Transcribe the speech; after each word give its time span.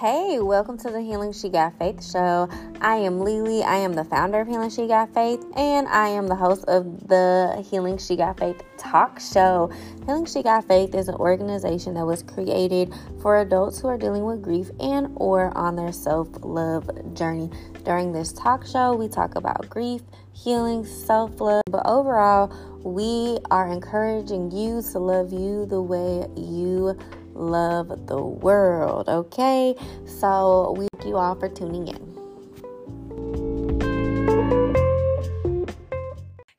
Hey, 0.00 0.38
welcome 0.38 0.78
to 0.78 0.90
the 0.90 1.00
Healing 1.00 1.32
She 1.32 1.48
Got 1.48 1.76
Faith 1.76 2.08
show. 2.08 2.48
I 2.80 2.98
am 2.98 3.18
Lily. 3.18 3.64
I 3.64 3.78
am 3.78 3.94
the 3.94 4.04
founder 4.04 4.40
of 4.40 4.46
Healing 4.46 4.70
She 4.70 4.86
Got 4.86 5.12
Faith, 5.12 5.44
and 5.56 5.88
I 5.88 6.06
am 6.06 6.28
the 6.28 6.36
host 6.36 6.64
of 6.68 7.08
the 7.08 7.66
Healing 7.68 7.98
She 7.98 8.14
Got 8.14 8.38
Faith 8.38 8.62
talk 8.76 9.18
show. 9.18 9.72
Healing 10.06 10.26
She 10.26 10.44
Got 10.44 10.68
Faith 10.68 10.94
is 10.94 11.08
an 11.08 11.16
organization 11.16 11.94
that 11.94 12.06
was 12.06 12.22
created 12.22 12.94
for 13.20 13.40
adults 13.40 13.80
who 13.80 13.88
are 13.88 13.98
dealing 13.98 14.24
with 14.24 14.40
grief 14.40 14.70
and 14.78 15.08
or 15.16 15.50
on 15.58 15.74
their 15.74 15.90
self-love 15.90 17.14
journey. 17.14 17.50
During 17.84 18.12
this 18.12 18.32
talk 18.32 18.64
show, 18.64 18.94
we 18.94 19.08
talk 19.08 19.34
about 19.34 19.68
grief, 19.68 20.02
healing, 20.32 20.86
self-love, 20.86 21.64
but 21.72 21.84
overall, 21.84 22.54
we 22.84 23.38
are 23.50 23.66
encouraging 23.66 24.52
you 24.52 24.80
to 24.92 24.98
love 25.00 25.32
you 25.32 25.66
the 25.66 25.82
way 25.82 26.24
you 26.36 26.96
love 27.38 28.06
the 28.06 28.20
world. 28.20 29.08
Okay, 29.08 29.74
so 30.04 30.74
we 30.76 30.88
thank 30.92 31.06
you 31.06 31.16
all 31.16 31.34
for 31.34 31.48
tuning 31.48 31.88
in. 31.88 32.08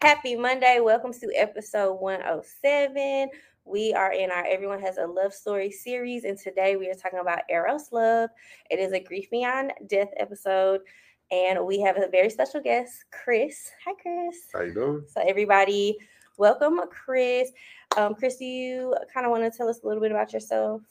Happy 0.02 0.36
Monday. 0.36 0.80
Welcome 0.80 1.14
to 1.14 1.32
episode 1.36 1.96
107. 1.96 3.30
We 3.66 3.94
are 3.94 4.12
in 4.14 4.32
our 4.32 4.46
Everyone 4.46 4.82
Has 4.82 4.98
a 4.98 5.06
Love 5.06 5.34
Story 5.34 5.70
series, 5.70 6.24
and 6.24 6.38
today 6.38 6.78
we 6.78 6.90
are 6.90 6.96
talking 6.96 7.20
about 7.20 7.42
Eros 7.50 7.92
Love. 7.92 8.30
It 8.72 8.80
is 8.80 8.94
a 8.94 9.00
Grief 9.00 9.30
Beyond 9.30 9.74
Death 9.88 10.10
episode, 10.18 10.82
and 11.30 11.64
we 11.66 11.80
have 11.82 11.98
a 11.98 12.08
very 12.08 12.30
special 12.30 12.62
guest, 12.62 13.06
Chris. 13.12 13.70
Hi, 13.86 13.94
Chris. 14.02 14.38
How 14.54 14.62
you 14.62 14.74
doing? 14.74 15.04
So, 15.08 15.22
everybody, 15.22 15.98
welcome, 16.40 16.80
Chris. 16.90 17.52
Um, 17.98 18.16
Chris, 18.16 18.38
do 18.38 18.46
you 18.46 18.96
kind 19.14 19.26
of 19.26 19.32
want 19.32 19.44
to 19.44 19.56
tell 19.56 19.68
us 19.68 19.82
a 19.84 19.88
little 19.88 20.02
bit 20.02 20.12
about 20.12 20.34
yourself? 20.34 20.82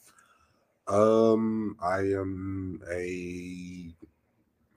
Um, 0.87 1.75
I 1.81 1.99
am 1.99 2.81
a 2.89 3.93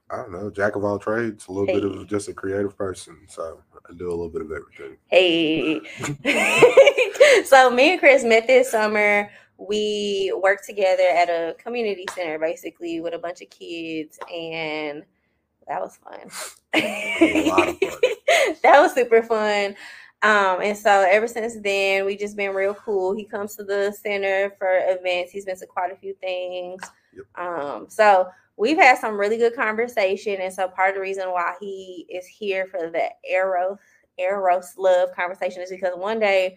I 0.09 0.17
don't 0.17 0.31
know, 0.31 0.51
jack 0.51 0.75
of 0.75 0.83
all 0.83 0.99
trades, 0.99 1.47
a 1.47 1.51
little 1.51 1.67
hey. 1.67 1.79
bit 1.79 1.85
of 1.85 2.07
just 2.07 2.27
a 2.27 2.33
creative 2.33 2.77
person. 2.77 3.17
So 3.27 3.61
I 3.89 3.93
do 3.93 4.09
a 4.09 4.11
little 4.11 4.29
bit 4.29 4.41
of 4.41 4.51
everything. 4.51 4.97
Hey. 5.07 5.79
so 7.45 7.71
me 7.71 7.93
and 7.93 7.99
Chris 7.99 8.23
met 8.23 8.45
this 8.45 8.69
summer. 8.69 9.31
We 9.57 10.31
worked 10.41 10.65
together 10.65 11.03
at 11.03 11.29
a 11.29 11.55
community 11.57 12.05
center 12.13 12.37
basically 12.37 13.01
with 13.01 13.13
a 13.13 13.19
bunch 13.19 13.41
of 13.41 13.49
kids 13.49 14.19
and 14.31 15.03
that 15.67 15.81
was 15.81 15.97
fun. 15.97 16.29
fun. 16.29 17.77
that 18.61 18.81
was 18.81 18.93
super 18.93 19.23
fun. 19.23 19.75
Um, 20.23 20.61
and 20.61 20.77
so 20.77 21.05
ever 21.09 21.27
since 21.27 21.57
then, 21.61 22.05
we 22.05 22.15
just 22.15 22.37
been 22.37 22.55
real 22.55 22.73
cool. 22.73 23.13
He 23.13 23.25
comes 23.25 23.57
to 23.57 23.63
the 23.63 23.91
center 23.91 24.55
for 24.57 24.79
events. 24.83 25.33
He's 25.33 25.43
been 25.43 25.57
to 25.59 25.65
quite 25.65 25.91
a 25.91 25.97
few 25.97 26.13
things. 26.15 26.81
Yep. 27.13 27.25
Um, 27.35 27.85
so 27.89 28.29
we've 28.55 28.77
had 28.77 28.97
some 28.97 29.19
really 29.19 29.37
good 29.37 29.53
conversation. 29.53 30.39
And 30.39 30.53
so 30.53 30.69
part 30.69 30.89
of 30.89 30.95
the 30.95 31.01
reason 31.01 31.29
why 31.29 31.55
he 31.59 32.05
is 32.09 32.25
here 32.25 32.67
for 32.67 32.89
the 32.89 33.09
Eros 33.29 33.77
Eros 34.17 34.75
love 34.77 35.09
conversation 35.13 35.61
is 35.61 35.71
because 35.71 35.93
one 35.97 36.19
day 36.19 36.55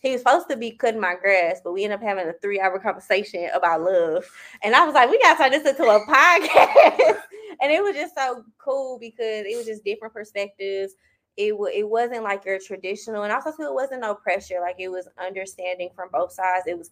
he 0.00 0.10
was 0.10 0.20
supposed 0.20 0.48
to 0.48 0.56
be 0.56 0.72
cutting 0.72 1.00
my 1.00 1.14
grass, 1.14 1.60
but 1.62 1.72
we 1.72 1.84
ended 1.84 2.00
up 2.00 2.02
having 2.02 2.28
a 2.28 2.32
three 2.42 2.60
hour 2.60 2.78
conversation 2.80 3.48
about 3.54 3.82
love. 3.82 4.24
And 4.62 4.74
I 4.74 4.84
was 4.84 4.94
like, 4.94 5.10
we 5.10 5.20
got 5.20 5.36
to 5.36 5.42
turn 5.42 5.52
this 5.52 5.68
into 5.68 5.84
a 5.84 6.04
podcast. 6.08 7.20
and 7.60 7.70
it 7.70 7.82
was 7.82 7.94
just 7.94 8.16
so 8.16 8.42
cool 8.58 8.98
because 8.98 9.44
it 9.46 9.56
was 9.56 9.66
just 9.66 9.84
different 9.84 10.14
perspectives 10.14 10.94
it 11.36 11.50
w- 11.50 11.72
it 11.72 11.88
wasn't 11.88 12.22
like 12.22 12.44
your 12.44 12.58
traditional, 12.58 13.24
and 13.24 13.32
also 13.32 13.50
too, 13.50 13.64
it 13.64 13.74
wasn't 13.74 14.02
no 14.02 14.14
pressure. 14.14 14.60
Like 14.60 14.76
it 14.78 14.88
was 14.88 15.08
understanding 15.18 15.90
from 15.94 16.08
both 16.12 16.32
sides. 16.32 16.66
It 16.66 16.78
was 16.78 16.90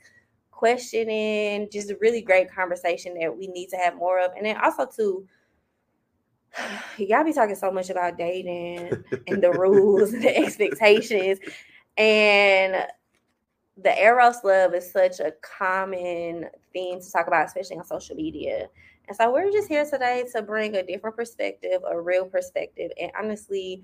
questioning, 0.51 1.69
just 1.73 1.91
a 1.91 1.97
really 2.01 2.23
great 2.23 2.53
conversation 2.53 3.15
that 3.21 3.37
we 3.37 3.49
need 3.49 3.69
to 3.69 3.77
have 3.77 3.97
more 3.97 4.21
of. 4.21 4.33
And 4.37 4.47
then 4.47 4.57
also 4.63 4.87
too, 4.87 5.27
y'all 6.99 7.25
be 7.25 7.33
talking 7.33 7.57
so 7.57 7.71
much 7.71 7.91
about 7.91 8.19
dating 8.19 8.91
and 9.27 9.43
the 9.43 9.51
rules 9.51 10.13
and 10.13 10.23
the 10.23 10.37
expectations, 10.45 11.39
and 11.97 12.87
the 13.77 13.99
eros 13.99 14.45
love 14.45 14.75
is 14.75 14.91
such 14.91 15.21
a 15.21 15.33
common 15.41 16.47
thing 16.73 17.01
to 17.01 17.13
talk 17.13 17.27
about, 17.27 17.47
especially 17.47 17.79
on 17.79 17.85
social 17.85 18.15
media. 18.17 18.69
And 19.09 19.17
so 19.17 19.33
we're 19.33 19.51
just 19.51 19.69
here 19.69 19.85
today 19.85 20.25
to 20.33 20.43
bring 20.43 20.77
a 20.77 20.83
different 20.83 21.17
perspective, 21.17 21.83
a 21.91 22.01
real 22.01 22.27
perspective, 22.27 22.93
and 23.01 23.11
honestly 23.19 23.83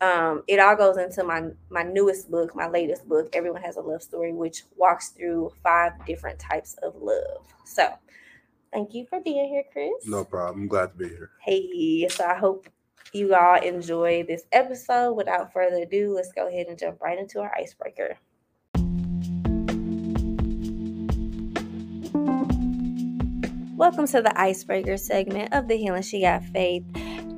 um, 0.00 0.42
it 0.46 0.58
all 0.58 0.76
goes 0.76 0.96
into 0.96 1.22
my 1.24 1.50
my 1.68 1.82
newest 1.82 2.30
book, 2.30 2.54
my 2.54 2.68
latest 2.68 3.06
book, 3.08 3.28
Everyone 3.34 3.60
Has 3.62 3.76
a 3.76 3.80
Love 3.80 4.02
Story, 4.02 4.32
which 4.32 4.64
walks 4.76 5.10
through 5.10 5.52
five 5.62 5.92
different 6.06 6.38
types 6.38 6.74
of 6.82 6.94
love. 6.96 7.46
So 7.64 7.86
thank 8.72 8.94
you 8.94 9.06
for 9.06 9.20
being 9.20 9.48
here, 9.48 9.64
Chris. 9.70 10.06
No 10.06 10.24
problem. 10.24 10.62
I'm 10.62 10.68
glad 10.68 10.92
to 10.92 10.96
be 10.96 11.08
here. 11.08 11.30
Hey, 11.40 12.08
so 12.08 12.24
I 12.24 12.34
hope 12.34 12.68
you 13.12 13.34
all 13.34 13.56
enjoy 13.56 14.24
this 14.26 14.44
episode. 14.52 15.12
Without 15.14 15.52
further 15.52 15.82
ado, 15.82 16.14
let's 16.14 16.32
go 16.32 16.48
ahead 16.48 16.68
and 16.68 16.78
jump 16.78 17.00
right 17.02 17.18
into 17.18 17.40
our 17.40 17.52
icebreaker. 17.54 18.16
Welcome 23.76 24.06
to 24.08 24.22
the 24.22 24.32
icebreaker 24.38 24.96
segment 24.96 25.52
of 25.52 25.68
the 25.68 25.76
Healing 25.76 26.02
She 26.02 26.20
Got 26.22 26.44
Faith 26.44 26.84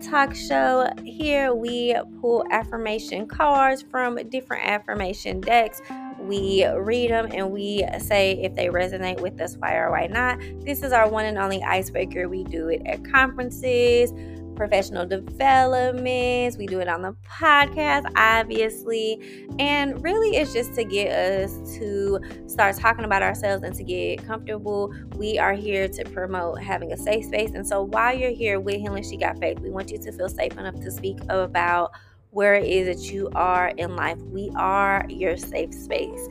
talk 0.02 0.34
show. 0.34 0.88
Here 1.04 1.54
we 1.54 1.94
pull 2.20 2.44
affirmation 2.50 3.26
cards 3.26 3.82
from 3.82 4.16
different 4.28 4.66
affirmation 4.66 5.40
decks. 5.40 5.80
We 6.18 6.66
read 6.66 7.10
them 7.10 7.28
and 7.32 7.50
we 7.50 7.84
say 7.98 8.32
if 8.42 8.54
they 8.54 8.66
resonate 8.66 9.20
with 9.20 9.40
us, 9.40 9.56
why 9.56 9.74
or 9.74 9.90
why 9.90 10.06
not. 10.08 10.38
This 10.64 10.82
is 10.82 10.92
our 10.92 11.08
one 11.08 11.24
and 11.24 11.38
only 11.38 11.62
icebreaker. 11.62 12.28
We 12.28 12.44
do 12.44 12.68
it 12.68 12.82
at 12.86 13.04
conferences, 13.04 14.12
professional 14.54 15.06
developments. 15.06 16.56
We 16.56 16.66
do 16.66 16.80
it 16.80 16.88
on 16.88 17.02
the 17.02 17.14
podcast, 17.28 18.10
obviously. 18.16 19.46
And 19.58 20.02
really, 20.02 20.36
it's 20.36 20.52
just 20.52 20.74
to 20.74 20.84
get 20.84 21.12
us 21.12 21.76
to 21.78 22.20
start 22.46 22.76
talking 22.76 23.04
about 23.04 23.22
ourselves 23.22 23.64
and 23.64 23.74
to 23.74 23.84
get 23.84 24.24
comfortable. 24.26 24.94
We 25.16 25.38
are 25.38 25.54
here 25.54 25.88
to 25.88 26.04
promote 26.04 26.62
having 26.62 26.92
a 26.92 26.96
safe 26.96 27.24
space. 27.24 27.50
And 27.54 27.66
so, 27.66 27.82
while 27.82 28.16
you're 28.16 28.30
here 28.30 28.60
with 28.60 28.76
Healing 28.76 29.04
She 29.04 29.16
Got 29.16 29.38
Faith, 29.38 29.60
we 29.60 29.70
want 29.70 29.90
you 29.90 29.98
to 29.98 30.12
feel 30.12 30.28
safe 30.28 30.56
enough 30.58 30.76
to 30.80 30.90
speak 30.90 31.18
about 31.28 31.92
where 32.30 32.54
it 32.54 32.66
is 32.66 32.86
that 32.86 33.12
you 33.12 33.30
are 33.34 33.68
in 33.76 33.94
life. 33.94 34.18
We 34.18 34.50
are 34.56 35.04
your 35.08 35.36
safe 35.36 35.72
space. 35.74 36.28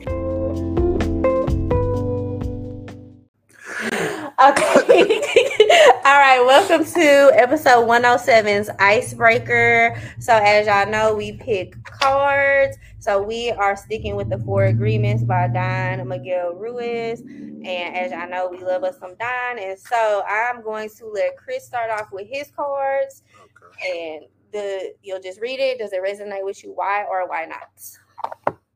Okay. 4.42 5.20
All 6.04 6.18
right. 6.18 6.42
Welcome 6.44 6.84
to 6.84 7.30
episode 7.34 7.86
107's 7.86 8.70
Icebreaker. 8.80 9.96
So, 10.18 10.34
as 10.34 10.66
y'all 10.66 10.90
know, 10.90 11.14
we 11.14 11.34
pick 11.34 11.80
cards. 11.84 12.76
So, 12.98 13.22
we 13.22 13.52
are 13.52 13.76
sticking 13.76 14.16
with 14.16 14.30
the 14.30 14.38
four 14.38 14.64
agreements 14.64 15.22
by 15.22 15.46
Don 15.46 16.08
Miguel 16.08 16.54
Ruiz. 16.54 17.20
And 17.20 17.96
as 17.96 18.10
y'all 18.10 18.28
know, 18.28 18.48
we 18.50 18.58
love 18.64 18.82
us 18.82 18.98
some 18.98 19.14
Don. 19.14 19.60
And 19.60 19.78
so, 19.78 20.24
I'm 20.28 20.60
going 20.64 20.88
to 20.98 21.06
let 21.06 21.36
Chris 21.36 21.64
start 21.64 21.92
off 21.92 22.10
with 22.10 22.26
his 22.28 22.50
cards. 22.50 23.22
Okay. 23.44 24.16
And 24.16 24.26
the 24.50 24.92
you'll 25.04 25.20
just 25.22 25.40
read 25.40 25.60
it. 25.60 25.78
Does 25.78 25.92
it 25.92 26.02
resonate 26.02 26.44
with 26.44 26.64
you? 26.64 26.72
Why 26.72 27.04
or 27.04 27.28
why 27.28 27.44
not? 27.44 27.68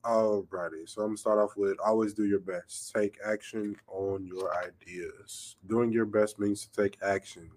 Alrighty, 0.06 0.88
so 0.88 1.02
I'm 1.02 1.08
gonna 1.08 1.16
start 1.16 1.40
off 1.40 1.56
with 1.56 1.78
always 1.84 2.14
do 2.14 2.26
your 2.26 2.38
best. 2.38 2.94
Take 2.94 3.18
action 3.26 3.74
on 3.88 4.24
your 4.24 4.52
ideas. 4.56 5.56
Doing 5.66 5.90
your 5.90 6.04
best 6.04 6.38
means 6.38 6.64
to 6.64 6.82
take 6.82 6.96
action. 7.02 7.50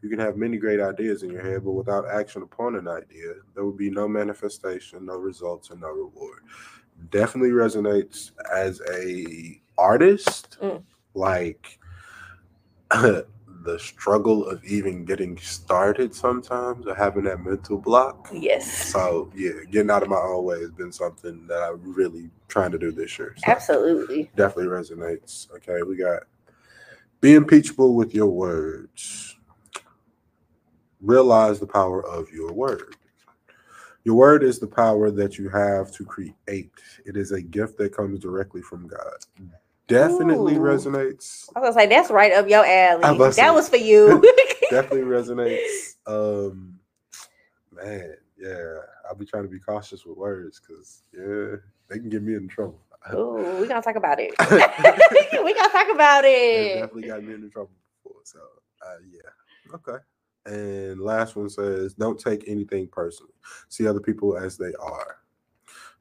You 0.00 0.08
can 0.08 0.20
have 0.20 0.36
many 0.36 0.58
great 0.58 0.80
ideas 0.80 1.24
in 1.24 1.30
your 1.30 1.42
head, 1.42 1.64
but 1.64 1.72
without 1.72 2.08
action 2.08 2.42
upon 2.42 2.76
an 2.76 2.86
idea, 2.86 3.32
there 3.52 3.64
will 3.64 3.72
be 3.72 3.90
no 3.90 4.06
manifestation, 4.06 5.06
no 5.06 5.16
results, 5.16 5.70
and 5.70 5.80
no 5.80 5.88
reward. 5.88 6.44
Definitely 7.10 7.50
resonates 7.50 8.30
as 8.52 8.80
a 8.92 9.60
artist. 9.76 10.56
Mm. 10.62 10.84
Like 11.14 11.80
the 13.62 13.78
struggle 13.78 14.46
of 14.46 14.64
even 14.64 15.04
getting 15.04 15.36
started 15.38 16.14
sometimes 16.14 16.86
or 16.86 16.94
having 16.94 17.24
that 17.24 17.44
mental 17.44 17.78
block. 17.78 18.28
Yes. 18.32 18.70
So 18.90 19.30
yeah, 19.34 19.50
getting 19.70 19.90
out 19.90 20.02
of 20.02 20.08
my 20.08 20.16
own 20.16 20.44
way 20.44 20.60
has 20.60 20.70
been 20.70 20.92
something 20.92 21.46
that 21.48 21.62
I'm 21.62 21.92
really 21.94 22.30
trying 22.48 22.72
to 22.72 22.78
do 22.78 22.92
this 22.92 23.18
year. 23.18 23.34
So 23.36 23.50
Absolutely. 23.50 24.30
Definitely 24.36 24.72
resonates. 24.72 25.50
Okay, 25.56 25.82
we 25.82 25.96
got 25.96 26.22
be 27.20 27.34
impeachable 27.34 27.94
with 27.94 28.14
your 28.14 28.28
words. 28.28 29.36
Realize 31.00 31.58
the 31.58 31.66
power 31.66 32.04
of 32.06 32.30
your 32.30 32.52
word. 32.52 32.96
Your 34.04 34.14
word 34.14 34.42
is 34.42 34.58
the 34.58 34.66
power 34.66 35.10
that 35.10 35.36
you 35.36 35.48
have 35.48 35.90
to 35.92 36.04
create. 36.04 36.70
It 37.04 37.16
is 37.16 37.32
a 37.32 37.42
gift 37.42 37.76
that 37.78 37.94
comes 37.94 38.20
directly 38.20 38.62
from 38.62 38.86
God 38.86 39.18
definitely 39.88 40.54
Ooh. 40.54 40.60
resonates. 40.60 41.48
I 41.56 41.60
was 41.60 41.74
like, 41.74 41.90
that's 41.90 42.10
right 42.10 42.32
up 42.32 42.48
your 42.48 42.64
alley. 42.64 43.18
That 43.18 43.34
say, 43.34 43.50
was 43.50 43.68
for 43.68 43.76
you. 43.76 44.22
definitely 44.70 45.02
resonates. 45.02 45.96
Um, 46.06 46.78
man, 47.72 48.14
yeah, 48.38 48.76
I'll 49.08 49.16
be 49.16 49.24
trying 49.24 49.42
to 49.42 49.48
be 49.48 49.58
cautious 49.58 50.04
with 50.04 50.16
words 50.16 50.60
because 50.60 51.02
yeah, 51.12 51.56
they 51.88 51.98
can 51.98 52.08
get 52.08 52.22
me 52.22 52.34
in 52.34 52.46
trouble. 52.48 52.80
Oh, 53.10 53.58
we 53.60 53.66
gonna 53.66 53.82
talk 53.82 53.96
about 53.96 54.18
it. 54.20 54.34
we 55.44 55.54
gonna 55.54 55.72
talk 55.72 55.88
about 55.92 56.24
it. 56.24 56.74
definitely 56.74 57.08
got 57.08 57.24
me 57.24 57.34
into 57.34 57.48
trouble 57.48 57.70
before. 58.02 58.20
So 58.24 58.38
uh, 58.86 58.98
yeah, 59.10 59.74
okay. 59.74 60.02
And 60.46 61.00
last 61.00 61.36
one 61.36 61.50
says, 61.50 61.94
don't 61.94 62.18
take 62.18 62.44
anything 62.46 62.88
personally. 62.88 63.32
See 63.68 63.86
other 63.86 64.00
people 64.00 64.36
as 64.36 64.56
they 64.56 64.72
are. 64.80 65.18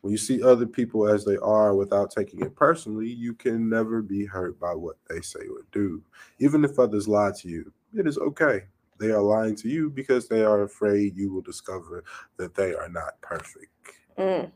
When 0.07 0.13
you 0.13 0.18
see 0.18 0.42
other 0.42 0.65
people 0.65 1.06
as 1.06 1.25
they 1.25 1.36
are 1.36 1.75
without 1.75 2.12
taking 2.12 2.39
it 2.39 2.56
personally, 2.56 3.09
you 3.09 3.33
can 3.33 3.68
never 3.68 4.01
be 4.01 4.24
hurt 4.24 4.57
by 4.57 4.74
what 4.74 4.95
they 5.09 5.19
say 5.19 5.42
or 5.51 5.65
do. 5.74 6.01
Even 6.39 6.63
if 6.63 6.80
others 6.80 7.09
lie 7.09 7.33
to 7.42 7.50
you, 7.50 7.74
it 7.94 8.07
is 8.07 8.18
okay. 8.18 8.62
They 9.01 9.12
are 9.12 9.21
lying 9.21 9.57
to 9.57 9.68
you 9.68 9.89
because 9.89 10.30
they 10.30 10.45
are 10.45 10.62
afraid 10.62 11.18
you 11.18 11.33
will 11.33 11.42
discover 11.42 12.06
that 12.38 12.56
they 12.56 12.74
are 12.74 12.88
not 12.88 13.19
perfect. 13.19 13.69
Mm. 14.18 14.50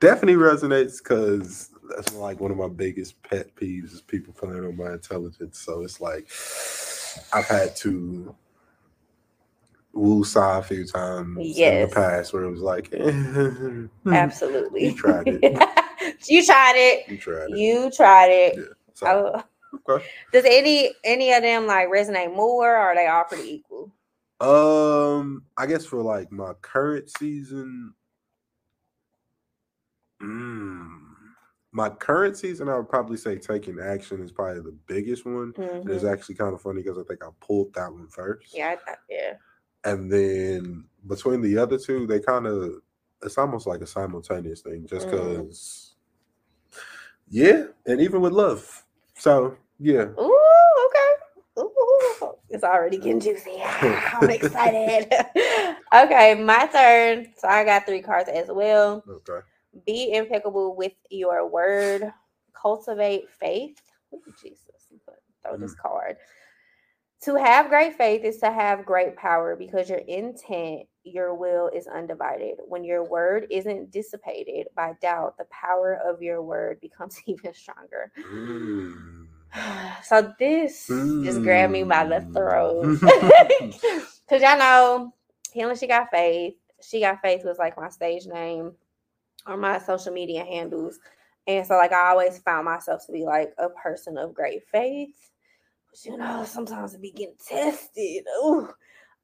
Definitely 0.00 0.42
resonates 0.42 0.98
because 0.98 1.70
that's 1.88 2.12
like 2.14 2.40
one 2.40 2.50
of 2.50 2.56
my 2.56 2.66
biggest 2.66 3.22
pet 3.22 3.54
peeves 3.54 3.92
is 3.92 4.00
people 4.00 4.34
playing 4.34 4.64
on 4.64 4.76
my 4.76 4.94
intelligence. 4.94 5.60
So 5.60 5.82
it's 5.82 6.00
like 6.00 6.28
I've 7.32 7.46
had 7.46 7.76
to 7.76 8.34
woo 9.94 10.24
saw 10.24 10.58
a 10.58 10.62
few 10.62 10.84
times 10.86 11.38
in 11.58 11.80
the 11.82 11.88
past 11.94 12.32
where 12.32 12.44
it 12.44 12.50
was 12.50 12.60
like, 12.60 12.92
Absolutely. 14.06 14.86
You 14.86 14.94
tried 14.96 15.28
it. 15.28 15.42
you 16.28 16.44
tried 16.44 16.74
it. 16.76 17.08
You 17.08 17.16
tried 17.18 17.50
it. 17.50 17.56
You 17.58 17.90
tried 17.90 18.28
it. 18.30 18.54
Yeah. 18.56 18.62
So, 18.94 19.32
Oh. 19.34 19.90
okay. 19.90 20.04
Does 20.32 20.44
any 20.46 20.92
any 21.04 21.32
of 21.32 21.42
them 21.42 21.66
like 21.66 21.88
resonate 21.88 22.34
more, 22.34 22.72
or 22.72 22.76
are 22.76 22.94
they 22.94 23.06
all 23.06 23.24
pretty 23.24 23.48
equal? 23.54 23.92
Um, 24.40 25.44
I 25.56 25.66
guess 25.66 25.84
for 25.86 26.02
like 26.02 26.30
my 26.32 26.52
current 26.60 27.08
season, 27.18 27.94
mm, 30.22 30.98
my 31.72 31.88
current 31.88 32.36
season, 32.36 32.68
I 32.68 32.76
would 32.76 32.88
probably 32.88 33.16
say 33.16 33.36
taking 33.38 33.78
action 33.80 34.22
is 34.22 34.32
probably 34.32 34.60
the 34.62 34.76
biggest 34.86 35.24
one. 35.24 35.54
And 35.56 35.88
It's 35.88 36.04
actually 36.04 36.34
kind 36.36 36.52
of 36.54 36.60
funny 36.60 36.82
because 36.82 36.98
I 36.98 37.02
think 37.04 37.22
I 37.24 37.28
pulled 37.40 37.72
that 37.74 37.92
one 37.92 38.08
first. 38.08 38.54
Yeah, 38.56 38.74
I, 38.86 38.90
I- 38.92 38.96
yeah. 39.08 39.34
And 39.84 40.10
then 40.12 40.84
between 41.08 41.42
the 41.42 41.58
other 41.58 41.78
two, 41.78 42.06
they 42.06 42.20
kind 42.20 42.46
of 42.46 42.74
it's 43.22 43.38
almost 43.38 43.66
like 43.66 43.80
a 43.82 43.86
simultaneous 43.86 44.62
thing, 44.62 44.86
just 44.86 45.08
Mm. 45.08 45.10
because. 45.10 45.90
Yeah, 47.30 47.64
and 47.86 48.00
even 48.00 48.20
with 48.20 48.32
love. 48.32 48.84
So 49.16 49.56
yeah, 49.78 50.06
Ooh, 50.20 50.86
okay. 50.86 51.60
Ooh, 51.62 52.34
it's 52.50 52.64
already 52.64 52.98
getting 52.98 53.20
juicy. 53.20 53.62
I'm 54.14 54.30
excited. 54.30 55.12
okay, 55.94 56.34
my 56.34 56.66
turn. 56.66 57.32
So 57.36 57.48
I 57.48 57.64
got 57.64 57.86
three 57.86 58.02
cards 58.02 58.28
as 58.28 58.48
well. 58.48 59.04
okay. 59.08 59.40
Be 59.86 60.14
impeccable 60.14 60.76
with 60.76 60.94
your 61.10 61.48
word. 61.48 62.12
Cultivate 62.54 63.30
faith. 63.40 63.80
Ooh, 64.14 64.22
Jesus, 64.40 64.60
throw 65.42 65.56
this 65.56 65.74
card. 65.74 66.16
To 67.24 67.36
have 67.36 67.70
great 67.70 67.96
faith 67.96 68.22
is 68.22 68.36
to 68.38 68.52
have 68.52 68.84
great 68.84 69.16
power 69.16 69.56
because 69.56 69.88
your 69.88 70.00
intent, 70.00 70.82
your 71.04 71.34
will 71.34 71.70
is 71.74 71.86
undivided. 71.86 72.56
When 72.68 72.84
your 72.84 73.02
word 73.02 73.46
isn't 73.50 73.90
dissipated 73.90 74.66
by 74.76 74.92
doubt, 75.00 75.38
the 75.38 75.46
power 75.46 75.94
of 76.04 76.20
your 76.20 76.42
word 76.42 76.82
becomes 76.82 77.18
even 77.26 77.54
stronger. 77.54 78.12
Mm. 78.18 79.26
So 80.02 80.34
this 80.38 80.88
just 80.88 81.42
grabbed 81.42 81.72
me 81.72 81.84
by 81.84 82.04
the 82.04 82.20
throat. 82.34 82.84
Mm. 82.84 83.80
Cause 84.28 84.42
y'all 84.42 84.58
know 84.58 85.14
Healing 85.52 85.76
She 85.76 85.86
Got 85.86 86.10
Faith. 86.10 86.54
She 86.82 87.00
Got 87.00 87.22
Faith 87.22 87.44
was 87.44 87.56
like 87.56 87.76
my 87.78 87.88
stage 87.88 88.26
name 88.26 88.72
or 89.46 89.56
my 89.56 89.78
social 89.78 90.12
media 90.12 90.44
handles. 90.44 90.98
And 91.46 91.66
so 91.66 91.76
like 91.76 91.92
I 91.92 92.10
always 92.10 92.38
found 92.38 92.66
myself 92.66 93.06
to 93.06 93.12
be 93.12 93.24
like 93.24 93.54
a 93.56 93.70
person 93.70 94.18
of 94.18 94.34
great 94.34 94.62
faith. 94.70 95.30
You 96.02 96.16
know, 96.16 96.44
sometimes 96.44 96.94
it 96.94 97.02
be 97.02 97.10
getting 97.10 97.36
tested. 97.46 98.24
Ooh. 98.44 98.68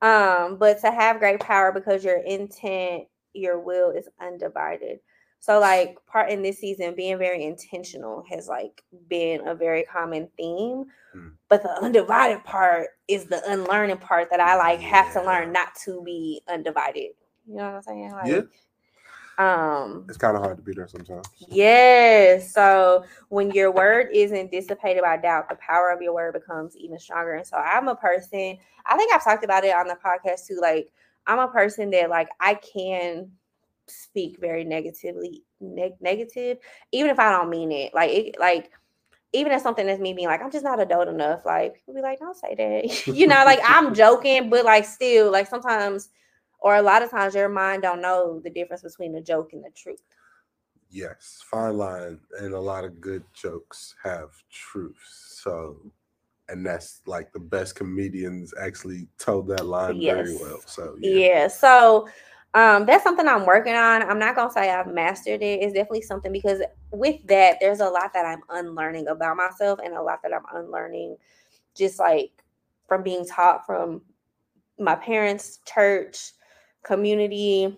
Um, 0.03 0.57
but 0.57 0.81
to 0.81 0.91
have 0.91 1.19
great 1.19 1.41
power 1.41 1.73
because 1.73 2.05
your 2.05 2.19
intent, 2.19 3.05
your 3.35 3.61
will 3.61 3.91
is 3.91 4.09
undivided. 4.21 5.01
So 5.41 5.59
like 5.59 5.97
part 6.07 6.31
in 6.31 6.43
this 6.43 6.59
season, 6.59 6.95
being 6.95 7.19
very 7.19 7.45
intentional 7.45 8.23
has 8.31 8.47
like 8.47 8.83
been 9.09 9.47
a 9.49 9.55
very 9.55 9.85
common 9.85 10.29
theme. 10.37 10.85
Mm. 11.17 11.33
But 11.49 11.63
the 11.63 11.71
undivided 11.83 12.45
part 12.45 12.89
is 13.09 13.25
the 13.25 13.43
unlearning 13.51 13.97
part 13.97 14.29
that 14.31 14.41
I 14.41 14.57
like 14.57 14.81
have 14.81 15.13
to 15.15 15.25
learn 15.25 15.53
not 15.53 15.75
to 15.85 16.03
be 16.05 16.43
undivided. 16.49 17.13
You 17.47 17.57
know 17.57 17.65
what 17.65 17.75
I'm 17.75 17.83
saying? 17.83 18.13
Like, 18.13 18.27
Yeah. 18.27 18.41
Um, 19.41 20.05
It's 20.07 20.19
kind 20.19 20.37
of 20.37 20.43
hard 20.43 20.59
to 20.59 20.63
be 20.63 20.75
there 20.75 20.87
sometimes. 20.87 21.27
Yes. 21.39 22.53
So 22.53 23.05
when 23.31 23.51
your 23.53 23.71
word 23.73 24.09
isn't 24.13 24.51
dissipated 24.51 25.03
by 25.03 25.17
doubt, 25.17 25.49
the 25.49 25.55
power 25.57 25.91
of 25.91 26.03
your 26.03 26.13
word 26.13 26.35
becomes 26.35 26.77
even 26.77 26.99
stronger. 26.99 27.35
And 27.35 27.47
so 27.47 27.57
I'm 27.57 27.89
a 27.89 27.97
person, 27.97 28.59
I 28.85 28.97
think 28.97 29.15
I've 29.15 29.25
talked 29.25 29.45
about 29.45 29.65
it 29.65 29.75
on 29.75 29.87
the 29.89 29.97
podcast 30.05 30.47
too. 30.47 30.59
Like, 30.61 30.93
I'm 31.27 31.39
a 31.39 31.49
person 31.49 31.91
that, 31.91 32.11
like, 32.11 32.29
I 32.39 32.55
can 32.55 33.31
speak 33.87 34.39
very 34.41 34.65
negatively, 34.65 35.43
neg- 35.61 36.01
negative, 36.01 36.59
even 36.93 37.11
if 37.11 37.19
I 37.19 37.31
don't 37.31 37.49
mean 37.49 37.73
it. 37.73 37.95
Like, 37.95 38.11
it, 38.11 38.37
like, 38.39 38.71
even 39.33 39.53
if 39.53 39.63
something 39.63 39.87
that's 39.87 40.01
me 40.01 40.13
being 40.13 40.29
like, 40.29 40.43
I'm 40.43 40.51
just 40.51 40.65
not 40.65 40.81
adult 40.81 41.09
enough, 41.09 41.47
like, 41.47 41.75
people 41.77 41.95
be 41.95 42.03
like, 42.03 42.19
don't 42.19 42.37
say 42.37 42.55
that. 42.57 43.07
you 43.17 43.27
know, 43.27 43.43
like, 43.47 43.61
I'm 43.67 43.95
joking, 44.05 44.51
but 44.51 44.67
like, 44.67 44.85
still, 44.85 45.31
like, 45.33 45.47
sometimes, 45.47 46.11
or 46.61 46.77
a 46.77 46.83
lot 46.83 47.03
of 47.03 47.11
times, 47.11 47.35
your 47.35 47.49
mind 47.49 47.83
don't 47.83 48.03
know 48.03 48.41
the 48.43 48.51
difference 48.51 48.83
between 48.83 49.15
a 49.15 49.23
joke 49.23 49.53
and 49.53 49.65
the 49.65 49.71
truth. 49.71 50.03
Yes, 50.91 51.41
fine 51.49 51.77
line, 51.77 52.21
and 52.39 52.53
a 52.53 52.61
lot 52.61 52.85
of 52.85 53.01
good 53.01 53.23
jokes 53.33 53.95
have 54.03 54.31
truth. 54.51 54.99
So, 55.05 55.77
and 56.49 56.67
that's 56.67 57.03
like 57.07 57.33
the 57.33 57.41
best 57.41 57.77
comedians 57.77 58.53
actually 58.61 59.09
told 59.19 59.49
that 59.49 59.67
line 59.67 60.01
very 60.01 60.37
well. 60.37 60.61
So 60.67 60.97
yeah 61.01 61.49
so 61.49 62.09
um 62.55 62.85
that's 62.85 63.05
something 63.05 63.27
i'm 63.29 63.47
working 63.47 63.75
on 63.75 64.03
i'm 64.03 64.19
not 64.19 64.35
gonna 64.35 64.51
say 64.51 64.71
i've 64.71 64.93
mastered 64.93 65.43
it 65.43 65.61
it's 65.63 65.73
definitely 65.73 66.03
something 66.03 66.33
because 66.33 66.61
with 66.93 67.25
that 67.27 67.57
there's 67.61 67.81
a 67.81 67.89
lot 67.89 68.13
that 68.13 68.27
i'm 68.27 68.43
unlearning 68.51 69.07
about 69.09 69.37
myself 69.37 69.79
and 69.85 69.95
a 69.95 70.03
lot 70.03 70.21
that 70.23 70.33
i'm 70.33 70.45
unlearning 70.55 71.17
just 71.77 71.99
like 71.99 72.31
from 72.89 73.03
being 73.03 73.25
taught 73.25 73.65
from 73.65 74.03
my 74.79 74.97
parents 74.97 75.61
church 75.65 76.33
community 76.85 77.77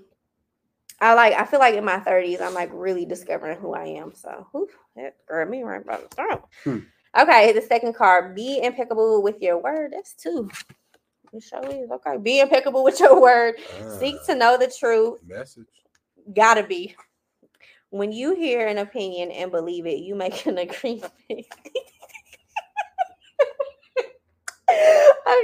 i 1.00 1.14
like 1.14 1.34
i 1.34 1.44
feel 1.44 1.60
like 1.60 1.75
in 1.75 1.84
my 1.84 1.99
30s 1.99 2.40
i'm 2.40 2.54
like 2.54 2.70
really 2.72 3.04
discovering 3.04 3.58
who 3.58 3.75
i 3.75 3.84
am 3.84 4.14
so 4.14 4.46
whew, 4.52 4.69
that 4.96 5.16
grabbed 5.26 5.50
me 5.50 5.62
right 5.62 5.84
by 5.87 5.96
the 5.99 6.08
throat 6.08 6.43
Hmm. 6.64 6.78
okay 7.18 7.52
the 7.52 7.61
second 7.62 7.94
card 7.94 8.35
be 8.35 8.61
impeccable 8.62 9.23
with 9.23 9.40
your 9.40 9.61
word 9.62 9.92
that's 9.94 10.14
two 10.14 10.49
it 11.32 11.42
sure 11.42 11.64
is 11.71 11.90
okay 11.90 12.16
be 12.18 12.40
impeccable 12.40 12.85
with 12.85 13.00
your 13.00 13.21
word 13.21 13.54
Seek 13.99 14.16
Ah, 14.23 14.32
to 14.32 14.35
know 14.38 14.56
the 14.59 14.73
truth. 14.78 15.18
message. 15.26 15.66
Gotta 16.35 16.62
be. 16.62 16.94
When 17.90 18.12
you 18.12 18.35
hear 18.35 18.66
an 18.66 18.78
opinion 18.78 19.30
and 19.30 19.50
believe 19.50 19.87
it, 19.87 19.99
you 19.99 20.14
make 20.14 20.47
an 20.47 20.59
agreement. 20.66 21.12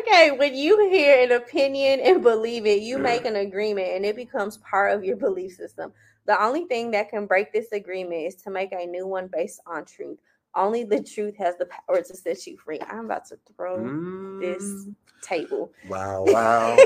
Okay, 0.01 0.31
when 0.37 0.55
you 0.55 0.89
hear 0.91 1.23
an 1.23 1.33
opinion 1.33 2.01
and 2.01 2.23
believe 2.23 2.67
it, 2.67 2.81
you 2.83 2.99
make 2.99 3.25
an 3.25 3.37
agreement 3.37 3.89
and 3.89 4.05
it 4.05 4.17
becomes 4.17 4.59
part 4.59 4.93
of 4.93 5.05
your 5.05 5.17
belief 5.17 5.53
system. 5.55 5.93
The 6.27 6.41
only 6.43 6.65
thing 6.65 6.91
that 6.93 7.11
can 7.11 7.27
break 7.27 7.53
this 7.53 7.73
agreement 7.73 8.27
is 8.27 8.35
to 8.37 8.51
make 8.51 8.73
a 8.73 8.87
new 8.87 9.07
one 9.07 9.29
based 9.33 9.61
on 9.67 9.85
truth. 9.85 10.19
Only 10.55 10.85
the 10.85 11.03
truth 11.03 11.37
has 11.39 11.57
the 11.57 11.67
power 11.67 12.03
to 12.03 12.17
set 12.17 12.47
you 12.47 12.57
free. 12.59 12.81
I'm 12.89 13.07
about 13.07 13.27
to 13.27 13.39
throw 13.57 13.93
this 14.39 14.87
Mm, 14.89 14.95
table. 15.23 15.73
Wow! 15.89 16.25
Wow! 16.33 16.77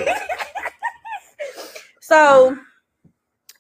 so 2.01 2.57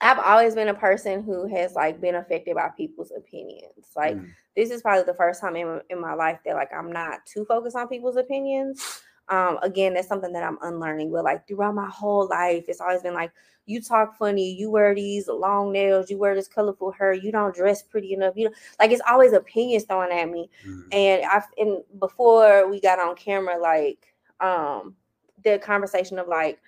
I've 0.02 0.18
always 0.18 0.54
been 0.56 0.68
a 0.68 0.74
person 0.74 1.22
who 1.22 1.46
has 1.54 1.74
like 1.74 2.00
been 2.00 2.16
affected 2.16 2.56
by 2.56 2.70
people's 2.76 3.12
opinions. 3.16 3.92
Like 3.96 4.16
Mm, 4.16 4.34
this 4.56 4.70
is 4.70 4.82
probably 4.82 5.04
the 5.04 5.14
first 5.14 5.40
time 5.40 5.56
in, 5.56 5.80
in 5.90 6.00
my 6.00 6.14
life 6.14 6.40
that 6.44 6.54
like 6.56 6.70
I'm 6.76 6.92
not 6.92 7.24
too 7.26 7.44
focused 7.46 7.76
on 7.76 7.88
people's 7.88 8.16
opinions. 8.16 9.02
Um, 9.28 9.58
again, 9.62 9.94
that's 9.94 10.08
something 10.08 10.32
that 10.32 10.42
I'm 10.42 10.58
unlearning. 10.62 11.12
But 11.12 11.24
like 11.24 11.46
throughout 11.48 11.74
my 11.74 11.88
whole 11.88 12.28
life, 12.28 12.64
it's 12.68 12.80
always 12.80 13.02
been 13.02 13.14
like, 13.14 13.32
you 13.66 13.80
talk 13.80 14.16
funny, 14.18 14.52
you 14.52 14.70
wear 14.70 14.94
these 14.94 15.28
long 15.28 15.72
nails, 15.72 16.10
you 16.10 16.18
wear 16.18 16.34
this 16.34 16.48
colorful 16.48 16.90
hair, 16.90 17.12
you 17.14 17.30
don't 17.32 17.54
dress 17.54 17.82
pretty 17.82 18.12
enough. 18.12 18.34
You 18.36 18.46
know, 18.46 18.54
like 18.80 18.90
it's 18.90 19.02
always 19.08 19.32
opinions 19.32 19.84
thrown 19.84 20.12
at 20.12 20.28
me 20.28 20.50
mm, 20.66 20.82
and 20.92 21.24
I've 21.24 21.46
and 21.56 21.82
before 22.00 22.68
we 22.68 22.80
got 22.80 22.98
on 22.98 23.14
camera, 23.16 23.58
like 23.58 24.14
um 24.40 24.96
the 25.44 25.58
conversation 25.60 26.18
of 26.18 26.28
like 26.28 26.60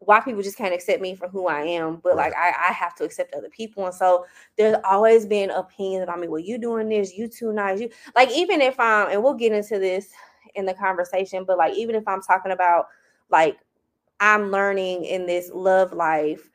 why 0.00 0.18
people 0.18 0.42
just 0.42 0.56
can't 0.56 0.72
accept 0.72 1.02
me 1.02 1.14
for 1.14 1.28
who 1.28 1.46
I 1.46 1.60
am, 1.60 2.00
but 2.02 2.16
like 2.16 2.32
I, 2.34 2.52
I 2.68 2.72
have 2.72 2.94
to 2.96 3.04
accept 3.04 3.34
other 3.34 3.50
people. 3.50 3.84
And 3.84 3.94
so 3.94 4.24
there's 4.56 4.76
always 4.82 5.26
been 5.26 5.50
opinions 5.50 6.04
about 6.04 6.18
me. 6.18 6.26
Well, 6.26 6.40
you 6.40 6.58
doing 6.58 6.88
this, 6.88 7.12
you 7.16 7.28
too 7.28 7.52
nice. 7.52 7.80
You 7.80 7.90
like 8.16 8.30
even 8.30 8.62
if 8.62 8.80
I'm 8.80 9.10
and 9.10 9.22
we'll 9.22 9.34
get 9.34 9.52
into 9.52 9.78
this 9.78 10.08
in 10.54 10.64
the 10.64 10.72
conversation, 10.72 11.44
but 11.44 11.58
like 11.58 11.74
even 11.74 11.94
if 11.94 12.08
I'm 12.08 12.22
talking 12.22 12.52
about 12.52 12.86
like 13.30 13.58
I'm 14.20 14.50
learning 14.50 15.04
in 15.04 15.26
this 15.26 15.50
love 15.52 15.92
life 15.92 16.48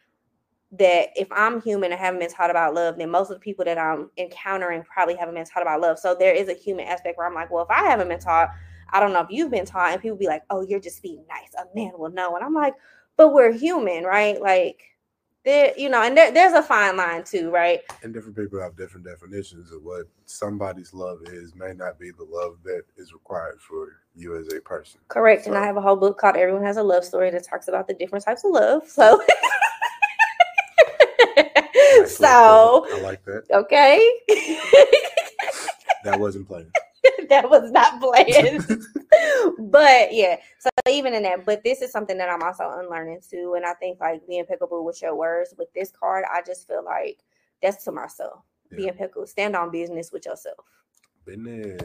that 0.71 1.09
if 1.15 1.27
I'm 1.31 1.61
human 1.61 1.91
and 1.91 2.01
haven't 2.01 2.19
been 2.19 2.31
taught 2.31 2.49
about 2.49 2.73
love, 2.73 2.97
then 2.97 3.11
most 3.11 3.29
of 3.29 3.35
the 3.35 3.41
people 3.41 3.63
that 3.65 3.77
I'm 3.77 4.09
encountering 4.17 4.83
probably 4.83 5.15
haven't 5.15 5.35
been 5.35 5.45
taught 5.45 5.61
about 5.61 5.81
love. 5.81 5.99
So 5.99 6.15
there 6.15 6.33
is 6.33 6.49
a 6.49 6.53
human 6.53 6.87
aspect 6.87 7.17
where 7.17 7.27
I'm 7.27 7.35
like, 7.35 7.51
well, 7.51 7.63
if 7.63 7.69
I 7.69 7.83
haven't 7.83 8.09
been 8.09 8.19
taught, 8.19 8.49
I 8.89 8.99
don't 8.99 9.13
know 9.13 9.21
if 9.21 9.29
you've 9.29 9.51
been 9.51 9.65
taught, 9.65 9.91
and 9.91 10.01
people 10.01 10.17
be 10.17 10.27
like, 10.27 10.43
"Oh, 10.49 10.61
you're 10.61 10.79
just 10.79 11.01
being 11.01 11.25
nice. 11.27 11.53
A 11.57 11.65
man 11.75 11.93
will 11.97 12.11
know." 12.11 12.35
And 12.35 12.45
I'm 12.45 12.53
like, 12.53 12.75
"But 13.17 13.33
we're 13.33 13.51
human, 13.51 14.03
right? 14.03 14.41
Like, 14.41 14.81
there, 15.45 15.73
you 15.77 15.89
know, 15.89 16.01
and 16.01 16.17
there, 16.17 16.31
there's 16.31 16.53
a 16.53 16.63
fine 16.63 16.97
line 16.97 17.23
too, 17.23 17.51
right? 17.51 17.81
And 18.03 18.13
different 18.13 18.35
people 18.35 18.59
have 18.59 18.75
different 18.75 19.05
definitions 19.05 19.71
of 19.71 19.83
what 19.83 20.07
somebody's 20.25 20.93
love 20.93 21.19
is. 21.27 21.53
May 21.55 21.73
not 21.73 21.99
be 21.99 22.11
the 22.11 22.23
love 22.23 22.57
that 22.63 22.83
is 22.97 23.13
required 23.13 23.61
for 23.61 23.89
you 24.15 24.35
as 24.37 24.51
a 24.51 24.59
person. 24.59 24.99
Correct. 25.07 25.45
And 25.45 25.55
I 25.55 25.65
have 25.65 25.77
a 25.77 25.81
whole 25.81 25.95
book 25.95 26.17
called 26.17 26.35
Everyone 26.35 26.63
Has 26.63 26.77
a 26.77 26.83
Love 26.83 27.05
Story 27.05 27.29
that 27.29 27.43
talks 27.43 27.67
about 27.67 27.87
the 27.87 27.93
different 27.93 28.25
types 28.25 28.43
of 28.43 28.51
love. 28.51 28.87
So, 28.87 29.21
so. 32.07 32.87
I 32.91 33.01
like 33.01 33.23
that. 33.25 33.43
okay, 33.51 34.11
That 36.05 36.19
wasn't 36.19 36.47
playing. 36.47 36.71
that 37.29 37.49
was 37.49 37.71
not 37.71 37.99
planned. 37.99 38.65
but 39.71 40.13
yeah, 40.13 40.37
so 40.59 40.69
even 40.89 41.13
in 41.13 41.23
that, 41.23 41.45
but 41.45 41.63
this 41.63 41.81
is 41.81 41.91
something 41.91 42.17
that 42.17 42.29
I'm 42.29 42.43
also 42.43 42.69
unlearning 42.79 43.21
too. 43.29 43.53
And 43.55 43.65
I 43.65 43.73
think 43.73 43.99
like 43.99 44.25
being 44.27 44.41
impeccable 44.41 44.83
with 44.85 45.01
your 45.01 45.15
words 45.15 45.53
with 45.57 45.71
this 45.73 45.91
card, 45.91 46.25
I 46.31 46.41
just 46.45 46.67
feel 46.67 46.83
like 46.83 47.19
that's 47.61 47.83
to 47.85 47.91
myself. 47.91 48.39
Be 48.75 48.83
Yeah. 48.83 48.89
impeccable, 48.89 49.27
stand 49.27 49.55
on 49.55 49.71
business 49.71 50.11
with 50.11 50.25
yourself. 50.25 50.65
Business. 51.25 51.81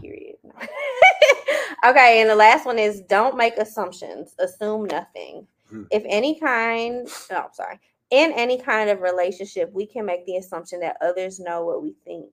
Period. 0.00 0.36
okay, 1.86 2.20
and 2.20 2.28
the 2.28 2.36
last 2.36 2.66
one 2.66 2.78
is 2.78 3.00
don't 3.02 3.36
make 3.36 3.56
assumptions. 3.56 4.34
Assume 4.38 4.84
nothing. 4.84 5.46
Hmm. 5.68 5.84
If 5.90 6.04
any 6.06 6.38
kind, 6.38 7.08
oh, 7.30 7.36
I'm 7.36 7.52
sorry, 7.52 7.80
in 8.10 8.32
any 8.32 8.58
kind 8.60 8.90
of 8.90 9.00
relationship, 9.00 9.72
we 9.72 9.86
can 9.86 10.04
make 10.06 10.24
the 10.26 10.36
assumption 10.36 10.80
that 10.80 10.96
others 11.00 11.40
know 11.40 11.64
what 11.64 11.82
we 11.82 11.94
think, 12.04 12.30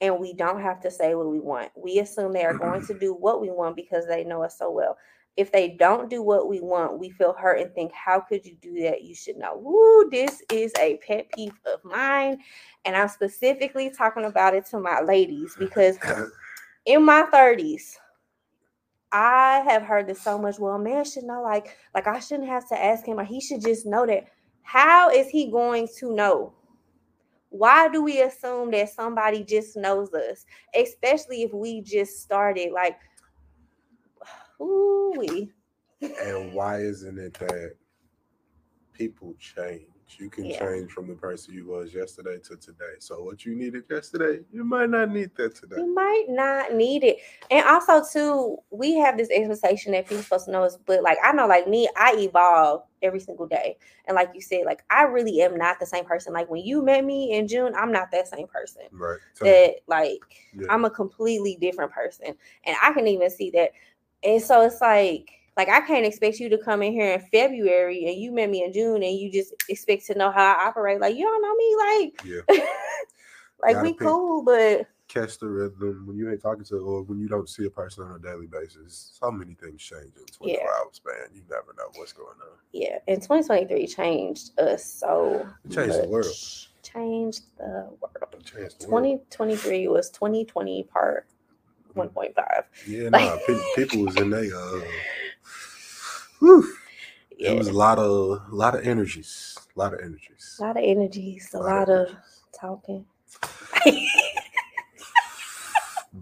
and 0.00 0.18
we 0.18 0.32
don't 0.32 0.60
have 0.60 0.80
to 0.80 0.90
say 0.90 1.14
what 1.14 1.28
we 1.28 1.40
want. 1.40 1.70
We 1.76 1.98
assume 1.98 2.32
they 2.32 2.44
are 2.44 2.56
going 2.56 2.86
to 2.86 2.98
do 2.98 3.14
what 3.14 3.40
we 3.40 3.50
want 3.50 3.76
because 3.76 4.06
they 4.06 4.24
know 4.24 4.42
us 4.42 4.58
so 4.58 4.70
well. 4.70 4.96
If 5.36 5.52
they 5.52 5.76
don't 5.78 6.10
do 6.10 6.22
what 6.22 6.48
we 6.48 6.60
want, 6.60 6.98
we 6.98 7.10
feel 7.10 7.32
hurt 7.32 7.60
and 7.60 7.72
think, 7.74 7.92
"How 7.92 8.20
could 8.20 8.44
you 8.44 8.56
do 8.60 8.82
that? 8.82 9.02
You 9.02 9.14
should 9.14 9.36
know." 9.36 9.56
Woo! 9.56 10.10
This 10.10 10.42
is 10.50 10.72
a 10.78 10.98
pet 11.06 11.30
peeve 11.34 11.52
of 11.66 11.84
mine, 11.84 12.38
and 12.84 12.96
I'm 12.96 13.08
specifically 13.08 13.90
talking 13.90 14.24
about 14.24 14.54
it 14.54 14.66
to 14.66 14.80
my 14.80 15.00
ladies 15.00 15.54
because 15.58 15.98
in 16.86 17.04
my 17.04 17.22
30s 17.32 17.96
i 19.12 19.62
have 19.68 19.82
heard 19.82 20.06
this 20.06 20.22
so 20.22 20.38
much 20.38 20.58
well 20.58 20.74
a 20.74 20.78
man 20.78 21.04
should 21.04 21.24
know 21.24 21.42
like 21.42 21.76
like 21.94 22.06
i 22.06 22.18
shouldn't 22.18 22.48
have 22.48 22.68
to 22.68 22.80
ask 22.80 23.04
him 23.04 23.18
or 23.18 23.24
he 23.24 23.40
should 23.40 23.60
just 23.60 23.84
know 23.84 24.06
that 24.06 24.24
how 24.62 25.10
is 25.10 25.28
he 25.28 25.50
going 25.50 25.88
to 25.98 26.14
know 26.14 26.52
why 27.50 27.88
do 27.88 28.02
we 28.02 28.22
assume 28.22 28.70
that 28.70 28.88
somebody 28.88 29.44
just 29.44 29.76
knows 29.76 30.12
us 30.14 30.46
especially 30.74 31.42
if 31.42 31.52
we 31.52 31.80
just 31.82 32.22
started 32.22 32.72
like 32.72 32.98
ooh 34.60 35.12
we 35.16 35.52
and 36.00 36.54
why 36.54 36.78
isn't 36.78 37.18
it 37.18 37.34
that 37.34 37.74
people 39.00 39.34
change? 39.38 39.86
You 40.18 40.28
can 40.28 40.46
Yeah. 40.46 40.58
change 40.58 40.90
from 40.90 41.06
the 41.08 41.14
person 41.14 41.54
you 41.54 41.66
was 41.66 41.94
yesterday 41.94 42.38
to 42.40 42.56
today. 42.56 42.94
So 42.98 43.22
what 43.22 43.44
you 43.46 43.54
needed 43.54 43.84
yesterday, 43.88 44.44
you 44.52 44.64
might 44.64 44.90
not 44.90 45.10
need 45.10 45.34
that 45.36 45.54
today. 45.54 45.76
You 45.78 45.94
might 45.94 46.26
not 46.28 46.74
need 46.74 47.04
it. 47.04 47.18
And 47.50 47.64
also, 47.64 48.02
too, 48.02 48.58
we 48.70 48.94
have 48.96 49.16
this 49.16 49.30
expectation 49.30 49.92
that 49.92 50.08
people 50.08 50.22
supposed 50.22 50.46
to 50.46 50.50
know 50.50 50.64
us, 50.64 50.76
but 50.84 51.02
like 51.02 51.18
I 51.22 51.32
know, 51.32 51.46
like 51.46 51.68
me, 51.68 51.88
I 51.96 52.16
evolve 52.18 52.82
every 53.02 53.20
single 53.20 53.46
day. 53.46 53.76
And 54.06 54.14
like 54.14 54.30
you 54.34 54.40
said, 54.40 54.62
like 54.66 54.84
I 54.90 55.02
really 55.02 55.40
am 55.42 55.56
not 55.56 55.80
the 55.80 55.86
same 55.86 56.04
person. 56.04 56.32
Like 56.32 56.50
when 56.50 56.64
you 56.64 56.82
met 56.82 57.04
me 57.04 57.32
in 57.36 57.48
June, 57.48 57.74
I'm 57.74 57.92
not 57.92 58.10
that 58.12 58.28
same 58.28 58.46
person. 58.46 58.82
Right. 58.92 59.18
That 59.40 59.76
like 59.86 60.20
yeah. 60.54 60.66
I'm 60.70 60.84
a 60.84 60.90
completely 60.90 61.56
different 61.60 61.92
person. 61.92 62.34
And 62.64 62.76
I 62.82 62.92
can 62.92 63.06
even 63.06 63.30
see 63.30 63.50
that. 63.50 63.70
And 64.22 64.42
so 64.42 64.62
it's 64.62 64.80
like 64.80 65.30
like 65.56 65.68
I 65.68 65.80
can't 65.80 66.06
expect 66.06 66.38
you 66.38 66.48
to 66.48 66.58
come 66.58 66.82
in 66.82 66.92
here 66.92 67.14
in 67.14 67.20
February 67.32 68.06
and 68.06 68.16
you 68.16 68.32
met 68.32 68.50
me 68.50 68.64
in 68.64 68.72
June 68.72 69.02
and 69.02 69.18
you 69.18 69.30
just 69.30 69.54
expect 69.68 70.06
to 70.06 70.14
know 70.14 70.30
how 70.30 70.54
I 70.54 70.66
operate. 70.68 71.00
Like 71.00 71.16
you 71.16 71.24
don't 71.24 71.42
know 71.42 71.54
me, 71.54 71.76
like 71.76 72.24
Yeah. 72.24 72.64
like 73.62 73.74
Gotta 73.76 73.82
we 73.82 73.92
pick- 73.92 74.00
cool, 74.00 74.42
but 74.42 74.86
catch 75.12 75.38
the 75.38 75.46
rhythm 75.48 76.04
when 76.06 76.16
you 76.16 76.30
ain't 76.30 76.40
talking 76.40 76.64
to 76.64 76.76
or 76.78 77.02
when 77.02 77.18
you 77.18 77.28
don't 77.28 77.48
see 77.48 77.66
a 77.66 77.70
person 77.70 78.04
on 78.04 78.14
a 78.14 78.18
daily 78.18 78.46
basis. 78.46 79.10
So 79.20 79.30
many 79.30 79.54
things 79.54 79.82
change 79.82 80.12
in 80.16 80.24
24 80.26 80.46
Yeah. 80.48 80.58
hour 80.70 80.88
span. 80.92 81.14
You 81.34 81.42
never 81.50 81.74
know 81.76 81.88
what's 81.96 82.12
going 82.12 82.28
on. 82.42 82.56
yeah, 82.72 82.98
and 83.08 83.20
2023 83.20 83.86
changed 83.88 84.58
us 84.60 84.84
so 84.84 85.46
It 85.64 85.72
changed 85.72 86.02
the 86.02 86.08
world. 86.08 86.26
Changed 86.82 87.42
the 87.58 87.88
world. 88.00 88.44
Changed 88.44 88.80
the 88.80 88.88
world. 88.88 89.20
2023 89.30 89.88
was 89.88 90.10
2020 90.10 90.84
part 90.84 91.26
1.5. 91.96 92.64
Yeah, 92.86 93.08
Like- 93.08 93.12
nah, 93.12 93.36
pe- 93.46 93.60
people 93.74 94.04
was 94.04 94.16
in 94.16 94.30
there. 94.30 94.54
Uh, 94.56 94.80
whew, 96.38 96.72
Yeah, 97.36 97.52
It 97.52 97.58
was 97.58 97.68
a 97.68 97.72
lot 97.72 97.98
of 97.98 98.42
a 98.52 98.54
lot 98.54 98.74
of 98.76 98.86
energies. 98.86 99.58
A 99.74 99.78
lot 99.78 99.92
of 99.94 100.00
energies. 100.00 100.56
a 100.60 100.62
lot 100.62 100.76
of 100.76 100.84
energies, 100.84 101.50
a 101.54 101.58
lot 101.58 101.88
of 101.88 102.06
energies. 102.08 102.42
talking. 102.52 103.04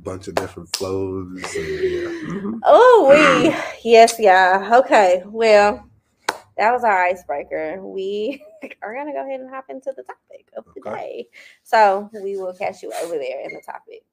Bunch 0.08 0.26
of 0.26 0.34
different 0.36 0.74
flows. 0.74 1.26
And, 1.54 1.66
yeah. 1.66 2.08
Mhm. 2.32 2.60
Oh, 2.64 3.08
we 3.10 3.54
yes, 3.90 4.16
yeah. 4.18 4.70
Okay, 4.80 5.22
well, 5.26 5.86
that 6.56 6.72
was 6.72 6.82
our 6.82 7.04
icebreaker. 7.04 7.84
We 7.84 8.42
are 8.82 8.94
gonna 8.94 9.12
go 9.12 9.20
ahead 9.26 9.40
and 9.40 9.50
hop 9.50 9.66
into 9.68 9.92
the 9.94 10.02
topic 10.02 10.48
of 10.56 10.64
the 10.74 10.80
Okay. 10.80 10.98
day. 10.98 11.28
So 11.62 12.08
we 12.24 12.38
will 12.38 12.54
catch 12.54 12.82
you 12.82 12.90
over 13.02 13.18
there 13.18 13.42
in 13.42 13.52
the 13.52 13.60
topic. 13.60 14.04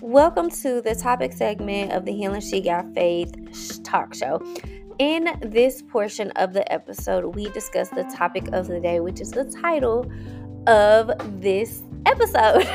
Welcome 0.00 0.50
to 0.62 0.82
the 0.82 0.96
topic 1.00 1.32
segment 1.32 1.92
of 1.92 2.04
the 2.04 2.12
Healing 2.12 2.40
She 2.40 2.60
Got 2.60 2.92
Faith 2.92 3.32
talk 3.84 4.14
show. 4.14 4.40
In 5.00 5.30
this 5.40 5.80
portion 5.80 6.30
of 6.32 6.52
the 6.52 6.70
episode, 6.70 7.34
we 7.34 7.48
discuss 7.52 7.88
the 7.88 8.04
topic 8.14 8.48
of 8.52 8.66
the 8.66 8.78
day, 8.78 9.00
which 9.00 9.22
is 9.22 9.30
the 9.30 9.44
title 9.44 10.12
of 10.66 11.40
this 11.40 11.80
episode. 12.04 12.68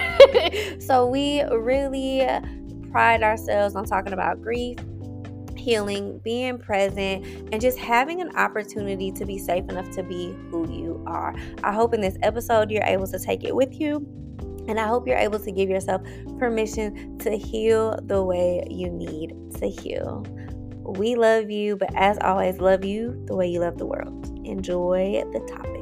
so, 0.81 1.05
we 1.05 1.43
really 1.43 2.27
pride 2.89 3.21
ourselves 3.21 3.75
on 3.75 3.85
talking 3.85 4.11
about 4.11 4.41
grief, 4.41 4.79
healing, 5.55 6.19
being 6.23 6.57
present, 6.57 7.23
and 7.51 7.61
just 7.61 7.77
having 7.77 8.21
an 8.21 8.35
opportunity 8.35 9.11
to 9.11 9.23
be 9.23 9.37
safe 9.37 9.65
enough 9.69 9.91
to 9.91 10.01
be 10.01 10.35
who 10.49 10.67
you 10.67 11.03
are. 11.05 11.35
I 11.63 11.71
hope 11.71 11.93
in 11.93 12.01
this 12.01 12.17
episode 12.23 12.71
you're 12.71 12.85
able 12.85 13.05
to 13.05 13.19
take 13.19 13.43
it 13.43 13.55
with 13.55 13.79
you. 13.79 13.97
And 14.67 14.79
I 14.79 14.87
hope 14.87 15.07
you're 15.07 15.15
able 15.15 15.37
to 15.37 15.51
give 15.51 15.69
yourself 15.69 16.01
permission 16.39 17.19
to 17.19 17.37
heal 17.37 17.99
the 18.01 18.23
way 18.23 18.65
you 18.67 18.89
need 18.89 19.35
to 19.59 19.69
heal. 19.69 20.25
We 20.87 21.15
love 21.15 21.49
you, 21.49 21.77
but 21.77 21.89
as 21.95 22.19
always, 22.19 22.59
love 22.59 22.85
you 22.85 23.19
the 23.25 23.35
way 23.35 23.47
you 23.47 23.59
love 23.59 23.79
the 23.79 23.87
world. 23.87 24.39
Enjoy 24.45 25.23
the 25.33 25.39
topic. 25.39 25.81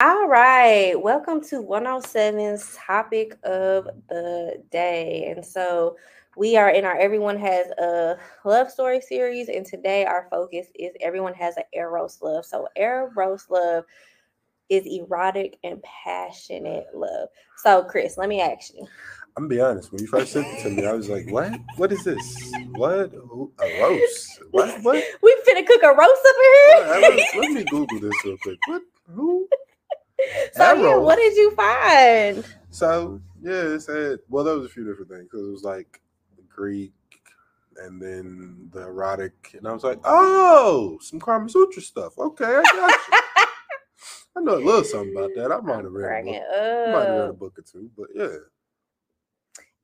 All 0.00 0.26
right, 0.26 1.00
welcome 1.00 1.40
to 1.44 1.62
107's 1.62 2.76
topic 2.76 3.38
of 3.44 3.88
the 4.08 4.62
day. 4.72 5.32
And 5.34 5.46
so 5.46 5.96
we 6.36 6.56
are 6.56 6.70
in 6.70 6.84
our 6.84 6.96
Everyone 6.96 7.38
Has 7.38 7.68
a 7.78 8.16
Love 8.44 8.68
Story 8.68 9.00
series, 9.00 9.48
and 9.48 9.64
today 9.64 10.04
our 10.04 10.26
focus 10.28 10.66
is 10.74 10.90
Everyone 11.00 11.34
Has 11.34 11.56
an 11.56 11.62
Eros 11.72 12.20
Love. 12.20 12.44
So, 12.44 12.66
Eros 12.76 13.46
Love 13.48 13.84
is 14.68 14.84
erotic 14.86 15.58
and 15.62 15.80
passionate 15.82 16.86
love. 16.92 17.28
So, 17.58 17.84
Chris, 17.84 18.18
let 18.18 18.28
me 18.28 18.40
ask 18.40 18.74
you. 18.74 18.86
I'm 19.36 19.48
gonna 19.48 19.54
be 19.54 19.60
honest. 19.60 19.92
When 19.92 20.00
you 20.00 20.08
first 20.08 20.32
sent 20.32 20.46
it 20.46 20.62
to 20.62 20.70
me, 20.70 20.86
I 20.86 20.92
was 20.92 21.10
like, 21.10 21.30
"What? 21.30 21.52
What 21.76 21.92
is 21.92 22.02
this? 22.04 22.52
What? 22.70 23.12
A 23.12 23.82
roast? 23.82 24.42
What? 24.50 24.82
What?" 24.82 25.04
We 25.22 25.36
finna 25.46 25.66
cook 25.66 25.82
a 25.82 25.88
roast 25.88 26.26
up 26.26 26.36
Let 26.88 27.10
in 27.10 27.16
me, 27.16 27.28
here. 27.32 27.42
let 27.42 27.52
me 27.52 27.64
Google 27.64 28.00
this 28.00 28.24
real 28.24 28.38
quick. 28.38 28.58
What? 28.66 28.82
Who? 29.14 29.46
so 30.54 30.72
yeah, 30.72 30.96
what 30.96 31.16
did 31.16 31.36
you 31.36 31.50
find? 31.50 32.46
So 32.70 33.20
yeah, 33.42 33.74
it 33.74 33.80
said. 33.80 34.20
Well, 34.30 34.42
there 34.42 34.54
was 34.54 34.64
a 34.64 34.70
few 34.70 34.86
different 34.86 35.10
things 35.10 35.24
because 35.24 35.46
it 35.46 35.52
was 35.52 35.64
like 35.64 36.00
Greek 36.48 36.94
and 37.76 38.00
then 38.00 38.70
the 38.72 38.86
erotic, 38.86 39.50
and 39.52 39.68
I 39.68 39.72
was 39.74 39.84
like, 39.84 40.00
"Oh, 40.04 40.98
some 41.02 41.20
Kama 41.20 41.50
Sutra 41.50 41.82
stuff." 41.82 42.18
Okay, 42.18 42.44
I 42.46 42.62
got 42.62 42.90
you. 42.90 43.18
I 44.38 44.40
know 44.40 44.56
a 44.56 44.64
little 44.64 44.84
something 44.84 45.14
about 45.14 45.30
that. 45.36 45.52
I 45.52 45.60
might 45.60 45.84
have 45.84 45.92
read 45.92 46.22
a 46.22 46.24
book. 46.24 46.42
I 46.42 46.92
might 46.92 47.04
have 47.04 47.18
read 47.18 47.28
a 47.28 47.32
book 47.34 47.58
or 47.58 47.62
two, 47.62 47.90
but 47.98 48.08
yeah. 48.14 48.36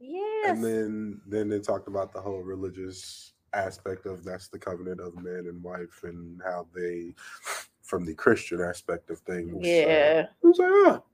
Yes. 0.02 0.56
And 0.56 0.64
then 0.64 1.20
then 1.26 1.48
they 1.48 1.60
talked 1.60 1.86
about 1.86 2.12
the 2.12 2.20
whole 2.20 2.40
religious 2.40 3.32
aspect 3.52 4.06
of 4.06 4.24
that's 4.24 4.48
the 4.48 4.58
covenant 4.58 5.00
of 5.00 5.14
man 5.22 5.46
and 5.46 5.62
wife 5.62 6.02
and 6.02 6.40
how 6.44 6.66
they 6.74 7.14
from 7.82 8.04
the 8.04 8.14
Christian 8.14 8.60
aspect 8.60 9.10
of 9.10 9.20
things. 9.20 9.54
uh, 9.54 9.58
yeah. 9.60 10.26
I 10.28 10.46
was 10.46 10.58
like, 10.58 10.68
oh. 10.70 11.04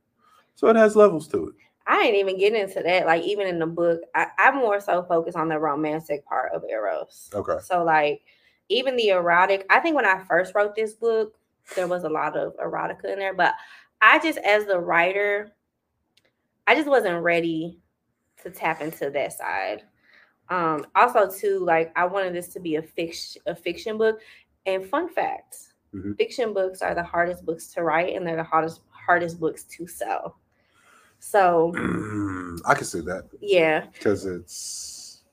So 0.55 0.69
it 0.69 0.77
has 0.77 0.97
levels 0.97 1.29
to 1.29 1.49
it. 1.49 1.55
I 1.87 2.01
ain't 2.03 2.17
even 2.17 2.39
getting 2.39 2.61
into 2.61 2.83
that. 2.83 3.07
Like 3.07 3.23
even 3.25 3.47
in 3.47 3.59
the 3.59 3.67
book, 3.67 4.01
I, 4.15 4.29
I'm 4.39 4.57
more 4.57 4.81
so 4.81 5.03
focused 5.03 5.37
on 5.37 5.49
the 5.49 5.59
romantic 5.59 6.25
part 6.25 6.53
of 6.55 6.65
Eros. 6.65 7.31
Okay. 7.35 7.59
So 7.63 7.85
like 7.85 8.23
even 8.71 8.97
the 8.97 9.09
erotic, 9.09 9.67
I 9.69 9.81
think 9.81 9.97
when 9.97 10.07
I 10.07 10.25
first 10.25 10.55
wrote 10.55 10.75
this 10.75 10.95
book, 10.95 11.39
there 11.77 11.87
was 11.87 12.05
a 12.05 12.09
lot 12.09 12.37
of 12.37 12.57
erotica 12.57 13.13
in 13.13 13.19
there, 13.19 13.35
but 13.35 13.55
I 14.01 14.19
just 14.19 14.39
as 14.39 14.65
the 14.65 14.79
writer, 14.79 15.53
I 16.67 16.75
just 16.75 16.89
wasn't 16.89 17.23
ready 17.23 17.79
to 18.43 18.51
tap 18.51 18.81
into 18.81 19.11
that 19.11 19.33
side. 19.33 19.83
Um, 20.49 20.87
also 20.95 21.31
too, 21.31 21.59
like 21.61 21.93
I 21.97 22.07
wanted 22.07 22.35
this 22.35 22.49
to 22.49 22.61
be 22.61 22.77
a 22.77 22.83
fiction 22.83 23.43
a 23.47 23.55
fiction 23.55 23.99
book. 23.99 24.21
And 24.67 24.85
fun 24.85 25.09
fact, 25.09 25.57
Mhm. 25.95 26.17
fiction 26.17 26.53
books 26.53 26.83
are 26.83 26.95
the 26.95 27.03
hardest 27.03 27.45
books 27.47 27.69
to 27.75 27.83
write 27.83 28.15
and 28.15 28.27
they're 28.27 28.37
the 28.37 28.43
hardest 28.43 28.83
hardest 28.91 29.41
books 29.41 29.65
to 29.65 29.87
sell. 29.87 30.39
So 31.21 31.73
I 32.67 32.75
can 32.75 32.85
see 32.85 33.01
that 33.01 33.25
yeah, 33.41 33.87
because 33.93 34.27
it's 34.27 35.25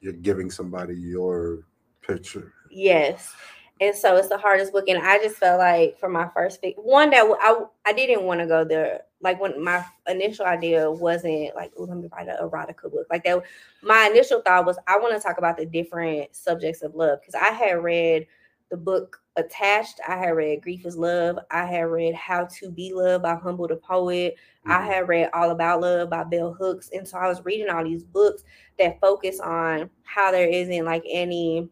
you're 0.00 0.12
giving 0.12 0.50
somebody 0.50 0.94
your 0.94 1.64
picture. 2.00 2.52
Yes. 2.70 3.32
And 3.82 3.96
so 3.96 4.16
it's 4.16 4.28
the 4.28 4.38
hardest 4.38 4.72
book. 4.72 4.86
And 4.86 5.04
I 5.04 5.18
just 5.18 5.36
felt 5.38 5.58
like 5.58 5.98
for 5.98 6.08
my 6.08 6.28
first 6.32 6.62
fic, 6.62 6.76
one 6.76 7.10
that 7.10 7.24
i, 7.40 7.64
I 7.84 7.92
didn't 7.92 8.22
want 8.22 8.38
to 8.38 8.46
go 8.46 8.64
there. 8.64 9.00
Like 9.20 9.40
when 9.40 9.62
my 9.62 9.84
initial 10.06 10.46
idea 10.46 10.88
wasn't 10.88 11.52
like, 11.56 11.72
oh, 11.76 11.82
let 11.82 11.96
me 11.96 12.08
write 12.12 12.28
an 12.28 12.36
erotica 12.40 12.92
book. 12.92 13.08
Like 13.10 13.24
that, 13.24 13.42
my 13.82 14.08
initial 14.08 14.40
thought 14.40 14.66
was 14.66 14.78
I 14.86 14.98
want 14.98 15.16
to 15.16 15.20
talk 15.20 15.38
about 15.38 15.56
the 15.56 15.66
different 15.66 16.34
subjects 16.34 16.82
of 16.82 16.94
love. 16.94 17.18
Because 17.20 17.34
I 17.34 17.52
had 17.52 17.82
read 17.82 18.28
the 18.70 18.76
book 18.76 19.18
Attached. 19.36 19.98
I 20.06 20.16
had 20.18 20.36
read 20.36 20.60
Grief 20.60 20.84
is 20.84 20.94
Love. 20.96 21.38
I 21.50 21.64
had 21.64 21.86
read 21.86 22.14
How 22.14 22.44
to 22.60 22.70
Be 22.70 22.92
Loved 22.92 23.22
by 23.22 23.34
Humble 23.34 23.66
the 23.66 23.76
Poet. 23.76 24.36
I 24.66 24.78
Mhm. 24.82 24.86
had 24.86 25.08
read 25.08 25.30
All 25.32 25.50
About 25.50 25.80
Love 25.80 26.10
by 26.10 26.22
Bell 26.24 26.52
Hooks. 26.52 26.90
And 26.92 27.08
so 27.08 27.16
I 27.16 27.28
was 27.28 27.42
reading 27.42 27.70
all 27.70 27.82
these 27.82 28.04
books 28.04 28.44
that 28.78 29.00
focus 29.00 29.40
on 29.40 29.88
how 30.02 30.30
there 30.32 30.46
isn't 30.46 30.84
like 30.84 31.02
any 31.08 31.70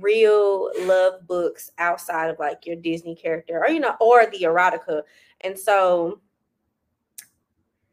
real 0.00 0.70
love 0.80 1.26
books 1.26 1.70
outside 1.78 2.30
of 2.30 2.38
like 2.38 2.66
your 2.66 2.76
Disney 2.76 3.14
character 3.14 3.58
or 3.64 3.70
you 3.70 3.80
know 3.80 3.96
or 4.00 4.26
the 4.26 4.42
erotica. 4.42 5.02
And 5.42 5.58
so 5.58 6.20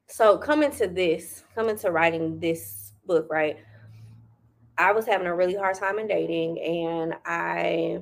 so 0.07 0.37
coming 0.37 0.71
to 0.71 0.87
this, 0.87 1.43
coming 1.55 1.77
to 1.79 1.91
writing 1.91 2.39
this 2.39 2.93
book, 3.05 3.27
right? 3.29 3.57
I 4.77 4.91
was 4.91 5.05
having 5.05 5.27
a 5.27 5.35
really 5.35 5.55
hard 5.55 5.75
time 5.75 5.99
in 5.99 6.07
dating 6.07 6.59
and 6.59 7.15
I 7.25 7.99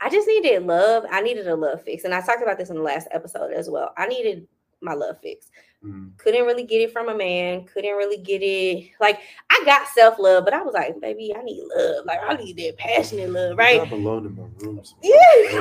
I 0.00 0.10
just 0.10 0.28
needed 0.28 0.64
love. 0.64 1.04
I 1.10 1.22
needed 1.22 1.48
a 1.48 1.56
love 1.56 1.82
fix. 1.82 2.04
And 2.04 2.14
I 2.14 2.20
talked 2.20 2.42
about 2.42 2.58
this 2.58 2.70
in 2.70 2.76
the 2.76 2.82
last 2.82 3.08
episode 3.10 3.52
as 3.52 3.70
well. 3.70 3.92
I 3.96 4.06
needed 4.06 4.46
my 4.80 4.92
love 4.92 5.18
fix 5.22 5.50
Mhm. 5.82 6.16
couldn't 6.18 6.44
really 6.44 6.64
get 6.64 6.80
it 6.82 6.92
from 6.92 7.08
a 7.08 7.14
man 7.14 7.64
couldn't 7.64 7.96
really 7.96 8.18
get 8.18 8.42
it 8.42 8.90
like 9.00 9.18
i 9.50 9.53
got 9.64 9.88
self-love 9.88 10.44
but 10.44 10.54
i 10.54 10.62
was 10.62 10.74
like 10.74 11.00
baby 11.00 11.34
i 11.36 11.42
need 11.42 11.62
love 11.76 12.04
like 12.06 12.20
i 12.26 12.34
need 12.34 12.56
that 12.56 12.76
passionate 12.78 13.30
love 13.30 13.56
right 13.58 13.80
I'm 13.80 13.92
alone 13.92 14.26
in 14.26 14.36
my 14.36 14.44
room. 14.58 14.82
yeah 15.02 15.60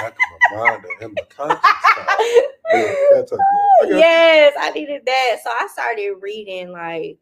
Back 0.00 0.12
of 0.12 0.50
my 0.50 0.56
mind 0.68 0.84
and 1.00 1.14
my 1.14 1.22
conscience. 1.28 1.60
Yeah, 2.72 2.80
that 3.12 3.28
type 3.28 3.32
of 3.32 3.38
love. 3.38 3.48
I 3.84 3.88
got 3.90 3.98
yes 3.98 4.54
i 4.58 4.70
needed 4.70 5.02
that 5.06 5.36
so 5.44 5.50
i 5.50 5.68
started 5.72 6.14
reading 6.20 6.72
like 6.72 7.18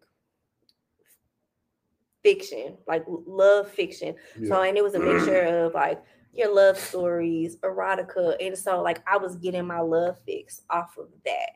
fiction 2.23 2.78
like 2.88 3.04
love 3.06 3.70
fiction 3.70 4.14
So 4.49 4.62
and 4.62 4.76
it 4.78 4.82
was 4.82 4.94
a 4.94 4.99
mixture 4.99 5.42
of 5.42 5.75
like 5.75 6.02
your 6.32 6.52
love 6.52 6.76
stories, 6.76 7.56
erotica, 7.58 8.34
and 8.40 8.58
so 8.58 8.82
like 8.82 9.00
I 9.06 9.16
was 9.18 9.37
getting 9.37 9.66
my 9.66 9.78
love 9.80 10.16
fix 10.26 10.62
off 10.68 10.96
of 10.99 11.08
that, 11.25 11.50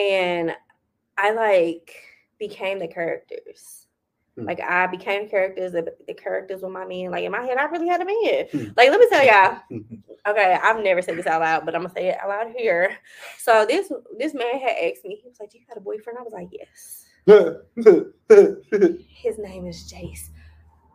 and 0.00 0.54
I 1.18 1.32
like 1.32 1.92
became 2.48 2.78
the 2.78 2.88
characters. 2.88 3.86
Hmm. 4.36 4.46
Like 4.46 4.60
I 4.60 4.86
became 4.86 5.28
characters. 5.28 5.72
The, 5.72 5.92
the 6.06 6.14
characters 6.14 6.62
were 6.62 6.70
my 6.70 6.84
men. 6.84 7.10
Like 7.10 7.24
in 7.24 7.32
my 7.32 7.42
head, 7.42 7.58
I 7.58 7.64
really 7.64 7.88
had 7.88 8.00
a 8.00 8.04
man. 8.04 8.46
Hmm. 8.50 8.72
Like 8.76 8.90
let 8.90 9.00
me 9.00 9.08
tell 9.08 9.24
y'all. 9.24 9.58
Okay, 10.24 10.56
I've 10.62 10.80
never 10.84 11.02
said 11.02 11.18
this 11.18 11.26
out 11.26 11.40
loud, 11.40 11.64
but 11.64 11.74
I'm 11.74 11.82
gonna 11.82 11.94
say 11.94 12.10
it 12.10 12.18
out 12.22 12.28
loud 12.28 12.52
here. 12.56 12.96
So 13.38 13.66
this 13.66 13.90
this 14.18 14.34
man 14.34 14.60
had 14.60 14.76
asked 14.80 15.04
me. 15.04 15.18
He 15.20 15.28
was 15.28 15.40
like, 15.40 15.50
"Do 15.50 15.58
you 15.58 15.66
got 15.66 15.76
a 15.76 15.80
boyfriend?" 15.80 16.16
I 16.16 16.22
was 16.22 16.32
like, 16.32 16.46
"Yes." 16.52 17.06
His 17.26 17.56
name 19.38 19.66
is 19.66 19.92
Jace. 19.92 20.28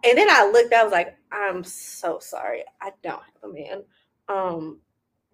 And 0.06 0.18
then 0.18 0.30
I 0.30 0.50
looked, 0.50 0.74
I 0.74 0.84
was 0.84 0.94
like, 0.94 1.18
I'm 1.30 1.66
so 1.66 2.20
sorry. 2.20 2.64
I 2.82 2.94
don't 3.04 3.22
have 3.22 3.44
a 3.44 3.50
man. 3.54 3.84
Um, 4.30 4.80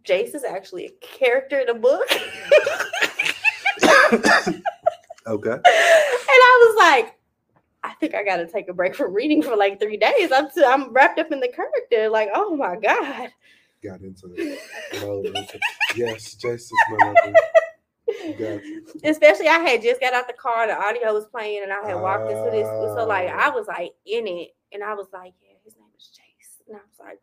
Jace 0.03 0.33
is 0.33 0.43
actually 0.43 0.85
a 0.85 0.91
character 1.05 1.59
in 1.59 1.69
a 1.69 1.75
book. 1.75 2.09
and. 5.25 5.63
I 6.43 6.65
was 6.67 6.75
like, 6.77 7.15
I 7.83 7.93
think 7.95 8.15
I 8.15 8.23
gotta 8.23 8.47
take 8.47 8.69
a 8.69 8.73
break 8.73 8.95
from 8.95 9.13
reading 9.13 9.41
for 9.41 9.55
like 9.55 9.79
three 9.79 9.97
days. 9.97 10.31
I'm 10.31 10.49
t- 10.49 10.63
I'm 10.65 10.91
wrapped 10.93 11.19
up 11.19 11.31
in 11.31 11.39
the 11.39 11.49
character. 11.49 12.09
Like, 12.09 12.29
oh 12.33 12.55
my 12.55 12.75
god. 12.75 13.29
Got 13.83 14.01
into 14.01 14.33
it. 14.37 14.59
Yes, 15.95 16.35
Jason's 16.35 16.71
my 16.89 17.05
lover. 17.05 17.33
Got. 18.39 18.61
Especially 19.03 19.47
I 19.47 19.59
had 19.59 19.81
just 19.81 19.99
got 19.99 20.13
out 20.13 20.27
the 20.27 20.33
car, 20.33 20.67
the 20.67 20.75
audio 20.75 21.13
was 21.13 21.25
playing, 21.25 21.63
and 21.63 21.73
I 21.73 21.85
had 21.85 21.95
walked 21.95 22.31
into 22.31 22.49
this. 22.51 22.67
So 22.67 23.05
like 23.07 23.29
I 23.29 23.49
ah. 23.49 23.51
was 23.53 23.67
like 23.67 23.93
in 24.05 24.27
it, 24.27 24.49
and 24.71 24.83
I 24.83 24.93
was 24.93 25.07
like, 25.11 25.33
yeah, 25.41 25.55
his 25.65 25.75
name 25.75 25.89
is 25.97 26.09
Jace. 26.13 26.67
And 26.67 26.77
I 26.77 26.79
was 26.79 26.99
like, 26.99 27.19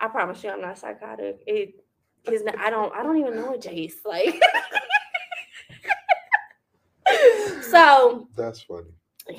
I 0.00 0.08
promise 0.08 0.42
you 0.42 0.50
I'm 0.50 0.62
not 0.62 0.78
psychotic. 0.78 1.40
It 1.46 1.74
his 2.24 2.42
I 2.58 2.70
don't 2.70 2.94
I 2.94 3.02
don't 3.02 3.18
even 3.18 3.36
know 3.36 3.52
Jace. 3.58 4.04
Like 4.06 4.40
so 7.62 8.28
That's 8.36 8.60
funny. 8.62 8.90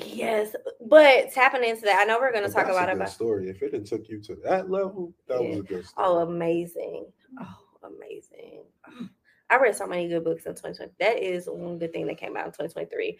yes, 0.06 0.54
but 0.86 1.32
tapping 1.32 1.64
into 1.64 1.82
that, 1.82 2.00
I 2.00 2.04
know 2.04 2.18
we're 2.20 2.32
gonna 2.32 2.48
talk 2.48 2.66
that's 2.66 2.76
about 2.76 2.88
a 2.88 2.92
good 2.92 2.96
about 3.02 3.10
story. 3.10 3.48
If 3.50 3.62
it 3.62 3.86
took 3.86 4.08
you 4.08 4.20
to 4.22 4.36
that 4.44 4.70
level, 4.70 5.12
that 5.28 5.42
was 5.42 5.60
a 5.60 5.62
good 5.62 5.86
story. 5.86 6.06
Oh, 6.08 6.18
amazing. 6.18 7.06
Oh, 7.40 7.56
amazing. 7.82 8.62
Oh, 8.88 9.08
I 9.50 9.56
read 9.56 9.74
so 9.74 9.86
many 9.86 10.08
good 10.08 10.24
books 10.24 10.46
in 10.46 10.52
2020. 10.52 10.92
That 11.00 11.18
is 11.22 11.48
one 11.48 11.78
good 11.78 11.92
thing 11.92 12.06
that 12.06 12.18
came 12.18 12.36
out 12.36 12.46
in 12.46 12.52
2023. 12.52 13.18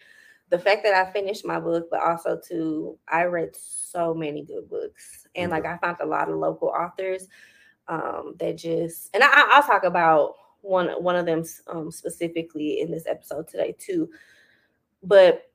The 0.49 0.59
fact 0.59 0.83
that 0.83 0.93
I 0.93 1.11
finished 1.11 1.45
my 1.45 1.59
book, 1.59 1.87
but 1.89 2.01
also 2.01 2.37
too, 2.37 2.97
I 3.07 3.23
read 3.23 3.55
so 3.55 4.13
many 4.13 4.43
good 4.43 4.69
books. 4.69 5.27
And 5.35 5.51
like 5.51 5.65
I 5.65 5.77
found 5.77 5.97
a 6.01 6.05
lot 6.05 6.29
of 6.29 6.37
local 6.37 6.69
authors 6.69 7.27
um 7.87 8.35
that 8.39 8.57
just 8.57 9.09
and 9.13 9.23
I, 9.23 9.29
I'll 9.33 9.63
talk 9.63 9.83
about 9.83 10.35
one 10.61 10.89
one 11.03 11.15
of 11.15 11.25
them 11.25 11.43
um 11.67 11.91
specifically 11.91 12.79
in 12.79 12.91
this 12.91 13.07
episode 13.07 13.47
today 13.47 13.75
too. 13.77 14.09
But 15.03 15.51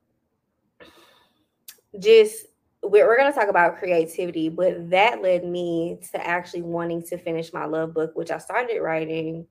just 1.99 2.47
we're, 2.83 3.07
we're 3.07 3.17
going 3.17 3.31
to 3.31 3.37
talk 3.37 3.49
about 3.49 3.77
creativity, 3.77 4.49
but 4.49 4.89
that 4.89 5.21
led 5.21 5.45
me 5.45 5.99
to 6.11 6.25
actually 6.25 6.61
wanting 6.61 7.01
to 7.03 7.17
finish 7.17 7.53
my 7.53 7.65
love 7.65 7.93
book, 7.93 8.11
which 8.15 8.31
I 8.31 8.37
started 8.37 8.81
writing 8.81 9.45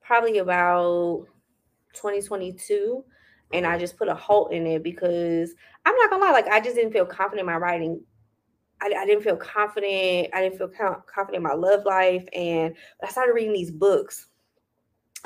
probably 0.00 0.38
about 0.38 1.26
2022. 1.94 3.04
And 3.52 3.66
I 3.66 3.78
just 3.78 3.98
put 3.98 4.08
a 4.08 4.14
halt 4.14 4.52
in 4.52 4.66
it 4.66 4.82
because 4.82 5.54
I'm 5.84 5.94
not 5.96 6.10
gonna 6.10 6.24
lie, 6.24 6.32
like 6.32 6.48
I 6.48 6.60
just 6.60 6.74
didn't 6.74 6.92
feel 6.92 7.04
confident 7.04 7.40
in 7.40 7.46
my 7.46 7.58
writing. 7.58 8.02
I, 8.80 8.92
I 8.98 9.06
didn't 9.06 9.22
feel 9.22 9.36
confident. 9.36 10.28
I 10.34 10.40
didn't 10.40 10.58
feel 10.58 10.68
confident 10.68 11.36
in 11.36 11.42
my 11.42 11.52
love 11.52 11.84
life. 11.84 12.26
And 12.32 12.74
I 13.02 13.08
started 13.08 13.34
reading 13.34 13.52
these 13.52 13.70
books. 13.70 14.26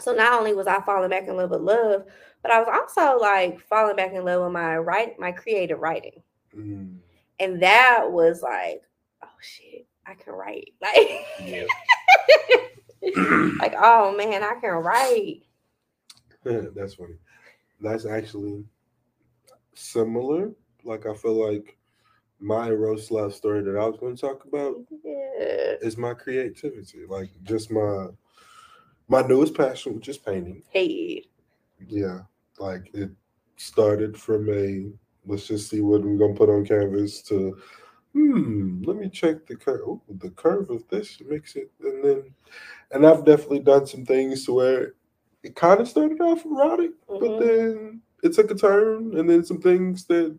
So 0.00 0.12
not 0.12 0.34
only 0.34 0.54
was 0.54 0.66
I 0.66 0.80
falling 0.82 1.08
back 1.08 1.28
in 1.28 1.36
love 1.36 1.50
with 1.50 1.60
love, 1.60 2.02
but 2.46 2.54
I 2.54 2.60
was 2.60 2.68
also 2.68 3.18
like 3.18 3.60
falling 3.68 3.96
back 3.96 4.12
in 4.12 4.24
love 4.24 4.44
with 4.44 4.52
my 4.52 4.76
write 4.76 5.18
my 5.18 5.32
creative 5.32 5.80
writing 5.80 6.22
Mm, 6.56 6.96
and 7.38 7.62
that 7.62 8.06
was 8.10 8.40
like 8.40 8.80
oh 9.22 9.28
shit 9.42 9.86
i 10.06 10.14
can 10.14 10.32
write 10.32 10.72
like 10.80 11.26
yeah. 11.44 11.64
like 13.58 13.74
oh 13.76 14.14
man 14.16 14.42
i 14.42 14.54
can 14.58 14.70
write 14.70 15.42
That's 16.76 16.94
funny. 16.94 17.16
That's 17.80 18.06
actually 18.06 18.64
similar. 19.74 20.52
Like 20.84 21.04
I 21.06 21.14
feel 21.14 21.44
like 21.50 21.76
my 22.38 22.68
Eros 22.68 23.10
love 23.10 23.34
story 23.34 23.62
that 23.62 23.76
I 23.76 23.84
was 23.84 23.98
going 23.98 24.14
to 24.14 24.20
talk 24.20 24.44
about 24.44 24.76
yeah 25.02 25.74
is 25.80 25.96
my 25.96 26.14
creativity. 26.14 27.04
Like 27.08 27.30
just 27.42 27.72
my 27.72 28.08
my 29.08 29.22
newest 29.22 29.54
passion, 29.54 29.96
which 29.96 30.08
is 30.08 30.18
painting. 30.18 30.62
hey 30.70 31.24
Yeah, 31.88 32.20
like 32.60 32.90
it 32.94 33.10
started 33.56 34.16
from 34.20 34.48
a 34.50 34.90
let's 35.26 35.46
just 35.48 35.70
see 35.70 35.80
what 35.80 36.02
we're 36.02 36.16
gonna 36.18 36.34
put 36.34 36.50
on 36.50 36.64
canvas 36.64 37.22
to 37.22 37.56
hmm, 38.14 38.82
let 38.84 38.96
me 38.96 39.08
check 39.10 39.46
the 39.46 39.56
curve. 39.56 39.82
Ooh, 39.82 40.02
the 40.20 40.30
curve 40.30 40.70
of 40.70 40.86
this 40.88 41.20
makes 41.28 41.56
it, 41.56 41.70
and 41.82 42.04
then 42.04 42.34
and 42.92 43.06
I've 43.06 43.24
definitely 43.24 43.60
done 43.60 43.86
some 43.86 44.04
things 44.06 44.46
to 44.46 44.54
where 44.54 44.94
it 45.42 45.54
kind 45.56 45.80
of 45.80 45.88
started 45.88 46.20
off 46.20 46.44
erotic, 46.46 46.92
but 47.08 47.20
Mhm. 47.22 47.40
then 47.40 48.02
it 48.22 48.32
took 48.34 48.50
a 48.50 48.54
turn, 48.54 49.16
and 49.18 49.28
then 49.28 49.44
some 49.44 49.60
things 49.60 50.06
that 50.06 50.36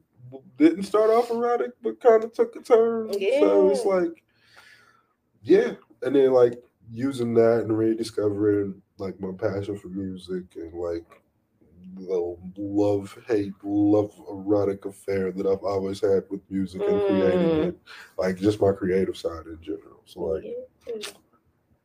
didn't 0.57 0.83
start 0.83 1.09
off 1.09 1.31
erotic 1.31 1.71
but 1.81 1.99
kind 2.01 2.23
of 2.23 2.33
took 2.33 2.55
a 2.55 2.61
turn. 2.61 3.11
So 3.39 3.69
it's 3.69 3.85
like, 3.85 4.23
yeah, 5.43 5.73
and 6.03 6.15
then 6.15 6.31
like 6.33 6.61
using 6.91 7.33
that 7.35 7.61
and 7.61 7.77
rediscovering 7.77 8.81
like 8.97 9.19
my 9.19 9.31
passion 9.33 9.77
for 9.77 9.89
music 9.89 10.45
and 10.55 10.73
like 10.73 11.05
the 11.99 12.37
love 12.57 13.17
hate 13.27 13.53
love 13.63 14.13
erotic 14.29 14.85
affair 14.85 15.31
that 15.31 15.45
I've 15.47 15.63
always 15.63 16.01
had 16.01 16.23
with 16.29 16.41
music 16.49 16.81
and 16.87 17.03
creating 17.05 17.39
Mm. 17.57 17.67
it, 17.69 17.79
like 18.17 18.37
just 18.37 18.61
my 18.61 18.71
creative 18.71 19.17
side 19.17 19.45
in 19.47 19.59
general. 19.61 20.01
So 20.05 20.21
like, 20.21 20.43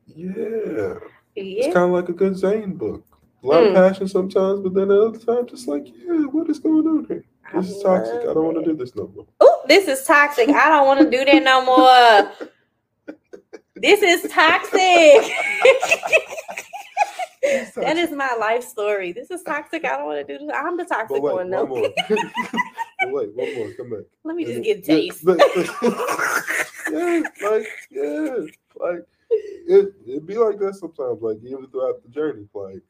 yeah, 0.07 0.95
it's 1.37 1.73
kind 1.75 1.87
of 1.87 1.91
like 1.93 2.09
a 2.09 2.13
good 2.13 2.37
Zane 2.37 2.75
book. 2.75 3.05
A 3.43 3.47
lot 3.47 3.63
Mm. 3.65 3.69
of 3.69 3.75
passion 3.75 4.09
sometimes, 4.09 4.61
but 4.61 4.75
then 4.75 4.91
at 4.91 4.99
other 4.99 5.19
times, 5.19 5.51
just 5.51 5.69
like, 5.69 5.87
yeah, 5.89 6.27
what 6.27 6.49
is 6.51 6.59
going 6.61 6.87
on 6.87 7.05
here? 7.07 7.25
I 7.53 7.61
This 7.61 7.71
is 7.71 7.83
toxic. 7.83 8.21
I 8.23 8.35
don't 8.35 8.45
want 8.45 8.59
to 8.59 8.65
do 8.65 8.77
this 8.77 8.95
no 8.97 9.09
more. 9.15 9.27
Oh, 9.41 9.63
this 9.69 9.89
is 9.89 10.05
toxic. 10.05 10.49
I 10.51 10.69
don't 10.69 10.87
want 10.87 11.01
to 11.01 11.11
do 11.11 11.25
that 11.25 11.43
no 11.43 11.65
more. 11.65 12.33
This 13.77 14.01
is 14.03 14.31
toxic. 14.31 15.33
that 17.43 17.97
is 17.97 18.11
my 18.13 18.35
life 18.39 18.63
story. 18.63 19.13
This 19.13 19.31
is 19.31 19.43
toxic. 19.43 19.85
I 19.85 19.97
don't 19.97 20.07
want 20.07 20.27
to 20.27 20.39
do 20.39 20.47
this. 20.47 20.55
I'm 20.55 20.77
the 20.77 20.85
toxic 20.85 21.23
wait, 21.23 21.23
one. 21.23 21.51
one 21.51 21.51
No. 21.51 21.65
wait, 23.03 23.35
one 23.35 23.55
more. 23.55 23.73
Come 23.73 23.91
back. 23.91 24.05
Let 24.25 24.37
me 24.37 24.45
just 24.45 24.63
get 24.63 24.85
taste. 24.85 25.25
yeah, 25.27 27.23
like 27.43 27.67
yeah, 27.91 28.37
like 28.77 29.07
it. 29.31 29.95
It 30.07 30.27
be 30.27 30.37
like 30.37 30.59
that 30.61 30.77
sometimes. 30.77 31.21
Like 31.21 31.39
even 31.43 31.67
throughout 31.67 32.03
the 32.03 32.09
journey, 32.11 32.47
like 32.55 32.83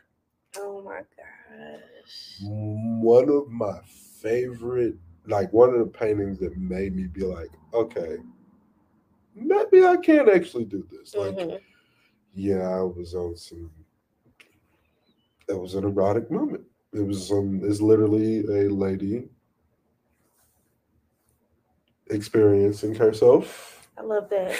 oh 0.59 0.83
my 0.83 1.01
gosh. 1.17 2.37
one 2.41 3.31
of 3.31 3.49
my 3.49 3.81
favorite, 4.21 4.97
like 5.27 5.51
one 5.53 5.71
of 5.71 5.79
the 5.79 5.87
paintings 5.87 6.39
that 6.41 6.57
made 6.59 6.95
me 6.95 7.05
be 7.05 7.23
like, 7.23 7.51
okay, 7.73 8.19
maybe 9.35 9.85
I 9.85 9.97
can't 9.97 10.29
actually 10.29 10.67
do 10.67 10.87
this. 10.91 11.15
Like, 11.15 11.37
Mhm. 11.37 11.61
yeah, 12.35 12.69
I 12.69 12.83
was 12.83 13.15
on 13.15 13.37
some. 13.37 13.71
That 15.49 15.59
was 15.59 15.75
an 15.75 15.85
erotic 15.85 16.31
moment. 16.31 16.65
It 16.93 17.01
was 17.07 17.31
um. 17.31 17.61
It's 17.65 17.81
literally 17.81 18.41
a 18.47 18.69
lady 18.71 19.29
experiencing 22.11 22.95
herself 22.95 23.89
I 23.97 24.03
love 24.03 24.29
that. 24.31 24.55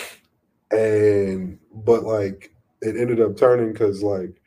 and 0.71 1.59
but 1.75 2.03
like 2.05 2.55
it 2.81 2.97
ended 2.97 3.21
up 3.21 3.37
turning 3.37 3.73
because 3.73 4.03
like 4.03 4.41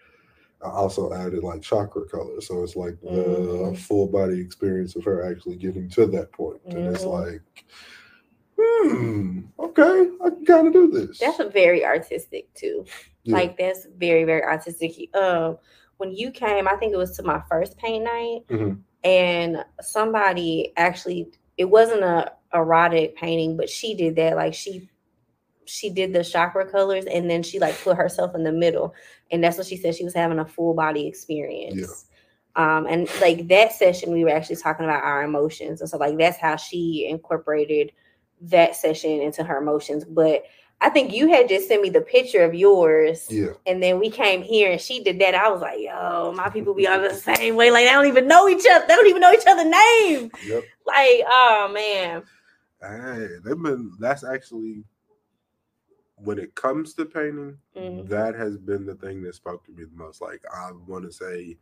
I 0.63 0.69
also 0.69 1.13
added 1.13 1.43
like 1.43 1.61
chakra 1.61 2.05
color, 2.07 2.41
so 2.41 2.63
it's 2.63 2.75
like 2.75 2.99
the 3.01 3.07
Mhm. 3.07 3.77
full 3.77 4.07
body 4.07 4.39
experience 4.39 4.95
of 4.95 5.03
her 5.03 5.23
actually 5.29 5.57
getting 5.57 5.89
to 5.89 6.07
that 6.07 6.31
point. 6.31 6.63
point, 6.63 6.77
and 6.77 6.95
it's 6.95 7.05
like, 7.05 7.41
hmm, 8.59 9.41
okay, 9.59 10.09
I 10.23 10.29
can 10.31 10.45
kind 10.45 10.67
of 10.67 10.73
do 10.73 10.87
this. 10.89 11.19
That's 11.19 11.43
very 11.53 11.85
artistic 11.85 12.51
too. 12.55 12.85
Yeah. 13.23 13.35
Like 13.37 13.57
that's 13.59 13.85
very 13.97 14.23
very 14.23 14.43
artistic. 14.43 15.13
Um, 15.15 15.59
when 15.97 16.11
you 16.11 16.31
came, 16.31 16.67
I 16.67 16.75
think 16.75 16.93
it 16.93 16.97
was 16.97 17.15
to 17.17 17.23
my 17.23 17.41
first 17.49 17.77
paint 17.77 18.03
night, 18.03 18.41
Mhm. 18.49 18.81
and 19.03 19.63
somebody 19.81 20.73
actually 20.77 21.31
it 21.57 21.65
wasn't 21.65 22.03
a 22.03 22.33
erotic 22.53 23.15
painting, 23.15 23.55
but 23.55 23.69
she 23.69 23.93
did 23.95 24.15
that. 24.17 24.35
Like 24.35 24.53
she 24.53 24.89
she 25.65 25.89
did 25.89 26.13
the 26.13 26.23
chakra 26.23 26.65
colors 26.69 27.05
and 27.05 27.29
then 27.29 27.41
she 27.43 27.59
like 27.59 27.75
put 27.81 27.97
herself 27.97 28.35
in 28.35 28.43
the 28.43 28.51
middle 28.51 28.93
and 29.31 29.43
that's 29.43 29.57
what 29.57 29.65
she 29.65 29.75
said 29.75 29.95
she 29.95 30.03
was 30.03 30.13
having 30.13 30.37
a 30.39 30.45
full 30.45 30.73
body 30.75 31.07
experience 31.07 32.05
um 32.55 32.85
and 32.85 33.09
like 33.19 33.47
that 33.47 33.73
session 33.73 34.13
we 34.13 34.23
were 34.23 34.29
actually 34.29 34.55
talking 34.55 34.85
about 34.85 35.03
our 35.03 35.23
emotions 35.23 35.81
and 35.81 35.89
so 35.89 35.97
like 35.97 36.17
that's 36.17 36.37
how 36.37 36.55
she 36.55 37.07
incorporated 37.09 37.91
that 38.41 38.75
session 38.75 39.21
into 39.21 39.43
her 39.43 39.57
emotions 39.57 40.05
but 40.05 40.43
i 40.81 40.89
think 40.89 41.13
you 41.13 41.27
had 41.27 41.47
just 41.49 41.67
sent 41.67 41.81
me 41.81 41.89
the 41.89 42.01
picture 42.01 42.43
of 42.43 42.53
yours 42.53 43.27
yeah, 43.29 43.51
and 43.65 43.81
then 43.81 43.99
we 43.99 44.09
came 44.09 44.41
here 44.41 44.71
and 44.71 44.81
she 44.81 45.03
did 45.03 45.19
that 45.19 45.35
i 45.35 45.49
was 45.49 45.61
like 45.61 45.79
yo 45.79 46.33
my 46.35 46.49
people 46.49 46.73
be 46.73 46.87
on 46.87 47.01
the 47.01 47.13
same 47.13 47.55
way 47.55 47.71
like 47.71 47.85
they 47.85 47.91
don't 47.91 48.07
even 48.07 48.27
know 48.27 48.47
each 48.47 48.65
other 48.69 48.85
they 48.87 48.95
don't 48.95 49.07
even 49.07 49.21
know 49.21 49.31
each 49.33 49.47
other's 49.47 49.65
name 49.65 50.31
yep. 50.47 50.63
like 50.85 51.21
oh 51.27 51.71
man 51.73 52.23
Hey, 52.81 53.27
they've 53.43 53.61
been. 53.61 53.93
That's 53.99 54.23
actually 54.23 54.83
when 56.17 56.39
it 56.39 56.55
comes 56.55 56.93
to 56.93 57.05
painting, 57.05 57.57
Mhm. 57.75 58.07
that 58.09 58.35
has 58.35 58.57
been 58.57 58.85
the 58.85 58.95
thing 58.95 59.21
that 59.23 59.35
spoke 59.35 59.65
to 59.65 59.71
me 59.71 59.83
the 59.85 59.95
most. 59.95 60.21
Like 60.21 60.43
I 60.53 60.71
want 60.87 61.05
to 61.05 61.11
say, 61.11 61.57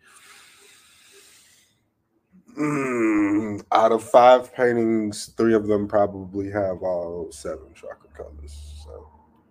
mm, 2.57 3.63
out 3.71 3.91
of 3.91 4.03
five 4.03 4.53
paintings, 4.53 5.27
three 5.37 5.53
of 5.53 5.67
them 5.67 5.87
probably 5.87 6.49
have 6.51 6.83
all 6.83 7.31
seven 7.31 7.73
chakra 7.73 8.09
colors. 8.13 8.72
So 8.83 9.09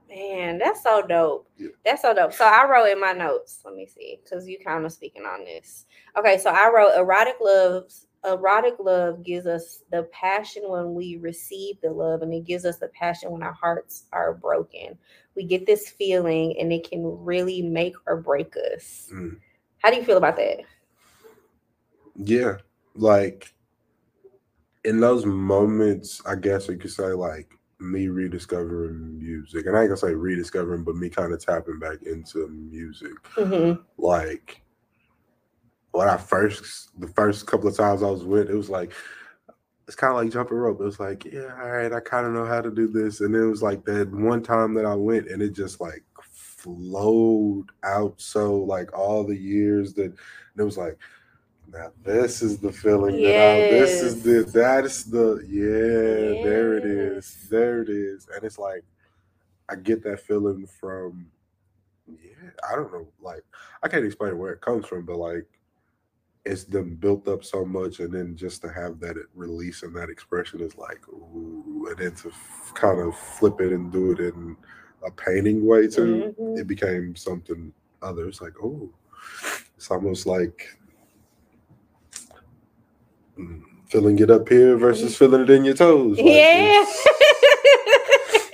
Man, 0.09 0.59
that's 0.59 0.83
so 0.83 1.03
dope. 1.07 1.49
Yeah. 1.57 1.69
That's 1.85 2.03
so 2.03 2.15
dope. 2.15 2.35
So 2.35 2.45
I 2.45 2.69
wrote 2.69 2.91
in 2.91 3.01
my 3.01 3.13
notes. 3.13 3.61
Let 3.65 3.75
me 3.75 3.87
see, 3.87 4.21
because 4.23 4.47
you 4.47 4.59
kind 4.59 4.85
of 4.85 4.93
speaking 4.93 5.23
on 5.23 5.45
this. 5.45 5.87
Okay, 6.19 6.37
so 6.37 6.51
I 6.51 6.71
wrote 6.71 6.99
erotic 6.99 7.37
loves. 7.41 8.07
Erotic 8.25 8.75
love 8.79 9.25
gives 9.25 9.47
us 9.47 9.83
the 9.91 10.05
passion 10.13 10.65
when 10.67 10.95
we 10.95 11.17
receive 11.17 11.81
the 11.81 11.91
love, 11.91 12.21
and 12.21 12.33
it 12.35 12.45
gives 12.45 12.67
us 12.67 12.79
the 12.79 12.89
passion 12.89 13.31
when 13.31 13.43
our 13.43 13.55
hearts 13.55 14.05
are 14.13 14.35
broken. 14.35 14.99
We 15.35 15.45
get 15.45 15.65
this 15.65 15.89
feeling, 15.89 16.57
and 16.61 16.73
it 16.73 16.89
can 16.89 17.03
really 17.25 17.63
make 17.63 17.95
or 18.07 18.19
break 18.19 18.55
us. 18.75 19.09
Mm. 19.13 19.39
How 19.79 19.91
do 19.91 19.97
you 19.97 20.05
feel 20.05 20.19
about 20.19 20.37
that? 20.37 20.61
yeah, 22.17 22.57
like 22.95 23.55
in 24.85 25.01
those 25.01 25.25
moments, 25.25 26.21
I 26.27 26.37
guess 26.37 26.69
you 26.69 26.77
could 26.77 26.91
say 26.91 27.13
like 27.13 27.49
me 27.83 28.09
rediscovering 28.09 29.19
music, 29.19 29.67
and 29.67 29.77
I 29.77 29.81
ain't 29.81 29.89
gonna 29.89 29.97
say 29.97 30.15
rediscovering, 30.15 30.85
but 30.85 30.97
me 30.97 31.09
kind 31.09 31.33
of 31.33 31.45
tapping 31.45 31.79
back 31.79 32.03
into 32.03 32.49
music. 32.49 33.13
Mhm. 33.37 33.83
like 33.99 34.63
when 35.93 36.09
I 36.09 36.17
first 36.17 36.99
the 36.99 37.09
first 37.09 37.47
couple 37.47 37.69
of 37.69 37.77
times 37.77 38.03
I 38.03 38.11
was 38.11 38.25
with, 38.25 38.49
it 38.49 38.57
was 38.57 38.71
like 38.71 38.93
it's 39.87 39.97
kind 39.97 40.13
of 40.13 40.23
like 40.23 40.33
jumping 40.33 40.57
rope. 40.57 40.81
It 40.81 40.85
was 40.85 41.01
like, 41.01 41.25
yeah, 41.25 41.55
all 41.61 41.71
right, 41.71 41.93
I 41.93 42.01
kind 42.01 42.27
of 42.27 42.33
know 42.33 42.47
how 42.47 42.61
to 42.61 42.71
do 42.71 42.87
this. 42.87 43.21
And 43.21 43.35
it 43.35 43.45
was 43.45 43.63
like 43.63 43.85
that 43.85 44.11
one 44.11 44.43
time 44.43 44.75
that 44.75 44.87
I 44.87 44.95
went 44.95 45.29
and 45.29 45.43
it 45.43 45.51
just 45.51 45.81
like 45.81 46.05
flowed 46.23 47.67
out 47.83 48.15
so 48.21 48.57
like 48.57 48.97
all 48.97 49.25
the 49.25 49.37
years 49.37 49.93
that 49.95 50.15
it 50.57 50.63
was 50.63 50.79
like 50.79 50.97
now 51.73 51.91
this 52.05 52.43
is 52.43 52.59
the 52.59 52.73
feeling 52.73 53.23
that 53.23 53.37
I 53.37 53.69
this 53.69 54.03
is 54.03 54.23
the 54.23 54.43
that's 54.43 55.05
the 55.05 55.45
yeah, 55.49 56.43
there 56.43 56.77
it 56.77 56.85
is. 56.85 57.49
There 57.51 57.83
it 57.83 57.89
is. 57.89 58.29
And 58.35 58.45
it's 58.45 58.59
like 58.59 58.85
I 59.69 59.77
get 59.77 60.03
that 60.05 60.21
feeling 60.21 60.67
from 60.67 61.27
yeah, 62.09 62.51
I 62.71 62.75
don't 62.75 62.93
know, 62.93 63.09
like 63.21 63.45
I 63.83 63.89
can't 63.89 64.05
explain 64.05 64.39
where 64.39 64.53
it 64.53 64.61
comes 64.61 64.87
from, 64.87 65.05
but 65.07 65.17
like 65.17 65.47
it's 66.45 66.65
been 66.65 66.97
built 66.97 67.29
up 67.29 67.45
so 67.45 67.65
much, 67.65 68.01
and 68.01 68.13
then 68.13 68.37
just 68.37 68.63
to 68.63 68.69
have 68.73 68.99
that 69.01 69.17
release 69.35 69.85
and 69.85 69.95
that 69.95 70.11
expression 70.11 70.61
is 70.61 70.77
like, 70.77 71.01
ooh, 71.09 71.87
and 71.89 71.97
then 71.99 72.15
to 72.17 72.29
f- 72.31 72.73
kind 72.75 72.99
of 73.01 73.17
flip 73.17 73.61
it 73.61 73.73
and 73.73 73.93
do 73.93 74.11
it 74.11 74.19
in 74.19 74.57
a 75.07 75.11
painting 75.13 75.65
way 75.65 75.87
too, 75.87 76.35
Mhm. 76.37 76.59
it 76.59 76.67
became 76.67 77.15
something 77.15 77.73
other. 78.03 78.27
It's 78.27 78.41
like, 78.41 78.55
oh, 78.61 78.91
it's 79.77 79.89
almost 79.91 80.27
like 80.27 80.77
feeling 83.89 84.19
it 84.19 84.31
up 84.31 84.49
here 84.49 84.77
versus 84.77 85.17
feeling 85.17 85.43
it 85.43 85.51
in 85.51 85.65
your 85.65 85.75
toes. 85.75 86.17
Like, 86.17 86.27
Yeah. 86.27 86.83
it's, 86.83 87.07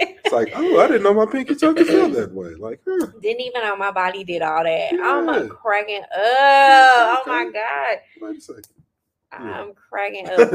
it's 0.01 0.33
like, 0.33 0.53
oh, 0.55 0.81
I 0.81 0.87
didn't 0.89 1.03
know 1.05 1.15
my 1.15 1.27
pinky 1.27 1.55
toe 1.55 1.75
could 1.75 1.87
feel 1.87 2.09
that 2.11 2.33
way. 2.33 2.55
Like, 2.55 2.81
huh. 2.87 3.07
Didn't 3.23 3.41
even 3.43 3.63
know 3.63 3.77
my 3.77 3.91
body 3.93 4.25
did 4.25 4.43
all 4.43 4.65
that. 4.65 4.93
I'm 4.95 5.27
Yeah. 5.27 5.33
uh, 5.33 5.49
cracking 5.49 6.03
up. 6.03 6.09
Oh 6.13 7.23
my 7.27 7.45
god. 7.53 7.99
Wait 8.21 8.39
a 8.39 8.41
second. 8.41 8.65
Yeah. 9.33 9.61
I'm 9.63 9.73
cracking 9.75 10.29
up. 10.31 10.51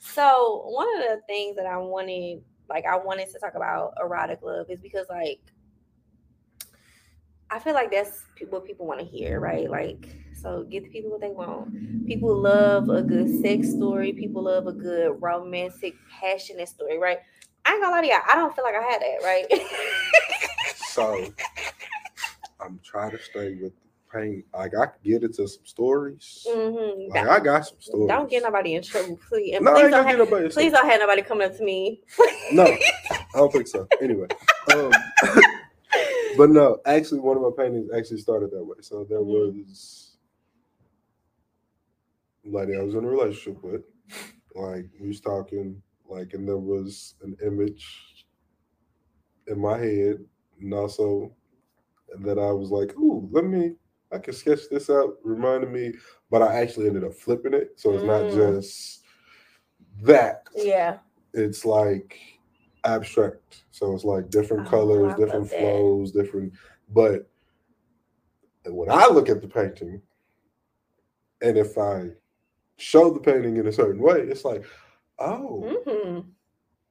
so 0.00 0.62
one 0.68 0.88
of 0.96 1.02
the 1.08 1.20
things 1.26 1.56
that 1.56 1.66
I 1.66 1.76
wanted, 1.78 2.42
like 2.70 2.86
I 2.86 2.96
wanted 2.96 3.28
to 3.32 3.38
talk 3.38 3.54
about 3.54 3.94
erotic 4.00 4.40
love 4.42 4.70
is 4.70 4.80
because 4.80 5.06
like 5.10 5.40
I 7.50 7.58
feel 7.58 7.74
like 7.74 7.90
that's 7.90 8.22
what 8.48 8.64
people 8.64 8.86
want 8.86 9.00
to 9.00 9.04
hear, 9.06 9.38
right? 9.38 9.68
Like, 9.68 10.08
so 10.42 10.64
get 10.64 10.82
the 10.84 10.90
people 10.90 11.10
what 11.10 11.20
they 11.20 11.30
want. 11.30 12.06
People 12.06 12.36
love 12.36 12.88
a 12.88 13.02
good 13.02 13.28
sex 13.40 13.70
story. 13.70 14.12
People 14.12 14.42
love 14.42 14.66
a 14.66 14.72
good 14.72 15.16
romantic, 15.22 15.94
passionate 16.20 16.68
story, 16.68 16.98
right? 16.98 17.18
I 17.64 17.72
ain't 17.74 17.82
gonna 17.82 17.94
lie 17.94 18.00
to 18.02 18.06
you, 18.08 18.18
I 18.28 18.34
don't 18.34 18.54
feel 18.54 18.64
like 18.64 18.74
I 18.74 18.82
had 18.82 19.00
that, 19.00 19.22
right? 19.24 19.46
So 20.92 21.24
I'm 22.60 22.78
trying 22.84 23.12
to 23.12 23.18
stay 23.18 23.54
with 23.54 23.72
the 23.72 24.12
pain. 24.12 24.44
Like 24.52 24.72
I 24.78 24.84
could 24.86 25.02
get 25.02 25.22
into 25.22 25.48
some 25.48 25.64
stories. 25.64 26.46
Mhm. 26.50 27.08
Like 27.08 27.26
I 27.26 27.40
got 27.40 27.66
some 27.66 27.76
stories. 27.80 28.08
Don't 28.08 28.28
get 28.28 28.42
nobody 28.42 28.74
in 28.74 28.82
trouble, 28.82 29.18
please. 29.26 29.54
And 29.56 29.64
No, 29.64 29.72
I 29.72 29.80
please, 29.84 29.90
don't 29.90 30.06
have, 30.06 30.18
nobody. 30.18 30.48
please 30.50 30.72
don't 30.72 30.86
have 30.86 31.00
nobody 31.00 31.22
coming 31.22 31.46
up 31.48 31.56
to 31.56 31.64
me. 31.64 32.02
No, 32.52 32.64
I 32.64 33.24
don't 33.34 33.50
think 33.50 33.66
so. 33.68 33.88
Anyway, 34.02 34.26
um, 34.74 34.92
but 36.36 36.50
no, 36.50 36.78
actually, 36.84 37.20
one 37.20 37.38
of 37.38 37.42
my 37.42 37.50
paintings 37.56 37.90
actually 37.96 38.18
started 38.18 38.50
that 38.50 38.62
way. 38.62 38.76
So 38.82 39.04
there 39.04 39.20
Mhm. 39.20 39.24
was 39.64 40.11
lady 42.44 42.76
I 42.76 42.82
was 42.82 42.94
in 42.94 43.04
a 43.04 43.08
relationship 43.08 43.62
with. 43.62 43.82
Like 44.54 44.86
we 45.00 45.08
was 45.08 45.20
talking, 45.20 45.82
like, 46.08 46.34
and 46.34 46.46
there 46.46 46.58
was 46.58 47.14
an 47.22 47.36
image 47.44 48.26
in 49.46 49.60
my 49.60 49.78
head, 49.78 50.18
and 50.60 50.74
also 50.74 51.34
that 52.24 52.38
I 52.38 52.52
was 52.52 52.70
like, 52.70 52.96
"Ooh, 52.98 53.28
let 53.32 53.44
me." 53.44 53.76
I 54.12 54.18
can 54.18 54.34
sketch 54.34 54.68
this 54.70 54.90
out, 54.90 55.16
reminded 55.24 55.70
me, 55.72 55.94
but 56.30 56.42
I 56.42 56.60
actually 56.60 56.88
ended 56.88 57.04
up 57.04 57.14
flipping 57.14 57.54
it. 57.54 57.80
So 57.80 57.94
it's 57.94 58.04
not 58.04 58.26
Mm. 58.26 58.60
just 58.60 59.04
that. 60.02 60.44
Yeah. 60.54 60.98
It's 61.32 61.64
like 61.64 62.18
abstract. 62.84 63.64
So 63.70 63.94
it's 63.94 64.04
like 64.04 64.28
different 64.30 64.66
Oh, 64.66 64.70
colors, 64.70 65.14
different 65.14 65.48
flows, 65.48 66.12
different. 66.12 66.52
But 66.90 67.30
when 68.66 68.90
I 68.90 69.08
look 69.08 69.30
at 69.30 69.40
the 69.40 69.48
painting, 69.48 70.02
and 71.40 71.56
if 71.56 71.78
I 71.78 72.10
show 72.82 73.10
the 73.10 73.20
painting 73.20 73.56
in 73.56 73.66
a 73.66 73.72
certain 73.72 74.00
way, 74.02 74.20
it's 74.20 74.44
like, 74.44 74.64
oh, 75.18 75.84
hmm 75.86 76.20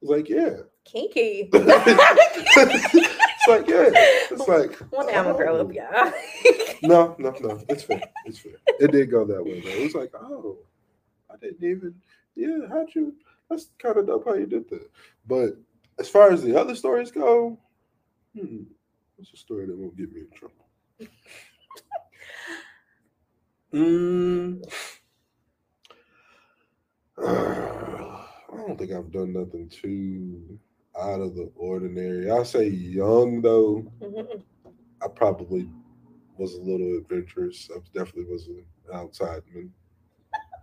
it's 0.00 0.10
like 0.10 0.28
yeah. 0.28 0.56
Kinky. 0.84 1.48
it's 1.52 3.46
like 3.48 3.68
yeah. 3.68 3.90
It's 4.30 4.48
like 4.48 4.74
One 4.92 5.06
day 5.06 5.14
I'm 5.14 5.24
gonna 5.24 5.36
grow 5.36 5.60
up, 5.60 5.72
y'all. 5.72 6.12
No, 6.82 7.14
no, 7.18 7.30
no. 7.40 7.62
It's 7.68 7.84
fair. 7.84 8.02
It's 8.26 8.40
fair. 8.40 8.54
It 8.80 8.90
did 8.90 9.10
go 9.10 9.24
that 9.24 9.44
way 9.44 9.60
though. 9.60 9.68
It 9.68 9.84
was 9.84 9.94
like, 9.94 10.12
oh, 10.14 10.58
I 11.32 11.36
didn't 11.36 11.62
even. 11.62 11.94
Yeah, 12.34 12.66
how'd 12.68 12.92
you? 12.94 13.14
That's 13.48 13.68
kind 13.78 13.96
of 13.96 14.06
dope 14.08 14.24
how 14.24 14.34
you 14.34 14.46
did 14.46 14.68
that. 14.70 14.90
But 15.26 15.50
as 16.00 16.08
far 16.08 16.32
as 16.32 16.42
the 16.42 16.58
other 16.60 16.74
stories 16.74 17.12
go, 17.12 17.56
hmm, 18.36 18.62
what's 19.16 19.32
a 19.32 19.36
story 19.36 19.66
that 19.66 19.76
won't 19.76 19.96
get 19.96 20.12
me 20.12 20.22
in 20.22 20.30
trouble? 20.36 20.66
Mm, 23.72 24.62
I 27.24 28.56
don't 28.56 28.78
think 28.78 28.92
I've 28.92 29.12
done 29.12 29.32
nothing 29.32 29.68
too 29.68 30.58
out 31.00 31.20
of 31.20 31.34
the 31.34 31.50
ordinary. 31.56 32.30
I 32.30 32.42
say 32.42 32.68
young 32.68 33.40
though. 33.42 33.84
Mhm. 34.00 34.42
I 35.02 35.08
probably 35.08 35.68
was 36.36 36.54
a 36.54 36.60
little 36.60 36.98
adventurous. 36.98 37.70
I 37.74 37.78
definitely 37.94 38.32
was 38.32 38.46
an 38.48 38.64
outside 38.92 39.42
man. 39.54 39.72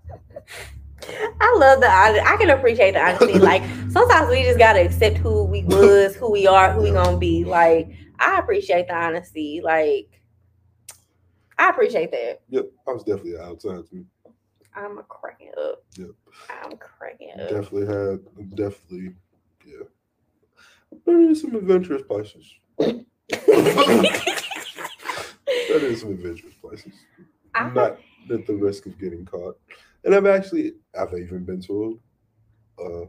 I 1.41 1.55
love 1.57 1.79
the 1.79 1.89
honesty. 1.89 2.25
I 2.25 2.37
can 2.37 2.49
appreciate 2.51 2.93
the 2.93 3.01
honesty. 3.01 3.39
Like 3.39 3.63
sometimes 3.91 4.29
we 4.29 4.43
just 4.43 4.59
gotta 4.59 4.81
accept 4.85 5.17
who 5.17 5.43
we 5.45 5.63
was, 5.63 6.15
who 6.15 6.31
we 6.31 6.45
are, 6.45 6.71
who 6.71 6.81
we 6.83 6.91
gonna 6.91 7.17
be. 7.17 7.43
Like 7.45 7.89
I 8.19 8.37
appreciate 8.39 8.87
the 8.87 8.95
honesty. 8.95 9.61
Like 9.63 10.21
I 11.57 11.69
appreciate 11.69 12.11
that. 12.11 12.41
Yep, 12.49 12.65
I 12.87 12.91
was 12.91 13.03
definitely 13.03 13.35
an 13.35 13.41
outside 13.41 13.83
man. 13.91 14.05
I'm 14.79 15.01
cracking 15.07 15.51
up. 15.57 15.83
Yep. 15.97 16.09
I'm 16.63 16.77
cracking 16.77 17.31
up. 17.39 17.49
Definitely 17.49 17.87
had, 17.87 18.55
definitely, 18.55 19.15
yeah. 19.65 19.85
Been 21.05 21.27
in 21.29 21.35
some 21.35 21.55
adventurous 21.55 22.03
places. 22.03 22.53
Been 22.77 23.05
in 25.85 25.95
some 25.97 26.11
adventurous 26.11 26.55
places. 26.61 26.93
I'm 27.53 27.73
Not 27.73 27.99
at 28.31 28.45
the 28.47 28.55
risk 28.55 28.85
of 28.85 28.99
getting 28.99 29.25
caught. 29.25 29.59
And 30.03 30.15
I've 30.15 30.25
actually, 30.25 30.73
I've 30.97 31.13
even 31.13 31.43
been 31.43 31.61
to 31.63 31.99
a, 32.79 32.83
uh, 32.83 33.05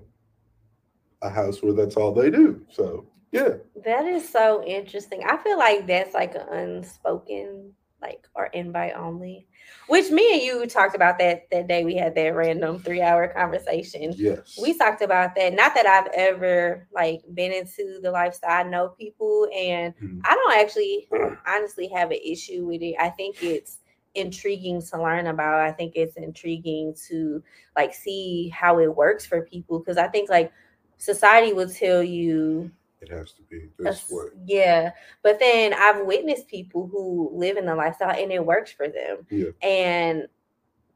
a 1.23 1.31
house 1.31 1.63
where 1.63 1.73
that's 1.73 1.97
all 1.97 2.13
they 2.13 2.31
do. 2.31 2.65
So 2.71 3.07
yeah, 3.33 3.55
That 3.85 4.07
is 4.07 4.29
so 4.29 4.65
interesting. 4.65 5.23
I 5.25 5.37
feel 5.37 5.57
like 5.57 5.87
that's 5.87 6.15
like 6.15 6.35
an 6.35 6.49
unspoken, 6.51 7.73
like 8.03 8.27
or 8.35 8.47
invite 8.47 8.95
only. 8.97 9.47
Which 9.89 10.11
me 10.11 10.33
and 10.35 10.43
you 10.43 10.67
talked 10.67 10.95
about 10.95 11.19
that 11.19 11.51
that 11.51 11.67
day 11.69 11.85
we 11.85 11.97
had 11.97 12.15
that 12.15 12.35
random 12.35 12.79
three 12.79 13.03
hour 13.03 13.29
conversation. 13.29 14.13
yes. 14.17 14.59
We 14.61 14.77
talked 14.77 15.03
about 15.03 15.35
that. 15.37 15.53
Not 15.55 15.75
that 15.75 15.87
I've 15.87 16.11
ever 16.15 16.87
like 16.93 17.23
been 17.35 17.53
into 17.53 18.01
the 18.03 18.11
lifestyle. 18.11 18.65
I 18.67 18.69
know 18.69 18.89
people 18.99 19.49
and 19.55 19.95
Mhm. 19.97 20.21
I 20.25 20.35
don't 20.35 20.55
actually 20.59 21.09
honestly 21.47 21.89
have 21.89 22.11
an 22.11 22.19
issue 22.25 22.67
with 22.67 22.83
it. 22.83 22.95
I 22.99 23.11
think 23.11 23.43
it's 23.43 23.79
intriguing 24.15 24.83
to 24.83 25.03
learn 25.03 25.27
about. 25.29 25.61
I 25.61 25.73
think 25.73 25.93
it's 25.97 26.17
intriguing 26.17 26.95
to 27.09 27.43
like 27.77 27.95
see 27.95 28.49
how 28.49 28.79
it 28.81 28.95
works 28.95 29.25
for 29.27 29.43
people 29.43 29.79
because 29.79 29.99
I 29.99 30.09
think 30.09 30.29
like 30.31 30.53
society 30.99 31.53
will 31.53 31.69
tell 31.71 32.03
you 32.03 32.71
It 33.01 33.11
has 33.11 33.33
to 33.33 33.43
be 33.43 33.69
this 33.79 34.11
way. 34.11 34.27
Yeah, 34.45 34.93
but 35.23 35.39
then 35.39 35.73
I've 35.73 36.05
witnessed 36.05 36.49
people 36.49 36.87
who 36.87 37.31
live 37.33 37.57
in 37.57 37.65
the 37.65 37.75
lifestyle 37.75 38.11
and 38.11 38.31
it 38.31 38.45
works 38.45 38.73
for 38.73 38.89
them. 38.89 39.27
Yeah. 39.31 39.51
And 39.63 40.25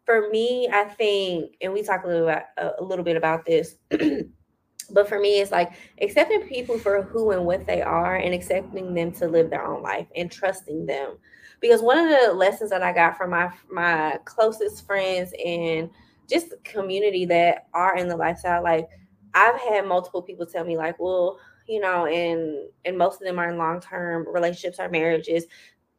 for 0.04 0.28
me, 0.28 0.68
I 0.70 0.84
think, 0.84 1.56
and 1.62 1.72
we 1.72 1.82
talked 1.82 2.04
a 2.04 2.08
little 2.08 2.28
about, 2.28 2.44
a 2.78 2.82
little 2.82 3.04
bit 3.04 3.16
about 3.16 3.46
this, 3.46 3.76
but 4.90 5.08
for 5.08 5.18
me, 5.18 5.40
it's 5.40 5.50
like 5.50 5.72
accepting 6.00 6.42
people 6.42 6.78
for 6.78 7.02
who 7.02 7.30
and 7.30 7.46
what 7.46 7.66
they 7.66 7.80
are, 7.80 8.16
and 8.16 8.34
accepting 8.34 8.92
them 8.92 9.12
to 9.12 9.26
live 9.26 9.48
their 9.48 9.64
own 9.64 9.82
life 9.82 10.06
and 10.14 10.30
trusting 10.30 10.84
them. 10.86 11.16
Because 11.60 11.80
one 11.80 11.98
of 11.98 12.10
the 12.10 12.34
lessons 12.34 12.68
that 12.70 12.82
I 12.82 12.92
got 12.92 13.16
from 13.16 13.30
my 13.30 13.50
my 13.70 14.18
closest 14.26 14.86
friends 14.86 15.32
and 15.44 15.88
just 16.28 16.52
community 16.64 17.24
that 17.26 17.68
are 17.72 17.96
in 17.96 18.08
the 18.08 18.16
lifestyle, 18.16 18.62
like 18.62 18.88
I've 19.32 19.58
had 19.60 19.86
multiple 19.86 20.22
people 20.22 20.44
tell 20.46 20.64
me, 20.64 20.76
like, 20.76 20.98
well, 20.98 21.38
you 21.66 21.80
know, 21.80 22.06
and 22.06 22.68
and 22.84 22.98
most 22.98 23.20
of 23.20 23.26
them 23.26 23.38
are 23.38 23.48
in 23.50 23.58
long 23.58 23.80
term 23.80 24.26
relationships 24.28 24.78
or 24.78 24.88
marriages. 24.88 25.46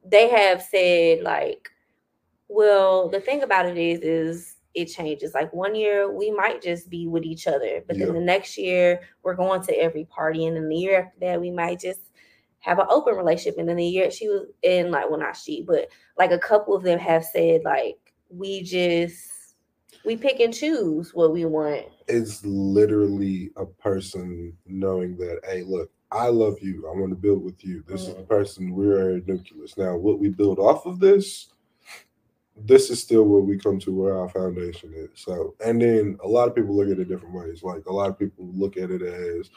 They 0.03 0.29
have 0.29 0.61
said 0.61 1.21
like, 1.23 1.69
well, 2.47 3.09
the 3.09 3.19
thing 3.19 3.43
about 3.43 3.65
it 3.65 3.77
is, 3.77 3.99
is 4.01 4.55
it 4.75 4.85
changes. 4.85 5.33
Like 5.33 5.51
one 5.53 5.73
year 5.75 6.11
we 6.11 6.31
might 6.31 6.61
just 6.61 6.89
be 6.89 7.07
with 7.07 7.23
each 7.23 7.47
other, 7.47 7.81
but 7.87 7.97
Yeah. 7.97 8.05
then 8.05 8.15
the 8.15 8.21
next 8.21 8.57
year 8.57 9.01
we're 9.23 9.35
going 9.35 9.61
to 9.63 9.73
every 9.73 10.05
party, 10.05 10.45
and 10.45 10.55
then 10.55 10.69
the 10.69 10.75
year 10.75 10.99
after 11.01 11.19
that 11.21 11.41
we 11.41 11.49
might 11.51 11.79
just 11.79 12.11
have 12.59 12.79
an 12.79 12.87
open 12.89 13.15
relationship. 13.15 13.57
And 13.59 13.69
then 13.69 13.77
the 13.77 13.85
year 13.85 14.09
she 14.11 14.27
was 14.27 14.47
in, 14.63 14.91
like, 14.91 15.09
well, 15.09 15.19
not 15.19 15.37
she, 15.37 15.63
but 15.63 15.87
like 16.17 16.31
a 16.31 16.39
couple 16.39 16.75
of 16.75 16.83
them 16.83 16.99
have 16.99 17.23
said 17.23 17.61
like, 17.63 17.97
we 18.29 18.63
just 18.63 19.29
we 20.05 20.15
pick 20.17 20.39
and 20.39 20.53
choose 20.53 21.13
what 21.13 21.33
we 21.33 21.45
want. 21.45 21.85
It's 22.07 22.45
literally 22.45 23.51
a 23.57 23.65
person 23.65 24.55
knowing 24.67 25.17
that, 25.17 25.39
hey, 25.45 25.63
look, 25.63 25.91
I 26.11 26.27
love 26.29 26.57
you. 26.61 26.87
I 26.87 26.97
want 26.97 27.09
to 27.11 27.15
build 27.15 27.43
with 27.43 27.63
you. 27.65 27.83
This 27.87 28.01
is 28.07 28.13
the 28.15 28.21
Mhm. 28.21 28.27
person 28.27 28.75
we're 28.75 29.17
a 29.17 29.21
nucleus. 29.21 29.77
Now, 29.77 29.97
what 29.97 30.19
we 30.19 30.29
build 30.29 30.59
off 30.59 30.85
of 30.85 30.99
this, 30.99 31.47
this 32.55 32.89
is 32.89 33.01
still 33.01 33.23
where 33.23 33.41
we 33.41 33.57
come 33.57 33.79
to 33.79 33.91
where 33.93 34.17
our 34.17 34.29
foundation 34.29 34.93
is. 34.95 35.09
So, 35.15 35.55
and 35.65 35.81
then 35.81 36.17
a 36.23 36.27
lot 36.27 36.47
of 36.47 36.55
people 36.55 36.75
look 36.75 36.89
at 36.89 36.99
it 36.99 37.09
different 37.09 37.35
ways. 37.35 37.63
Like 37.63 37.85
a 37.87 37.93
lot 37.93 38.09
of 38.09 38.17
people 38.17 38.47
look 38.53 38.77
at 38.77 38.91
it 38.91 39.01
as, 39.01 39.49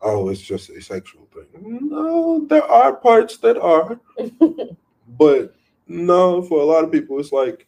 oh, 0.00 0.28
it's 0.30 0.40
just 0.40 0.70
a 0.70 0.80
sexual 0.80 1.28
thing. 1.34 1.88
No, 1.90 2.46
there 2.48 2.64
are 2.64 2.96
parts 2.96 3.36
that 3.38 3.58
are, 3.58 4.00
but 5.18 5.54
no, 5.86 6.42
for 6.42 6.60
a 6.60 6.64
lot 6.64 6.84
of 6.84 6.92
people, 6.92 7.20
it's 7.20 7.32
like 7.32 7.67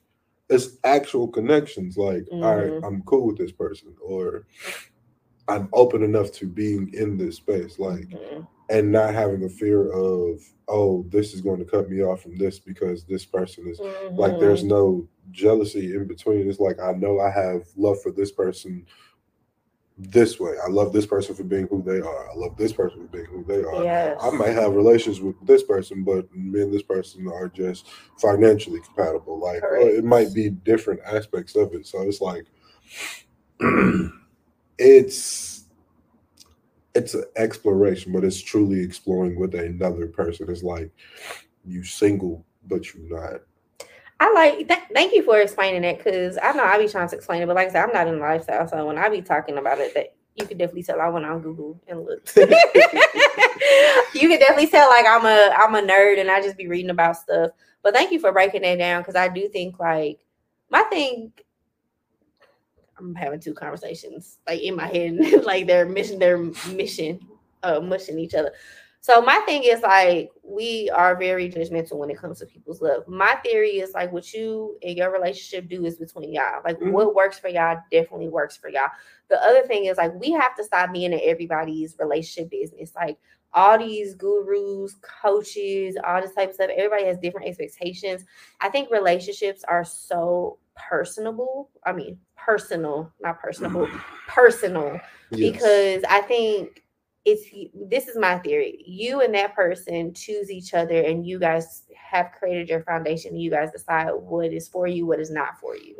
it's 0.50 0.78
actual 0.84 1.28
connections. 1.28 1.96
Like, 1.96 2.26
all 2.42 2.56
right, 2.56 2.74
Mhm. 2.74 2.84
I'm 2.84 3.02
cool 3.04 3.28
with 3.28 3.38
this 3.38 3.52
person, 3.52 3.94
or 4.02 4.46
I'm 5.48 5.68
open 5.72 6.02
enough 6.02 6.32
to 6.32 6.46
being 6.46 6.90
in 6.94 7.16
this 7.18 7.36
space, 7.36 7.78
like, 7.78 8.08
Mhm. 8.08 8.46
and 8.68 8.92
not 8.92 9.14
having 9.14 9.42
a 9.44 9.48
fear 9.48 9.90
of, 9.90 10.40
oh, 10.68 11.04
this 11.10 11.34
is 11.34 11.40
going 11.40 11.58
to 11.58 11.64
cut 11.64 11.90
me 11.90 12.02
off 12.02 12.22
from 12.22 12.36
this 12.36 12.58
because 12.60 13.04
this 13.04 13.24
person 13.24 13.66
is 13.68 13.80
like, 14.16 14.38
there's 14.38 14.62
Mhm. 14.62 14.68
no 14.68 15.08
jealousy 15.32 15.94
in 15.94 16.06
between. 16.06 16.48
It's 16.48 16.60
like 16.60 16.78
I 16.80 16.92
know 16.92 17.18
I 17.20 17.30
have 17.30 17.66
love 17.76 18.00
for 18.02 18.12
this 18.12 18.30
person 18.30 18.86
this 20.02 20.40
way. 20.40 20.54
I 20.64 20.68
love 20.68 20.92
this 20.92 21.06
person 21.06 21.34
for 21.34 21.44
being 21.44 21.66
who 21.68 21.82
they 21.82 22.00
are. 22.00 22.30
I 22.30 22.34
love 22.34 22.56
this 22.56 22.72
person 22.72 23.06
for 23.06 23.16
being 23.16 23.26
who 23.26 23.44
they 23.44 23.62
are. 23.62 23.84
yes. 23.84 24.18
I 24.22 24.30
might 24.30 24.54
have 24.54 24.72
relations 24.72 25.20
with 25.20 25.34
this 25.46 25.62
person, 25.62 26.04
but 26.04 26.32
me 26.34 26.62
and 26.62 26.72
this 26.72 26.82
person 26.82 27.28
are 27.28 27.48
just 27.48 27.86
financially 28.18 28.80
compatible. 28.80 29.38
Like 29.38 29.62
or 29.62 29.76
it 29.76 30.04
might 30.04 30.32
be 30.32 30.50
different 30.50 31.00
aspects 31.04 31.54
of 31.54 31.74
it. 31.74 31.86
So 31.86 32.02
it's 32.02 32.20
like 32.20 32.46
it's 34.78 35.64
it's 36.94 37.14
an 37.14 37.24
exploration, 37.36 38.12
but 38.12 38.24
it's 38.24 38.40
truly 38.40 38.82
exploring 38.82 39.38
with 39.38 39.54
another 39.54 40.06
person. 40.06 40.50
It's 40.50 40.62
like 40.62 40.90
you 41.64 41.84
single, 41.84 42.44
but 42.66 42.94
you're 42.94 43.20
not. 43.20 43.42
I 44.20 44.30
like 44.34 44.68
th- 44.68 44.80
thank 44.92 45.14
you 45.14 45.22
for 45.22 45.40
explaining 45.40 45.80
that 45.82 45.96
because 45.96 46.38
I 46.42 46.52
know 46.52 46.62
I 46.62 46.76
be 46.76 46.86
trying 46.86 47.08
to 47.08 47.16
explain 47.16 47.42
it, 47.42 47.46
but 47.46 47.56
like 47.56 47.68
I 47.68 47.72
said, 47.72 47.84
I'm 47.84 47.92
not 47.92 48.06
in 48.06 48.18
lifestyle, 48.18 48.68
so 48.68 48.86
when 48.86 48.98
I 48.98 49.08
be 49.08 49.22
talking 49.22 49.56
about 49.56 49.78
it, 49.78 49.94
that 49.94 50.14
you 50.36 50.46
can 50.46 50.58
definitely 50.58 50.82
tell 50.82 51.00
I 51.00 51.08
went 51.08 51.24
on 51.24 51.40
Google 51.40 51.80
and 51.88 52.04
looked. 52.04 52.36
you 52.36 52.44
can 54.28 54.38
definitely 54.38 54.66
tell 54.66 54.88
like 54.90 55.06
I'm 55.08 55.24
a 55.24 55.54
I'm 55.56 55.74
a 55.74 55.80
nerd 55.80 56.20
and 56.20 56.30
I 56.30 56.42
just 56.42 56.58
be 56.58 56.68
reading 56.68 56.90
about 56.90 57.16
stuff. 57.16 57.52
But 57.82 57.94
thank 57.94 58.12
you 58.12 58.20
for 58.20 58.30
breaking 58.30 58.60
that 58.62 58.76
down 58.76 59.00
because 59.00 59.16
I 59.16 59.28
do 59.28 59.48
think 59.48 59.78
like 59.78 60.20
my 60.70 60.82
thing. 60.84 61.32
I'm 62.98 63.14
having 63.14 63.40
two 63.40 63.54
conversations 63.54 64.36
like 64.46 64.60
in 64.60 64.76
my 64.76 64.86
head, 64.86 65.18
like 65.44 65.66
they're 65.66 65.86
mission, 65.88 66.18
they're 66.18 66.36
mission, 66.68 67.26
uh, 67.62 67.80
mushing 67.80 68.18
each 68.18 68.34
other. 68.34 68.52
So 69.02 69.22
my 69.22 69.38
thing 69.46 69.64
is 69.64 69.80
like 69.80 70.30
we 70.42 70.90
are 70.90 71.16
very 71.16 71.50
judgmental 71.50 71.96
when 71.96 72.10
it 72.10 72.18
comes 72.18 72.38
to 72.40 72.46
people's 72.46 72.82
love. 72.82 73.08
My 73.08 73.36
theory 73.36 73.78
is 73.78 73.94
like 73.94 74.12
what 74.12 74.32
you 74.34 74.76
and 74.82 74.96
your 74.96 75.10
relationship 75.10 75.68
do 75.70 75.86
is 75.86 75.96
between 75.96 76.32
y'all. 76.34 76.60
Like 76.64 76.78
Mhm. 76.78 76.92
what 76.92 77.14
works 77.14 77.38
for 77.38 77.48
y'all 77.48 77.78
definitely 77.90 78.28
works 78.28 78.56
for 78.58 78.68
y'all. 78.68 78.90
The 79.28 79.42
other 79.42 79.62
thing 79.62 79.86
is 79.86 79.96
like 79.96 80.12
we 80.20 80.32
have 80.32 80.54
to 80.56 80.64
stop 80.64 80.92
being 80.92 81.12
in 81.14 81.20
everybody's 81.22 81.96
relationship 81.98 82.50
business. 82.50 82.94
Like 82.94 83.16
all 83.54 83.78
these 83.78 84.14
gurus, 84.14 84.94
coaches, 85.22 85.96
all 86.04 86.20
this 86.20 86.34
type 86.34 86.50
of 86.50 86.54
stuff. 86.56 86.70
Everybody 86.70 87.06
has 87.06 87.18
different 87.18 87.48
expectations. 87.48 88.24
I 88.60 88.68
think 88.68 88.90
relationships 88.90 89.64
are 89.66 89.84
so 89.84 90.58
personable. 90.76 91.70
I 91.84 91.92
mean, 91.92 92.18
personal, 92.36 93.10
not 93.20 93.40
personable, 93.40 93.88
personal 94.28 95.00
Yes. 95.30 95.52
because 95.52 96.04
I 96.08 96.20
think 96.22 96.82
it's 97.24 97.44
this 97.74 98.08
is 98.08 98.16
my 98.16 98.38
theory. 98.38 98.82
You 98.86 99.20
and 99.20 99.34
that 99.34 99.54
person 99.54 100.14
choose 100.14 100.50
each 100.50 100.74
other, 100.74 101.02
and 101.02 101.26
you 101.26 101.38
guys 101.38 101.82
have 101.94 102.32
created 102.38 102.68
your 102.68 102.82
foundation. 102.82 103.36
You 103.36 103.50
guys 103.50 103.70
decide 103.72 104.10
what 104.10 104.52
is 104.52 104.68
for 104.68 104.86
you, 104.86 105.06
what 105.06 105.20
is 105.20 105.30
not 105.30 105.60
for 105.60 105.76
you. 105.76 105.96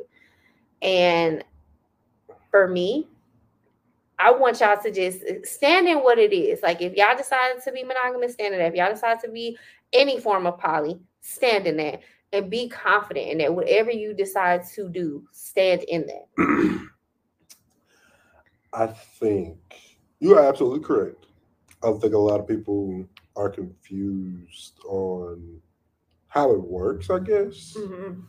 And 0.83 1.45
for 2.51 2.69
me, 2.69 3.07
I 4.19 4.31
want 4.31 4.61
y'all 4.61 4.81
to 4.83 4.91
just 4.91 5.23
eh, 5.27 5.39
stand 5.45 5.89
in 5.89 5.99
what 5.99 6.19
it 6.19 6.33
is. 6.33 6.63
Like 6.63 6.81
if 6.81 6.95
y'all 6.95 7.17
decide 7.17 7.63
to 7.65 7.73
be 7.73 7.85
monogamous, 7.85 8.35
stand 8.35 8.55
in 8.55 8.61
that. 8.61 8.69
If 8.69 8.75
y'all 8.75 8.93
decide 8.93 9.21
to 9.21 9.31
be 9.31 9.59
any 9.93 10.21
form 10.21 10.47
of 10.47 10.59
poly, 10.59 11.01
stand 11.21 11.67
in 11.67 11.77
that. 11.79 12.01
And 12.33 12.49
be 12.49 12.69
confident 12.69 13.29
in 13.29 13.39
that. 13.39 13.53
Whatever 13.53 13.91
you 13.91 14.15
decide 14.15 14.65
to 14.75 14.89
do, 14.89 15.25
stand 15.33 15.83
in 15.85 16.07
that. 16.07 16.81
I 18.73 18.87
think 18.87 19.59
you 20.21 20.37
are 20.37 20.47
absolutely 20.47 20.81
correct. 20.81 21.27
I 21.83 21.91
think 21.93 22.15
a 22.15 22.19
lot 22.19 22.41
of 22.41 22.47
people 22.47 23.07
are 23.37 23.49
confused 23.49 24.79
on 24.87 25.61
how 26.29 26.53
it 26.53 26.61
works, 26.63 27.11
I 27.11 27.19
guess. 27.19 27.75
Mhm. 27.77 28.23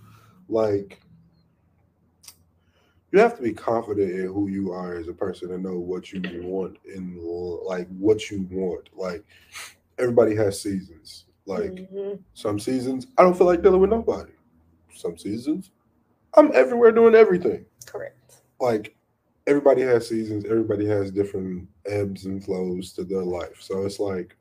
Like, 0.48 1.02
you 3.12 3.20
have 3.20 3.36
to 3.36 3.44
be 3.44 3.54
confident 3.54 4.12
in 4.12 4.28
who 4.28 4.48
you 4.48 4.72
are 4.72 4.96
as 4.98 5.08
a 5.10 5.14
person 5.14 5.52
and 5.52 5.62
know 5.64 5.78
what 5.78 6.14
you 6.14 6.22
want 6.44 6.78
in 6.86 7.18
like 7.66 7.88
what 7.98 8.32
you 8.32 8.48
want. 8.50 8.90
Like, 8.96 9.26
everybody 9.98 10.34
has 10.36 10.62
seasons. 10.62 11.26
Like, 11.46 11.72
Mhm. 11.92 12.20
some 12.34 12.58
seasons, 12.60 13.08
I 13.18 13.24
don't 13.24 13.38
feel 13.38 13.48
like 13.48 13.62
dealing 13.62 13.82
with 13.82 13.90
nobody. 13.90 14.32
Some 14.96 15.18
seasons, 15.18 15.72
I'm 16.36 16.52
everywhere 16.54 16.92
doing 16.92 17.16
everything. 17.16 17.66
correct. 17.86 18.18
like 18.62 18.96
everybody 19.48 19.82
has 19.82 20.08
seasons 20.08 20.46
everybody 20.46 20.86
has 20.86 21.12
different 21.12 21.68
ebbs 21.86 22.26
and 22.26 22.44
flows 22.44 22.94
to 22.94 23.04
their 23.04 23.24
life. 23.24 23.58
So 23.62 23.86
it's 23.86 24.00
like 24.00 24.36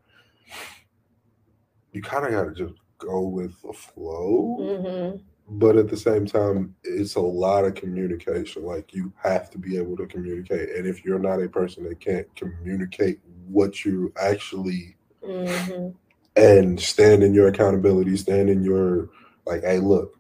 you 1.93 2.03
kind 2.03 2.25
of 2.27 2.33
got 2.33 2.45
to 2.45 2.55
just 2.55 2.79
go 2.99 3.23
with 3.23 3.61
the 3.63 3.73
flow. 3.73 4.57
Mhm. 4.61 5.21
but 5.55 5.77
at 5.77 5.89
the 5.89 5.97
same 5.97 6.27
time 6.27 6.77
it's 6.85 7.17
a 7.17 7.21
lot 7.21 7.65
of 7.65 7.75
communication. 7.75 8.63
Like 8.65 8.95
you 8.95 9.13
have 9.17 9.51
to 9.51 9.59
be 9.59 9.77
able 9.77 9.97
to 9.97 10.07
communicate. 10.07 10.69
And 10.77 10.87
if 10.87 11.05
you're 11.05 11.19
not 11.19 11.43
a 11.43 11.49
person 11.49 11.83
that 11.85 11.99
can't 11.99 12.33
communicate 12.37 13.19
what 13.49 13.85
you 13.85 14.13
actually 14.17 14.97
Mhm. 15.25 15.93
and 16.37 16.79
stand 16.79 17.25
in 17.25 17.35
your 17.35 17.49
accountability 17.49 18.17
stand 18.17 18.49
in 18.49 18.63
your 18.63 19.09
like 19.45 19.63
hey 19.65 19.81
look. 19.81 20.15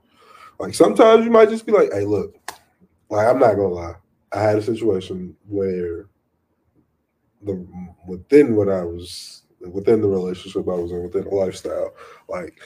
Like 0.59 0.75
sometimes 0.75 1.25
you 1.25 1.31
might 1.31 1.49
just 1.49 1.65
be 1.65 1.71
like 1.73 1.93
hey 1.93 2.05
look. 2.05 2.35
Like 3.09 3.29
i'm 3.29 3.39
not 3.39 3.55
gonna 3.55 3.69
lie 3.69 3.95
i 4.33 4.41
had 4.43 4.59
a 4.59 4.63
situation 4.63 5.37
where 5.49 6.07
the 7.43 7.67
within 8.07 8.55
what 8.57 8.69
i 8.69 8.83
was 8.85 9.43
within 9.73 10.01
the 10.01 10.09
relationship 10.09 10.63
i 10.69 10.75
was 10.75 10.93
in 10.93 11.03
within 11.03 11.25
the 11.25 11.31
lifestyle 11.31 11.95
like 12.29 12.61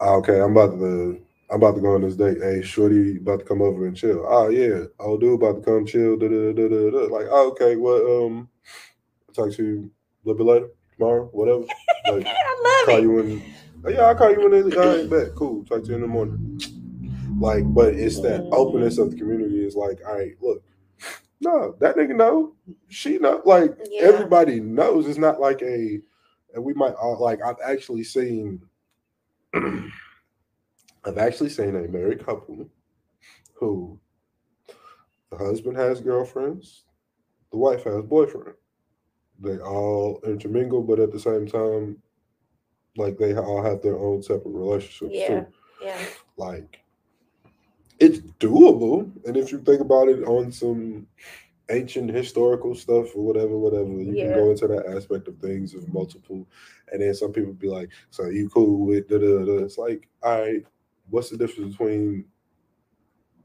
okay 0.00 0.40
i'm 0.40 0.52
about 0.56 0.72
to 0.78 1.20
i'm 1.50 1.56
about 1.56 1.74
to 1.74 1.80
go 1.80 1.94
on 1.94 2.02
this 2.02 2.16
date 2.16 2.38
hey 2.42 2.62
shorty 2.62 3.16
about 3.18 3.40
to 3.40 3.44
come 3.44 3.62
over 3.62 3.86
and 3.86 3.96
chill 3.96 4.24
oh 4.28 4.48
yeah 4.48 4.84
oh 5.00 5.16
dude 5.18 5.34
about 5.40 5.56
to 5.56 5.62
come 5.62 5.86
chill 5.86 6.16
da, 6.16 6.28
da, 6.28 6.52
da, 6.52 6.68
da, 6.68 6.90
da. 6.90 7.14
like 7.14 7.26
oh, 7.30 7.48
okay 7.50 7.76
well 7.76 8.26
um 8.26 8.48
I'll 9.28 9.34
talk 9.34 9.54
to 9.56 9.64
you 9.64 9.90
a 10.24 10.28
little 10.28 10.44
bit 10.46 10.52
later 10.52 10.68
tomorrow 10.96 11.26
whatever 11.32 11.64
like 12.06 12.26
I 12.26 12.82
call 12.84 12.98
love 12.98 13.04
it. 13.04 13.04
you 13.04 13.12
when 13.12 13.42
yeah, 13.88 14.02
I'll 14.02 14.14
call 14.16 14.30
you 14.32 14.40
when 14.48 14.68
they 14.70 14.76
all 14.76 14.96
right, 14.96 15.10
bet. 15.10 15.34
Cool. 15.36 15.64
Talk 15.64 15.82
to 15.84 15.88
you 15.90 15.94
in 15.96 16.00
the 16.02 16.06
morning. 16.08 16.38
Like, 17.38 17.64
but 17.72 17.94
it's 17.94 18.20
that 18.20 18.48
openness 18.52 18.98
of 18.98 19.10
the 19.10 19.16
community 19.16 19.64
is 19.64 19.76
like, 19.76 19.98
all 20.06 20.16
right, 20.16 20.34
look, 20.40 20.62
no, 21.40 21.76
that 21.80 21.96
nigga 21.96 22.16
know. 22.16 22.54
She 22.88 23.18
know 23.18 23.40
like 23.44 23.76
Yeah. 23.90 24.02
everybody 24.02 24.60
knows. 24.60 25.06
It's 25.06 25.18
not 25.18 25.40
like 25.40 25.62
a 25.62 26.00
and 26.54 26.64
we 26.64 26.74
might 26.74 26.94
all 26.94 27.18
like 27.20 27.40
I've 27.44 27.60
actually 27.64 28.02
seen 28.04 28.60
I've 29.54 31.18
actually 31.18 31.50
seen 31.50 31.76
a 31.76 31.88
married 31.88 32.24
couple 32.24 32.68
who 33.54 33.98
the 35.30 35.36
husband 35.36 35.76
has 35.76 36.00
girlfriends, 36.00 36.84
the 37.52 37.58
wife 37.58 37.84
has 37.84 38.02
boyfriend. 38.02 38.54
They 39.40 39.58
all 39.58 40.20
intermingle, 40.26 40.82
but 40.82 40.98
at 40.98 41.12
the 41.12 41.20
same 41.20 41.46
time, 41.46 42.02
like 42.96 43.16
they 43.18 43.36
all 43.36 43.62
have 43.62 43.80
their 43.82 43.96
own 43.98 44.22
separate 44.22 44.46
relationships 44.46 45.12
Yeah. 45.14 45.28
too. 45.40 45.46
Yeah. 45.82 45.98
Like 46.36 46.80
it's 47.98 48.18
doable, 48.40 49.10
and 49.26 49.36
if 49.36 49.50
you 49.52 49.60
think 49.60 49.80
about 49.80 50.08
it 50.08 50.22
on 50.24 50.52
some 50.52 51.06
ancient 51.70 52.10
historical 52.10 52.74
stuff 52.74 53.14
or 53.14 53.24
whatever, 53.24 53.58
whatever, 53.58 53.90
you 53.90 54.12
Yeah. 54.14 54.24
can 54.26 54.34
go 54.34 54.50
into 54.50 54.66
that 54.68 54.86
aspect 54.86 55.28
of 55.28 55.36
things 55.38 55.74
of 55.74 55.86
multiple. 55.92 56.46
And 56.92 57.02
then 57.02 57.14
some 57.14 57.32
people 57.32 57.52
be 57.52 57.68
like, 57.68 57.90
"So 58.10 58.26
you 58.28 58.48
cool 58.48 58.86
with 58.86 59.08
da 59.08 59.18
da 59.18 59.44
da?" 59.44 59.64
It's 59.64 59.76
like, 59.78 60.08
all 60.22 60.40
right, 60.40 60.64
what's 61.10 61.28
the 61.30 61.36
difference 61.36 61.72
between 61.76 62.24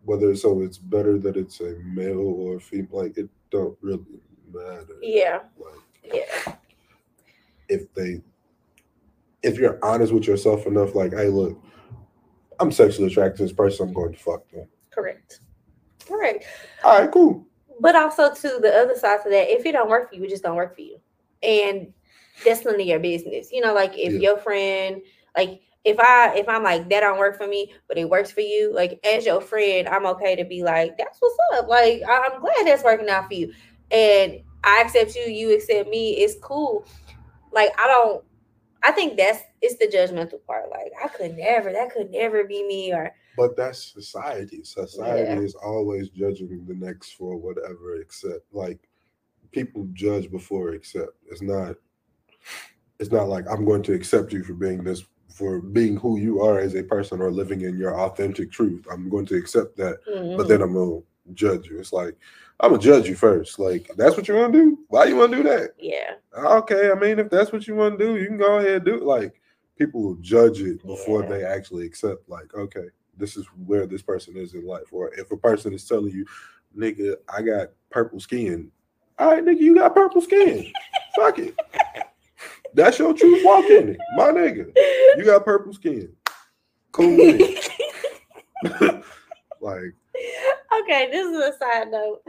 whether 0.06 0.36
so 0.36 0.62
it's 0.62 0.78
better 0.78 1.18
that 1.20 1.38
it's 1.38 1.60
a 1.62 1.76
male 1.84 2.20
or 2.20 2.58
a 2.58 2.60
female? 2.60 3.02
Like 3.04 3.18
it 3.18 3.30
don't 3.52 3.78
really 3.82 4.22
matter. 4.54 4.98
Yeah. 5.02 5.42
Like 5.58 6.14
Yeah. 6.14 6.56
if 7.70 7.94
they 7.94 8.22
if 9.44 9.58
you're 9.58 9.78
honest 9.84 10.14
with 10.14 10.26
yourself 10.26 10.66
enough, 10.68 10.96
like, 10.96 11.12
hey, 11.12 11.28
look, 11.28 11.62
I'm 12.60 12.72
sexually 12.72 13.08
attracted 13.08 13.38
to 13.38 13.44
this 13.44 13.54
person, 13.54 13.88
I'm 13.88 13.94
going 13.94 14.14
to 14.14 14.20
fuck 14.20 14.50
them. 14.50 14.68
Correct. 14.92 15.40
Correct. 16.08 16.46
All 16.84 17.00
right, 17.00 17.12
cool. 17.12 17.46
But 17.80 17.96
also 17.96 18.34
to 18.34 18.60
the 18.62 18.74
other 18.76 18.96
side 18.96 19.20
to 19.24 19.30
that, 19.30 19.50
if 19.50 19.66
it 19.66 19.72
don't 19.72 19.90
work 19.90 20.10
for 20.10 20.16
you, 20.16 20.24
it 20.24 20.30
just 20.30 20.44
don't 20.44 20.56
work 20.56 20.76
for 20.76 20.82
you. 20.82 21.00
And 21.42 21.94
that's 22.46 22.64
none 22.66 22.80
of 22.80 22.82
your 22.86 23.00
business. 23.00 23.52
You 23.52 23.62
know, 23.62 23.74
like 23.74 23.98
if 23.98 24.14
Yeah. 24.14 24.20
your 24.20 24.38
friend, 24.38 25.02
like 25.36 25.62
if 25.84 26.00
I 26.00 26.36
if 26.36 26.48
I'm 26.48 26.64
like 26.64 26.90
that 26.90 27.02
don't 27.02 27.20
work 27.20 27.38
for 27.38 27.48
me, 27.48 27.74
but 27.88 27.98
it 27.98 28.10
works 28.10 28.32
for 28.32 28.42
you, 28.42 28.74
like 28.74 29.00
as 29.06 29.26
your 29.26 29.42
friend, 29.42 29.88
I'm 29.88 30.06
okay 30.08 30.36
to 30.36 30.46
be 30.46 30.64
like, 30.64 30.98
that's 30.98 31.18
what's 31.20 31.38
up. 31.54 31.68
Like 31.68 32.02
I'm 32.08 32.40
glad 32.40 32.66
that's 32.66 32.84
working 32.84 33.10
out 33.10 33.28
for 33.28 33.34
you. 33.34 33.54
And 33.92 34.40
I 34.64 34.82
accept 34.82 35.16
you, 35.16 35.24
you 35.24 35.54
accept 35.54 35.90
me, 35.90 36.18
it's 36.18 36.36
cool. 36.42 36.86
Like 37.52 37.72
I 37.80 37.88
don't 37.88 38.24
I 38.84 38.92
think 38.92 39.18
that's 39.18 39.40
it's 39.62 39.78
the 39.80 39.88
judgmental 39.88 40.44
part. 40.46 40.70
Like 40.70 40.92
I 41.04 41.08
could 41.08 41.38
never, 41.38 41.72
that 41.72 41.92
could 41.94 42.12
never 42.12 42.44
be 42.44 42.66
me, 42.68 42.94
or 42.94 43.12
But 43.38 43.56
that's 43.58 43.92
society. 43.94 44.64
Society 44.64 45.22
Yeah. 45.36 45.40
is 45.40 45.56
always 45.56 46.10
judging 46.10 46.66
the 46.66 46.76
next 46.76 47.14
for 47.14 47.36
whatever 47.38 47.96
except 47.96 48.42
like 48.54 48.80
people 49.52 49.88
judge 49.94 50.30
before 50.32 50.70
accept. 50.74 51.12
It's 51.30 51.42
not 51.42 51.76
it's 53.00 53.12
not 53.12 53.28
like 53.30 53.46
I'm 53.50 53.66
going 53.66 53.84
to 53.84 53.94
accept 53.94 54.34
you 54.34 54.44
for 54.44 54.54
being 54.54 54.84
this 54.84 55.04
for 55.30 55.62
being 55.62 55.98
who 55.98 56.20
you 56.20 56.42
are 56.42 56.60
as 56.60 56.76
a 56.76 56.84
person 56.84 57.20
or 57.20 57.32
living 57.32 57.62
in 57.62 57.76
your 57.78 58.00
authentic 58.00 58.52
truth. 58.52 58.86
I'm 58.92 59.10
going 59.10 59.26
to 59.28 59.36
accept 59.36 59.76
that, 59.78 59.98
but 60.38 60.46
Mhm. 60.46 60.48
then 60.48 60.62
I'm 60.62 60.74
gonna 60.74 61.02
judge 61.34 61.68
you. 61.68 61.80
It's 61.80 61.92
like 61.94 62.16
I'm 62.64 62.70
gonna 62.72 62.82
judge 62.82 63.10
you 63.10 63.16
first. 63.16 63.60
Like 63.60 63.92
that's 63.98 64.16
what 64.16 64.28
you 64.30 64.36
want 64.36 64.54
to 64.54 64.60
do. 64.60 64.80
Why 64.88 65.04
you 65.06 65.18
want 65.18 65.34
to 65.34 65.38
do 65.38 65.44
that? 65.44 65.72
yeah, 65.78 66.14
Okay, 66.34 66.90
I 66.92 66.96
mean, 66.96 67.20
if 67.20 67.30
that's 67.30 67.52
what 67.52 67.68
you 67.68 67.76
want 67.76 68.00
to 68.00 68.06
do, 68.06 68.16
you 68.18 68.26
can 68.28 68.38
go 68.38 68.58
ahead 68.58 68.76
and 68.78 68.86
do 68.86 68.96
it. 68.96 69.04
Like 69.04 69.40
people 69.78 70.02
will 70.02 70.16
judge 70.16 70.62
it 70.62 70.82
before 70.86 71.24
Yeah. 71.24 71.30
they 71.30 71.44
actually 71.44 71.86
accept. 71.86 72.30
Like, 72.30 72.54
okay, 72.56 72.86
this 73.18 73.36
is 73.36 73.46
where 73.66 73.86
this 73.86 74.02
person 74.02 74.38
is 74.38 74.54
in 74.54 74.66
life. 74.66 74.94
Or 74.94 75.14
if 75.14 75.30
a 75.32 75.38
person 75.38 75.74
is 75.74 75.86
telling 75.86 76.14
you, 76.14 76.26
"Nigga, 76.76 77.18
I 77.28 77.42
got 77.42 77.72
purple 77.90 78.22
skin," 78.22 78.72
all 79.20 79.32
right, 79.32 79.44
nigga, 79.44 79.60
you 79.60 79.76
got 79.76 79.94
purple 79.94 80.22
skin. 80.22 80.72
Fuck 81.18 81.40
it. 81.40 81.54
That's 82.74 82.98
your 82.98 83.14
truth. 83.14 83.44
Walk 83.44 83.66
in 83.66 83.90
it, 83.90 83.98
my 84.16 84.32
nigga. 84.32 84.72
You 85.18 85.26
got 85.26 85.44
purple 85.44 85.74
skin. 85.74 86.16
Cool 86.94 87.18
like, 89.62 89.94
okay, 90.82 91.10
this 91.12 91.28
is 91.28 91.38
a 91.38 91.58
side 91.58 91.92
note. 91.92 92.22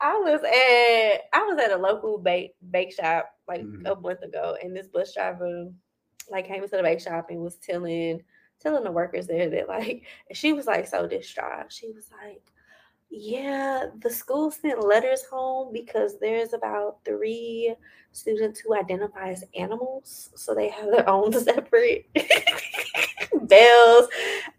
I 0.00 0.18
was 0.18 0.42
at 0.42 1.38
I 1.38 1.42
was 1.44 1.58
at 1.58 1.70
a 1.72 1.76
local 1.76 2.18
bake 2.18 2.54
bake 2.70 2.92
shop 2.92 3.30
like 3.48 3.62
Mhm. 3.62 3.86
a 3.86 3.94
month 4.00 4.22
ago, 4.22 4.56
and 4.62 4.76
this 4.76 4.88
bus 4.88 5.14
driver 5.14 5.70
like 6.30 6.46
came 6.46 6.62
into 6.62 6.76
the 6.76 6.82
bake 6.82 7.00
shop 7.00 7.30
and 7.30 7.40
was 7.40 7.56
telling 7.56 8.22
telling 8.60 8.84
the 8.84 8.90
workers 8.92 9.26
there 9.26 9.48
that 9.50 9.68
like 9.68 10.04
she 10.32 10.52
was 10.52 10.66
like 10.66 10.86
so 10.86 11.06
distraught. 11.06 11.72
She 11.72 11.90
was 11.92 12.10
like, 12.22 12.42
Yeah, 13.10 13.86
the 14.00 14.10
school 14.10 14.50
sent 14.50 14.84
letters 14.84 15.24
home 15.24 15.72
because 15.72 16.18
there's 16.18 16.52
about 16.52 16.98
three 17.04 17.74
students 18.12 18.60
who 18.60 18.74
identify 18.74 19.30
as 19.30 19.44
animals. 19.56 20.30
So 20.34 20.54
they 20.54 20.68
have 20.70 20.90
their 20.90 21.08
own 21.08 21.32
separate 21.44 22.06
bells 23.42 24.08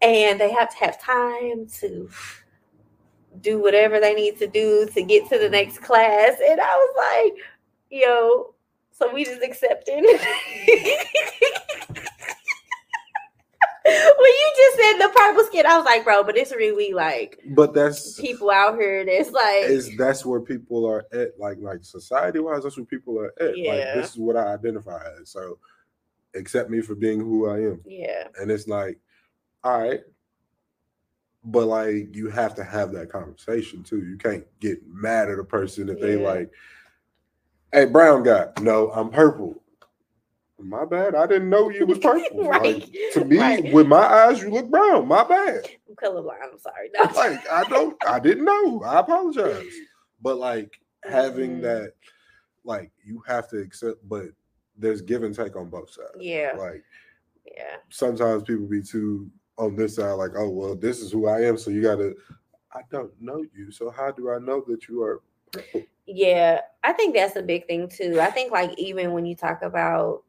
and 0.02 0.40
they 0.40 0.52
have 0.52 0.70
to 0.70 0.78
have 0.86 1.02
time 1.02 1.68
to 1.80 2.10
do 3.46 3.62
whatever 3.62 4.00
they 4.00 4.16
need 4.16 4.38
to 4.40 4.48
do 4.48 4.88
to 4.88 5.04
get 5.04 5.30
to 5.30 5.38
the 5.38 5.50
next 5.50 5.78
class. 5.78 6.34
And 6.50 6.60
I 6.60 6.76
was 6.76 7.32
like, 7.32 7.44
yo, 7.90 8.56
so 8.92 9.14
we 9.14 9.24
just 9.24 9.44
accepting. 9.44 9.96
when 10.04 10.16
you 13.86 14.52
just 14.56 14.78
said 14.78 14.98
the 14.98 15.12
purple 15.16 15.44
skin, 15.46 15.66
I 15.68 15.78
was 15.78 15.86
like, 15.86 16.04
bro, 16.04 16.24
but 16.24 16.36
it's 16.36 16.52
really 16.52 16.92
like 16.92 17.40
But 17.50 17.74
that's 17.74 18.20
people 18.20 18.50
out 18.50 18.76
here 18.76 19.06
that's 19.06 19.32
like 19.32 19.66
is 19.66 19.96
that's 19.96 20.26
where 20.26 20.42
people 20.42 20.88
are 20.88 21.06
at, 21.14 21.40
like 21.40 21.58
like 21.60 21.84
society 21.84 22.40
wise, 22.40 22.64
that's 22.64 22.78
where 22.78 22.86
people 22.86 23.20
are 23.20 23.34
at. 23.40 23.56
Like 23.58 23.94
this 23.96 24.12
is 24.12 24.18
what 24.18 24.36
I 24.36 24.54
identify 24.54 25.02
as. 25.22 25.30
So 25.30 25.60
accept 26.34 26.70
me 26.72 26.82
for 26.82 26.96
being 26.96 27.20
who 27.20 27.48
I 27.48 27.60
am. 27.60 27.82
Yeah. 27.86 28.28
And 28.40 28.50
it's 28.50 28.68
like, 28.68 29.00
all 29.64 29.80
right. 29.80 30.02
But 31.46 31.68
like 31.68 32.16
you 32.16 32.30
have 32.30 32.56
to 32.56 32.64
have 32.64 32.92
that 32.94 33.10
conversation 33.12 33.84
too. 33.84 34.04
You 34.04 34.18
can't 34.18 34.46
get 34.60 34.80
mad 34.88 35.30
at 35.30 35.38
a 35.40 35.44
person 35.44 35.90
if 35.90 36.00
they 36.00 36.16
like, 36.16 36.52
hey, 37.72 37.86
brown 37.86 38.24
guy. 38.24 38.48
No, 38.62 38.92
I'm 38.92 39.10
purple. 39.12 39.62
My 40.58 40.86
bad. 40.86 41.14
I 41.14 41.28
didn't 41.28 41.50
know 41.50 41.70
you 41.70 41.86
was 41.86 42.00
purple. 42.00 42.46
Right. 42.48 42.82
Like, 42.82 42.90
to 43.14 43.26
me, 43.26 43.38
Right. 43.38 43.74
with 43.74 43.88
my 43.88 43.98
eyes, 44.04 44.42
you 44.42 44.50
look 44.50 44.70
brown. 44.72 45.08
My 45.08 45.24
bad. 45.24 45.68
I'm 45.88 45.96
colorblind. 45.96 46.38
I'm 46.52 46.58
sorry. 46.60 46.90
No. 46.98 47.04
Like 47.14 47.48
I 47.52 47.64
don't 47.70 47.96
I 48.08 48.20
didn't 48.20 48.46
know. 48.46 48.82
I 48.84 49.00
apologize. 49.00 49.66
But 50.22 50.38
like 50.38 50.80
having 51.04 51.58
Mhm. 51.58 51.62
that, 51.64 51.94
like 52.64 52.92
you 53.06 53.22
have 53.28 53.48
to 53.50 53.58
accept, 53.60 53.98
but 54.10 54.30
there's 54.78 55.02
give 55.02 55.22
and 55.22 55.36
take 55.36 55.56
on 55.56 55.70
both 55.70 55.92
sides. 55.92 56.10
Yeah. 56.20 56.54
Like 56.58 56.84
Yeah. 57.46 57.76
sometimes 57.90 58.42
people 58.44 58.66
be 58.66 58.82
too 58.82 59.30
on 59.58 59.76
this 59.76 59.96
side, 59.96 60.12
like, 60.14 60.32
oh 60.38 60.50
well, 60.50 60.76
this 60.76 61.00
is 61.00 61.12
who 61.12 61.28
I 61.28 61.42
am, 61.44 61.58
so 61.58 61.72
you 61.72 61.82
gotta 61.82 62.14
I 62.74 62.82
don't 62.92 63.12
know 63.22 63.44
you, 63.56 63.72
so 63.72 63.90
how 63.90 64.12
do 64.12 64.32
I 64.32 64.40
know 64.40 64.64
that 64.68 64.88
you 64.88 65.02
are 65.04 65.22
purple? 65.52 65.84
Yeah, 66.08 66.62
I 66.84 66.94
think 66.94 67.16
that's 67.16 67.36
a 67.36 67.42
big 67.42 67.68
thing 67.68 67.90
too. 67.90 68.20
I 68.22 68.30
think 68.32 68.52
like 68.52 68.78
even 68.78 69.14
when 69.14 69.26
you 69.26 69.36
talk 69.36 69.62
about 69.64 70.24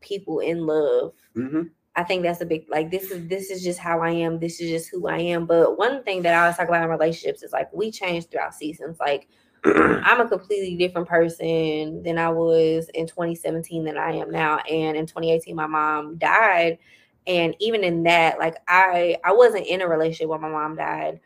people 0.00 0.40
in 0.40 0.66
love, 0.66 1.12
Mm-hmm. 1.36 1.62
I 1.96 2.04
think 2.04 2.22
that's 2.22 2.40
a 2.40 2.46
big 2.46 2.66
like 2.70 2.90
this 2.90 3.10
is 3.10 3.28
this 3.28 3.50
is 3.50 3.62
just 3.62 3.78
how 3.78 4.00
I 4.00 4.10
am. 4.10 4.38
This 4.38 4.60
is 4.60 4.70
just 4.70 4.90
who 4.90 5.08
I 5.08 5.18
am. 5.18 5.46
But 5.46 5.76
one 5.76 6.02
thing 6.04 6.22
that 6.22 6.34
I 6.34 6.42
always 6.42 6.56
talk 6.56 6.68
about 6.68 6.84
in 6.84 6.88
relationships 6.88 7.42
is 7.42 7.52
like 7.52 7.72
we 7.72 7.90
change 7.90 8.26
throughout 8.28 8.54
seasons. 8.54 8.98
Like 9.00 9.28
I'm 9.64 10.20
a 10.20 10.28
completely 10.28 10.76
different 10.76 11.08
person 11.08 12.02
than 12.02 12.16
I 12.18 12.30
was 12.30 12.88
in 12.94 13.06
2017 13.06 13.84
than 13.84 13.98
I 13.98 14.12
am 14.12 14.30
now. 14.30 14.58
And 14.58 14.96
in 14.96 15.06
2018, 15.06 15.54
my 15.54 15.66
mom 15.66 16.16
died. 16.16 16.78
And 17.26 17.54
even 17.60 17.84
in 17.84 18.04
that, 18.04 18.38
like 18.38 18.56
I 18.66 19.16
I 19.24 19.32
wasn't 19.32 19.66
in 19.66 19.82
a 19.82 19.88
relationship 19.88 20.28
when 20.28 20.40
my 20.40 20.48
mom 20.48 20.76
died, 20.76 21.20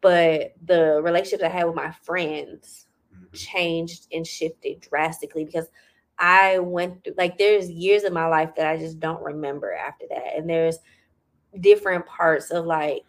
but 0.00 0.54
the 0.64 1.00
relationships 1.02 1.42
I 1.42 1.48
had 1.48 1.64
with 1.64 1.74
my 1.74 1.90
friends 1.90 2.86
mm-hmm. 3.14 3.34
changed 3.34 4.06
and 4.12 4.26
shifted 4.26 4.80
drastically 4.80 5.44
because 5.44 5.66
I 6.18 6.58
went 6.58 7.02
through 7.02 7.14
like 7.16 7.38
there's 7.38 7.70
years 7.70 8.04
of 8.04 8.12
my 8.12 8.26
life 8.26 8.54
that 8.56 8.66
I 8.66 8.76
just 8.76 9.00
don't 9.00 9.22
remember 9.22 9.72
after 9.72 10.06
that. 10.10 10.36
And 10.36 10.48
there's 10.48 10.78
different 11.60 12.06
parts 12.06 12.50
of 12.50 12.66
like 12.66 13.02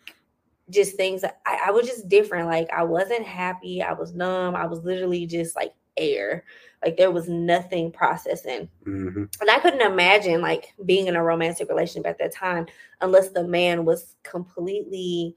just 0.70 0.96
things 0.96 1.22
that 1.22 1.42
I, 1.46 1.66
I 1.68 1.72
was 1.72 1.86
just 1.86 2.08
different. 2.08 2.48
Like 2.48 2.70
I 2.72 2.84
wasn't 2.84 3.26
happy. 3.26 3.82
I 3.82 3.94
was 3.94 4.14
numb. 4.14 4.56
I 4.56 4.66
was 4.66 4.80
literally 4.80 5.26
just 5.28 5.56
like 5.56 5.74
air. 6.02 6.45
Like 6.84 6.97
there 6.97 7.12
was 7.12 7.30
nothing 7.30 7.91
processing. 7.91 8.70
hmm 8.86 9.24
And 9.41 9.49
I 9.52 9.60
couldn't 9.60 9.82
imagine 9.82 10.41
like 10.41 10.74
being 10.86 11.08
in 11.08 11.16
a 11.16 11.24
romantic 11.24 11.70
relationship 11.70 12.08
at 12.08 12.20
that 12.20 12.34
time 12.34 12.68
unless 13.02 13.30
the 13.30 13.45
man 13.47 13.86
was 13.86 14.16
completely 14.24 15.36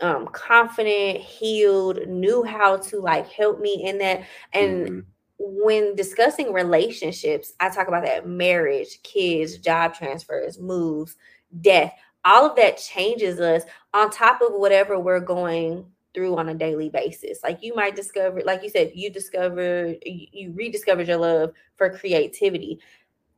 um 0.00 0.28
confident, 0.28 1.20
healed, 1.20 2.06
knew 2.08 2.44
how 2.44 2.76
to 2.78 3.00
like 3.00 3.28
help 3.30 3.60
me 3.60 3.84
in 3.86 3.98
that. 3.98 4.24
And 4.52 4.90
Mhm. 4.90 5.04
when 5.38 5.94
discussing 5.96 6.52
relationships, 6.52 7.52
I 7.60 7.70
talk 7.70 7.88
about 7.88 8.04
that 8.04 8.26
marriage, 8.28 9.00
kids, 9.02 9.58
job 9.58 9.94
transfers, 9.94 10.58
moves, 10.58 11.16
death, 11.60 11.92
all 12.24 12.46
of 12.50 12.56
that 12.56 12.78
changes 12.78 13.40
us 13.40 13.64
on 13.94 14.10
top 14.10 14.40
of 14.42 14.52
whatever 14.54 14.98
we're 14.98 15.20
going 15.20 15.86
through 16.18 16.36
on 16.36 16.48
a 16.48 16.54
daily 16.54 16.88
basis. 16.88 17.40
Like 17.44 17.62
you 17.62 17.74
might 17.74 17.96
discover, 17.96 18.42
like 18.44 18.62
you 18.62 18.70
said, 18.70 18.92
you 18.94 19.10
discovered, 19.10 19.98
you 20.04 20.52
rediscovered 20.56 21.08
your 21.08 21.18
love 21.18 21.52
for 21.76 21.90
creativity. 21.96 22.80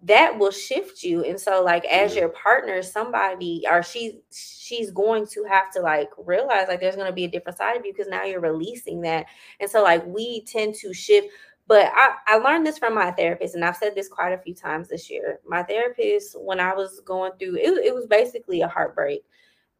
That 0.04 0.38
will 0.38 0.50
shift 0.50 1.02
you. 1.02 1.24
And 1.24 1.38
so, 1.38 1.62
like, 1.62 1.84
as 1.84 2.14
Yeah. 2.14 2.20
your 2.22 2.30
partner, 2.30 2.82
somebody 2.82 3.64
or 3.70 3.82
she 3.82 4.20
she's 4.32 4.90
going 4.90 5.26
to 5.28 5.44
have 5.44 5.70
to 5.72 5.80
like 5.80 6.08
realize 6.18 6.68
like 6.68 6.80
there's 6.80 6.96
gonna 6.96 7.12
be 7.12 7.24
a 7.24 7.30
different 7.30 7.58
side 7.58 7.76
of 7.76 7.84
you 7.84 7.92
because 7.92 8.08
now 8.08 8.24
you're 8.24 8.40
releasing 8.40 9.02
that. 9.02 9.26
And 9.60 9.70
so, 9.70 9.82
like, 9.82 10.04
we 10.06 10.42
tend 10.44 10.74
to 10.76 10.94
shift 10.94 11.28
but 11.66 11.86
I, 11.94 12.14
I 12.26 12.36
learned 12.38 12.66
this 12.66 12.78
from 12.78 12.96
my 12.96 13.12
therapist, 13.12 13.54
and 13.54 13.64
I've 13.64 13.76
said 13.76 13.94
this 13.94 14.08
quite 14.08 14.32
a 14.32 14.38
few 14.38 14.54
times 14.54 14.88
this 14.88 15.08
year. 15.08 15.38
My 15.46 15.62
therapist, 15.62 16.36
when 16.40 16.58
I 16.60 16.74
was 16.74 17.00
going 17.04 17.32
through 17.38 17.56
it, 17.58 17.86
it 17.86 17.94
was 17.94 18.06
basically 18.06 18.62
a 18.62 18.68
heartbreak. 18.68 19.24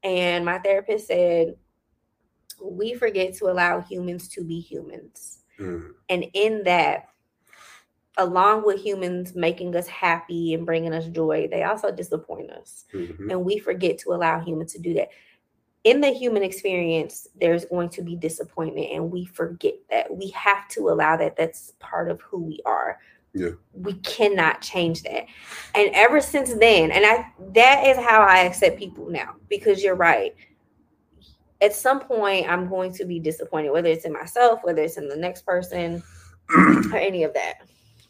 And 0.02 0.44
my 0.44 0.58
therapist 0.58 1.08
said, 1.08 1.56
We 2.62 2.94
forget 2.94 3.34
to 3.34 3.46
allow 3.46 3.80
humans 3.80 4.28
to 4.28 4.44
be 4.44 4.60
humans. 4.60 5.42
Mhm. 5.58 5.94
And 6.08 6.26
in 6.32 6.64
that, 6.64 7.06
along 8.16 8.64
with 8.66 8.80
humans 8.80 9.34
making 9.34 9.74
us 9.76 9.86
happy 9.86 10.52
and 10.52 10.66
bringing 10.66 10.92
us 10.92 11.06
joy, 11.06 11.48
they 11.50 11.62
also 11.62 11.90
disappoint 11.90 12.50
us. 12.50 12.84
Mhm. 12.92 13.30
And 13.30 13.44
we 13.44 13.58
forget 13.58 13.98
to 13.98 14.12
allow 14.12 14.40
humans 14.40 14.72
to 14.72 14.78
do 14.78 14.94
that. 14.94 15.08
In 15.84 16.02
the 16.02 16.10
human 16.10 16.42
experience, 16.42 17.26
there's 17.40 17.64
going 17.64 17.88
to 17.90 18.02
be 18.02 18.14
disappointment, 18.14 18.88
and 18.92 19.10
we 19.10 19.24
forget 19.24 19.74
that. 19.88 20.14
We 20.14 20.28
have 20.30 20.68
to 20.70 20.90
allow 20.90 21.16
that. 21.16 21.36
That's 21.36 21.72
part 21.78 22.10
of 22.10 22.20
who 22.20 22.42
we 22.42 22.60
are. 22.66 22.98
Yeah. 23.32 23.50
We 23.72 23.94
cannot 23.94 24.60
change 24.60 25.02
that. 25.04 25.24
And 25.74 25.90
ever 25.94 26.20
since 26.20 26.52
then, 26.52 26.90
and 26.90 27.06
I 27.06 27.32
that 27.52 27.86
is 27.86 27.96
how 27.96 28.20
I 28.20 28.40
accept 28.40 28.78
people 28.78 29.08
now, 29.08 29.36
because 29.48 29.82
you're 29.82 29.94
right. 29.94 30.34
At 31.62 31.74
some 31.74 32.00
point, 32.00 32.48
I'm 32.48 32.68
going 32.68 32.92
to 32.94 33.04
be 33.04 33.18
disappointed, 33.20 33.70
whether 33.70 33.88
it's 33.88 34.04
in 34.06 34.12
myself, 34.12 34.60
whether 34.62 34.82
it's 34.82 34.96
in 34.96 35.08
the 35.08 35.16
next 35.16 35.42
person, 35.44 36.02
or 36.56 36.96
any 36.96 37.22
of 37.24 37.34
that. 37.34 37.54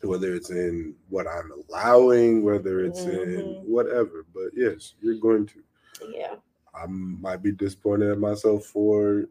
whether 0.03 0.35
it's 0.35 0.49
in 0.51 0.95
what 1.11 1.27
I'm 1.27 1.53
allowing, 1.69 2.43
whether 2.43 2.81
it's 2.85 3.05
in 3.07 3.55
Mhm. 3.61 3.65
whatever. 3.67 4.25
But 4.33 4.51
yes, 4.55 4.95
you're 5.03 5.17
going 5.17 5.47
to. 5.49 5.63
Yeah. 6.09 6.37
I 6.75 6.87
might 6.87 7.43
be 7.43 7.53
disappointed 7.53 8.11
at 8.11 8.19
myself 8.19 8.65
for 8.67 9.27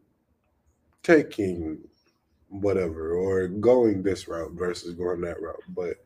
taking 1.02 1.78
whatever 2.50 3.14
or 3.14 3.48
going 3.48 4.02
this 4.02 4.28
route 4.28 4.52
versus 4.52 4.94
going 4.94 5.22
that 5.22 5.40
route. 5.42 5.62
But 5.70 5.96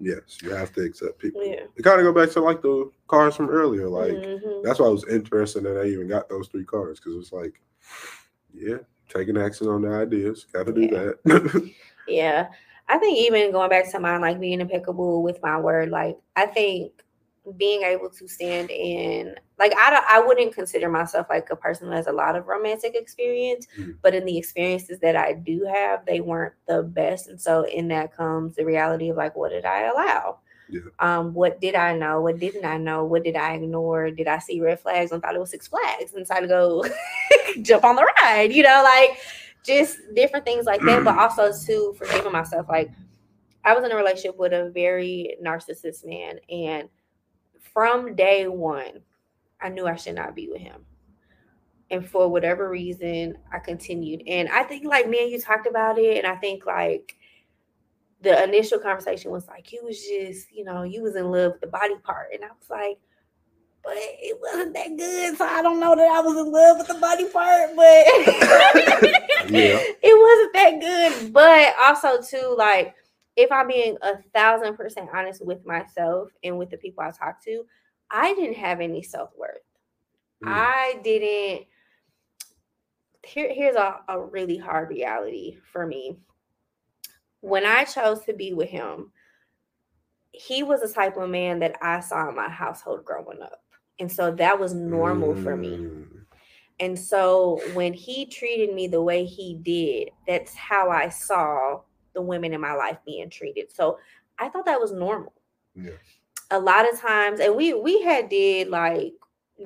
yes, 0.00 0.38
you 0.42 0.50
have 0.50 0.72
to 0.74 0.82
accept 0.82 1.18
people. 1.18 1.44
Yeah. 1.44 1.64
It 1.76 1.82
kind 1.82 2.00
of 2.00 2.04
go 2.04 2.12
back 2.12 2.32
to 2.34 2.40
like 2.40 2.62
the 2.62 2.90
cars 3.08 3.36
from 3.36 3.48
earlier. 3.50 3.88
Like 3.88 4.12
Mhm. 4.12 4.62
that's 4.62 4.78
why 4.78 4.86
I 4.86 4.90
was 4.90 5.06
interested 5.08 5.64
that 5.64 5.80
I 5.80 5.86
even 5.86 6.08
got 6.08 6.28
those 6.28 6.48
three 6.48 6.64
cars 6.64 7.00
because 7.00 7.16
it's 7.16 7.32
like, 7.32 7.60
yeah, 8.52 8.78
taking 9.08 9.36
action 9.36 9.68
on 9.68 9.82
the 9.82 9.90
ideas. 9.90 10.46
Got 10.52 10.66
to 10.66 10.72
do 10.72 10.82
Yeah. 10.82 11.12
that. 11.24 11.72
Yeah. 12.08 12.48
I 12.88 12.98
think 12.98 13.18
even 13.18 13.50
going 13.52 13.70
back 13.70 13.90
to 13.92 13.98
mine, 14.00 14.20
like 14.20 14.38
being 14.38 14.60
impeccable 14.60 15.22
with 15.22 15.42
my 15.42 15.58
word, 15.58 15.88
like 15.88 16.18
I 16.36 16.46
think 16.46 16.92
being 17.56 17.82
able 17.82 18.08
to 18.08 18.26
stand 18.26 18.70
in 18.70 19.34
like 19.58 19.72
I 19.76 19.90
don't 19.90 20.04
I 20.08 20.20
wouldn't 20.20 20.54
consider 20.54 20.88
myself 20.88 21.26
like 21.28 21.48
a 21.50 21.56
person 21.56 21.88
who 21.88 21.92
has 21.94 22.06
a 22.06 22.12
lot 22.12 22.36
of 22.36 22.46
romantic 22.46 22.94
experience, 22.94 23.66
Mhm. 23.78 23.96
but 24.02 24.14
in 24.14 24.24
the 24.24 24.36
experiences 24.38 24.98
that 25.00 25.14
I 25.16 25.34
do 25.34 25.64
have, 25.64 26.04
they 26.06 26.20
weren't 26.20 26.54
the 26.66 26.82
best. 26.82 27.28
And 27.28 27.40
so 27.40 27.64
in 27.64 27.88
that 27.88 28.16
comes 28.16 28.56
the 28.56 28.64
reality 28.64 29.10
of 29.10 29.16
like 29.16 29.36
what 29.36 29.50
did 29.50 29.64
I 29.64 29.82
allow? 29.82 30.38
Yeah. 30.70 30.80
Um, 30.98 31.34
what 31.34 31.60
did 31.60 31.74
I 31.74 31.94
know? 31.94 32.22
What 32.22 32.38
didn't 32.38 32.64
I 32.64 32.78
know? 32.78 33.04
What 33.04 33.22
did 33.22 33.36
I 33.36 33.54
ignore? 33.54 34.10
Did 34.10 34.26
I 34.26 34.38
see 34.38 34.60
red 34.60 34.80
flags 34.80 35.12
and 35.12 35.20
thought 35.22 35.34
it 35.34 35.40
was 35.40 35.50
six 35.50 35.68
flags 35.68 36.14
and 36.14 36.22
decided 36.22 36.48
to 36.48 36.54
go 36.54 36.84
jump 37.62 37.84
on 37.84 37.96
the 37.96 38.10
ride? 38.22 38.52
You 38.52 38.62
know, 38.62 38.80
like 38.82 39.18
just 39.62 39.98
different 40.14 40.46
things 40.46 40.64
like 40.64 40.80
that, 40.82 41.04
but 41.04 41.18
also 41.18 41.52
to 41.66 41.92
forgiving 41.98 42.32
myself. 42.32 42.66
Like 42.68 42.90
I 43.64 43.74
was 43.74 43.84
in 43.84 43.92
a 43.92 43.96
relationship 43.96 44.38
with 44.38 44.52
a 44.52 44.70
very 44.70 45.36
narcissist 45.44 46.04
man, 46.06 46.38
and 46.50 46.88
from 47.74 48.14
day 48.14 48.48
one, 48.48 49.02
I 49.60 49.68
knew 49.68 49.86
I 49.86 49.96
should 49.96 50.14
not 50.14 50.34
be 50.34 50.48
with 50.48 50.60
him. 50.60 50.86
And 51.90 52.08
for 52.08 52.28
whatever 52.28 52.70
reason, 52.70 53.36
I 53.52 53.58
continued. 53.58 54.22
And 54.26 54.48
I 54.48 54.62
think 54.62 54.86
like 54.86 55.08
me 55.08 55.24
and 55.24 55.30
you 55.30 55.40
talked 55.40 55.66
about 55.66 55.98
it, 55.98 56.16
and 56.16 56.26
I 56.26 56.36
think 56.36 56.64
like 56.64 57.16
the 58.22 58.42
initial 58.42 58.78
conversation 58.78 59.30
was 59.30 59.46
like 59.46 59.70
you 59.70 59.84
was 59.84 60.00
just, 60.00 60.50
you 60.50 60.64
know, 60.64 60.82
you 60.82 61.02
was 61.02 61.14
in 61.14 61.30
love 61.30 61.52
with 61.52 61.60
the 61.60 61.66
body 61.66 61.96
part. 62.02 62.28
And 62.32 62.42
I 62.42 62.48
was 62.48 62.70
like, 62.70 62.98
but 63.84 63.92
it 63.96 64.38
wasn't 64.40 64.72
that 64.74 64.96
good. 64.96 65.36
So 65.36 65.44
I 65.44 65.60
don't 65.60 65.78
know 65.78 65.94
that 65.94 66.10
I 66.10 66.20
was 66.20 66.38
in 66.38 66.50
love 66.50 66.78
with 66.78 66.88
the 66.88 66.94
body 66.94 67.28
part, 67.28 67.76
but 67.76 69.14
Yeah. 69.50 69.78
it 70.02 70.16
wasn't 70.24 70.52
that 70.54 70.80
good. 70.80 71.32
But 71.32 71.74
also 71.78 72.22
too, 72.22 72.54
like 72.56 72.94
if 73.36 73.50
I'm 73.50 73.68
being 73.68 73.96
a 74.02 74.18
thousand 74.34 74.76
percent 74.76 75.10
honest 75.12 75.44
with 75.44 75.64
myself 75.66 76.28
and 76.42 76.58
with 76.58 76.70
the 76.70 76.76
people 76.76 77.02
I 77.02 77.10
talk 77.10 77.42
to, 77.44 77.64
I 78.10 78.34
didn't 78.34 78.56
have 78.56 78.80
any 78.80 79.02
self 79.02 79.30
worth. 79.36 79.58
Mm. 80.44 80.48
I 80.48 81.00
didn't. 81.02 81.66
Here, 83.24 83.52
here's 83.52 83.76
a, 83.76 84.00
a 84.08 84.20
really 84.20 84.58
hard 84.58 84.90
reality 84.90 85.56
for 85.72 85.86
me. 85.86 86.18
When 87.40 87.64
I 87.64 87.84
chose 87.84 88.20
to 88.24 88.34
be 88.34 88.52
with 88.52 88.68
him, 88.68 89.12
he 90.32 90.62
was 90.62 90.80
the 90.82 90.88
type 90.88 91.16
of 91.16 91.30
man 91.30 91.58
that 91.60 91.76
I 91.80 92.00
saw 92.00 92.28
in 92.28 92.36
my 92.36 92.48
household 92.48 93.04
growing 93.04 93.40
up. 93.40 93.62
And 93.98 94.10
so 94.10 94.32
that 94.32 94.58
was 94.58 94.74
normal 94.74 95.34
for 95.36 95.56
me. 95.56 95.76
Mm. 95.76 96.06
And 96.80 96.98
so 96.98 97.60
when 97.72 97.92
he 97.92 98.26
treated 98.26 98.74
me 98.74 98.88
the 98.88 99.02
way 99.02 99.24
he 99.24 99.54
did, 99.54 100.10
that's 100.26 100.54
how 100.54 100.90
I 100.90 101.08
saw 101.08 101.80
the 102.14 102.22
women 102.22 102.52
in 102.52 102.60
my 102.60 102.74
life 102.74 102.98
being 103.04 103.30
treated. 103.30 103.72
So 103.72 103.98
I 104.38 104.48
thought 104.48 104.66
that 104.66 104.80
was 104.80 104.92
normal. 104.92 105.32
Yeah. 105.74 105.90
A 106.50 106.58
lot 106.58 106.90
of 106.90 107.00
times, 107.00 107.40
and 107.40 107.54
we 107.56 107.74
we 107.74 108.02
had 108.02 108.28
did 108.28 108.68
like 108.68 109.14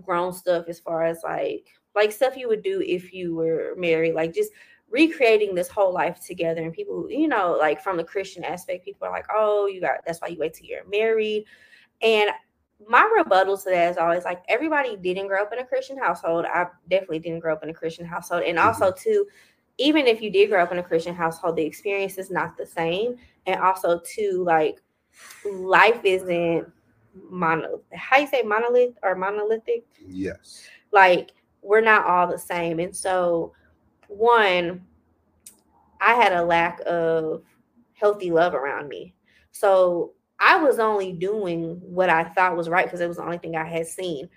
grown 0.04 0.32
stuff 0.32 0.66
as 0.68 0.80
far 0.80 1.04
as 1.04 1.22
like 1.22 1.66
like 1.94 2.12
stuff 2.12 2.36
you 2.36 2.48
would 2.48 2.62
do 2.62 2.82
if 2.86 3.12
you 3.12 3.34
were 3.34 3.74
married, 3.76 4.14
like 4.14 4.32
just 4.32 4.52
recreating 4.90 5.54
this 5.54 5.68
whole 5.68 5.92
life 5.92 6.24
together. 6.24 6.62
And 6.62 6.72
people, 6.72 7.10
you 7.10 7.28
know, 7.28 7.56
like 7.58 7.82
from 7.82 7.96
the 7.96 8.04
Christian 8.04 8.44
aspect, 8.44 8.84
people 8.84 9.06
are 9.06 9.12
like, 9.12 9.26
oh, 9.34 9.66
you 9.66 9.80
got 9.80 10.04
that's 10.06 10.20
why 10.20 10.28
you 10.28 10.38
wait 10.38 10.54
till 10.54 10.66
you're 10.66 10.88
married. 10.88 11.44
And 12.00 12.30
my 12.88 13.10
rebuttal 13.16 13.58
to 13.58 13.70
that 13.70 13.90
is 13.90 13.96
always 13.96 14.24
like 14.24 14.42
everybody 14.48 14.96
didn't 14.96 15.26
grow 15.26 15.42
up 15.42 15.52
in 15.52 15.58
a 15.58 15.66
Christian 15.66 15.98
household. 15.98 16.46
I 16.46 16.66
definitely 16.88 17.18
didn't 17.18 17.40
grow 17.40 17.52
up 17.52 17.62
in 17.62 17.70
a 17.70 17.74
Christian 17.74 18.06
household. 18.06 18.44
And 18.44 18.56
mm-hmm. 18.56 18.68
also 18.68 18.92
too, 18.92 19.26
even 19.78 20.06
if 20.06 20.20
you 20.20 20.30
did 20.30 20.50
grow 20.50 20.62
up 20.62 20.72
in 20.72 20.78
a 20.78 20.82
Christian 20.82 21.14
household, 21.14 21.56
the 21.56 21.64
experience 21.64 22.18
is 22.18 22.30
not 22.30 22.56
the 22.56 22.66
same. 22.66 23.16
And 23.46 23.60
also 23.60 24.00
too, 24.04 24.42
like 24.44 24.80
life 25.44 26.00
isn't 26.04 26.70
mono 27.30 27.80
how 27.92 28.18
you 28.18 28.26
say 28.26 28.42
monolith 28.42 28.94
or 29.02 29.14
monolithic? 29.14 29.84
Yes. 30.06 30.64
Like 30.92 31.30
we're 31.62 31.80
not 31.80 32.06
all 32.06 32.26
the 32.26 32.38
same. 32.38 32.80
And 32.80 32.94
so 32.94 33.52
one, 34.08 34.84
I 36.00 36.14
had 36.14 36.32
a 36.32 36.44
lack 36.44 36.80
of 36.86 37.42
healthy 37.94 38.30
love 38.30 38.54
around 38.54 38.88
me. 38.88 39.14
So 39.52 40.12
I 40.40 40.56
was 40.56 40.78
only 40.78 41.12
doing 41.12 41.80
what 41.82 42.10
I 42.10 42.24
thought 42.24 42.56
was 42.56 42.68
right 42.68 42.86
because 42.86 43.00
it 43.00 43.08
was 43.08 43.16
the 43.16 43.24
only 43.24 43.38
thing 43.38 43.56
I 43.56 43.64
had 43.64 43.86
seen. 43.86 44.28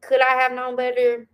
Could 0.00 0.20
I 0.20 0.40
have 0.40 0.52
known 0.52 0.76
better? 0.76 1.26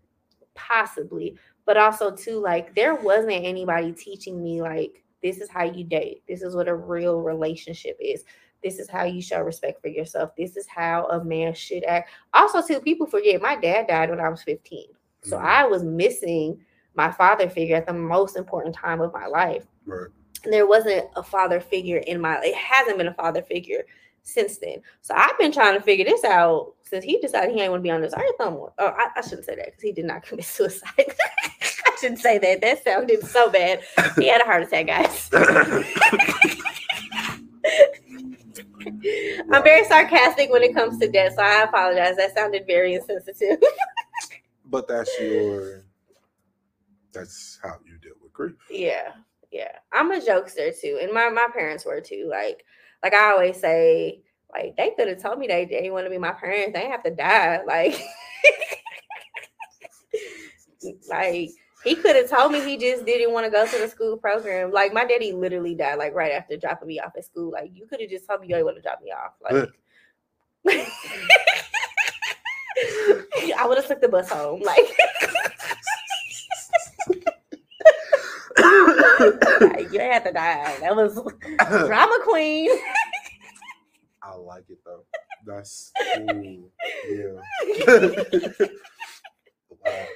Possibly. 0.55 1.37
But 1.67 1.77
also, 1.77 2.11
too, 2.11 2.41
like, 2.41 2.75
there 2.75 2.95
wasn't 2.95 3.33
anybody 3.33 3.93
teaching 3.93 4.43
me, 4.43 4.63
like, 4.63 5.03
this 5.23 5.39
is 5.39 5.51
how 5.51 5.65
you 5.65 5.85
date. 5.85 6.23
This 6.29 6.43
is 6.43 6.55
what 6.57 6.69
a 6.69 6.75
real 6.75 7.21
relationship 7.21 7.97
is. 8.01 8.25
This 8.63 8.79
is 8.79 8.89
how 8.89 9.05
you 9.05 9.21
show 9.21 9.43
respect 9.43 9.83
for 9.83 9.89
yourself. 9.89 10.31
This 10.37 10.57
is 10.57 10.67
how 10.67 11.07
a 11.09 11.23
man 11.23 11.53
should 11.53 11.85
act. 11.85 12.11
Also, 12.33 12.63
too, 12.63 12.81
people 12.81 13.07
forget 13.07 13.43
my 13.43 13.57
dad 13.57 13.89
died 13.89 14.11
when 14.11 14.21
I 14.21 14.29
was 14.29 14.43
15. 14.43 14.89
So 15.23 15.37
Mhm. 15.37 15.45
I 15.45 15.67
was 15.67 15.83
missing 15.83 16.65
my 16.95 17.11
father 17.11 17.49
figure 17.49 17.77
at 17.77 17.87
the 17.87 17.93
most 17.93 18.37
important 18.37 18.75
time 18.75 19.01
of 19.01 19.13
my 19.13 19.27
life 19.27 19.67
Right. 19.85 20.09
and 20.45 20.53
there 20.53 20.67
wasn't 20.67 21.05
a 21.17 21.23
father 21.23 21.61
figure 21.61 21.99
in 21.99 22.21
my 22.21 22.41
it 22.43 22.55
hasn't 22.55 22.97
been 22.97 23.09
a 23.09 23.15
father 23.15 23.43
figure 23.43 23.85
since 24.27 24.59
then 24.59 24.83
so 25.01 25.15
i've 25.17 25.39
been 25.39 25.53
trying 25.53 25.75
to 25.75 25.81
figure 25.81 26.05
this 26.05 26.25
out 26.25 26.75
since 26.83 27.05
he 27.05 27.19
decided 27.19 27.55
he 27.55 27.61
ain't 27.61 27.71
want 27.71 27.81
to 27.81 27.83
be 27.83 27.91
on 27.91 28.01
this 28.01 28.15
earth 28.15 28.35
no 28.39 28.51
more 28.51 28.73
oh 28.79 28.93
i, 28.97 29.09
I 29.17 29.21
shouldn't 29.23 29.45
say 29.45 29.57
that 29.57 29.67
because 29.67 29.83
he 29.83 29.93
did 29.93 30.05
not 30.05 30.23
commit 30.25 30.45
suicide 30.45 30.91
i 30.99 31.97
shouldn't 32.01 32.21
say 32.21 32.39
that 32.39 32.61
that 32.61 32.85
sounded 32.85 33.25
so 33.25 33.51
bad 33.51 33.81
he 34.19 34.29
had 34.29 34.41
a 34.41 34.45
heart 34.45 34.63
attack 34.63 34.87
guys 34.89 35.31
i'm 39.53 39.63
very 39.63 39.85
sarcastic 39.85 40.51
when 40.51 40.63
it 40.63 40.75
comes 40.75 40.99
to 40.99 41.11
death 41.11 41.35
so 41.37 41.43
i 41.43 41.63
apologize 41.63 42.17
that 42.17 42.35
sounded 42.35 42.67
very 42.67 42.95
insensitive 42.95 43.59
But 44.69 44.89
that's 44.89 45.11
your. 45.21 45.85
That's 47.13 47.59
how 47.63 47.77
you 47.85 47.99
deal 47.99 48.13
with 48.21 48.33
grief. 48.33 48.57
Yeah, 48.71 49.13
yeah. 49.51 49.73
I'm 49.93 50.11
a 50.11 50.21
jokester 50.21 50.79
too, 50.79 50.99
and 51.01 51.13
my 51.13 51.29
my 51.31 51.49
parents 51.53 51.87
were 51.87 52.01
too. 52.01 52.29
Like, 52.31 52.65
like 53.03 53.15
I 53.15 53.33
always 53.33 53.61
say, 53.61 54.23
like 54.53 54.77
they 54.77 54.93
could 54.97 55.09
have 55.09 55.23
told 55.23 55.39
me 55.39 55.47
they 55.47 55.65
they 55.65 55.91
want 55.91 56.07
to 56.07 56.11
be 56.11 56.19
my 56.19 56.33
parents. 56.33 56.79
They 56.79 56.89
have 56.89 57.03
to 57.05 57.11
die. 57.11 57.61
Like, 57.67 58.01
like 61.09 61.51
he 61.85 61.95
could 61.95 62.17
have 62.17 62.29
told 62.31 62.53
me 62.53 62.61
he 62.61 62.77
just 62.77 63.07
didn't 63.07 63.33
want 63.33 63.47
to 63.47 63.51
go 63.51 63.67
to 63.67 63.79
the 63.79 63.89
school 63.89 64.17
program. 64.17 64.73
Like 64.73 64.93
my 64.93 65.05
daddy 65.05 65.33
literally 65.33 65.75
died 65.75 65.99
like 65.99 66.15
right 66.15 66.33
after 66.33 66.57
dropping 66.57 66.89
me 66.89 66.99
off 67.01 67.13
at 67.17 67.25
school. 67.25 67.53
Like 67.53 67.71
you 67.75 67.87
could 67.87 68.01
have 68.01 68.11
just 68.11 68.27
told 68.27 68.41
me 68.41 68.49
you 68.49 68.57
ain't 68.57 68.65
want 68.65 68.77
to 68.77 68.83
drop 68.83 69.01
me 69.03 69.13
off. 69.13 69.33
Like. 69.43 69.69
I 73.57 73.67
would 73.67 73.79
have 73.79 73.87
took 73.87 74.01
the 74.01 74.09
bus 74.09 74.29
home. 74.31 74.63
Like 74.63 74.85
you 78.59 80.01
have 80.01 80.25
to 80.25 80.33
die. 80.33 80.77
That 80.81 80.97
was 80.97 81.15
drama 81.87 82.19
queen. 82.25 82.71
I 84.23 84.35
like 84.35 84.65
it 84.69 84.79
though. 84.85 85.05
That's 85.47 85.93
ooh, 86.19 86.71
yeah. 87.09 87.41
wow. 89.85 90.07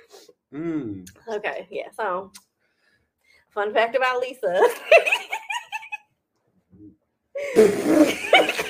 Mm. 0.53 1.07
Okay, 1.28 1.68
yeah. 1.70 1.91
So, 1.97 2.32
fun 3.55 3.72
fact 3.72 3.97
about 3.97 4.20
Lisa. 4.20 4.68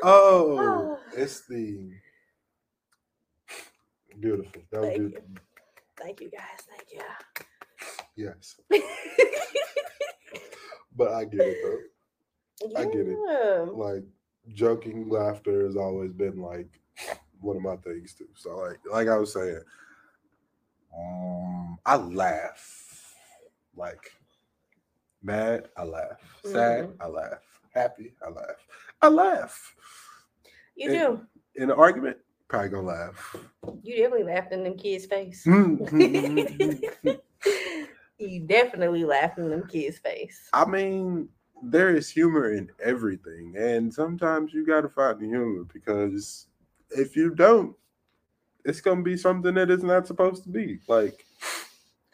Oh, 0.00 0.98
it's 1.16 1.46
the 1.48 1.90
beautiful. 4.20 4.62
That 4.72 4.80
was 4.80 4.88
Thank 4.90 4.98
you. 4.98 5.08
beautiful. 5.08 5.30
Thank 6.00 6.20
you, 6.20 6.30
guys. 6.30 6.60
Thank 6.68 6.92
you. 6.92 7.00
Yes, 8.16 8.56
but 10.96 11.12
I 11.12 11.24
get 11.24 11.40
it 11.40 11.58
though. 11.62 11.78
I 12.76 12.84
get 12.84 13.06
it. 13.06 13.16
Yeah. 13.28 13.66
Like 13.72 14.04
joking, 14.54 15.08
laughter 15.08 15.64
has 15.66 15.76
always 15.76 16.12
been 16.12 16.40
like 16.40 16.80
one 17.40 17.56
of 17.56 17.62
my 17.62 17.76
things 17.76 18.14
too. 18.14 18.28
So 18.34 18.56
like, 18.56 18.80
like 18.90 19.06
I 19.08 19.16
was 19.16 19.32
saying, 19.32 19.60
um, 20.96 21.78
I 21.86 21.96
laugh. 21.96 23.14
Like 23.76 24.12
mad, 25.22 25.68
I 25.76 25.84
laugh. 25.84 26.18
Sad, 26.44 26.88
I 27.00 27.06
laugh. 27.06 27.60
Happy, 27.72 28.14
I 28.26 28.30
laugh. 28.30 28.66
I 29.00 29.08
laugh. 29.08 29.74
You 30.74 30.90
It- 30.90 30.98
do. 30.98 31.20
In 31.54 31.70
an 31.70 31.78
argument, 31.78 32.16
probably 32.48 32.70
gonna 32.70 32.86
laugh. 32.86 33.36
You 33.82 33.96
definitely 33.96 34.24
laughed 34.24 34.52
in 34.52 34.64
them 34.64 34.76
kids' 34.76 35.06
face. 35.06 35.44
Mm, 35.46 35.78
mm, 35.90 36.80
mm, 37.04 37.18
you 38.18 38.40
definitely 38.40 39.04
laughed 39.04 39.38
in 39.38 39.50
them 39.50 39.66
kids' 39.66 39.98
face. 39.98 40.48
I 40.52 40.64
mean, 40.64 41.28
there 41.62 41.94
is 41.94 42.08
humor 42.08 42.52
in 42.52 42.70
everything, 42.82 43.54
and 43.56 43.92
sometimes 43.92 44.52
you 44.52 44.66
gotta 44.66 44.88
find 44.88 45.20
the 45.20 45.26
humor 45.26 45.64
because 45.72 46.46
if 46.90 47.16
you 47.16 47.34
don't, 47.34 47.76
it's 48.64 48.80
gonna 48.80 49.02
be 49.02 49.16
something 49.16 49.54
that 49.54 49.70
is 49.70 49.82
not 49.82 50.06
supposed 50.06 50.42
to 50.44 50.48
be. 50.48 50.80
Like 50.88 51.26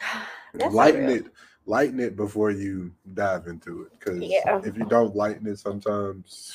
lighten 0.70 1.08
it, 1.08 1.26
lighten 1.66 2.00
it 2.00 2.16
before 2.16 2.50
you 2.50 2.92
dive 3.14 3.46
into 3.46 3.82
it. 3.82 3.92
Because 3.98 4.22
Yeah. 4.22 4.60
if 4.64 4.76
you 4.76 4.84
don't 4.86 5.14
lighten 5.14 5.46
it, 5.46 5.58
sometimes 5.58 6.52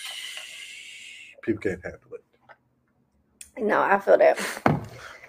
people 1.41 1.61
can't 1.61 1.83
handle 1.83 2.13
it. 2.13 2.23
No, 3.57 3.81
I 3.81 3.99
feel 3.99 4.17
that. 4.17 4.37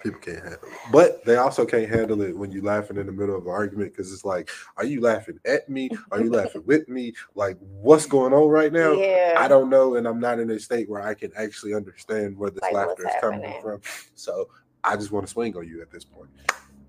People 0.03 0.19
can't 0.19 0.37
handle 0.43 0.53
it. 0.63 0.73
But 0.91 1.23
they 1.25 1.35
also 1.35 1.63
can't 1.65 1.87
handle 1.89 2.21
it 2.21 2.35
when 2.35 2.51
you're 2.51 2.63
laughing 2.63 2.97
in 2.97 3.05
the 3.05 3.11
middle 3.11 3.35
of 3.37 3.45
an 3.45 3.51
argument 3.51 3.91
because 3.93 4.11
it's 4.11 4.25
like, 4.25 4.49
are 4.77 4.83
you 4.85 4.99
laughing 5.01 5.39
at 5.45 5.69
me? 5.69 5.91
Are 6.11 6.21
you 6.21 6.31
laughing 6.31 6.63
with 6.65 6.89
me? 6.89 7.13
Like, 7.35 7.57
what's 7.59 8.05
going 8.07 8.33
on 8.33 8.47
right 8.49 8.73
now? 8.73 8.93
yeah. 8.93 9.35
I 9.37 9.47
don't 9.47 9.69
know, 9.69 9.95
and 9.95 10.07
I'm 10.07 10.19
not 10.19 10.39
in 10.39 10.49
a 10.49 10.59
state 10.59 10.89
where 10.89 11.01
I 11.01 11.13
can 11.13 11.31
actually 11.37 11.73
understand 11.73 12.37
where 12.37 12.49
this 12.49 12.61
Like, 12.63 12.73
laughter 12.73 13.07
is 13.07 13.13
coming 13.21 13.53
from. 13.61 13.79
So 14.15 14.49
I 14.83 14.95
just 14.95 15.11
want 15.11 15.25
to 15.27 15.31
swing 15.31 15.55
on 15.55 15.67
you 15.67 15.81
at 15.81 15.91
this 15.91 16.03
point. 16.03 16.29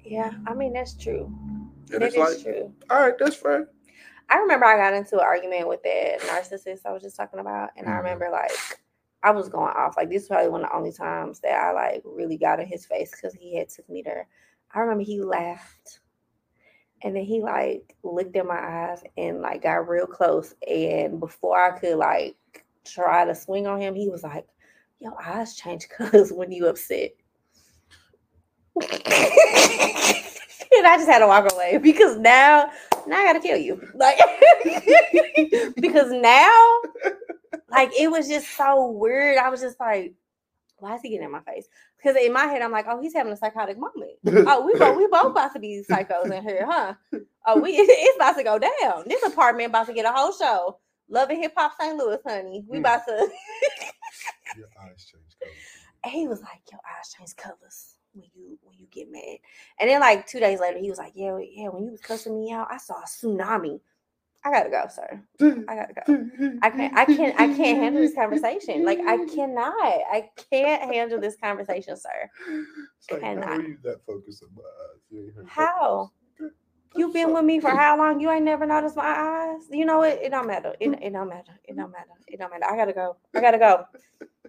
Yeah, 0.05 0.33
I 0.47 0.55
mean 0.55 0.73
that's 0.73 0.95
true. 0.95 1.33
And 1.93 2.01
That 2.01 2.03
it's 2.03 2.17
is 2.17 2.21
like, 2.21 2.43
true. 2.43 2.73
all 2.91 3.01
right, 3.01 3.15
that's 3.19 3.37
fine. 3.37 3.67
I 4.31 4.37
remember 4.39 4.65
I 4.65 4.77
got 4.77 4.95
into 4.95 5.17
an 5.17 5.25
argument 5.25 5.69
with 5.69 5.83
that 5.83 6.21
narcissist 6.21 6.81
I 6.87 6.93
was 6.93 7.03
just 7.03 7.17
talking 7.17 7.41
about, 7.41 7.71
and 7.77 7.87
I 7.87 7.93
Mhm. 7.93 7.99
remember 7.99 8.31
like 8.31 8.53
I 9.23 9.31
was 9.31 9.49
going 9.49 9.73
off. 9.77 9.97
Like 9.97 10.11
this 10.11 10.23
is 10.23 10.29
probably 10.29 10.51
one 10.51 10.65
of 10.65 10.71
the 10.71 10.77
only 10.77 10.93
times 10.93 11.41
that 11.41 11.55
I 11.55 11.73
like 11.73 12.03
really 12.05 12.37
got 12.37 12.61
in 12.61 12.67
his 12.67 12.87
face 12.87 13.11
because 13.11 13.35
he 13.35 13.57
had 13.57 13.69
took 13.69 13.89
me 13.89 14.03
there. 14.03 14.27
I 14.75 14.81
remember 14.81 15.05
he 15.05 15.21
laughed, 15.21 16.01
and 17.03 17.15
then 17.15 17.25
he 17.25 17.41
like 17.41 17.95
looked 18.03 18.37
in 18.37 18.47
my 18.47 18.59
eyes 18.59 19.03
and 19.17 19.41
like 19.41 19.63
got 19.63 19.89
real 19.89 20.07
close. 20.07 20.55
And 20.69 21.21
before 21.21 21.59
I 21.59 21.79
could 21.79 21.97
like 21.97 22.37
try 22.85 23.25
to 23.25 23.35
swing 23.35 23.67
on 23.67 23.81
him, 23.81 23.95
he 23.95 24.09
was 24.09 24.23
like, 24.23 24.47
Your 25.01 25.21
eyes 25.23 25.57
change 25.57 25.89
colors 25.89 26.33
when 26.33 26.51
you 26.51 26.67
upset. 26.67 27.11
and 30.77 30.87
I 30.87 30.97
just 30.97 31.09
had 31.09 31.19
to 31.19 31.27
walk 31.27 31.53
away 31.53 31.79
because 31.79 32.17
now, 32.19 32.71
now 33.07 33.19
I 33.19 33.25
gotta 33.25 33.41
kill 33.41 33.59
you. 33.59 33.81
Like 33.95 34.19
because 35.77 36.11
now, 36.11 36.81
like 37.71 37.91
it 37.99 38.11
was 38.11 38.29
just 38.29 38.57
so 38.57 38.91
weird. 38.91 39.39
I 39.39 39.49
was 39.49 39.61
just 39.61 39.79
like, 39.81 40.15
why 40.79 40.97
is 40.97 41.03
he 41.03 41.11
getting 41.11 41.25
in 41.25 41.33
my 41.33 41.41
face? 41.41 41.67
Because 41.97 42.17
in 42.17 42.33
my 42.33 42.45
head, 42.45 42.63
I'm 42.63 42.73
like, 42.73 42.87
oh, 42.89 43.01
he's 43.01 43.15
having 43.15 43.33
a 43.33 43.37
psychotic 43.37 43.79
moment. 43.79 44.13
oh, 44.27 44.67
we 44.67 44.79
both 44.79 44.97
we 44.97 45.07
both 45.07 45.31
about 45.31 45.53
to 45.55 45.61
be 45.61 45.85
psychos 45.89 46.31
in 46.31 46.43
here, 46.43 46.67
huh? 46.69 46.95
Oh, 47.47 47.61
we 47.61 47.71
it's 47.77 48.17
about 48.17 48.37
to 48.37 48.45
go 48.45 48.59
down. 48.59 49.05
This 49.07 49.23
apartment 49.23 49.69
about 49.69 49.87
to 49.87 49.93
get 49.93 50.07
a 50.07 50.13
whole 50.13 50.33
show. 50.33 50.79
Love 51.09 51.31
and 51.31 51.39
Hip 51.39 51.53
Hop 51.57 51.73
St. 51.79 51.97
Louis, 51.97 52.19
honey. 52.27 52.65
We 52.69 52.79
hmm. 52.79 52.85
about 52.85 53.05
to. 53.07 53.29
Your 54.57 54.69
eyes 54.83 55.07
change 55.11 55.37
colors. 55.39 55.57
And 56.05 56.13
he 56.13 56.27
was 56.27 56.41
like, 56.41 56.63
your 56.73 56.81
eyes 56.81 57.15
change 57.17 57.37
colors 57.37 57.92
when 58.15 58.27
you 58.35 58.59
when 58.63 58.77
you 58.79 58.87
get 58.91 59.11
mad. 59.11 59.39
And 59.81 59.89
then 59.89 60.01
like 60.01 60.27
two 60.27 60.41
days 60.41 60.61
later, 60.61 60.79
he 60.79 60.91
was 60.91 60.99
like, 60.99 61.13
yeah, 61.15 61.39
yeah. 61.39 61.69
When 61.69 61.85
you 61.85 61.91
was 61.91 62.01
cussing 62.01 62.39
me 62.39 62.53
out, 62.53 62.69
I 62.71 62.79
saw 62.79 62.95
a 62.95 63.07
tsunami. 63.07 63.81
I 64.45 64.51
gotta 64.51 64.71
go, 64.71 64.85
sir. 64.91 65.23
Mm. 65.41 65.65
I 65.69 65.77
gotta 65.77 65.95
go. 65.95 66.13
Mm-hmm. 66.13 66.59
I 66.63 66.71
can't. 66.71 66.97
I 66.97 67.05
can't. 67.05 67.41
I 67.41 67.47
can't 67.47 67.79
handle 67.79 68.03
this 68.03 68.15
conversation. 68.17 68.85
Like 68.85 68.99
I 69.01 69.25
cannot. 69.27 69.75
I 69.81 70.31
can't 70.51 70.83
handle 70.93 71.21
this 71.21 71.37
conversation, 71.37 71.97
sir. 71.97 72.31
Like, 73.11 73.21
cannot. 73.21 73.49
are 73.49 73.63
you 73.63 73.79
that 73.85 74.05
focused 74.05 74.43
on 74.43 74.51
my 74.57 74.63
eyes? 74.63 75.01
You 75.11 75.33
ain't 75.39 75.49
How? 75.49 76.11
You've 76.95 77.13
been 77.13 77.33
with 77.33 77.45
me 77.45 77.61
for 77.61 77.71
how 77.71 77.97
long? 77.97 78.21
You 78.21 78.31
ain't 78.31 78.45
never 78.45 78.67
noticed 78.67 78.97
my 78.97 79.05
eyes. 79.05 79.63
You 79.71 79.85
know 79.85 79.99
what? 79.99 80.23
It 80.23 80.31
don't 80.31 80.47
matter. 80.47 80.75
It, 80.81 80.91
it 81.03 81.13
don't 81.13 81.29
matter. 81.29 81.59
It 81.65 81.77
don't 81.77 81.91
matter. 81.91 82.11
It 82.27 82.39
don't 82.39 82.51
matter. 82.51 82.65
I 82.65 82.77
gotta 82.77 82.93
go. 82.93 83.17
I 83.35 83.41
gotta 83.41 83.59
go. 83.59 83.85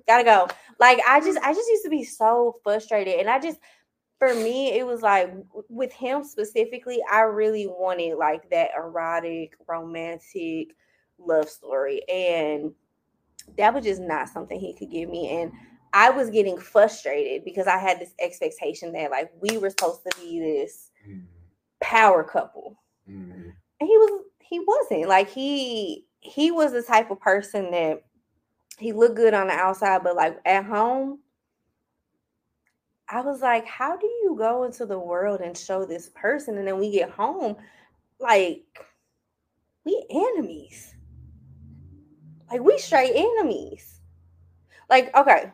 Gotta 0.08 0.24
go. 0.24 0.48
Like 0.80 1.00
I 1.08 1.22
just 1.22 1.39
I 1.39 1.54
just 1.54 1.70
used 1.70 1.84
to 1.84 1.89
be 1.89 2.04
so 2.04 2.56
frustrated. 2.64 3.20
And 3.20 3.30
I 3.30 3.39
just 3.39 3.60
for 4.20 4.34
me, 4.34 4.78
it 4.78 4.86
was 4.86 5.02
like 5.02 5.34
with 5.70 5.91
him 5.94 6.24
specifically, 6.24 7.00
I 7.12 7.22
really 7.22 7.68
wanted 7.68 8.16
like 8.18 8.50
that 8.52 8.72
erotic, 8.76 9.56
romantic 9.68 10.76
love 11.18 11.50
story. 11.50 12.02
And 12.10 12.74
that 13.58 13.74
was 13.74 13.84
just 13.84 14.02
not 14.02 14.30
something 14.30 14.60
he 14.60 14.74
could 14.74 14.91
give 14.91 15.10
me. 15.10 15.30
And 15.41 15.52
I 15.94 16.10
was 16.10 16.30
getting 16.30 16.58
frustrated 16.58 17.46
because 17.46 17.68
I 17.68 17.78
had 17.78 18.00
this 18.00 18.14
expectation 18.20 18.91
that 18.94 19.12
like 19.12 19.32
we 19.41 19.58
were 19.58 19.70
supposed 19.70 20.02
to 20.10 20.18
be 20.20 20.39
this 20.39 20.89
Mhm, 21.08 21.26
power 21.84 22.24
couple. 22.24 22.78
Mhm. 23.10 23.54
and 23.80 23.88
he 23.88 23.98
was 23.98 24.24
he 24.40 24.60
wasn't. 24.60 25.08
Like 25.10 25.30
he 25.30 26.08
he 26.20 26.52
was 26.52 26.72
the 26.72 26.82
type 26.82 27.12
of 27.12 27.20
person 27.20 27.70
that 27.72 28.04
he 28.80 28.94
looked 28.94 29.16
good 29.16 29.34
on 29.34 29.48
the 29.48 29.54
outside 29.54 30.02
but 30.04 30.16
like 30.16 30.40
at 30.46 30.66
home 30.66 31.20
i 33.10 33.22
was 33.22 33.42
like 33.42 33.66
how 33.68 33.96
do 33.98 34.08
you 34.08 34.36
go 34.38 34.64
into 34.64 34.86
the 34.86 34.98
world 34.98 35.42
and 35.42 35.58
show 35.58 35.86
this 35.86 36.10
person? 36.16 36.58
And 36.58 36.68
then 36.68 36.80
we 36.80 36.90
get 36.92 37.10
home 37.12 37.56
like 38.20 38.64
we 39.86 40.06
enemies. 40.10 40.96
Like 42.50 42.62
we 42.62 42.78
straight 42.78 43.14
enemies. 43.16 44.00
Like 44.90 45.16
okay 45.16 45.52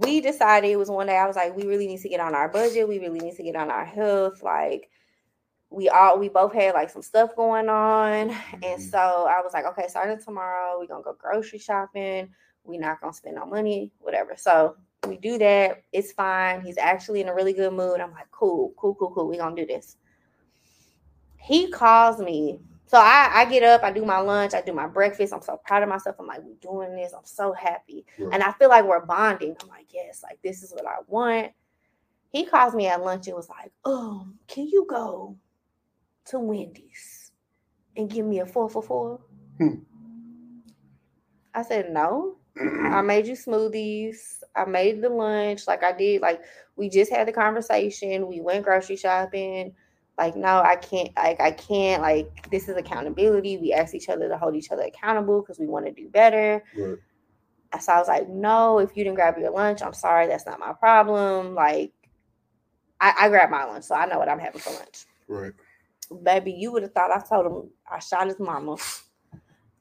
we 0.00 0.20
decided 0.20 0.68
it 0.70 0.76
was 0.76 0.90
one 0.90 1.06
day 1.06 1.16
i 1.16 1.26
was 1.26 1.36
like 1.36 1.56
we 1.56 1.64
really 1.64 1.86
need 1.86 2.00
to 2.00 2.08
get 2.08 2.20
on 2.20 2.34
our 2.34 2.48
budget. 2.48 2.88
We 2.88 2.98
really 2.98 3.20
need 3.20 3.36
to 3.36 3.42
get 3.42 3.56
on 3.56 3.70
our 3.70 3.84
health. 3.84 4.42
Like 4.42 4.90
we 5.70 5.88
all 5.88 6.18
we 6.18 6.28
both 6.28 6.52
had 6.52 6.74
like 6.74 6.90
some 6.90 7.02
stuff 7.02 7.34
going 7.36 7.68
on. 7.68 8.30
And 8.62 8.80
Mhm. 8.80 8.90
so 8.90 9.26
i 9.28 9.40
was 9.42 9.52
like 9.54 9.64
okay 9.66 9.86
starting 9.88 10.18
tomorrow 10.22 10.78
we're 10.78 10.86
gonna 10.86 11.02
go 11.02 11.14
grocery 11.18 11.58
shopping. 11.58 12.28
We're 12.64 12.80
not 12.80 13.00
gonna 13.00 13.12
spend 13.12 13.36
no 13.36 13.46
money 13.46 13.92
whatever. 13.98 14.34
So 14.36 14.76
we 15.08 15.16
do 15.16 15.38
that. 15.38 15.82
It's 15.92 16.12
fine. 16.12 16.60
He's 16.62 16.78
actually 16.78 17.20
in 17.20 17.28
a 17.28 17.34
really 17.34 17.52
good 17.52 17.72
mood. 17.72 18.00
I'm 18.00 18.12
like 18.12 18.30
cool 18.30 18.74
cool 18.76 18.94
cool 18.96 19.10
cool. 19.12 19.28
We're 19.28 19.38
gonna 19.38 19.56
do 19.56 19.66
this. 19.66 19.96
He 21.38 21.70
calls 21.70 22.18
me 22.18 22.60
so 22.86 22.98
I, 22.98 23.30
I 23.34 23.44
get 23.46 23.62
up 23.62 23.82
i 23.82 23.90
do 23.92 24.04
my 24.04 24.18
lunch 24.18 24.54
i 24.54 24.60
do 24.60 24.72
my 24.72 24.86
breakfast 24.86 25.32
i'm 25.34 25.42
so 25.42 25.60
proud 25.66 25.82
of 25.82 25.88
myself 25.88 26.16
i'm 26.18 26.26
like 26.26 26.40
we're 26.42 26.54
doing 26.60 26.94
this 26.96 27.12
i'm 27.12 27.24
so 27.24 27.52
happy 27.52 28.04
Right. 28.18 28.34
and 28.34 28.42
i 28.42 28.52
feel 28.52 28.68
like 28.68 28.84
we're 28.84 29.04
bonding 29.04 29.56
i'm 29.62 29.68
like 29.68 29.86
yes 29.92 30.22
like 30.22 30.38
this 30.42 30.62
is 30.62 30.72
what 30.72 30.86
i 30.86 30.96
want 31.08 31.52
he 32.30 32.44
calls 32.44 32.74
me 32.74 32.86
at 32.86 33.02
lunch 33.02 33.26
and 33.26 33.36
was 33.36 33.48
like 33.48 33.72
oh, 33.84 34.26
can 34.46 34.68
you 34.68 34.86
go 34.88 35.36
to 36.26 36.38
Wendy's 36.40 37.32
and 37.96 38.10
give 38.10 38.26
me 38.26 38.40
a 38.40 38.46
four 38.46 38.68
for 38.68 38.82
four? 38.82 39.20
Hmm. 39.58 39.76
I 41.54 41.62
said, 41.62 41.92
no. 41.92 42.36
I 42.60 43.00
made 43.02 43.26
you 43.26 43.34
smoothies. 43.34 44.42
I 44.54 44.64
made 44.64 45.00
the 45.02 45.08
lunch. 45.08 45.66
Like 45.66 45.82
I 45.82 45.92
did. 45.92 46.20
Like 46.20 46.42
we 46.76 46.88
just 46.90 47.10
had 47.10 47.28
the 47.28 47.32
conversation. 47.32 48.26
We 48.26 48.40
went 48.40 48.64
grocery 48.64 48.96
shopping. 48.96 49.74
Like, 50.18 50.36
no, 50.36 50.62
I 50.62 50.76
can't. 50.76 51.10
Like, 51.16 51.40
I 51.40 51.50
can't. 51.50 52.00
Like, 52.02 52.50
this 52.50 52.68
is 52.68 52.76
accountability. 52.76 53.58
We 53.58 53.72
ask 53.72 53.94
each 53.94 54.08
other 54.08 54.28
to 54.28 54.38
hold 54.38 54.56
each 54.56 54.70
other 54.70 54.82
accountable 54.82 55.42
because 55.42 55.58
we 55.58 55.66
want 55.66 55.86
to 55.86 55.92
do 55.92 56.08
better. 56.08 56.64
Right. 56.76 56.96
So 57.80 57.92
I 57.92 57.98
was 57.98 58.08
like, 58.08 58.28
no, 58.28 58.78
if 58.78 58.96
you 58.96 59.04
didn't 59.04 59.16
grab 59.16 59.36
your 59.38 59.50
lunch, 59.50 59.82
I'm 59.82 59.92
sorry. 59.92 60.26
That's 60.26 60.46
not 60.46 60.58
my 60.58 60.72
problem. 60.72 61.54
Like, 61.54 61.92
I, 63.00 63.12
I 63.20 63.28
grabbed 63.28 63.52
my 63.52 63.64
lunch, 63.64 63.84
so 63.84 63.94
I 63.94 64.06
know 64.06 64.18
what 64.18 64.28
I'm 64.28 64.38
having 64.38 64.60
for 64.60 64.72
lunch 64.72 65.04
Right. 65.28 65.52
baby, 66.22 66.52
you 66.52 66.72
would 66.72 66.82
have 66.82 66.92
thought 66.92 67.10
I 67.10 67.20
told 67.26 67.46
him 67.46 67.70
I 67.90 67.98
shot 67.98 68.28
his 68.28 68.38
mama. 68.38 68.76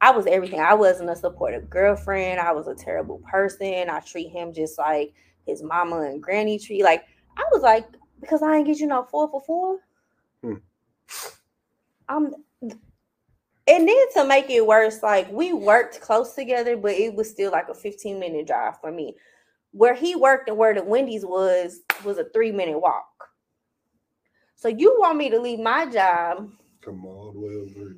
I 0.02 0.12
was 0.12 0.28
everything. 0.28 0.60
I 0.60 0.74
wasn't 0.74 1.10
a 1.10 1.16
supportive 1.16 1.70
girlfriend. 1.70 2.40
I 2.40 2.52
was 2.52 2.68
a 2.68 2.76
terrible 2.76 3.22
person. 3.32 3.90
I 3.90 4.00
treat 4.02 4.30
him 4.30 4.54
just 4.54 4.78
like 4.78 5.14
his 5.48 5.64
mama 5.64 6.02
and 6.02 6.22
granny 6.22 6.60
treat. 6.60 6.84
Like 6.84 7.06
I 7.38 7.44
was 7.54 7.62
like, 7.62 7.86
because 8.20 8.42
I 8.42 8.58
ain't 8.58 8.68
get 8.68 8.80
you 8.80 8.88
no 8.88 9.04
four 9.04 9.30
for 9.30 9.42
four. 9.42 9.80
I'm 12.08 12.34
and 13.68 13.88
then 13.88 14.14
to 14.14 14.26
make 14.26 14.50
it 14.50 14.66
worse, 14.66 15.02
like 15.02 15.32
we 15.32 15.52
worked 15.52 16.00
close 16.02 16.34
together, 16.34 16.78
but 16.78 16.92
it 16.94 17.16
was 17.16 17.30
still 17.30 17.52
like 17.52 17.68
a 17.70 17.74
15 17.74 18.20
minute 18.20 18.48
drive 18.48 18.80
for 18.80 18.92
me. 18.92 19.16
Where 19.72 19.96
he 19.96 20.16
worked 20.16 20.50
and 20.50 20.58
where 20.58 20.74
the 20.74 20.84
Wendy's 20.84 21.26
was 21.26 21.80
was 22.04 22.18
a 22.18 22.26
three 22.34 22.52
minute 22.52 22.80
walk. 22.80 23.06
So 24.56 24.68
you 24.68 24.96
want 25.00 25.18
me 25.18 25.30
to 25.30 25.40
leave 25.40 25.60
my 25.60 25.86
job 25.88 26.50
Come 26.82 27.06
all 27.06 27.32
the 27.34 27.40
way 27.40 27.56
over 27.56 27.70
here. 27.70 27.96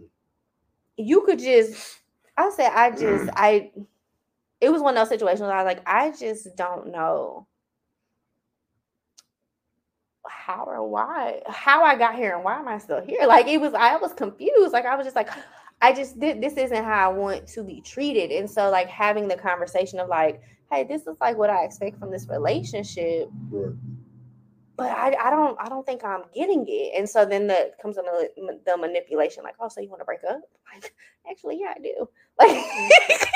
you 0.97 1.21
could 1.21 1.39
just 1.39 1.99
I 2.37 2.49
said 2.49 2.71
I 2.73 2.91
just 2.91 3.29
I 3.35 3.71
it 4.61 4.69
was 4.69 4.81
one 4.81 4.97
of 4.97 5.01
those 5.01 5.09
situations 5.09 5.41
where 5.41 5.51
I 5.51 5.63
was 5.63 5.67
like, 5.67 5.83
I 5.85 6.11
just 6.11 6.55
don't 6.55 6.91
know 6.91 7.47
how 10.30 10.63
or 10.67 10.88
why 10.88 11.41
how 11.47 11.84
I 11.84 11.95
got 11.97 12.15
here 12.15 12.36
and 12.36 12.43
why 12.43 12.59
am 12.59 12.67
I 12.67 12.78
still 12.80 13.01
here? 13.01 13.25
Like 13.28 13.47
it 13.47 13.59
was 13.59 13.73
I 13.73 13.97
was 13.97 14.13
confused. 14.13 14.73
Like 14.73 14.86
I 14.86 14.95
was 14.95 15.05
just 15.05 15.15
like, 15.15 15.30
I 15.82 15.93
just 15.93 16.19
did 16.19 16.41
this 16.41 16.57
isn't 16.57 16.84
how 16.84 17.11
I 17.11 17.13
want 17.13 17.47
to 17.49 17.63
be 17.63 17.82
treated. 17.82 18.32
And 18.32 18.49
so 18.49 18.69
like 18.69 18.88
having 18.89 19.28
the 19.28 19.38
conversation 19.38 19.99
of 19.99 20.09
like, 20.09 20.41
hey, 20.71 20.84
this 20.86 21.07
is 21.07 21.17
like 21.21 21.38
what 21.38 21.49
I 21.49 21.63
expect 21.65 21.99
from 21.99 22.11
this 22.11 22.28
relationship 22.30 23.30
Right. 23.51 23.75
but 24.78 24.91
I, 24.91 25.15
I 25.28 25.30
don't 25.32 25.57
I 25.59 25.69
don't 25.69 25.86
think 25.86 26.03
I'm 26.03 26.23
getting 26.34 26.65
it. 26.67 26.93
And 26.97 27.09
so 27.09 27.25
then 27.25 27.47
the 27.47 27.71
comes 27.82 27.97
on 27.97 28.05
the, 28.05 28.59
the 28.65 28.78
manipulation, 28.78 29.43
like, 29.43 29.55
oh, 29.59 29.69
so 29.69 29.82
you 29.82 29.89
want 29.89 30.01
to 30.01 30.05
break 30.05 30.21
up? 30.30 30.41
Like, 30.73 30.93
actually, 31.30 31.59
yeah, 31.61 31.73
I 31.75 31.80
do. 31.82 32.09
Like, 32.39 33.30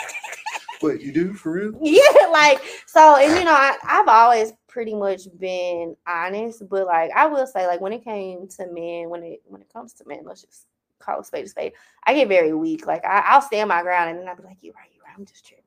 Wait, 0.82 1.02
you 1.02 1.12
do 1.12 1.34
for 1.34 1.52
real? 1.52 1.74
yeah, 1.82 2.28
like 2.32 2.60
so, 2.88 3.16
and 3.18 3.38
you 3.38 3.46
know, 3.46 3.54
I, 3.54 3.78
I've 3.84 4.08
always 4.08 4.54
pretty 4.72 4.95
much 4.95 5.24
been 5.38 5.95
honest, 6.07 6.67
but 6.69 6.88
like 6.88 7.11
I 7.15 7.28
will 7.28 7.45
say, 7.45 7.67
like 7.67 7.82
when 7.82 7.93
it 7.93 8.03
came 8.03 8.47
to 8.47 8.65
men, 8.67 9.09
when 9.09 9.22
it 9.22 9.41
when 9.45 9.61
it 9.61 9.72
comes 9.72 9.93
to 9.95 10.07
men, 10.07 10.22
let's 10.24 10.41
just 10.41 10.65
call 10.99 11.19
a 11.19 11.24
spade 11.24 11.45
a 11.45 11.49
spade. 11.49 11.74
I 12.05 12.13
get 12.15 12.30
very 12.30 12.53
weak. 12.53 12.88
Like 12.88 13.05
I, 13.05 13.19
I'll 13.28 13.41
stand 13.41 13.69
my 13.69 13.82
ground, 13.84 14.09
and 14.09 14.19
then 14.19 14.28
I'll 14.28 14.36
be 14.36 14.43
like, 14.43 14.57
you're 14.61 14.74
right, 14.74 14.89
you're 14.95 15.03
right. 15.03 15.13
I'm 15.15 15.26
just 15.26 15.45
tripping. 15.45 15.65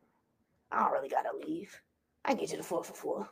I 0.72 0.80
don't 0.80 0.92
really 0.92 1.10
gotta 1.10 1.30
leave. 1.46 1.78
I 2.24 2.34
get 2.34 2.50
you 2.50 2.56
the 2.56 2.64
four 2.64 2.82
for 2.82 2.94
four. 2.94 3.28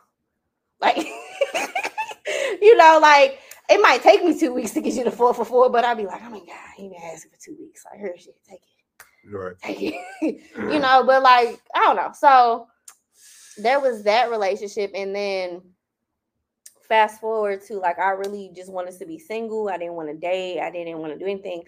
Like, 0.81 0.97
you 2.61 2.77
know, 2.77 2.99
like 3.01 3.41
it 3.71 3.81
might 3.81 4.03
take 4.03 4.23
me 4.23 4.39
two 4.39 4.53
weeks 4.53 4.73
to 4.73 4.83
get 4.83 4.95
you 4.95 5.05
the 5.05 5.11
four 5.11 5.33
for 5.33 5.45
four, 5.45 5.71
but 5.71 5.85
I'll 5.85 5.97
be 5.97 6.07
like, 6.07 6.21
oh 6.25 6.31
my 6.31 6.41
god, 6.41 6.57
he 6.77 6.89
been 6.89 6.99
asking 7.03 7.31
for 7.33 7.39
two 7.41 7.57
weeks. 7.59 7.85
Like, 7.91 8.01
her 8.01 8.13
shit, 8.19 8.37
take 8.49 8.61
it, 8.61 9.35
Right. 9.35 9.55
take 9.63 9.79
it. 10.21 10.41
you 10.57 10.79
know, 10.81 11.05
but 11.07 11.23
like, 11.23 11.61
I 11.75 11.81
don't 11.81 11.97
know. 11.97 12.11
So 12.15 12.67
there 13.59 13.81
was 13.81 14.05
that 14.05 14.31
relationship, 14.31 14.93
and 14.95 15.15
then 15.15 15.63
fast 16.89 17.21
forward 17.21 17.63
to 17.67 17.79
like 17.79 17.99
I 17.99 18.11
really 18.11 18.53
just 18.55 18.71
wanted 18.71 18.99
to 18.99 19.07
be 19.07 19.19
single. 19.19 19.69
I 19.69 19.79
didn't 19.79 19.95
want 19.95 20.11
to 20.11 20.17
date. 20.17 20.61
I 20.61 20.71
didn't 20.71 20.99
want 20.99 21.13
to 21.13 21.19
do 21.19 21.25
anything. 21.25 21.65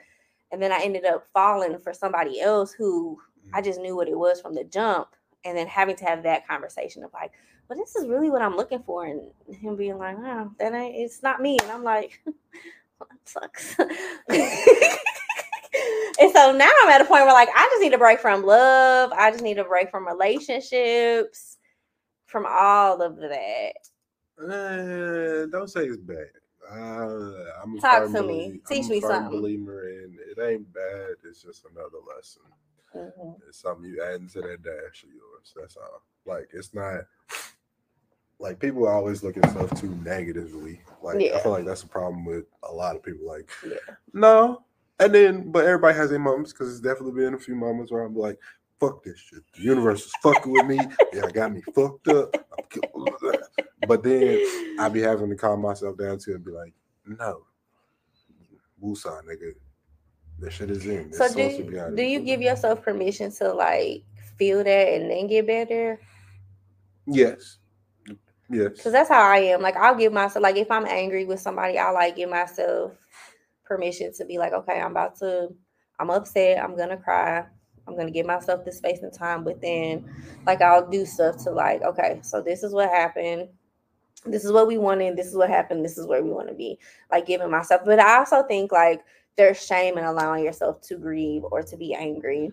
And 0.53 0.63
then 0.63 0.71
I 0.71 0.81
ended 0.83 1.05
up 1.05 1.27
falling 1.33 1.77
for 1.79 1.93
somebody 1.93 2.41
else 2.41 2.73
who 2.73 3.19
I 3.53 3.61
mm. 3.61 3.65
just 3.65 3.81
knew 3.81 3.97
what 3.97 4.09
it 4.09 4.17
was 4.17 4.41
from 4.41 4.55
the 4.55 4.65
jump. 4.65 5.09
And 5.45 5.59
then 5.59 5.67
having 5.67 5.97
to 5.97 6.05
have 6.05 6.23
that 6.23 6.47
conversation 6.47 7.05
of 7.05 7.13
like, 7.13 7.33
well, 7.69 7.79
this 7.79 7.97
is 7.97 8.07
really 8.07 8.31
what 8.31 8.43
I'm 8.43 8.57
looking 8.57 8.83
for. 8.83 9.05
And 9.05 9.31
him 9.49 9.77
being 9.77 9.99
like, 9.99 10.17
oh, 10.19 10.51
that 10.59 10.73
ain't, 10.73 10.97
it's 10.97 11.23
not 11.23 11.41
me. 11.41 11.59
And 11.63 11.71
I'm 11.71 11.83
like, 11.83 12.21
well, 12.27 13.09
that 13.11 13.29
sucks. 13.29 13.77
and 16.21 16.33
so 16.33 16.53
now 16.53 16.71
I'm 16.83 16.91
at 16.91 17.01
a 17.01 17.05
point 17.05 17.25
where 17.25 17.33
like 17.33 17.49
I 17.55 17.69
just 17.73 17.83
need 17.83 17.95
a 17.95 17.99
break 17.99 18.21
from 18.21 18.45
love. 18.45 19.13
I 19.13 19.31
just 19.31 19.43
need 19.43 19.59
a 19.59 19.65
break 19.65 19.91
from 19.91 20.07
relationships, 20.07 21.59
from 22.35 22.47
all 22.51 23.01
of 23.01 23.15
that. 23.19 23.75
Uh, 24.37 25.47
don't 25.47 25.71
say 25.71 25.85
it's 25.85 25.99
bad. 25.99 26.27
Uh, 26.69 27.31
I'm 27.63 27.79
Talk 27.79 28.11
to 28.11 28.23
me. 28.25 28.47
I'm 28.47 28.61
Teach 28.67 28.89
me 28.91 29.01
something. 29.01 29.31
believer 29.41 29.89
in 29.89 30.19
it 30.19 30.41
ain't 30.43 30.75
bad. 30.75 31.11
It's 31.25 31.41
just 31.45 31.65
another 31.71 31.99
lesson. 32.13 32.43
Mhm. 32.93 33.41
It's 33.49 33.59
something 33.61 33.85
you 33.89 34.03
add 34.03 34.17
into 34.21 34.41
that 34.41 34.65
dash 34.65 35.05
of 35.05 35.11
yours. 35.11 35.55
That's 35.55 35.77
all. 35.77 36.03
Like 36.27 36.49
it's 36.53 36.75
not 36.75 37.03
like 38.41 38.59
people 38.59 38.85
are 38.89 38.95
always 38.95 39.23
look 39.23 39.37
at 39.37 39.49
stuff 39.51 39.81
too 39.81 39.95
negatively. 40.05 40.81
Like 41.05 41.23
I 41.33 41.39
feel 41.39 41.53
like 41.53 41.67
that's 41.67 41.85
a 41.85 41.89
problem 41.89 42.25
with 42.25 42.47
a 42.65 42.73
lot 42.73 42.97
of 42.97 43.05
people. 43.05 43.29
Like 43.29 43.49
Yeah. 43.65 43.77
no, 44.13 44.65
and 44.99 45.15
then 45.15 45.53
but 45.53 45.67
everybody 45.67 45.97
has 45.97 46.11
their 46.11 46.19
moments 46.19 46.53
because 46.53 46.73
it's 46.73 46.81
definitely 46.81 47.13
been 47.23 47.35
a 47.35 47.39
few 47.39 47.55
moments 47.55 47.93
where 47.93 48.03
I'm 48.03 48.17
like, 48.17 48.41
fuck 48.85 49.05
this 49.05 49.19
shit. 49.19 49.43
The 49.55 49.63
universe 49.63 50.07
is 50.07 50.13
fucking 50.23 50.53
with 50.53 50.67
me. 50.67 50.79
Yeah, 51.13 51.31
got 51.31 51.53
me 51.53 51.63
fucked 51.75 52.09
up. 52.09 52.35
But 53.87 54.03
then 54.03 54.41
I 54.79 54.89
be 54.89 55.01
having 55.01 55.31
to 55.31 55.37
calm 55.37 55.61
myself 55.61 55.97
down 55.97 56.19
too 56.19 56.35
and 56.35 56.45
be 56.45 56.51
like, 56.51 56.73
no, 57.07 57.43
Wusa, 58.83 59.21
nigga. 59.25 59.53
That 60.41 60.53
shit 60.53 60.71
is 60.71 60.85
in. 60.87 61.13
So 61.13 61.27
do 61.29 61.33
supposed 61.33 61.57
to 61.59 61.65
be 61.65 61.77
you, 61.77 61.93
do 61.95 62.03
you. 62.03 62.19
you 62.19 62.21
give 62.25 62.43
yourself 62.43 62.83
permission 62.83 63.31
to 63.37 63.53
like 63.53 64.05
feel 64.37 64.65
that 64.65 64.89
and 64.89 65.11
then 65.11 65.29
get 65.29 65.47
better? 65.47 66.01
Yes. 67.07 67.59
Yes. 68.51 68.73
Because 68.73 68.93
that's 68.93 69.09
how 69.09 69.23
I 69.23 69.39
am. 69.39 69.63
Like 69.63 69.77
I'll 69.77 69.95
give 69.95 70.13
myself 70.13 70.43
like 70.43 70.57
if 70.57 70.71
I'm 70.71 70.87
angry 70.87 71.25
with 71.25 71.41
somebody, 71.41 71.79
I 71.79 71.91
like 71.91 72.17
give 72.17 72.31
myself 72.31 72.93
permission 73.65 74.13
to 74.15 74.25
be 74.25 74.39
like, 74.39 74.53
okay, 74.53 74.81
I'm 74.81 74.91
about 74.91 75.17
to, 75.19 75.49
I'm 76.01 76.11
upset, 76.11 76.63
I'm 76.63 76.77
gonna 76.77 76.97
cry, 76.97 77.45
I'm 77.87 77.97
gonna 77.97 78.11
give 78.11 78.27
myself 78.27 78.65
the 78.65 78.73
space 78.73 79.01
and 79.03 79.13
time. 79.13 79.45
But 79.45 79.61
then, 79.61 80.05
like 80.47 80.63
I'll 80.63 80.89
do 80.89 81.05
stuff 81.05 81.37
to 81.45 81.51
like, 81.51 81.83
okay, 81.83 82.21
so 82.23 82.41
this 82.41 82.63
is 82.63 82.73
what 82.73 82.91
happened. 82.91 83.49
This 84.27 84.45
is 84.45 84.53
what 84.53 84.67
we 84.67 84.79
wanted. 84.79 85.17
This 85.17 85.27
is 85.27 85.37
what 85.37 85.51
happened. 85.51 85.85
This 85.85 85.99
is 85.99 86.07
where 86.07 86.23
we 86.23 86.31
want 86.31 86.49
to 86.49 86.55
be. 86.55 86.79
Like 87.11 87.27
giving 87.27 87.51
myself. 87.51 87.83
But 87.85 88.01
I 88.01 88.19
also 88.19 88.43
think 88.45 88.73
like 88.73 89.03
there's 89.37 89.65
shame 89.65 89.99
in 89.99 90.05
allowing 90.05 90.45
yourself 90.45 90.81
to 90.83 90.97
grieve 90.97 91.43
or 91.45 91.63
to 91.63 91.77
be 91.77 91.95
angry. 91.95 92.51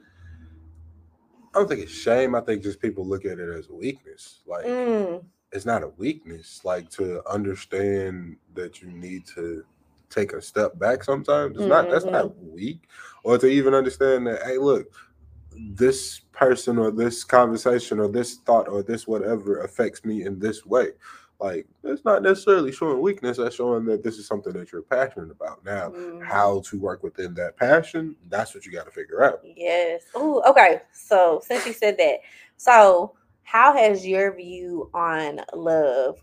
I 1.54 1.60
don't 1.60 1.68
think 1.68 1.82
it's 1.82 1.92
shame. 1.92 2.36
I 2.36 2.42
think 2.42 2.64
just 2.64 2.82
people 2.82 3.06
look 3.06 3.26
at 3.26 3.40
it 3.40 3.50
as 3.50 3.70
a 3.70 3.74
weakness. 3.74 4.42
Like 4.48 4.66
Mm, 4.66 5.24
it's 5.52 5.66
not 5.66 5.84
a 5.84 5.90
weakness. 5.98 6.62
Like 6.64 6.90
to 6.92 7.22
understand 7.30 8.38
that 8.56 8.82
you 8.82 8.90
need 8.90 9.26
to 9.36 9.64
take 10.10 10.34
a 10.34 10.42
step 10.42 10.78
back 10.80 11.04
sometimes. 11.04 11.58
It's 11.58 11.68
not 11.68 11.90
that's 11.90 12.06
not 12.06 12.38
weak. 12.42 12.88
Or 13.24 13.38
to 13.38 13.48
even 13.48 13.74
understand 13.74 14.28
that, 14.28 14.44
hey, 14.44 14.58
look, 14.58 14.94
this 15.58 16.20
person 16.32 16.78
or 16.78 16.92
this 16.92 17.24
conversation 17.24 18.00
or 18.00 18.08
this 18.08 18.36
thought 18.36 18.68
or 18.68 18.84
this 18.84 19.08
whatever 19.08 19.62
affects 19.62 20.06
me 20.06 20.26
in 20.26 20.40
this 20.40 20.66
way. 20.66 20.90
Like 21.40 21.66
it's 21.84 22.06
not 22.06 22.22
necessarily 22.22 22.72
showing 22.72 23.02
weakness, 23.02 23.38
that's 23.38 23.56
showing 23.56 23.86
that 23.86 24.04
this 24.04 24.18
is 24.18 24.28
something 24.28 24.54
that 24.54 24.72
you're 24.72 24.84
passionate 24.84 25.32
about. 25.32 25.66
Now, 25.66 25.90
mhm. 25.90 26.24
how 26.24 26.62
to 26.68 26.80
work 26.80 27.02
within 27.02 27.34
that 27.34 27.58
passion, 27.58 28.16
that's 28.30 28.54
what 28.54 28.66
you 28.66 28.72
got 28.72 28.86
to 28.86 28.92
figure 28.92 29.24
out. 29.24 29.42
Yes. 29.44 30.04
Oh, 30.14 30.44
okay. 30.48 30.82
So 30.94 31.42
since 31.44 31.66
you 31.66 31.74
said 31.74 31.98
that, 31.98 32.20
so 32.58 33.16
how 33.44 33.76
has 33.76 34.06
your 34.06 34.36
view 34.36 34.92
on 34.94 35.42
love 35.54 36.20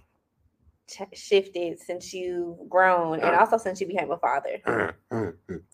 shifted 1.12 1.78
since 1.80 2.14
you've 2.14 2.68
grown 2.68 3.20
and 3.20 3.34
also 3.34 3.58
since 3.58 3.80
you 3.80 3.88
became 3.88 4.12
a 4.12 4.18
father? 4.18 4.58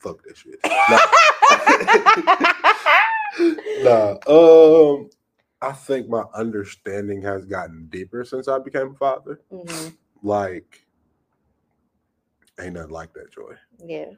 Fuck 0.00 0.22
that 0.24 0.36
shit. 0.36 0.58
Nah, 3.82 4.16
um, 4.26 5.10
I 5.60 5.72
think 5.72 6.08
my 6.08 6.24
understanding 6.34 7.22
has 7.22 7.44
gotten 7.44 7.86
deeper 7.90 8.24
since 8.24 8.48
I 8.48 8.58
became 8.58 8.92
a 8.92 8.94
father. 8.94 9.40
Mhm. 9.52 9.94
Like, 10.22 10.86
ain't 12.60 12.74
nothing 12.74 12.90
like 12.90 13.12
that 13.14 13.32
joy. 13.32 13.54
Yeah. 13.78 14.12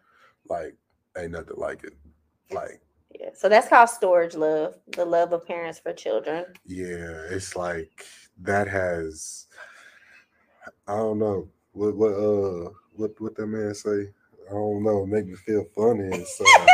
Like, 0.48 0.76
ain't 1.16 1.32
nothing 1.32 1.56
like 1.56 1.84
it. 1.84 1.94
Like, 2.50 2.80
Yeah. 3.18 3.30
So 3.34 3.48
that's 3.48 3.68
called 3.68 3.88
storge 3.88 4.36
love, 4.36 4.78
the 4.88 5.04
love 5.04 5.32
of 5.32 5.46
parents 5.46 5.78
for 5.78 5.92
children. 5.92 6.44
yeah, 6.66 7.22
it's 7.30 7.56
like 7.56 8.04
that 8.42 8.68
has. 8.68 9.46
I 10.86 10.96
don't 10.96 11.18
know 11.18 11.48
what 11.72 11.96
what 11.96 12.12
uh 12.12 12.70
what 12.94 13.18
what 13.20 13.34
that 13.36 13.46
man 13.46 13.74
say. 13.74 14.12
I 14.48 14.52
don't 14.52 14.82
know. 14.84 15.06
Make 15.06 15.26
me 15.26 15.34
feel 15.34 15.64
funny 15.74 16.04
inside. 16.12 16.68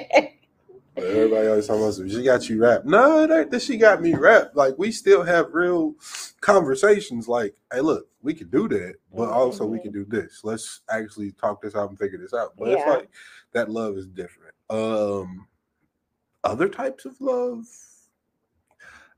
Everybody 0.97 1.47
always 1.47 1.67
talking 1.67 1.83
about 1.83 2.11
she 2.11 2.23
got 2.23 2.49
you 2.49 2.61
wrapped. 2.61 2.85
No, 2.85 3.23
it 3.23 3.31
ain't 3.31 3.51
that 3.51 3.61
she 3.61 3.77
got 3.77 4.01
me 4.01 4.13
wrapped. 4.13 4.55
Like 4.55 4.75
we 4.77 4.91
still 4.91 5.23
have 5.23 5.53
real 5.53 5.95
conversations. 6.41 7.27
Like, 7.27 7.55
hey, 7.71 7.79
look, 7.81 8.07
we 8.21 8.33
can 8.33 8.49
do 8.49 8.67
that, 8.67 8.95
but 9.15 9.29
also 9.29 9.65
we 9.65 9.79
can 9.79 9.91
do 9.91 10.05
this. 10.05 10.41
Let's 10.43 10.81
actually 10.89 11.31
talk 11.31 11.61
this 11.61 11.75
out 11.75 11.89
and 11.89 11.97
figure 11.97 12.17
this 12.17 12.33
out. 12.33 12.53
But 12.57 12.69
it's 12.69 12.85
like 12.85 13.09
that 13.53 13.69
love 13.69 13.97
is 13.97 14.07
different. 14.07 14.53
Um, 14.69 15.47
other 16.43 16.67
types 16.67 17.05
of 17.05 17.19
love, 17.21 17.65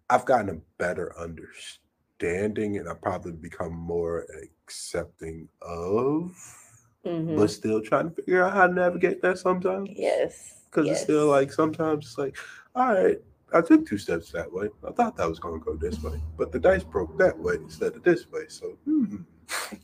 I've 0.10 0.26
gotten 0.26 0.50
a 0.50 0.62
better 0.78 1.18
understanding, 1.18 2.78
and 2.78 2.88
I've 2.88 3.02
probably 3.02 3.32
become 3.32 3.74
more 3.74 4.28
accepting 4.44 5.50
of. 5.62 6.63
Mhm. 7.06 7.36
But 7.38 7.50
still 7.50 7.82
trying 7.82 8.10
to 8.10 8.16
figure 8.16 8.44
out 8.44 8.54
how 8.54 8.68
to 8.68 8.74
navigate 8.74 9.22
that 9.22 9.38
sometimes. 9.38 9.90
Yes. 9.94 10.62
Because 10.66 10.90
it's 10.90 11.02
still 11.02 11.28
like 11.28 11.52
sometimes 11.52 12.06
it's 12.08 12.18
like, 12.18 12.36
all 12.76 12.94
right, 12.94 13.20
I 13.54 13.62
took 13.62 13.86
two 13.86 13.98
steps 13.98 14.32
that 14.32 14.52
way. 14.52 14.70
I 14.88 14.92
thought 14.92 15.16
that 15.18 15.30
was 15.30 15.40
going 15.40 15.60
to 15.60 15.66
go 15.66 15.76
this 15.76 16.02
way, 16.02 16.20
but 16.38 16.52
the 16.52 16.60
dice 16.60 16.84
broke 16.84 17.18
that 17.20 17.38
way 17.38 17.56
instead 17.56 17.94
of 17.96 18.04
this 18.04 18.30
way. 18.32 18.46
So, 18.48 18.78
hmm, 18.86 19.18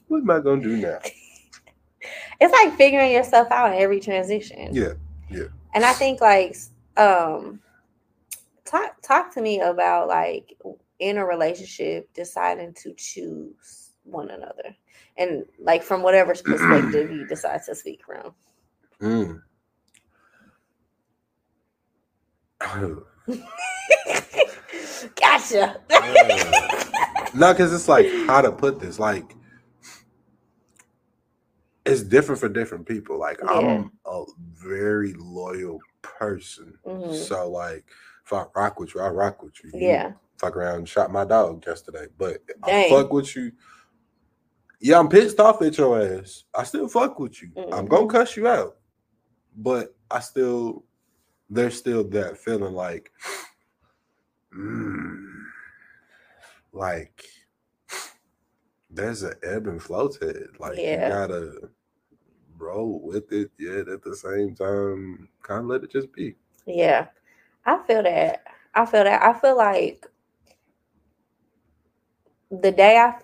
what 0.08 0.22
am 0.22 0.32
I 0.32 0.40
going 0.40 0.62
to 0.64 0.70
do 0.70 0.78
now? 0.78 1.00
it's 2.40 2.54
like 2.54 2.76
figuring 2.78 3.12
yourself 3.12 3.52
out 3.52 3.74
in 3.74 3.80
every 3.80 4.00
transition. 4.00 4.70
Yeah. 4.74 4.94
Yeah, 5.30 5.46
And 5.76 5.86
I 5.86 5.94
think 5.94 6.22
like 6.22 6.58
um 6.98 7.60
talk 8.66 9.00
talk 9.04 9.32
to 9.36 9.42
me 9.42 9.60
about 9.62 10.08
like 10.08 10.58
in 10.98 11.18
a 11.18 11.26
relationship 11.26 12.12
deciding 12.14 12.74
to 12.76 12.94
choose 12.96 13.92
one 14.04 14.32
another. 14.32 14.76
And 15.20 15.46
like 15.60 15.84
from 15.84 16.02
whatever 16.04 16.34
perspective 16.44 17.12
you 17.12 17.28
decide 17.28 17.62
to 17.68 17.76
speak 17.76 18.02
from. 18.06 18.34
Mm. 19.02 19.42
gotcha. 25.16 25.78
no, 27.36 27.54
because 27.54 27.74
it's 27.74 27.88
like 27.88 28.08
how 28.28 28.42
to 28.42 28.52
put 28.52 28.80
this. 28.80 29.00
Like, 29.00 29.36
it's 31.86 32.04
different 32.04 32.40
for 32.42 32.50
different 32.50 32.88
people. 32.88 33.20
Like, 33.20 33.40
Yeah. 33.44 33.52
I'm 33.52 33.92
a 34.06 34.24
very 34.38 35.14
loyal 35.18 35.80
person. 36.02 36.78
Mhm. 36.86 37.14
So, 37.14 37.50
like, 37.50 37.86
if 38.26 38.34
I 38.34 38.46
rock 38.56 38.80
with 38.80 38.96
you, 38.96 39.02
I 39.02 39.10
rock 39.10 39.44
with 39.44 39.54
you. 39.64 39.72
You 39.74 39.88
Yeah. 39.88 40.12
fuck 40.38 40.56
around 40.56 40.80
and 40.80 40.90
shot 40.90 41.12
my 41.12 41.26
dog 41.26 41.66
yesterday. 41.66 42.08
But 42.18 42.42
I 42.64 42.90
fuck 42.90 43.12
with 43.14 43.36
you. 43.36 43.52
Yeah, 44.80 45.00
I'm 45.00 45.10
pissed 45.10 45.40
off 45.40 45.62
at 45.62 45.78
your 45.78 46.02
ass. 46.02 46.46
I 46.56 46.64
still 46.64 46.88
fuck 46.88 47.20
with 47.20 47.42
you. 47.42 47.52
I'm 47.74 47.86
gonna 47.86 48.06
Mhm. 48.08 48.12
cuss 48.12 48.38
you 48.38 48.48
out. 48.48 48.78
But 49.56 49.96
I 50.10 50.20
still 50.22 50.86
there's 51.50 51.76
still 51.78 52.04
that 52.04 52.38
feeling 52.38 52.74
like 52.74 53.12
mm, 54.54 55.44
like 56.72 57.24
there's 58.90 59.24
an 59.24 59.34
ebb 59.44 59.68
and 59.68 59.82
flow 59.82 60.08
to 60.08 60.28
it. 60.28 60.60
Like 60.60 60.78
Yeah. 60.78 61.08
you 61.08 61.14
gotta 61.14 61.70
roll 62.58 63.02
with 63.02 63.32
it, 63.32 63.52
yet 63.58 63.88
at 63.88 64.04
the 64.04 64.16
same 64.16 64.56
time, 64.56 65.30
kind 65.42 65.62
of 65.62 65.66
let 65.68 65.84
it 65.84 65.92
just 65.92 66.12
be. 66.14 66.36
Yeah. 66.66 67.08
I 67.66 67.78
feel 67.86 68.04
that. 68.04 68.46
I 68.76 68.86
feel 68.86 69.04
that. 69.04 69.22
I 69.24 69.34
feel 69.40 69.58
like 69.58 70.06
the 72.52 72.72
day 72.72 72.98
I 72.98 73.20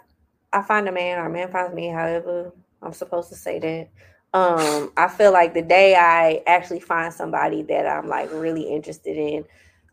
I 0.55 0.61
find 0.61 0.87
a 0.87 0.91
man 0.91 1.19
or 1.19 1.25
a 1.25 1.29
man 1.29 1.51
finds 1.51 1.75
me, 1.75 1.89
however 1.89 2.53
I'm 2.81 2.93
supposed 2.93 3.29
to 3.29 3.35
say 3.35 3.59
that. 3.59 3.89
Um, 4.33 4.91
I 4.97 5.09
feel 5.09 5.31
like 5.31 5.53
the 5.53 5.61
day 5.61 5.95
I 5.95 6.41
actually 6.47 6.79
find 6.79 7.13
somebody 7.13 7.61
that 7.63 7.85
I'm 7.85 8.07
like 8.07 8.31
really 8.31 8.63
interested 8.63 9.17
in, 9.17 9.45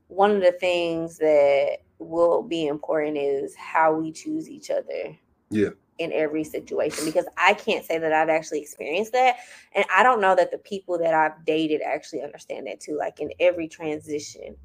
one 0.06 0.30
of 0.30 0.40
the 0.40 0.52
things 0.52 1.18
that 1.18 1.78
will 1.98 2.42
be 2.42 2.66
important 2.66 3.16
is 3.16 3.56
how 3.56 3.94
we 3.94 4.12
choose 4.12 4.48
each 4.48 4.70
other. 4.70 5.16
Yeah. 5.50 5.70
In 5.98 6.12
every 6.12 6.42
situation, 6.42 7.04
because 7.04 7.26
I 7.36 7.54
can't 7.54 7.84
say 7.84 7.98
that 7.98 8.12
I've 8.12 8.30
actually 8.30 8.60
experienced 8.60 9.12
that. 9.12 9.36
And 9.74 9.84
I 9.94 10.02
don't 10.02 10.20
know 10.20 10.34
that 10.34 10.50
the 10.50 10.58
people 10.58 10.98
that 10.98 11.14
I've 11.14 11.44
dated 11.44 11.80
actually 11.82 12.22
understand 12.22 12.66
that 12.66 12.80
too. 12.80 12.96
Like 12.96 13.20
in 13.20 13.30
every 13.38 13.68
transition, 13.68 14.56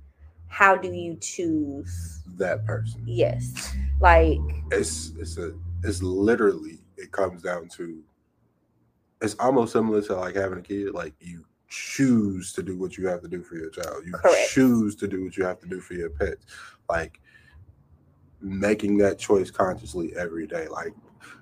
how 0.48 0.76
do 0.76 0.91
you 0.91 1.18
choose? 1.20 2.22
That 2.38 2.66
person. 2.66 3.04
Yes. 3.06 3.76
Like, 4.00 4.39
It's 4.72 5.12
it's 5.20 5.38
a 5.38 5.54
it's 5.84 6.02
literally 6.02 6.80
it 6.98 7.12
comes 7.12 7.42
down 7.42 7.68
to 7.70 8.04
it's 9.22 9.36
almost 9.40 9.74
similar 9.74 10.02
to 10.04 10.16
like 10.16 10.36
having 10.36 10.60
a 10.60 10.62
kid. 10.62 10.94
Like 10.94 11.14
you 11.20 11.46
choose 11.70 12.54
to 12.54 12.64
do 12.64 12.78
what 12.78 12.98
you 12.98 13.08
have 13.08 13.22
to 13.22 13.28
do 13.28 13.42
for 13.44 13.56
your 13.56 13.70
child. 13.70 14.04
You 14.06 14.14
Correct. 14.14 14.50
choose 14.50 14.96
to 14.98 15.08
do 15.08 15.24
what 15.24 15.36
you 15.38 15.44
have 15.46 15.60
to 15.60 15.68
do 15.68 15.80
for 15.82 15.94
your 15.96 16.10
pets. 16.10 16.46
Like 16.90 17.20
making 18.42 18.98
that 19.00 19.18
choice 19.20 19.50
consciously 19.52 20.14
every 20.16 20.48
day. 20.48 20.68
Like 20.68 20.94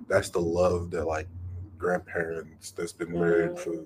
that's 0.07 0.29
the 0.29 0.39
love 0.39 0.91
that 0.91 1.05
like 1.05 1.27
grandparents 1.77 2.71
that's 2.71 2.93
been 2.93 3.11
married 3.13 3.51
Mhm. 3.51 3.59
for 3.59 3.85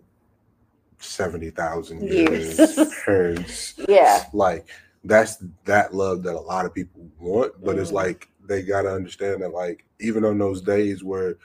seventy 0.99 1.49
thousand 1.49 2.03
Years. 2.03 2.59
years, 2.59 2.93
parents 3.05 3.73
Yeah. 3.87 4.25
like 4.33 4.67
that's 5.05 5.37
that 5.65 5.93
love 5.93 6.23
that 6.23 6.35
a 6.35 6.39
lot 6.39 6.65
of 6.65 6.73
people 6.73 7.09
want 7.19 7.53
but 7.63 7.77
it's 7.79 7.89
Mhm. 7.89 7.93
like 7.95 8.29
they 8.49 8.63
got 8.63 8.81
to 8.81 8.91
understand 8.91 9.41
that 9.41 9.53
like 9.53 9.85
even 10.01 10.25
on 10.25 10.37
those 10.37 10.61
days 10.61 11.03
where 11.03 11.35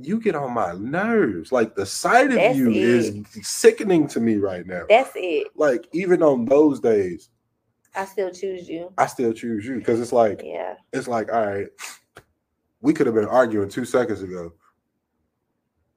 you 0.00 0.18
get 0.18 0.34
on 0.34 0.52
my 0.52 0.72
nerves 0.72 1.52
like 1.52 1.74
the 1.76 1.84
sight 1.84 2.28
of 2.30 2.36
That's 2.36 2.56
you 2.56 2.72
is 2.72 3.12
sickening 3.42 4.08
to 4.08 4.18
me 4.20 4.36
right 4.38 4.66
now 4.66 4.84
That's 4.88 5.12
it. 5.14 5.48
like 5.54 5.86
even 5.92 6.22
on 6.22 6.46
those 6.46 6.80
days 6.80 7.28
I 7.94 8.04
still 8.06 8.30
choose 8.30 8.68
you. 8.68 8.92
i 8.98 9.06
still 9.06 9.32
choose 9.32 9.66
you 9.66 9.76
because 9.76 10.00
it's 10.00 10.12
like 10.12 10.40
Yeah. 10.44 10.74
it's 10.92 11.06
like 11.08 11.30
all 11.32 11.46
right 11.46 11.66
we 12.80 12.94
could 12.94 13.06
have 13.06 13.14
been 13.14 13.26
arguing 13.26 13.68
two 13.68 13.84
seconds 13.84 14.22
ago 14.22 14.52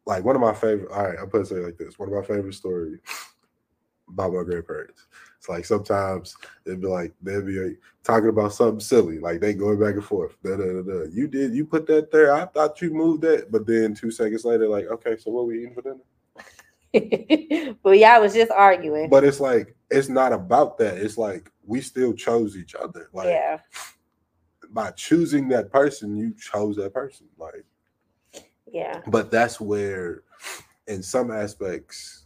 like 0.05 0.25
one 0.25 0.35
of 0.35 0.41
my 0.41 0.53
favorite 0.53 0.91
all 0.91 1.03
right 1.07 1.17
i'll 1.19 1.27
put 1.27 1.41
it 1.41 1.47
say 1.47 1.55
it 1.55 1.63
like 1.65 1.77
this 1.77 1.97
one 1.97 2.09
of 2.09 2.15
my 2.15 2.23
favorite 2.25 2.53
stories 2.55 2.99
about 4.09 4.33
my 4.33 4.43
grandparents 4.43 5.05
it's 5.43 5.49
like 5.49 5.65
sometimes 5.65 6.37
they'd 6.63 6.79
be 6.79 6.87
like 6.87 7.13
they'd 7.21 7.45
be 7.45 7.59
like, 7.59 7.77
talking 8.01 8.29
about 8.29 8.53
something 8.53 8.79
silly 8.79 9.19
like 9.19 9.41
they 9.41 9.53
going 9.53 9.77
back 9.77 9.95
and 9.95 10.05
forth 10.05 10.37
da, 10.41 10.55
da, 10.55 10.63
da, 10.63 10.81
da. 10.81 11.03
you 11.11 11.27
did 11.27 11.53
you 11.53 11.65
put 11.65 11.85
that 11.85 12.11
there 12.11 12.33
i 12.33 12.45
thought 12.45 12.81
you 12.81 12.91
moved 12.93 13.21
that 13.21 13.51
but 13.51 13.67
then 13.67 13.93
two 13.93 14.09
seconds 14.09 14.45
later 14.45 14.69
like 14.69 14.85
okay 14.87 15.17
so 15.17 15.31
what 15.31 15.45
we 15.45 15.59
eating 15.59 15.73
for 15.73 15.81
dinner 15.81 15.99
but 17.83 17.97
yeah, 17.97 18.15
I 18.15 18.19
was 18.19 18.35
just 18.35 18.51
arguing. 18.51 19.09
but 19.09 19.23
it's 19.23 19.39
like 19.39 19.75
it's 19.89 20.09
not 20.09 20.31
about 20.31 20.77
that 20.77 20.97
it's 20.97 21.17
like 21.17 21.51
we 21.65 21.81
still 21.81 22.13
chose 22.13 22.55
each 22.55 22.75
other 22.75 23.09
like 23.13 23.27
yeah. 23.27 23.57
by 24.69 24.91
choosing 24.91 25.47
that 25.49 25.71
person 25.71 26.15
you 26.15 26.35
chose 26.35 26.75
that 26.75 26.93
person 26.93 27.25
like 27.37 27.65
Yeah. 28.71 29.01
but 29.07 29.31
that's 29.31 29.59
where 29.59 30.21
in 30.87 31.01
some 31.01 31.31
aspects 31.31 32.22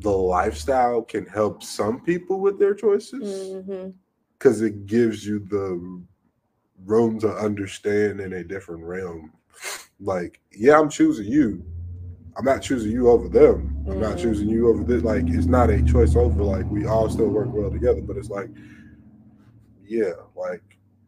the 0.00 0.10
lifestyle 0.10 1.02
can 1.02 1.26
help 1.26 1.62
some 1.62 2.00
people 2.00 2.40
with 2.40 2.58
their 2.58 2.74
choices 2.74 3.56
because 4.38 4.62
it 4.62 4.86
gives 4.86 5.26
you 5.26 5.38
the 5.40 6.02
room 6.84 7.18
to 7.20 7.30
understand 7.36 8.20
in 8.20 8.32
a 8.34 8.44
different 8.44 8.82
realm 8.82 9.32
like 10.00 10.40
yeah 10.52 10.78
i'm 10.78 10.88
choosing 10.88 11.26
you 11.26 11.62
i'm 12.36 12.44
not 12.44 12.62
choosing 12.62 12.90
you 12.90 13.08
over 13.10 13.28
them 13.28 13.84
i'm 13.88 13.98
not 14.00 14.16
Mhm. 14.16 14.22
choosing 14.22 14.48
you 14.48 14.68
over 14.68 14.82
this 14.82 15.02
like 15.02 15.24
it's 15.28 15.46
not 15.46 15.68
a 15.70 15.82
choice 15.82 16.16
over 16.16 16.42
like 16.42 16.64
we 16.70 16.86
all 16.86 17.10
still 17.10 17.28
work 17.28 17.48
well 17.52 17.70
together 17.70 18.00
but 18.00 18.16
it's 18.16 18.30
like 18.30 18.48
yeah 19.84 20.12
like 20.34 20.62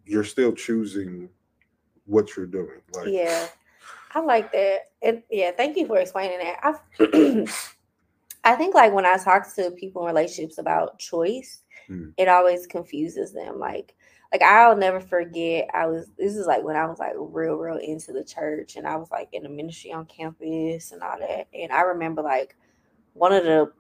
you're 0.04 0.24
still 0.24 0.52
choosing 0.52 1.30
what 2.04 2.36
you're 2.36 2.46
doing 2.46 2.82
like 2.92 3.08
Yeah. 3.08 3.48
I 4.14 4.20
like 4.20 4.52
that. 4.52 4.90
And 5.00 5.22
yeah, 5.30 5.52
thank 5.52 5.76
you 5.78 5.86
for 5.86 5.96
explaining 5.98 6.38
that. 6.40 6.58
I 6.62 6.74
I 8.44 8.54
think 8.56 8.74
like 8.74 8.92
when 8.92 9.06
I 9.06 9.16
talk 9.18 9.52
to 9.54 9.70
people 9.72 10.02
in 10.02 10.08
relationships 10.14 10.58
about 10.58 10.98
choice, 10.98 11.62
Mm. 11.88 12.14
it 12.16 12.28
always 12.28 12.66
confuses 12.66 13.32
them. 13.32 13.58
Like 13.58 13.94
like 14.32 14.42
I'll 14.42 14.76
never 14.76 15.00
forget 15.00 15.68
I 15.74 15.86
was 15.86 16.10
this 16.16 16.36
is 16.36 16.46
like 16.46 16.62
when 16.62 16.76
I 16.76 16.86
was 16.86 16.98
like 16.98 17.12
real, 17.16 17.56
real 17.56 17.76
into 17.76 18.12
the 18.12 18.24
church 18.24 18.76
and 18.76 18.86
I 18.86 18.96
was 18.96 19.10
like 19.10 19.28
in 19.32 19.42
the 19.42 19.48
ministry 19.48 19.92
on 19.92 20.06
campus 20.06 20.92
and 20.92 21.02
all 21.02 21.18
that. 21.18 21.48
And 21.52 21.72
I 21.72 21.80
remember 21.82 22.22
like 22.22 22.56
one 23.14 23.32
of 23.32 23.44
the 23.44 23.72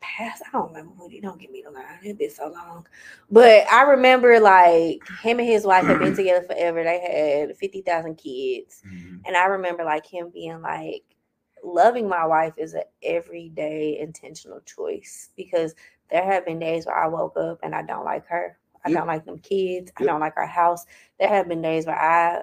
past, 0.00 0.42
I 0.46 0.50
don't 0.52 0.68
remember 0.68 0.92
what 0.96 1.10
he 1.12 1.20
don't 1.20 1.40
get 1.40 1.50
me 1.50 1.62
to 1.62 1.70
lie. 1.70 1.98
It's 2.02 2.18
been 2.18 2.30
so 2.30 2.48
long. 2.48 2.86
But 3.30 3.66
I 3.72 3.82
remember 3.82 4.38
like 4.40 5.00
him 5.22 5.38
and 5.38 5.48
his 5.48 5.64
wife 5.64 5.84
had 5.86 5.98
been 6.00 6.14
together 6.16 6.42
forever. 6.46 6.82
They 6.84 7.46
had 7.48 7.56
50,000 7.56 8.16
kids. 8.16 8.82
Mhm. 8.86 9.20
And 9.26 9.36
I 9.36 9.46
remember 9.46 9.84
like 9.84 10.04
him 10.06 10.30
being 10.34 10.60
like, 10.60 11.04
loving 11.64 12.08
my 12.08 12.26
wife 12.26 12.54
is 12.58 12.74
an 12.74 12.82
everyday 13.02 13.98
intentional 13.98 14.60
choice 14.60 15.30
because 15.36 15.74
there 16.10 16.24
have 16.24 16.44
been 16.46 16.58
days 16.58 16.86
where 16.86 16.96
I 16.96 17.08
woke 17.08 17.36
up 17.36 17.58
and 17.62 17.74
I 17.74 17.82
don't 17.82 18.04
like 18.04 18.26
her. 18.26 18.58
I 18.84 18.90
Yep. 18.90 18.98
don't 18.98 19.06
like 19.06 19.24
them 19.24 19.38
kids. 19.38 19.90
I 19.96 20.04
don't 20.04 20.20
like 20.20 20.36
our 20.36 20.46
house. 20.46 20.84
There 21.18 21.28
have 21.28 21.48
been 21.48 21.62
days 21.62 21.86
where 21.86 21.98
I 21.98 22.42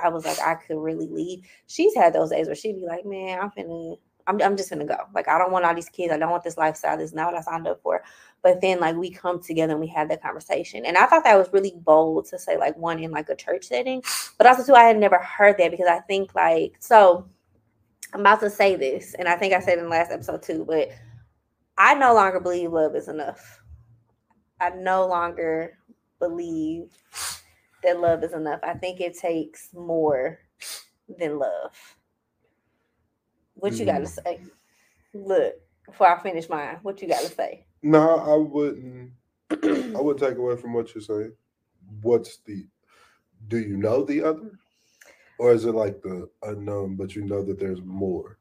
I 0.00 0.08
was 0.08 0.24
like 0.24 0.38
I 0.40 0.54
could 0.54 0.78
really 0.78 1.08
leave. 1.08 1.44
She's 1.66 1.94
had 1.96 2.12
those 2.12 2.30
days 2.30 2.46
where 2.46 2.54
she'd 2.54 2.76
be 2.80 2.86
like, 2.86 3.04
Man, 3.04 3.40
I'm 3.40 3.50
finna 3.50 3.98
I'm, 4.26 4.40
I'm 4.42 4.56
just 4.56 4.70
gonna 4.70 4.84
go. 4.84 4.96
Like 5.14 5.26
I 5.28 5.36
don't 5.38 5.50
want 5.50 5.64
all 5.64 5.74
these 5.74 5.88
kids. 5.88 6.12
I 6.12 6.18
don't 6.18 6.30
want 6.30 6.44
this 6.44 6.56
lifestyle. 6.56 6.96
This 6.96 7.10
is 7.10 7.14
not 7.14 7.32
what 7.32 7.40
I 7.40 7.42
signed 7.42 7.66
up 7.66 7.80
for. 7.82 8.02
But 8.42 8.60
then 8.60 8.78
like 8.78 8.94
we 8.96 9.10
come 9.10 9.42
together 9.42 9.72
and 9.72 9.80
we 9.80 9.88
have 9.88 10.08
that 10.08 10.22
conversation. 10.22 10.86
And 10.86 10.96
I 10.96 11.06
thought 11.06 11.24
that 11.24 11.36
was 11.36 11.52
really 11.52 11.74
bold 11.76 12.26
to 12.26 12.38
say 12.38 12.56
like 12.56 12.76
one 12.76 13.00
in 13.00 13.10
like 13.10 13.28
a 13.28 13.34
church 13.36 13.64
setting. 13.64 14.02
But 14.38 14.46
also 14.46 14.64
too, 14.64 14.74
I 14.74 14.84
had 14.84 14.98
never 14.98 15.18
heard 15.18 15.58
that 15.58 15.72
because 15.72 15.88
I 15.88 15.98
think 16.00 16.34
like 16.34 16.76
so 16.78 17.26
I'm 18.12 18.20
about 18.20 18.40
to 18.40 18.50
say 18.50 18.76
this, 18.76 19.14
and 19.14 19.28
I 19.28 19.36
think 19.36 19.54
I 19.54 19.60
said 19.60 19.78
in 19.78 19.84
the 19.84 19.90
last 19.90 20.10
episode 20.10 20.42
too, 20.42 20.64
but 20.66 20.90
I 21.78 21.94
no 21.94 22.14
longer 22.14 22.40
believe 22.40 22.72
love 22.72 22.94
is 22.96 23.08
enough. 23.08 23.62
I 24.60 24.70
no 24.70 25.06
longer 25.06 25.78
believe 26.18 26.92
that 27.82 28.00
love 28.00 28.22
is 28.24 28.32
enough. 28.32 28.60
I 28.62 28.74
think 28.74 29.00
it 29.00 29.16
takes 29.16 29.72
more 29.72 30.38
than 31.18 31.38
love. 31.38 31.96
What 33.54 33.74
you 33.74 33.86
got 33.86 33.98
to 33.98 34.04
Mm. 34.04 34.22
say? 34.24 34.40
Look, 35.14 35.54
before 35.86 36.08
I 36.08 36.22
finish 36.22 36.48
mine, 36.48 36.78
what 36.82 37.00
you 37.00 37.08
got 37.08 37.22
to 37.22 37.28
say? 37.28 37.66
No, 37.82 38.18
I 38.18 38.36
wouldn't. 38.36 39.12
I 39.50 40.00
would 40.00 40.18
take 40.18 40.36
away 40.36 40.56
from 40.56 40.72
what 40.74 40.94
you're 40.94 41.02
saying. 41.02 41.32
What's 42.02 42.38
the? 42.38 42.66
Do 43.48 43.58
you 43.58 43.76
know 43.76 44.04
the 44.04 44.22
other, 44.22 44.50
or 45.40 45.52
is 45.52 45.64
it 45.64 45.74
like 45.74 46.02
the 46.02 46.28
unknown, 46.42 46.96
but 46.96 47.16
you 47.16 47.22
know 47.22 47.42
that 47.42 47.58
there's 47.58 47.80
more? 47.82 48.38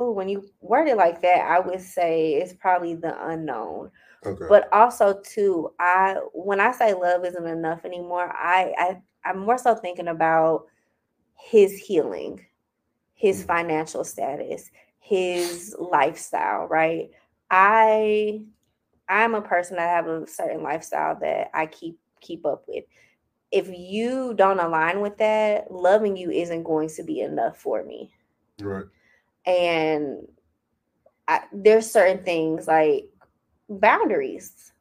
oh, 0.00 0.12
when 0.12 0.28
you 0.28 0.48
word 0.60 0.86
it 0.86 0.96
like 0.96 1.20
that, 1.22 1.40
I 1.40 1.58
would 1.58 1.80
say 1.80 2.34
it's 2.34 2.52
probably 2.52 2.94
the 2.94 3.14
unknown. 3.28 3.90
Okay. 4.24 4.46
but 4.48 4.68
also 4.72 5.20
too 5.24 5.72
i 5.78 6.16
when 6.32 6.58
i 6.60 6.72
say 6.72 6.92
love 6.92 7.24
isn't 7.24 7.46
enough 7.46 7.84
anymore 7.84 8.32
i 8.36 8.74
i 8.76 9.00
i'm 9.24 9.38
more 9.38 9.56
so 9.56 9.76
thinking 9.76 10.08
about 10.08 10.64
his 11.36 11.78
healing 11.78 12.44
his 13.14 13.44
Mm. 13.44 13.46
financial 13.46 14.02
status 14.04 14.70
his 14.98 15.76
lifestyle 15.78 16.66
right 16.66 17.10
i 17.52 18.40
i'm 19.08 19.36
a 19.36 19.40
person 19.40 19.76
that 19.76 19.88
have 19.88 20.08
a 20.08 20.26
certain 20.26 20.64
lifestyle 20.64 21.16
that 21.20 21.50
i 21.54 21.64
keep 21.66 21.96
keep 22.20 22.44
up 22.44 22.64
with 22.66 22.84
if 23.50 23.68
you 23.68 24.34
don't 24.34 24.60
align 24.60 25.00
with 25.00 25.16
that 25.18 25.70
loving 25.72 26.16
you 26.16 26.30
isn't 26.30 26.64
going 26.64 26.88
to 26.90 27.02
be 27.02 27.20
enough 27.20 27.56
for 27.56 27.82
me. 27.84 28.12
Right. 28.60 28.86
and 29.46 30.26
I, 31.28 31.42
there's 31.52 31.90
certain 31.90 32.24
things 32.24 32.66
like 32.66 33.08
boundaries. 33.68 34.72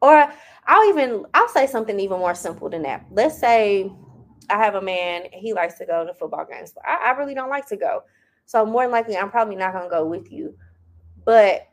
Or 0.00 0.30
i'll 0.66 0.88
even 0.88 1.24
i'll 1.34 1.48
say 1.48 1.66
something 1.66 1.98
even 2.00 2.18
more 2.18 2.34
simple 2.34 2.68
than 2.68 2.82
that. 2.82 3.06
Let's 3.10 3.38
say 3.38 3.90
i 4.50 4.58
have 4.58 4.74
a 4.74 4.82
man 4.82 5.22
he 5.32 5.54
likes 5.54 5.78
to 5.78 5.86
go 5.86 6.04
to 6.04 6.12
football 6.12 6.44
games 6.44 6.72
but 6.74 6.84
i, 6.86 7.08
I 7.08 7.10
really 7.12 7.34
don't 7.34 7.48
like 7.48 7.66
to 7.68 7.76
go. 7.76 8.02
So 8.44 8.66
more 8.66 8.82
than 8.82 8.92
likely 8.92 9.16
i'm 9.16 9.30
probably 9.30 9.56
not 9.56 9.72
going 9.72 9.84
to 9.84 9.90
go 9.90 10.04
with 10.04 10.30
you. 10.30 10.54
But 11.24 11.68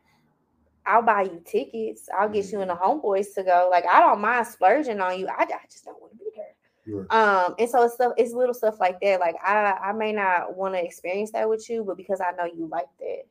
i'll 0.86 1.02
buy 1.02 1.24
you 1.24 1.42
tickets. 1.46 2.08
I'll 2.18 2.30
get 2.30 2.46
mm-hmm. 2.46 2.56
you 2.56 2.62
and 2.62 2.72
the 2.72 2.76
homeboys 2.76 3.34
to 3.36 3.44
go. 3.44 3.68
Like 3.70 3.84
i 3.92 4.00
don't 4.00 4.22
mind 4.22 4.48
splurging 4.48 5.02
on 5.02 5.20
you. 5.20 5.28
I, 5.28 5.44
I 5.44 5.66
just 5.70 5.84
don't 5.84 6.00
want 6.00 6.14
to 6.14 6.18
be 6.18 6.31
Right. 6.88 7.06
um 7.12 7.56
and 7.60 7.70
so 7.70 7.84
it's 7.84 7.94
stuff 7.94 8.14
it's 8.18 8.34
little 8.34 8.56
stuff 8.56 8.80
like 8.80 9.00
that 9.02 9.20
like 9.20 9.36
i 9.46 9.78
i 9.84 9.92
may 9.92 10.12
not 10.12 10.56
want 10.58 10.74
to 10.74 10.84
experience 10.84 11.32
that 11.32 11.48
with 11.48 11.70
you 11.70 11.84
but 11.84 11.96
because 11.96 12.20
i 12.22 12.32
know 12.32 12.46
you 12.46 12.68
like 12.68 12.88
that 13.00 13.28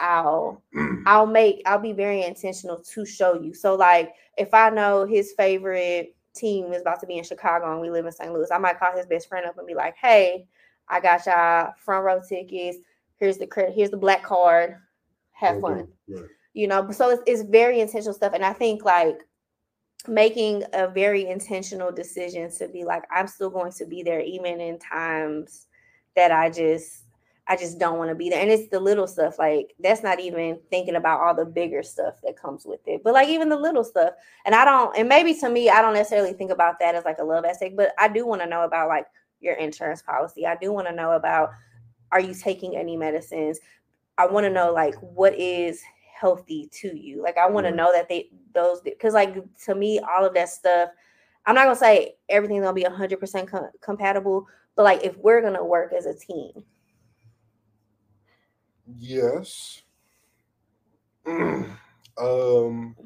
i'll 0.00 0.62
i'll 1.06 1.26
make 1.26 1.62
i'll 1.66 1.78
be 1.78 1.92
very 1.92 2.24
intentional 2.24 2.78
to 2.78 3.04
show 3.04 3.40
you. 3.40 3.54
So 3.54 3.74
like 3.76 4.14
if 4.36 4.52
i 4.52 4.68
know 4.70 5.06
his 5.06 5.32
favorite 5.36 6.16
team 6.34 6.72
is 6.72 6.82
about 6.82 7.00
to 7.00 7.06
be 7.06 7.18
in 7.18 7.24
chicago 7.24 7.72
and 7.72 7.80
we 7.80 7.88
live 7.90 8.04
in 8.04 8.12
st 8.12 8.32
louis 8.32 8.50
i 8.50 8.58
might 8.58 8.78
call 8.78 8.96
his 8.96 9.06
best 9.06 9.28
friend 9.28 9.46
up 9.46 9.56
and 9.58 9.66
be 9.66 9.74
like 9.74 9.94
hey 9.96 10.46
i 10.88 10.98
got 10.98 11.24
y'all 11.26 11.72
front 11.78 12.04
row 12.04 12.20
tickets. 12.26 12.78
Here's 13.18 13.38
the 13.38 13.46
credit 13.46 13.74
here's 13.74 13.90
the 13.90 13.96
black 13.96 14.22
card. 14.22 14.76
Have 15.32 15.60
fun. 15.60 15.88
Right. 16.08 16.24
you 16.52 16.66
know 16.66 16.90
so 16.90 17.10
it's, 17.10 17.22
it's 17.26 17.42
very 17.42 17.80
intentional 17.80 18.14
stuff 18.14 18.32
and 18.34 18.44
i 18.44 18.52
think 18.52 18.84
like 18.84 19.20
making 20.08 20.62
a 20.72 20.88
very 20.88 21.26
intentional 21.26 21.92
decision 21.92 22.50
to 22.50 22.68
be 22.68 22.84
like 22.84 23.02
i'm 23.10 23.26
still 23.26 23.50
going 23.50 23.72
to 23.72 23.86
be 23.86 24.02
there 24.02 24.20
even 24.20 24.60
in 24.60 24.78
times 24.78 25.66
that 26.14 26.32
i 26.32 26.48
just 26.50 27.04
i 27.48 27.56
just 27.56 27.78
don't 27.78 27.98
want 27.98 28.10
to 28.10 28.14
be 28.14 28.28
there. 28.28 28.40
And 28.40 28.50
it's 28.50 28.68
the 28.70 28.80
little 28.80 29.06
stuff 29.06 29.38
like 29.38 29.74
that's 29.78 30.02
not 30.02 30.18
even 30.18 30.58
thinking 30.70 30.96
about 30.96 31.20
all 31.20 31.34
the 31.34 31.44
bigger 31.44 31.82
stuff 31.82 32.14
that 32.24 32.36
comes 32.36 32.64
with 32.64 32.80
it 32.86 33.02
but 33.04 33.14
like 33.14 33.28
even 33.28 33.48
the 33.48 33.56
little 33.56 33.84
stuff. 33.84 34.14
And 34.44 34.54
i 34.54 34.64
don't 34.64 34.96
and 34.96 35.08
maybe 35.08 35.34
to 35.34 35.48
me 35.48 35.70
i 35.70 35.80
don't 35.80 35.94
necessarily 35.94 36.32
think 36.32 36.50
about 36.50 36.78
that 36.80 36.94
as 36.94 37.04
like 37.04 37.18
a 37.18 37.24
love 37.24 37.44
aspect 37.44 37.76
but 37.76 37.92
i 37.98 38.08
do 38.08 38.26
want 38.26 38.42
to 38.42 38.48
know 38.48 38.62
about 38.62 38.88
like 38.88 39.06
your 39.40 39.54
insurance 39.54 40.02
policy. 40.02 40.46
I 40.46 40.56
do 40.56 40.72
want 40.72 40.86
to 40.88 40.94
know 40.94 41.12
about 41.12 41.50
are 42.12 42.20
you 42.20 42.34
taking 42.34 42.76
any 42.76 42.96
medicines? 42.96 43.58
I 44.18 44.26
want 44.26 44.44
to 44.44 44.50
know 44.50 44.72
like 44.72 44.94
what 44.96 45.34
is 45.34 45.82
healthy 46.18 46.68
to 46.72 46.96
you. 46.96 47.22
Like 47.22 47.38
I 47.38 47.48
want 47.48 47.66
to 47.66 47.72
know 47.72 47.92
that 47.92 48.08
they 48.08 48.30
those 48.54 48.80
because 48.80 49.14
like 49.14 49.36
to 49.64 49.74
me 49.74 50.00
all 50.00 50.24
of 50.24 50.34
that 50.34 50.48
stuff. 50.48 50.90
I'm 51.44 51.54
not 51.54 51.64
gonna 51.64 51.76
say 51.76 52.16
everything's 52.28 52.62
gonna 52.62 52.74
be 52.74 52.82
100 52.82 53.20
percent 53.20 53.50
compatible, 53.80 54.46
but 54.74 54.82
like 54.84 55.04
if 55.04 55.16
we're 55.18 55.42
gonna 55.42 55.64
work 55.64 55.92
as 55.92 56.06
a 56.06 56.14
team, 56.14 56.64
Yes. 58.98 59.82
um. 61.26 62.96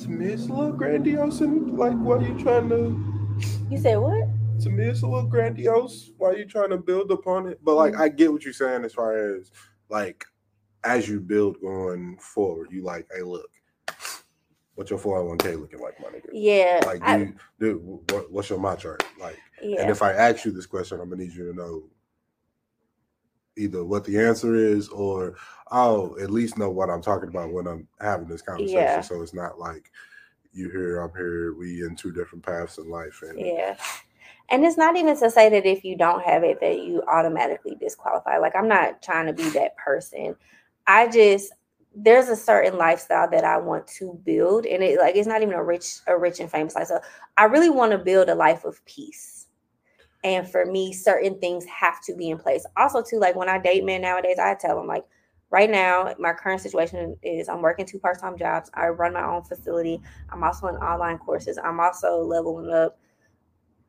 To 0.00 0.10
me, 0.10 0.26
it's 0.32 0.48
a 0.48 0.52
little 0.52 0.72
grandiose 0.72 1.42
and 1.42 1.78
like, 1.78 1.92
what 1.98 2.22
are 2.22 2.26
you 2.26 2.42
trying 2.42 2.68
to? 2.70 3.38
you 3.70 3.78
said 3.78 3.96
what? 3.96 4.26
To 4.62 4.70
me, 4.70 4.84
it's 4.84 5.02
a 5.02 5.06
little 5.08 5.28
grandiose. 5.28 6.10
Why 6.18 6.32
you 6.34 6.44
trying 6.44 6.70
to 6.70 6.76
build 6.76 7.10
upon 7.10 7.48
it? 7.48 7.58
But 7.64 7.74
like, 7.74 7.94
mm. 7.94 8.00
I 8.00 8.08
get 8.08 8.32
what 8.32 8.44
you're 8.44 8.52
saying 8.52 8.84
as 8.84 8.94
far 8.94 9.16
as 9.36 9.50
like, 9.88 10.24
as 10.84 11.08
you 11.08 11.18
build 11.20 11.60
going 11.60 12.16
forward, 12.18 12.68
you 12.70 12.82
like, 12.84 13.08
hey, 13.14 13.22
look, 13.22 13.50
what's 14.76 14.90
your 14.90 15.00
401k 15.00 15.60
looking 15.60 15.80
like, 15.80 15.98
my 16.00 16.08
nigga? 16.08 16.28
Yeah, 16.32 16.80
Like, 16.86 17.00
do 17.00 17.06
I- 17.06 17.16
you, 17.18 17.34
do, 17.58 18.00
what, 18.10 18.30
what's 18.30 18.50
your 18.50 18.58
MyChart 18.60 19.02
like? 19.20 19.38
yeah, 19.60 19.80
And 19.82 19.90
if 19.90 20.00
I 20.00 20.12
ask 20.12 20.44
you 20.44 20.52
this 20.52 20.66
question, 20.66 21.00
I'm 21.00 21.10
gonna 21.10 21.22
need 21.22 21.32
you 21.32 21.50
to 21.50 21.56
know 21.56 21.82
either 23.56 23.84
what 23.84 24.04
the 24.04 24.18
answer 24.18 24.54
is 24.54 24.88
or 24.88 25.34
I'll 25.72 26.16
at 26.22 26.30
least 26.30 26.56
know 26.56 26.70
what 26.70 26.88
I'm 26.88 27.02
talking 27.02 27.28
about 27.28 27.52
when 27.52 27.66
I'm 27.66 27.86
having 28.00 28.28
this 28.28 28.42
conversation. 28.42 28.78
Yeah. 28.80 29.00
So 29.00 29.22
it's 29.22 29.34
not 29.34 29.58
like 29.58 29.90
you 30.52 30.70
here, 30.70 31.00
I'm 31.00 31.12
here, 31.16 31.54
we 31.54 31.82
in 31.84 31.96
two 31.96 32.12
different 32.12 32.44
paths 32.44 32.78
in 32.78 32.88
life. 32.88 33.22
And 33.22 33.38
Yeah. 33.40 33.76
And 34.50 34.64
it's 34.64 34.76
not 34.76 34.96
even 34.96 35.16
to 35.16 35.30
say 35.30 35.48
that 35.48 35.66
if 35.66 35.84
you 35.84 35.96
don't 35.96 36.22
have 36.22 36.44
it 36.44 36.60
that 36.60 36.80
you 36.80 37.02
automatically 37.08 37.76
disqualify. 37.80 38.38
Like 38.38 38.54
I'm 38.54 38.68
not 38.68 39.02
trying 39.02 39.26
to 39.26 39.32
be 39.32 39.48
that 39.50 39.76
person. 39.76 40.36
I 40.86 41.08
just 41.08 41.52
there's 41.94 42.28
a 42.28 42.36
certain 42.36 42.78
lifestyle 42.78 43.28
that 43.30 43.44
I 43.44 43.58
want 43.58 43.86
to 43.86 44.18
build 44.24 44.64
and 44.64 44.82
it 44.82 44.98
like 44.98 45.14
it's 45.14 45.28
not 45.28 45.42
even 45.42 45.54
a 45.54 45.62
rich 45.62 45.96
a 46.06 46.16
rich 46.16 46.40
and 46.40 46.50
famous 46.50 46.74
lifestyle. 46.74 47.02
I 47.36 47.44
really 47.44 47.70
want 47.70 47.92
to 47.92 47.98
build 47.98 48.28
a 48.28 48.34
life 48.34 48.64
of 48.64 48.84
peace. 48.84 49.46
And 50.24 50.48
for 50.48 50.64
me 50.64 50.92
certain 50.92 51.38
things 51.38 51.64
have 51.66 52.02
to 52.04 52.14
be 52.14 52.30
in 52.30 52.38
place. 52.38 52.64
Also 52.76 53.02
too 53.02 53.18
like 53.18 53.36
when 53.36 53.48
I 53.48 53.58
date 53.58 53.84
men 53.84 54.02
nowadays 54.02 54.38
I 54.38 54.54
tell 54.54 54.76
them 54.76 54.86
like 54.86 55.04
right 55.50 55.70
now 55.70 56.14
my 56.18 56.32
current 56.32 56.62
situation 56.62 57.16
is 57.22 57.48
I'm 57.48 57.62
working 57.62 57.86
two 57.86 57.98
part-time 57.98 58.38
jobs. 58.38 58.70
I 58.74 58.88
run 58.88 59.12
my 59.12 59.24
own 59.24 59.42
facility. 59.42 60.00
I'm 60.30 60.42
also 60.42 60.68
in 60.68 60.76
online 60.76 61.18
courses. 61.18 61.58
I'm 61.62 61.78
also 61.78 62.22
leveling 62.22 62.72
up 62.72 62.98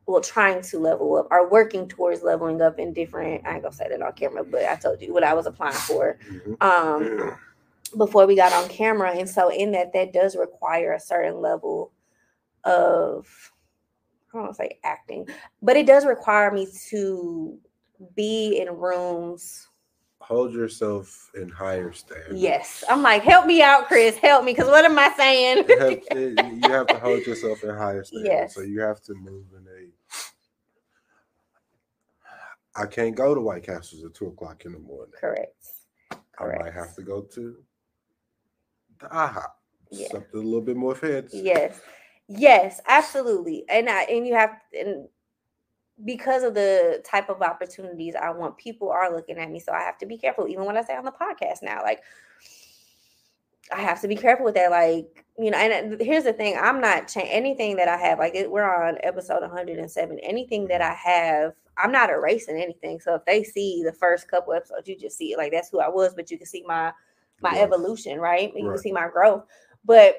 well, 0.06 0.20
trying 0.20 0.60
to 0.62 0.78
level 0.78 1.16
up 1.16 1.28
or 1.30 1.48
working 1.48 1.88
towards 1.88 2.22
leveling 2.22 2.60
up 2.60 2.78
in 2.78 2.92
different. 2.92 3.46
I 3.46 3.54
ain't 3.54 3.62
gonna 3.62 3.74
say 3.74 3.88
that 3.88 4.02
on 4.02 4.12
camera, 4.12 4.44
but 4.44 4.64
I 4.64 4.76
told 4.76 5.00
you 5.00 5.12
what 5.12 5.24
I 5.24 5.34
was 5.34 5.46
applying 5.46 5.74
for 5.74 6.18
Mhm. 6.28 6.62
um, 6.62 7.38
before 7.96 8.26
we 8.26 8.36
got 8.36 8.52
on 8.52 8.68
camera, 8.68 9.12
and 9.12 9.28
so 9.28 9.48
in 9.50 9.72
that, 9.72 9.92
that 9.92 10.12
does 10.12 10.36
require 10.36 10.92
a 10.92 11.00
certain 11.00 11.40
level 11.40 11.92
of 12.64 13.52
I 14.32 14.36
don't 14.36 14.42
want 14.46 14.56
to 14.56 14.62
say 14.62 14.78
acting, 14.82 15.28
but 15.62 15.76
it 15.76 15.86
does 15.86 16.04
require 16.04 16.50
me 16.50 16.66
to 16.88 17.56
be 18.16 18.58
in 18.58 18.68
rooms. 18.76 19.68
Hold 20.24 20.52
yourself 20.54 21.30
in 21.34 21.48
higher 21.48 21.92
standards. 21.92 22.40
Yes, 22.40 22.82
I'm 22.88 23.02
like, 23.02 23.22
help 23.22 23.46
me 23.46 23.60
out, 23.62 23.86
Chris, 23.88 24.16
help 24.16 24.44
me, 24.44 24.52
because 24.52 24.68
what 24.68 24.84
am 24.84 24.98
I 24.98 25.12
saying? 25.16 25.64
It 25.68 25.78
have- 25.78 26.18
it- 26.18 26.64
you 26.64 26.70
have 26.72 26.86
to 26.88 26.98
hold 26.98 27.26
yourself 27.26 27.62
in 27.62 27.70
higher 27.70 28.02
standards. 28.04 28.30
Yes. 28.32 28.54
So 28.54 28.62
you 28.62 28.80
have 28.80 29.00
to 29.02 29.14
move 29.14 29.44
in 29.56 29.66
a. 29.68 29.90
I 32.76 32.86
can't 32.86 33.14
go 33.14 33.34
to 33.34 33.40
White 33.40 33.62
Castles 33.62 34.02
at 34.04 34.14
two 34.14 34.26
o'clock 34.28 34.64
in 34.64 34.72
the 34.72 34.78
morning. 34.78 35.12
Correct. 35.20 35.54
Correct. 36.36 36.60
I 36.60 36.64
might 36.64 36.74
have 36.74 36.94
to 36.96 37.02
go 37.02 37.22
to 37.22 37.56
the 38.98 39.06
IHOP. 39.06 39.46
Yeah. 39.92 40.08
Something 40.10 40.40
a 40.40 40.44
little 40.44 40.60
bit 40.60 40.76
more 40.76 40.94
fancy. 40.96 41.38
Yes. 41.44 41.80
Yes, 42.26 42.80
absolutely. 42.88 43.64
And 43.68 43.88
I 43.88 44.02
and 44.04 44.26
you 44.26 44.34
have 44.34 44.56
and 44.72 45.06
because 46.04 46.42
of 46.42 46.54
the 46.54 47.02
type 47.04 47.28
of 47.28 47.42
opportunities 47.42 48.14
I 48.14 48.30
want, 48.30 48.56
people 48.56 48.90
are 48.90 49.14
looking 49.14 49.38
at 49.38 49.50
me. 49.50 49.60
So 49.60 49.72
I 49.72 49.80
have 49.80 49.98
to 49.98 50.06
be 50.06 50.18
careful, 50.18 50.48
even 50.48 50.64
when 50.64 50.76
I 50.76 50.82
say 50.82 50.96
on 50.96 51.04
the 51.04 51.12
podcast 51.12 51.62
now. 51.62 51.82
Like 51.82 52.02
I 53.72 53.80
have 53.80 54.00
to 54.02 54.08
be 54.08 54.16
careful 54.16 54.44
with 54.44 54.54
that. 54.54 54.70
Like, 54.70 55.24
you 55.38 55.50
know, 55.50 55.58
and 55.58 55.94
uh, 55.94 56.04
here's 56.04 56.24
the 56.24 56.32
thing: 56.32 56.56
I'm 56.60 56.80
not 56.80 57.08
cha- 57.08 57.20
anything 57.20 57.76
that 57.76 57.88
I 57.88 57.96
have. 57.96 58.18
Like, 58.18 58.34
it, 58.34 58.50
we're 58.50 58.64
on 58.64 58.98
episode 59.02 59.40
107. 59.40 60.18
Anything 60.20 60.66
that 60.68 60.82
I 60.82 60.92
have, 60.92 61.54
I'm 61.78 61.90
not 61.92 62.10
erasing 62.10 62.60
anything. 62.60 63.00
So 63.00 63.14
if 63.14 63.24
they 63.24 63.42
see 63.42 63.82
the 63.84 63.92
first 63.92 64.28
couple 64.28 64.52
episodes, 64.52 64.88
you 64.88 64.98
just 64.98 65.16
see 65.16 65.32
it. 65.32 65.38
Like 65.38 65.52
that's 65.52 65.70
who 65.70 65.80
I 65.80 65.88
was, 65.88 66.14
but 66.14 66.30
you 66.30 66.38
can 66.38 66.46
see 66.46 66.64
my 66.66 66.92
my 67.40 67.50
Growth. 67.50 67.62
evolution, 67.62 68.20
right? 68.20 68.52
You 68.54 68.66
Right. 68.68 68.74
can 68.74 68.82
see 68.82 68.92
my 68.92 69.08
growth. 69.08 69.44
But 69.84 70.16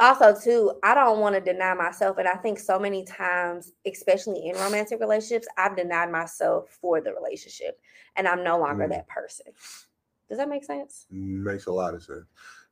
also 0.00 0.34
too 0.34 0.72
i 0.82 0.92
don't 0.94 1.20
want 1.20 1.34
to 1.34 1.40
deny 1.40 1.72
myself 1.74 2.18
and 2.18 2.26
i 2.26 2.34
think 2.34 2.58
so 2.58 2.78
many 2.78 3.04
times 3.04 3.72
especially 3.86 4.48
in 4.48 4.56
romantic 4.56 4.98
relationships 5.00 5.46
i've 5.56 5.76
denied 5.76 6.10
myself 6.10 6.68
for 6.80 7.00
the 7.00 7.12
relationship 7.14 7.78
and 8.16 8.26
i'm 8.26 8.42
no 8.42 8.58
longer 8.58 8.84
Mm. 8.84 8.90
that 8.90 9.06
person 9.08 9.46
does 10.28 10.38
that 10.38 10.48
make 10.48 10.64
sense 10.64 11.06
Makes 11.10 11.66
a 11.66 11.72
lot 11.72 11.94
of 11.94 12.02
sense. 12.02 12.24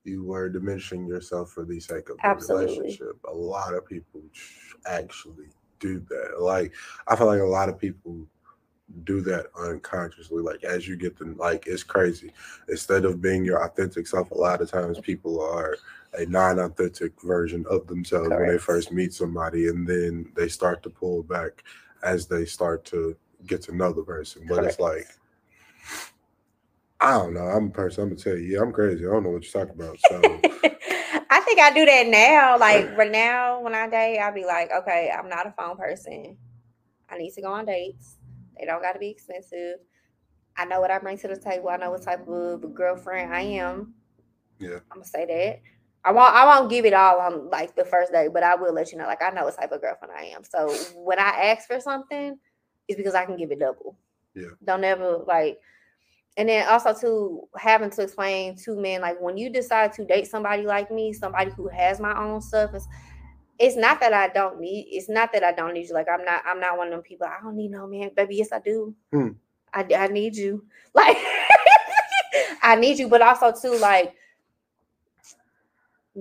You 0.04 0.24
were 0.24 0.48
diminishing 0.48 1.06
yourself 1.06 1.50
for 1.50 1.64
the 1.64 1.78
sake 1.78 2.08
of 2.08 2.16
the 2.16 2.26
Absolutely. 2.26 2.78
relationship. 2.78 3.16
A 3.28 3.32
lot 3.32 3.72
of 3.74 3.86
people 3.86 4.20
actually 4.84 5.46
do 5.78 6.00
that. 6.08 6.40
Like 6.40 6.72
I 7.06 7.14
feel 7.14 7.28
like 7.28 7.40
a 7.40 7.44
lot 7.44 7.68
of 7.68 7.78
people 7.78 8.26
do 9.04 9.20
that 9.22 9.46
unconsciously. 9.58 10.42
Like 10.42 10.64
as 10.64 10.86
you 10.86 10.96
get 10.96 11.16
to 11.18 11.34
like 11.34 11.66
it's 11.66 11.82
crazy. 11.82 12.32
Instead 12.68 13.04
of 13.04 13.20
being 13.20 13.44
your 13.44 13.64
authentic 13.64 14.06
self, 14.06 14.30
a 14.30 14.34
lot 14.34 14.60
of 14.60 14.70
times 14.70 14.98
people 15.00 15.40
are 15.40 15.76
a 16.14 16.26
non-authentic 16.26 17.12
version 17.22 17.64
of 17.70 17.86
themselves 17.86 18.28
when 18.28 18.46
they 18.46 18.58
first 18.58 18.92
meet 18.92 19.14
somebody 19.14 19.68
and 19.68 19.86
then 19.86 20.30
they 20.36 20.48
start 20.48 20.82
to 20.82 20.90
pull 20.90 21.22
back 21.22 21.64
as 22.02 22.26
they 22.26 22.44
start 22.44 22.84
to 22.84 23.16
get 23.46 23.62
to 23.62 23.74
know 23.74 23.92
the 23.92 24.02
person. 24.02 24.44
But 24.48 24.64
it's 24.64 24.78
like 24.80 25.06
I 27.00 27.12
don't 27.12 27.34
know. 27.34 27.40
I'm 27.40 27.66
a 27.66 27.70
person. 27.70 28.04
I'm 28.04 28.08
gonna 28.10 28.20
tell 28.20 28.36
you, 28.36 28.54
yeah, 28.54 28.60
I'm 28.60 28.72
crazy. 28.72 29.04
I 29.06 29.10
don't 29.10 29.24
know 29.24 29.30
what 29.30 29.42
you're 29.42 29.64
talking 29.64 29.80
about. 29.80 29.98
So 30.08 30.40
i 31.32 31.40
think 31.40 31.58
i 31.58 31.72
do 31.72 31.86
that 31.86 32.06
now 32.08 32.58
like 32.58 32.96
right 32.96 33.10
now 33.10 33.60
when 33.60 33.74
i 33.74 33.88
date 33.88 34.18
i'll 34.18 34.34
be 34.34 34.44
like 34.44 34.70
okay 34.70 35.10
i'm 35.16 35.28
not 35.28 35.46
a 35.46 35.50
phone 35.52 35.76
person 35.76 36.36
i 37.08 37.16
need 37.16 37.32
to 37.32 37.40
go 37.40 37.52
on 37.52 37.64
dates 37.64 38.16
they 38.62 38.66
don't 38.66 38.82
got 38.82 38.92
to 38.92 38.98
be 38.98 39.10
expensive 39.10 39.78
i 40.56 40.64
know 40.64 40.80
what 40.80 40.90
i 40.90 40.98
bring 40.98 41.18
to 41.18 41.28
the 41.28 41.36
table 41.36 41.68
i 41.68 41.76
know 41.76 41.90
what 41.90 42.02
type 42.02 42.26
of 42.28 42.74
girlfriend 42.74 43.34
i 43.34 43.40
am 43.40 43.94
Yeah. 44.58 44.78
i'm 44.90 44.98
gonna 44.98 45.04
say 45.04 45.26
that 45.26 45.60
I 46.04 46.10
won't 46.10 46.34
I 46.34 46.44
won't 46.44 46.68
give 46.70 46.84
it 46.84 46.94
all 46.94 47.20
on 47.20 47.48
like 47.48 47.76
the 47.76 47.84
first 47.84 48.10
day, 48.10 48.26
but 48.26 48.42
I 48.42 48.56
will 48.56 48.74
let 48.74 48.90
you 48.90 48.98
know. 48.98 49.06
Like 49.06 49.22
I 49.22 49.30
know 49.30 49.44
what 49.44 49.56
type 49.56 49.70
of 49.70 49.80
girlfriend 49.80 50.12
I 50.16 50.24
am. 50.34 50.42
So 50.42 50.68
when 50.96 51.20
I 51.20 51.52
ask 51.52 51.68
for 51.68 51.78
something, 51.78 52.36
it's 52.88 52.96
because 52.96 53.14
I 53.14 53.24
can 53.24 53.36
give 53.36 53.52
it 53.52 53.60
double. 53.60 53.96
Yeah. 54.34 54.48
Don't 54.64 54.82
ever 54.82 55.18
like 55.26 55.60
and 56.36 56.48
then 56.48 56.66
also 56.68 56.94
to 56.94 57.48
having 57.56 57.90
to 57.90 58.02
explain 58.02 58.56
to 58.64 58.74
men 58.74 59.00
like 59.02 59.20
when 59.20 59.36
you 59.36 59.50
decide 59.50 59.92
to 59.92 60.04
date 60.04 60.26
somebody 60.26 60.62
like 60.62 60.90
me, 60.90 61.12
somebody 61.12 61.50
who 61.50 61.68
has 61.68 62.00
my 62.00 62.18
own 62.18 62.40
stuff, 62.40 62.70
it's 63.58 63.76
not 63.76 64.00
that 64.00 64.12
I 64.12 64.28
don't 64.28 64.60
need 64.60 64.88
it's 64.90 65.08
not 65.08 65.32
that 65.32 65.44
I 65.44 65.52
don't 65.52 65.74
need 65.74 65.88
you. 65.88 65.94
Like 65.94 66.08
I'm 66.12 66.24
not 66.24 66.42
I'm 66.46 66.60
not 66.60 66.78
one 66.78 66.88
of 66.88 66.92
them 66.92 67.02
people. 67.02 67.26
I 67.26 67.42
don't 67.42 67.56
need 67.56 67.70
no 67.70 67.86
man, 67.86 68.10
baby. 68.16 68.36
Yes, 68.36 68.52
I 68.52 68.60
do. 68.60 68.94
Hmm. 69.12 69.28
I 69.72 69.86
I 69.96 70.08
need 70.08 70.36
you. 70.36 70.64
Like 70.94 71.16
I 72.62 72.76
need 72.76 72.98
you, 72.98 73.08
but 73.08 73.22
also 73.22 73.52
too 73.52 73.78
like 73.78 74.14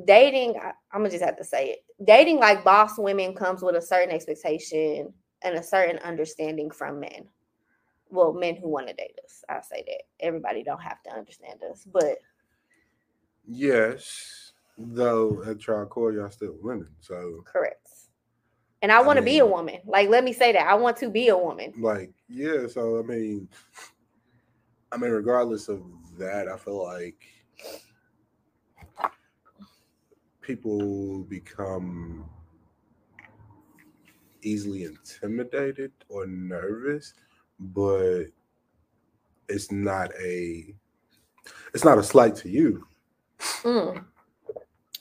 dating 0.05 0.55
I, 0.57 0.71
i'm 0.91 1.01
gonna 1.01 1.09
just 1.09 1.23
have 1.23 1.37
to 1.37 1.43
say 1.43 1.71
it 1.71 1.85
dating 2.05 2.39
like 2.39 2.63
boss 2.63 2.97
women 2.97 3.33
comes 3.33 3.61
with 3.61 3.75
a 3.75 3.81
certain 3.81 4.13
expectation 4.13 5.13
and 5.41 5.55
a 5.55 5.63
certain 5.63 5.97
understanding 5.99 6.71
from 6.71 6.99
men 6.99 7.27
well 8.09 8.33
men 8.33 8.55
who 8.55 8.69
want 8.69 8.87
to 8.87 8.93
date 8.93 9.19
us 9.23 9.43
i 9.49 9.59
say 9.61 9.83
that 9.85 10.25
everybody 10.25 10.63
don't 10.63 10.81
have 10.81 11.01
to 11.03 11.11
understand 11.11 11.59
us 11.69 11.85
but 11.91 12.19
yes, 13.45 14.50
though 14.87 15.43
at 15.45 15.59
trial 15.59 15.85
core 15.85 16.13
y'all 16.13 16.29
still 16.29 16.55
women. 16.61 16.89
So 16.99 17.43
correct 17.45 17.87
and 18.81 18.91
i 18.91 18.97
I 18.97 19.01
want 19.01 19.17
to 19.17 19.23
be 19.23 19.37
a 19.37 19.45
woman 19.45 19.77
like 19.85 20.09
let 20.09 20.23
me 20.23 20.33
say 20.33 20.51
that 20.53 20.65
i 20.65 20.73
want 20.73 20.97
to 20.97 21.09
be 21.09 21.27
a 21.27 21.37
woman 21.37 21.71
like 21.77 22.11
yeah. 22.33 22.67
So 22.67 22.99
I 22.99 23.01
mean, 23.01 23.49
I 24.91 24.97
mean, 24.97 25.11
regardless 25.11 25.67
of 25.67 25.83
that, 26.17 26.47
I 26.47 26.55
feel 26.57 26.83
like 26.83 27.17
people 30.39 31.23
become 31.23 32.25
easily 34.43 34.85
intimidated 34.85 35.91
or 36.07 36.25
nervous, 36.25 37.13
but 37.59 38.25
it's 39.49 39.71
not 39.71 40.11
a 40.21 40.73
it's 41.73 41.83
not 41.83 41.97
a 41.97 42.03
slight 42.03 42.35
to 42.37 42.49
you. 42.49 42.87
Mm. 43.63 44.05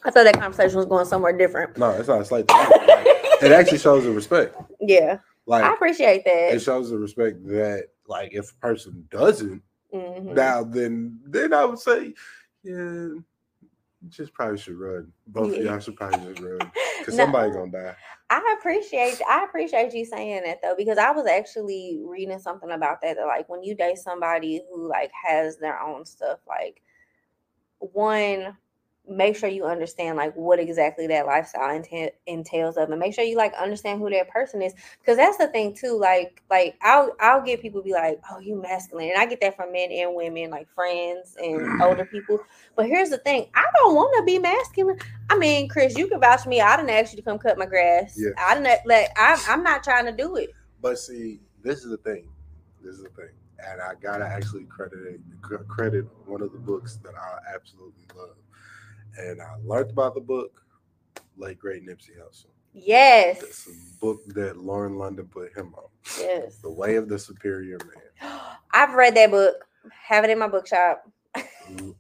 I 0.05 0.11
thought 0.11 0.25
that 0.25 0.39
conversation 0.41 0.77
was 0.77 0.87
going 0.87 1.07
somewhere 1.07 1.37
different 1.37 1.77
No, 1.77 1.91
it's 1.91 2.09
not 2.09 2.21
a 2.21 2.25
slight. 2.25 2.49
Like, 2.49 3.07
it 3.43 3.53
actually 3.53 3.79
shows 3.79 4.05
a 4.07 4.11
respect. 4.13 4.55
yeah 4.81 5.19
Like 5.47 5.65
I 5.65 5.73
appreciate 5.73 6.25
that. 6.25 6.55
it 6.55 6.61
shows 6.61 6.91
the 6.91 6.99
respect 6.99 7.47
that 7.47 7.89
like 8.07 8.33
if 8.33 8.51
a 8.53 8.55
person 8.57 9.07
doesn't 9.11 9.63
Mhm. 9.95 10.35
now 10.35 10.63
then 10.65 11.19
then 11.27 11.53
I 11.53 11.65
would 11.65 11.79
say, 11.79 12.15
yeah, 12.63 12.75
you 12.75 13.25
just 14.09 14.33
probably 14.33 14.57
should 14.59 14.79
run. 14.79 15.13
Both 15.27 15.57
of 15.57 15.63
y'all 15.65 15.79
should 15.81 15.97
probably 15.97 16.21
just 16.33 16.41
run. 16.41 16.71
Because 17.01 17.17
No. 17.17 17.25
somebody 17.25 17.51
gonna 17.53 17.73
die. 17.73 17.97
I 18.31 18.57
appreciate 18.59 19.21
I 19.29 19.45
appreciate 19.45 19.93
you 19.93 20.05
saying 20.05 20.43
that 20.45 20.63
though 20.63 20.75
because 20.77 20.97
I 20.99 21.11
was 21.11 21.27
actually 21.27 22.01
reading 22.05 22.39
something 22.39 22.71
about 22.71 23.01
that, 23.03 23.17
that 23.17 23.27
like 23.27 23.49
when 23.49 23.63
you 23.65 23.75
date 23.75 23.99
somebody 23.99 24.63
who 24.71 24.87
like 24.87 25.11
has 25.13 25.57
their 25.59 25.81
own 25.81 26.05
stuff 26.05 26.39
like 26.47 26.81
one 27.79 28.57
make 29.11 29.37
sure 29.37 29.49
you 29.49 29.65
understand 29.65 30.17
like 30.17 30.33
what 30.35 30.59
exactly 30.59 31.07
that 31.07 31.27
lifestyle 31.27 31.69
enta- 31.69 32.13
entails 32.27 32.77
of 32.77 32.91
and 32.91 33.01
make 33.01 33.13
sure 33.13 33.25
you 33.25 33.37
like 33.37 33.53
understand 33.55 34.01
who 34.01 34.09
that 34.09 34.29
person 34.29 34.63
is 34.63 34.73
because 35.01 35.17
that's 35.17 35.37
the 35.37 35.49
thing 35.49 35.75
too 35.75 35.99
like 35.99 36.43
like 36.49 36.77
I'll 36.83 37.15
I'll 37.21 37.43
get 37.43 37.61
people 37.61 37.83
be 37.83 37.93
like 37.93 38.21
oh 38.31 38.39
you 38.39 38.61
masculine 38.61 39.11
and 39.11 39.19
I 39.19 39.27
get 39.27 39.41
that 39.41 39.57
from 39.57 39.73
men 39.73 39.91
and 39.91 40.15
women 40.15 40.51
like 40.51 40.69
friends 40.73 41.37
and 41.43 41.83
older 41.83 42.05
people 42.05 42.39
but 42.77 42.87
here's 42.87 43.11
the 43.11 43.19
thing 43.19 43.47
I 43.55 43.65
don't 43.75 43.95
want 43.95 44.15
to 44.19 44.25
be 44.25 44.39
masculine 44.39 44.99
I 45.31 45.39
mean, 45.39 45.69
Chris, 45.69 45.97
you 45.97 46.09
can 46.09 46.21
vouch 46.21 46.43
for 46.43 46.49
me. 46.49 46.61
I 46.61 46.77
didn't 46.77 46.91
ask 46.91 47.13
you 47.13 47.17
to 47.17 47.23
come 47.23 47.39
cut 47.39 47.57
my 47.57 47.67
grass. 47.67 48.19
Yeah. 48.19 48.31
I 48.37 48.55
didn't 48.55 48.81
like. 48.85 49.09
I'm, 49.17 49.39
I'm 49.49 49.63
not 49.63 49.85
trying 49.85 50.07
to 50.07 50.13
do 50.13 50.37
it. 50.37 50.51
But 50.83 50.99
see, 50.99 51.41
this 51.63 51.85
is 51.85 51.91
the 51.91 51.99
thing. 51.99 52.29
This 52.83 52.97
is 52.97 53.05
the 53.05 53.11
thing. 53.11 53.31
And 53.71 53.81
I 53.81 53.93
gotta 54.03 54.25
actually 54.25 54.65
credit 54.65 55.21
credit 55.69 56.07
one 56.27 56.43
of 56.43 56.53
the 56.53 56.59
books 56.59 56.99
that 57.05 57.15
I 57.15 57.55
absolutely 57.55 58.07
love. 58.17 58.37
And 59.19 59.41
I 59.41 59.55
learned 59.65 59.91
about 59.91 60.15
the 60.15 60.21
book, 60.21 60.63
late 61.37 61.59
great 61.59 61.87
Nipsey 61.87 62.19
Hussle. 62.19 62.47
Yes. 62.73 63.43
It's 63.43 63.67
a 63.67 64.01
book 64.01 64.21
that 64.29 64.57
Lauren 64.57 64.97
London 64.97 65.27
put 65.27 65.57
him 65.57 65.75
on. 65.77 65.89
Yes. 66.19 66.57
The 66.57 66.71
Way 66.71 66.97
of 66.97 67.09
the 67.09 67.19
Superior 67.19 67.79
Man. 67.79 68.41
I've 68.73 68.95
read 68.95 69.17
that 69.17 69.31
book. 69.31 69.67
Have 69.91 70.25
it 70.25 70.31
in 70.31 70.39
my 70.39 70.49
bookshop. 70.49 71.05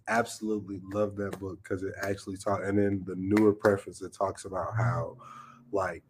absolutely 0.08 0.80
love 0.92 1.16
that 1.16 1.38
book 1.38 1.58
because 1.62 1.82
it 1.82 1.94
actually 2.02 2.36
talk 2.36 2.60
and 2.64 2.78
then 2.78 3.02
the 3.06 3.14
newer 3.16 3.52
preface 3.52 4.02
it 4.02 4.12
talks 4.12 4.44
about 4.44 4.74
how 4.76 5.16
like 5.70 6.02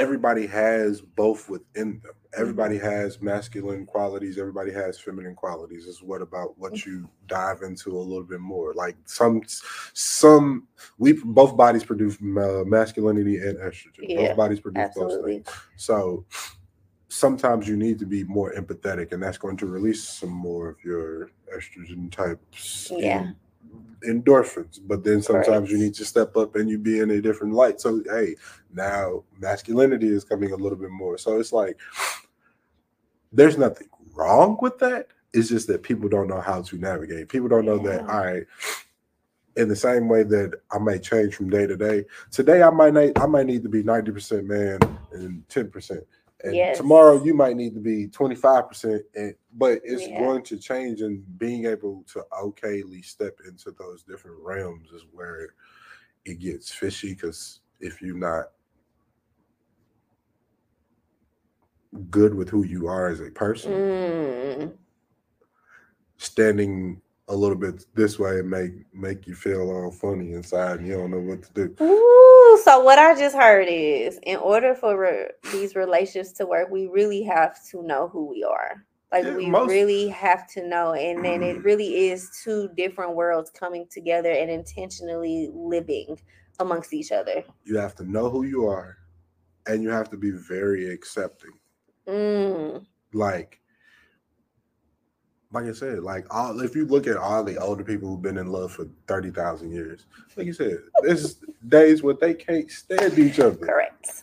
everybody 0.00 0.46
has 0.46 1.00
both 1.00 1.48
within 1.50 2.00
them. 2.02 2.12
Everybody 2.38 2.78
has 2.78 3.20
masculine 3.20 3.84
qualities 3.84 4.38
everybody 4.38 4.72
has 4.72 4.98
feminine 4.98 5.34
qualities. 5.34 5.86
It's 5.88 6.00
what 6.00 6.22
about 6.22 6.56
what 6.58 6.86
you 6.86 7.10
dive 7.26 7.62
into 7.62 7.90
a 7.90 7.98
little 7.98 8.22
bit 8.22 8.38
more? 8.40 8.72
Like 8.72 8.96
some 9.04 9.42
some 9.92 10.68
we 10.98 11.12
both 11.24 11.56
bodies 11.56 11.82
produce 11.84 12.16
uh, 12.22 12.62
masculinity 12.64 13.38
and 13.38 13.58
estrogen. 13.58 14.06
Yeah, 14.08 14.28
both 14.28 14.36
bodies 14.36 14.60
produce 14.60 14.94
those 14.94 15.04
Absolutely. 15.04 15.32
things. 15.34 15.48
So 15.76 16.24
sometimes 17.08 17.66
you 17.66 17.76
need 17.76 17.98
to 17.98 18.06
be 18.06 18.22
more 18.24 18.54
empathetic, 18.54 19.10
and 19.12 19.20
that's 19.20 19.38
going 19.38 19.56
to 19.58 19.66
release 19.66 20.02
some 20.04 20.30
more 20.30 20.68
of 20.68 20.76
your 20.84 21.30
estrogen 21.54 22.10
types 22.12 22.92
Yeah. 22.96 23.22
en- 23.22 23.36
endorphins. 24.08 24.80
But 24.82 25.04
then 25.04 25.22
sometimes 25.22 25.70
you 25.70 25.78
need 25.78 25.94
to 25.94 26.04
step 26.04 26.36
up 26.36 26.56
and 26.56 26.68
you 26.68 26.78
be 26.78 27.00
in 27.00 27.10
a 27.10 27.20
different 27.20 27.54
light. 27.54 27.80
So 27.80 28.02
hey, 28.10 28.36
now 28.72 29.24
masculinity 29.38 30.08
is 30.08 30.24
coming 30.24 30.52
a 30.52 30.56
little 30.56 30.78
bit 30.78 30.90
more. 30.90 31.18
So 31.18 31.38
it's 31.38 31.52
like 31.52 31.78
there's 33.32 33.58
nothing 33.58 33.88
wrong 34.14 34.58
with 34.60 34.78
that. 34.78 35.08
It's 35.32 35.48
just 35.48 35.68
that 35.68 35.82
people 35.82 36.08
don't 36.08 36.28
know 36.28 36.40
how 36.40 36.62
to 36.62 36.76
navigate. 36.78 37.28
People 37.28 37.48
don't 37.48 37.64
know 37.64 37.78
that, 37.78 38.04
Yeah. 38.04 38.12
all 38.12 38.24
right. 38.24 38.44
In 39.56 39.68
the 39.68 39.76
same 39.76 40.08
way 40.08 40.22
that 40.24 40.60
I 40.72 40.78
may 40.78 40.98
change 40.98 41.34
from 41.34 41.50
day 41.50 41.66
to 41.66 41.76
day. 41.76 42.04
Today 42.30 42.62
I 42.62 42.70
might 42.70 42.94
need, 42.94 43.18
I 43.18 43.26
might 43.26 43.46
need 43.46 43.62
to 43.62 43.68
be 43.68 43.82
90% 43.82 44.46
man 44.46 44.78
and 45.12 45.46
10%. 45.48 46.02
And 46.44 46.54
Yes. 46.56 46.76
tomorrow 46.76 47.22
you 47.22 47.34
might 47.34 47.56
need 47.56 47.74
to 47.74 47.80
be 47.80 48.08
25%. 48.08 49.04
And 49.14 49.34
but 49.54 49.80
it's 49.84 50.08
Yeah. 50.08 50.18
going 50.18 50.42
to 50.44 50.58
change 50.58 51.00
and 51.02 51.22
being 51.38 51.66
able 51.66 52.04
to 52.12 52.24
okayly 52.32 53.04
step 53.04 53.38
into 53.46 53.72
those 53.72 54.02
different 54.02 54.38
realms 54.40 54.90
is 54.92 55.04
where 55.12 55.54
it 56.24 56.38
gets 56.38 56.72
fishy 56.72 57.14
because 57.14 57.60
if 57.80 58.00
you're 58.00 58.16
not 58.16 58.52
good 62.10 62.34
with 62.34 62.48
who 62.48 62.64
you 62.64 62.86
are 62.86 63.08
as 63.08 63.20
a 63.20 63.30
person, 63.30 63.72
Mm. 63.72 64.72
standing 66.18 67.00
a 67.28 67.34
little 67.34 67.56
bit 67.56 67.86
this 67.94 68.18
way 68.18 68.40
and 68.40 68.50
make 68.50 68.72
make 68.92 69.26
you 69.26 69.34
feel 69.34 69.70
all 69.70 69.90
funny 69.90 70.32
inside 70.32 70.78
and 70.80 70.86
you 70.88 70.94
don't 70.94 71.10
know 71.10 71.20
what 71.20 71.42
to 71.42 71.52
do. 71.52 71.76
Ooh, 71.84 72.29
so 72.58 72.80
what 72.80 72.98
I 72.98 73.14
just 73.14 73.36
heard 73.36 73.66
is, 73.68 74.18
in 74.22 74.36
order 74.38 74.74
for 74.74 74.98
re- 74.98 75.30
these 75.52 75.74
relationships 75.74 76.32
to 76.38 76.46
work, 76.46 76.70
we 76.70 76.86
really 76.86 77.22
have 77.22 77.58
to 77.70 77.82
know 77.82 78.08
who 78.08 78.26
we 78.26 78.42
are. 78.44 78.84
Like 79.12 79.24
Yeah, 79.24 79.36
we 79.36 79.46
most- 79.50 79.70
really 79.70 80.08
have 80.08 80.46
to 80.52 80.66
know, 80.66 80.92
and 80.92 81.24
then 81.24 81.42
it 81.42 81.62
really 81.64 82.08
is 82.10 82.30
two 82.44 82.68
different 82.76 83.14
worlds 83.16 83.50
coming 83.50 83.86
together 83.90 84.30
and 84.30 84.50
intentionally 84.50 85.50
living 85.52 86.18
amongst 86.60 86.92
each 86.92 87.10
other. 87.10 87.42
You 87.64 87.78
have 87.78 87.94
to 87.96 88.04
know 88.04 88.30
who 88.30 88.44
you 88.44 88.66
are 88.68 88.96
and 89.66 89.82
you 89.82 89.90
have 89.90 90.08
to 90.10 90.16
be 90.16 90.30
very 90.30 90.90
accepting. 90.92 91.52
Mm, 92.06 92.86
Like 93.12 93.59
like 95.52 95.64
I 95.66 95.72
said, 95.72 96.00
like 96.02 96.26
all 96.34 96.60
if 96.60 96.74
you 96.76 96.86
look 96.86 97.06
at 97.06 97.16
all 97.16 97.42
the 97.42 97.56
older 97.58 97.82
people 97.84 98.08
who've 98.08 98.22
been 98.22 98.38
in 98.38 98.46
love 98.48 98.72
for 98.72 98.86
thirty 99.06 99.30
thousand 99.30 99.72
years, 99.72 100.06
like 100.36 100.46
you 100.46 100.52
said, 100.52 100.78
there's 101.02 101.40
days 101.68 102.02
where 102.02 102.14
they 102.14 102.34
can't 102.34 102.70
stand 102.70 103.18
each 103.18 103.40
other, 103.40 103.66
correct. 103.66 104.22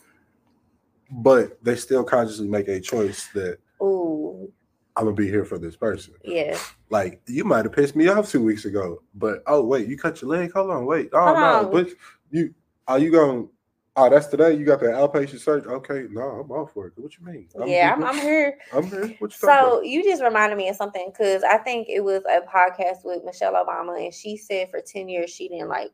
but 1.10 1.62
they 1.62 1.76
still 1.76 2.04
consciously 2.04 2.48
make 2.48 2.68
a 2.68 2.80
choice 2.80 3.28
that 3.34 3.58
Ooh, 3.82 4.50
I'm 4.96 5.04
gonna 5.04 5.16
be 5.16 5.28
here 5.28 5.44
for 5.44 5.58
this 5.58 5.76
person. 5.76 6.14
yeah. 6.24 6.58
Like 6.90 7.20
you 7.26 7.44
might 7.44 7.66
have 7.66 7.74
pissed 7.74 7.94
me 7.96 8.08
off 8.08 8.30
two 8.30 8.42
weeks 8.42 8.64
ago, 8.64 9.02
but 9.14 9.42
oh 9.46 9.62
wait, 9.62 9.86
you 9.88 9.98
cut 9.98 10.22
your 10.22 10.30
leg. 10.30 10.52
Hold 10.52 10.70
on, 10.70 10.86
wait. 10.86 11.10
Oh 11.12 11.24
Hold 11.26 11.36
no, 11.38 11.66
on. 11.66 11.70
but 11.70 11.88
you 12.30 12.54
are 12.86 12.98
you 12.98 13.10
going? 13.10 13.50
Oh, 14.00 14.08
that's 14.08 14.26
today. 14.28 14.54
You 14.54 14.64
got 14.64 14.78
the 14.78 14.86
outpatient 14.86 15.40
surgery. 15.40 15.72
Okay, 15.72 16.06
no, 16.10 16.22
I'm 16.22 16.50
off 16.52 16.76
work. 16.76 16.92
What 16.96 17.18
you 17.18 17.26
mean? 17.26 17.48
yeah, 17.66 17.94
I'm, 17.96 18.04
I'm 18.04 18.14
here. 18.14 18.56
I'm 18.72 18.84
here. 18.88 19.16
What 19.18 19.32
you 19.32 19.38
So 19.38 19.82
you 19.82 20.04
just 20.04 20.22
reminded 20.22 20.56
me 20.56 20.68
of 20.68 20.76
something 20.76 21.10
because 21.10 21.42
I 21.42 21.58
think 21.58 21.88
it 21.88 22.00
was 22.00 22.22
a 22.30 22.40
podcast 22.42 23.04
with 23.04 23.24
Michelle 23.24 23.54
Obama, 23.54 24.02
and 24.04 24.14
she 24.14 24.36
said 24.36 24.70
for 24.70 24.80
ten 24.80 25.08
years 25.08 25.30
she 25.30 25.48
didn't 25.48 25.68
like 25.68 25.90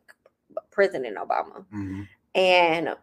President 0.71 1.17
Obama? 1.17 1.65
Mhm. 1.73 2.07
and 2.35 2.95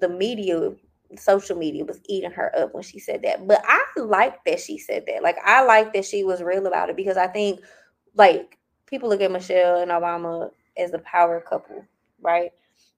the 0.00 0.08
media, 0.08 0.72
social 1.16 1.56
media, 1.56 1.84
was 1.84 2.00
eating 2.06 2.32
her 2.32 2.50
up 2.58 2.74
when 2.74 2.82
she 2.82 2.98
said 2.98 3.22
that. 3.22 3.46
But 3.46 3.62
I 3.64 3.84
like 3.96 4.42
that 4.46 4.58
she 4.58 4.78
said 4.78 5.04
that. 5.06 5.22
Like 5.22 5.36
I 5.44 5.62
like 5.62 5.92
that 5.92 6.04
she 6.04 6.24
was 6.24 6.42
real 6.42 6.66
about 6.66 6.90
it 6.90 6.96
because 6.96 7.16
I 7.16 7.28
think, 7.28 7.60
like 8.16 8.58
people 8.86 9.08
look 9.08 9.20
at 9.20 9.30
Michelle 9.30 9.80
and 9.80 9.92
Obama 9.92 10.50
as 10.76 10.92
a 10.92 10.98
power 11.00 11.40
couple, 11.40 11.84
right? 12.20 12.50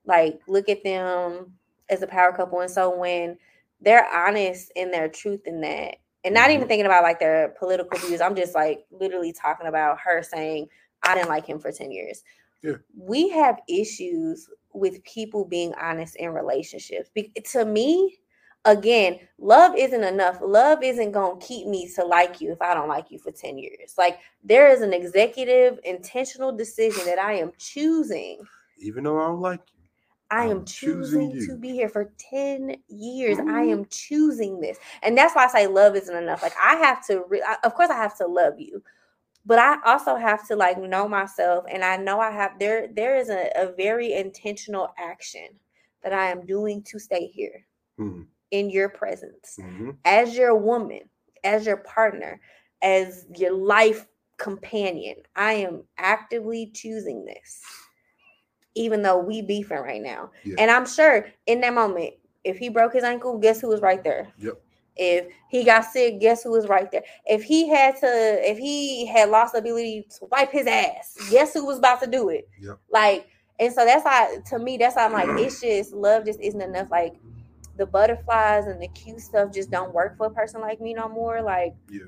Like 0.07 0.41
look 0.49 0.69
at 0.69 0.83
them 0.85 1.53
as 1.91 2.03
a 2.03 2.07
power 2.07 2.33
couple, 2.33 2.61
and 2.61 2.71
so 2.71 2.97
when 2.97 3.37
they're 3.81 4.09
honest 4.15 4.73
in 4.75 4.91
their 4.91 5.09
truth 5.09 5.43
in 5.47 5.61
that 5.61 5.97
and 6.25 6.33
not 6.35 6.51
even 6.51 6.65
Mhm. 6.65 6.69
thinking 6.69 6.87
about 6.87 7.03
like 7.03 7.21
their 7.21 7.51
political 7.59 7.99
views 7.99 8.23
i'm 8.23 8.35
just 8.35 8.55
like 8.55 8.87
literally 8.91 9.35
talking 9.35 9.67
about 9.67 9.99
her 10.01 10.23
saying 10.23 10.67
i 11.03 11.15
didn't 11.15 11.29
like 11.29 11.45
him 11.45 11.59
for 11.59 11.71
10 11.71 11.91
years 11.93 12.25
Yeah. 12.63 12.77
we 12.99 13.29
have 13.29 13.61
issues 13.69 14.49
with 14.73 15.05
people 15.05 15.45
being 15.45 15.75
honest 15.75 16.17
in 16.17 16.31
relationships 16.31 17.11
Be- 17.11 17.31
to 17.53 17.67
me 17.67 18.19
again 18.65 19.20
love 19.39 19.77
isn't 19.77 20.03
enough 20.03 20.39
love 20.41 20.83
isn't 20.83 21.12
going 21.12 21.39
to 21.39 21.47
keep 21.47 21.66
me 21.66 21.87
to 21.97 22.03
like 22.03 22.41
you 22.41 22.51
if 22.53 22.62
i 22.62 22.73
don't 22.73 22.89
like 22.89 23.11
you 23.11 23.19
for 23.19 23.31
10 23.31 23.59
years 23.59 23.95
like 23.99 24.19
there 24.43 24.69
is 24.69 24.81
an 24.81 24.95
executive 24.95 25.78
intentional 25.85 26.51
decision 26.51 27.05
that 27.05 27.19
i 27.19 27.35
am 27.35 27.53
choosing 27.59 28.39
Even 28.78 29.05
though 29.05 29.19
I 29.20 29.27
don't 29.28 29.41
like 29.43 29.61
you, 29.74 29.76
I 30.31 30.47
am 30.47 30.65
choosing 30.65 31.36
choosing 31.36 31.47
to 31.47 31.57
be 31.57 31.73
here 31.73 31.89
for 31.89 32.12
10 32.19 32.77
years. 32.89 33.39
I 33.39 33.65
Mhm. 33.65 33.73
am 33.73 33.85
choosing 33.86 34.61
this. 34.61 34.78
And 35.03 35.16
that's 35.16 35.35
why 35.35 35.44
I 35.44 35.48
say 35.48 35.66
love 35.66 35.97
isn't 35.97 36.16
enough. 36.16 36.43
Like 36.43 36.55
I 36.62 36.77
have 36.77 37.05
to 37.07 37.24
re- 37.28 37.43
I, 37.47 37.57
of 37.65 37.74
course 37.74 37.90
I 37.90 37.97
have 37.97 38.16
to 38.19 38.27
love 38.27 38.59
you. 38.59 38.82
But 39.47 39.59
I 39.59 39.78
also 39.85 40.16
have 40.16 40.47
to 40.48 40.57
like 40.57 40.78
know 40.78 41.09
myself 41.09 41.65
and 41.70 41.85
I 41.85 41.97
know 41.97 42.20
I 42.20 42.31
have 42.32 42.59
there 42.59 42.89
there 42.89 43.16
is 43.16 43.31
a, 43.31 43.51
a 43.57 43.73
very 43.77 44.12
intentional 44.15 44.93
action 44.98 45.48
that 46.03 46.12
I 46.12 46.31
am 46.31 46.47
doing 46.47 46.82
to 46.85 46.98
stay 46.98 47.27
here 47.27 47.66
Mhm. 47.98 48.27
in 48.51 48.70
your 48.70 48.89
presence 48.89 49.59
Mhm. 49.61 49.97
as 50.05 50.36
your 50.36 50.55
woman, 50.57 51.09
as 51.44 51.66
your 51.66 51.78
partner, 51.78 52.40
as 52.82 53.27
your 53.36 53.53
life 53.53 54.07
companion. 54.39 55.16
I 55.36 55.55
am 55.55 55.85
actively 55.98 56.70
choosing 56.74 57.24
this, 57.24 57.62
even 58.77 59.03
though 59.03 59.19
we 59.19 59.43
beefing 59.43 59.78
right 59.78 60.03
now. 60.03 60.31
Yeah. 60.44 60.57
And 60.59 60.70
I'm 60.70 60.86
sure 60.86 61.27
in 61.47 61.61
that 61.62 61.74
moment, 61.74 62.15
if 62.44 62.59
he 62.59 62.69
broke 62.69 62.93
his 62.93 63.03
ankle, 63.03 63.39
guess 63.39 63.61
who 63.61 63.69
was 63.69 63.81
right 63.81 64.05
there? 64.05 64.28
Yep. 64.39 64.61
If 64.98 65.27
he 65.51 65.65
got 65.65 65.85
sick, 65.85 66.20
guess 66.20 66.43
who 66.43 66.53
was 66.53 66.69
right 66.69 66.90
there? 66.90 67.03
If 67.27 67.43
he 67.43 67.69
had 67.69 67.97
to, 67.97 68.07
if 68.07 68.57
he 68.57 69.07
had 69.07 69.31
lost 69.31 69.53
the 69.53 69.59
ability 69.59 70.07
to 70.19 70.27
wipe 70.31 70.53
his 70.53 70.66
ass, 70.66 71.16
guess 71.31 71.53
who 71.53 71.66
was 71.66 71.78
about 71.78 72.01
to 72.03 72.07
do 72.07 72.28
it? 72.28 72.48
Yep. 72.61 72.78
Like, 72.90 73.28
and 73.59 73.73
so 73.73 73.85
that's 73.85 74.05
why 74.05 74.39
to 74.51 74.59
me, 74.59 74.77
that's 74.77 74.97
why 74.97 75.07
I'm 75.07 75.12
like, 75.12 75.28
it's 75.40 75.61
just 75.61 75.93
love 75.93 76.24
just 76.24 76.40
isn't 76.40 76.62
enough. 76.62 76.89
Like, 76.90 77.15
the 77.77 77.86
butterflies 77.86 78.66
and 78.66 78.81
the 78.81 78.89
cute 78.89 79.20
stuff 79.20 79.53
just 79.53 79.70
don't 79.70 79.93
work 79.93 80.16
for 80.16 80.27
a 80.27 80.31
person 80.31 80.61
like 80.61 80.81
me 80.81 80.94
no 80.94 81.09
more. 81.09 81.43
Like, 81.43 81.74
Yeah. 81.90 82.05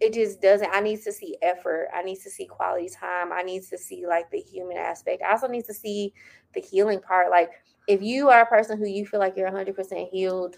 It 0.00 0.12
just 0.12 0.40
doesn't. 0.40 0.70
I 0.72 0.80
need 0.80 1.02
to 1.02 1.12
see 1.12 1.36
effort. 1.42 1.88
I 1.94 2.02
need 2.02 2.20
to 2.22 2.30
see 2.30 2.46
quality 2.46 2.88
time. 2.88 3.32
I 3.32 3.42
need 3.42 3.62
to 3.64 3.78
see 3.78 4.06
like 4.06 4.30
the 4.30 4.40
human 4.40 4.76
aspect. 4.76 5.22
I 5.22 5.32
also 5.32 5.48
need 5.48 5.64
to 5.66 5.74
see 5.74 6.12
the 6.54 6.60
healing 6.60 7.00
part. 7.00 7.30
Like, 7.30 7.50
if 7.86 8.02
you 8.02 8.28
are 8.30 8.42
a 8.42 8.46
person 8.46 8.78
who 8.78 8.86
you 8.86 9.06
feel 9.06 9.20
like 9.20 9.36
you're 9.36 9.50
100% 9.50 10.08
healed, 10.10 10.56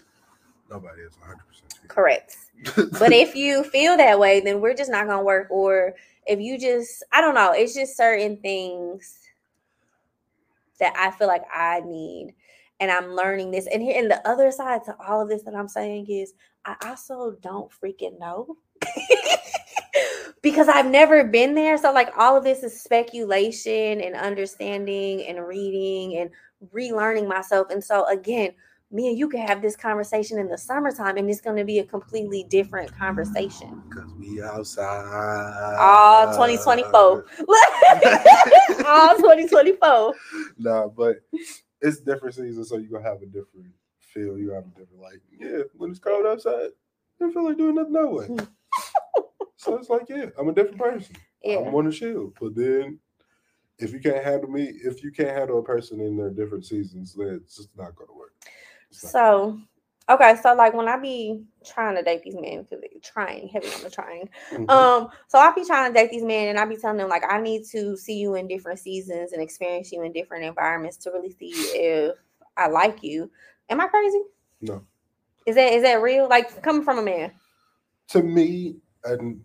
Nobody 0.69 1.01
is 1.01 1.17
100 1.19 1.37
percent 1.47 1.67
correct. 1.87 2.37
But 2.99 3.13
if 3.13 3.35
you 3.35 3.63
feel 3.63 3.97
that 3.97 4.19
way, 4.19 4.39
then 4.39 4.61
we're 4.61 4.75
just 4.75 4.91
not 4.91 5.07
gonna 5.07 5.23
work. 5.23 5.47
Or 5.49 5.93
if 6.25 6.39
you 6.39 6.57
just, 6.57 7.03
I 7.11 7.21
don't 7.21 7.35
know, 7.35 7.53
it's 7.53 7.73
just 7.73 7.95
certain 7.95 8.37
things 8.37 9.19
that 10.79 10.93
I 10.97 11.11
feel 11.11 11.27
like 11.27 11.43
I 11.53 11.81
need. 11.85 12.33
And 12.79 12.91
I'm 12.91 13.15
learning 13.15 13.51
this. 13.51 13.67
And 13.67 13.81
here 13.81 13.97
and 13.97 14.09
the 14.09 14.27
other 14.27 14.51
side 14.51 14.83
to 14.85 14.95
all 15.01 15.21
of 15.21 15.29
this 15.29 15.43
that 15.43 15.55
I'm 15.55 15.67
saying 15.67 16.07
is 16.09 16.33
I 16.65 16.75
also 16.85 17.35
don't 17.41 17.71
freaking 17.71 18.19
know. 18.19 18.57
because 20.41 20.67
I've 20.67 20.85
never 20.85 21.23
been 21.23 21.55
there. 21.55 21.77
So 21.77 21.91
like 21.91 22.11
all 22.17 22.37
of 22.37 22.43
this 22.43 22.63
is 22.63 22.81
speculation 22.81 24.01
and 24.01 24.15
understanding 24.15 25.25
and 25.27 25.45
reading 25.45 26.17
and 26.17 26.29
relearning 26.73 27.27
myself. 27.27 27.67
And 27.69 27.83
so 27.83 28.07
again, 28.07 28.51
me 28.89 29.09
and 29.09 29.17
you 29.17 29.27
can 29.27 29.45
have 29.45 29.61
this 29.61 29.75
conversation 29.75 30.39
in 30.39 30.47
the 30.47 30.57
summertime 30.57 31.17
and 31.17 31.29
it's 31.29 31.41
going 31.41 31.57
to 31.57 31.65
be 31.65 31.79
a 31.79 31.83
completely 31.83 32.45
different 32.49 32.95
conversation. 32.97 33.67
Mm, 33.69 33.89
because 33.89 34.13
we 34.13 34.41
outside. 34.41 35.75
All 35.77 36.31
2024. 36.31 37.25
All 38.85 39.15
2024. 39.17 40.13
Nah, 40.57 40.87
but 40.87 41.17
it's 41.81 41.99
different 41.99 42.35
seasons, 42.35 42.69
so 42.69 42.77
you're 42.77 42.89
gonna 42.89 43.03
have 43.03 43.21
a 43.21 43.25
different 43.25 43.67
feel. 43.99 44.37
You 44.37 44.51
have 44.51 44.63
a 44.63 44.79
different 44.79 45.01
like, 45.01 45.21
yeah, 45.37 45.63
when 45.75 45.91
it's 45.91 45.99
cold 45.99 46.25
outside, 46.25 46.53
I 46.53 46.69
don't 47.19 47.33
feel 47.33 47.45
like 47.45 47.57
doing 47.57 47.75
nothing 47.75 47.93
that 47.93 48.07
way. 48.07 48.25
Hmm. 48.27 48.37
So 49.55 49.75
it's 49.75 49.89
like, 49.89 50.07
yeah, 50.09 50.27
I'm 50.37 50.49
a 50.49 50.53
different 50.53 50.79
person. 50.79 51.15
Yeah. 51.43 51.59
I'm 51.59 51.75
on 51.75 51.85
the 51.85 51.91
shield. 51.91 52.33
But 52.39 52.55
then 52.55 52.99
if 53.79 53.93
you 53.93 53.99
can't 53.99 54.23
handle 54.23 54.49
me, 54.49 54.63
if 54.83 55.03
you 55.03 55.11
can't 55.11 55.37
handle 55.37 55.59
a 55.59 55.63
person 55.63 55.99
in 56.01 56.17
their 56.17 56.29
different 56.29 56.65
seasons, 56.65 57.13
then 57.13 57.27
it's 57.41 57.57
just 57.57 57.69
not 57.77 57.95
gonna 57.95 58.13
work. 58.13 58.33
It's 58.89 59.09
So, 59.09 59.59
okay, 60.09 60.35
so 60.41 60.55
like 60.55 60.73
when 60.73 60.87
I 60.87 60.97
be 60.97 61.43
trying 61.65 61.95
to 61.95 62.01
date 62.01 62.23
these 62.23 62.35
men, 62.35 62.63
because 62.63 62.81
they're 62.81 62.99
trying, 63.01 63.47
heavy 63.49 63.67
on 63.67 63.83
the 63.83 63.89
trying. 63.89 64.29
Mhm. 64.51 64.69
Um, 64.69 65.09
so 65.27 65.37
I 65.37 65.51
be 65.51 65.65
trying 65.65 65.93
to 65.93 65.99
date 65.99 66.09
these 66.09 66.23
men, 66.23 66.49
and 66.49 66.59
I 66.59 66.65
be 66.65 66.77
telling 66.77 66.97
them 66.97 67.09
like 67.09 67.23
I 67.29 67.39
need 67.39 67.65
to 67.71 67.95
see 67.97 68.17
you 68.17 68.35
in 68.35 68.47
different 68.47 68.79
seasons 68.79 69.33
and 69.33 69.41
experience 69.41 69.91
you 69.91 70.01
in 70.03 70.11
different 70.11 70.45
environments 70.45 70.97
to 70.97 71.11
really 71.11 71.31
see 71.31 71.51
if 71.73 72.15
I 72.55 72.67
like 72.67 73.03
you. 73.03 73.29
Am 73.69 73.81
I 73.81 73.87
crazy? 73.87 74.21
no. 74.61 74.83
Is 75.45 75.55
that 75.55 75.71
is 75.71 75.83
that 75.83 76.01
real? 76.01 76.27
Like 76.27 76.61
coming 76.61 76.83
from 76.83 76.97
a 76.97 77.03
man, 77.03 77.31
To 78.09 78.23
me, 78.23 78.77
and 79.03 79.41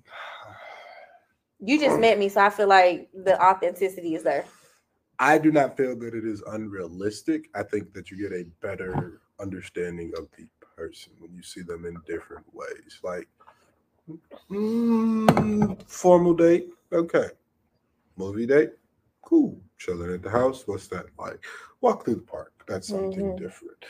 you 1.61 1.79
just 1.81 1.99
met 1.99 2.19
me, 2.19 2.29
so 2.29 2.41
I 2.41 2.51
feel 2.51 2.69
like 2.69 3.09
the 3.13 3.41
authenticity 3.43 4.15
is 4.15 4.23
there. 4.23 4.45
I 5.19 5.39
do 5.39 5.53
not 5.53 5.77
feel 5.77 5.97
that 5.99 6.15
it 6.15 6.25
is 6.25 6.43
unrealistic. 6.49 7.49
I 7.55 7.63
think 7.63 7.93
that 7.95 8.11
you 8.11 8.17
get 8.17 8.33
a 8.37 8.45
better 8.61 9.21
understanding 9.41 10.13
of 10.19 10.29
the 10.37 10.47
person 10.77 11.13
when 11.19 11.33
you 11.35 11.43
see 11.43 11.63
them 11.63 11.85
in 11.85 11.97
different 12.07 12.45
ways. 12.53 12.99
Like, 13.03 13.29
mm, 14.51 15.83
formal 15.89 16.35
date, 16.35 16.71
okay. 16.93 17.29
Movie 18.17 18.47
date, 18.47 18.73
cool. 19.23 19.61
Chilling 19.79 20.13
at 20.13 20.23
the 20.23 20.31
house, 20.31 20.67
what's 20.67 20.89
that 20.89 21.07
like? 21.19 21.45
Walk 21.81 22.05
through 22.05 22.17
the 22.17 22.23
park, 22.23 22.53
that's 22.67 22.89
something 22.89 23.35
Mhm. 23.35 23.39
different. 23.39 23.85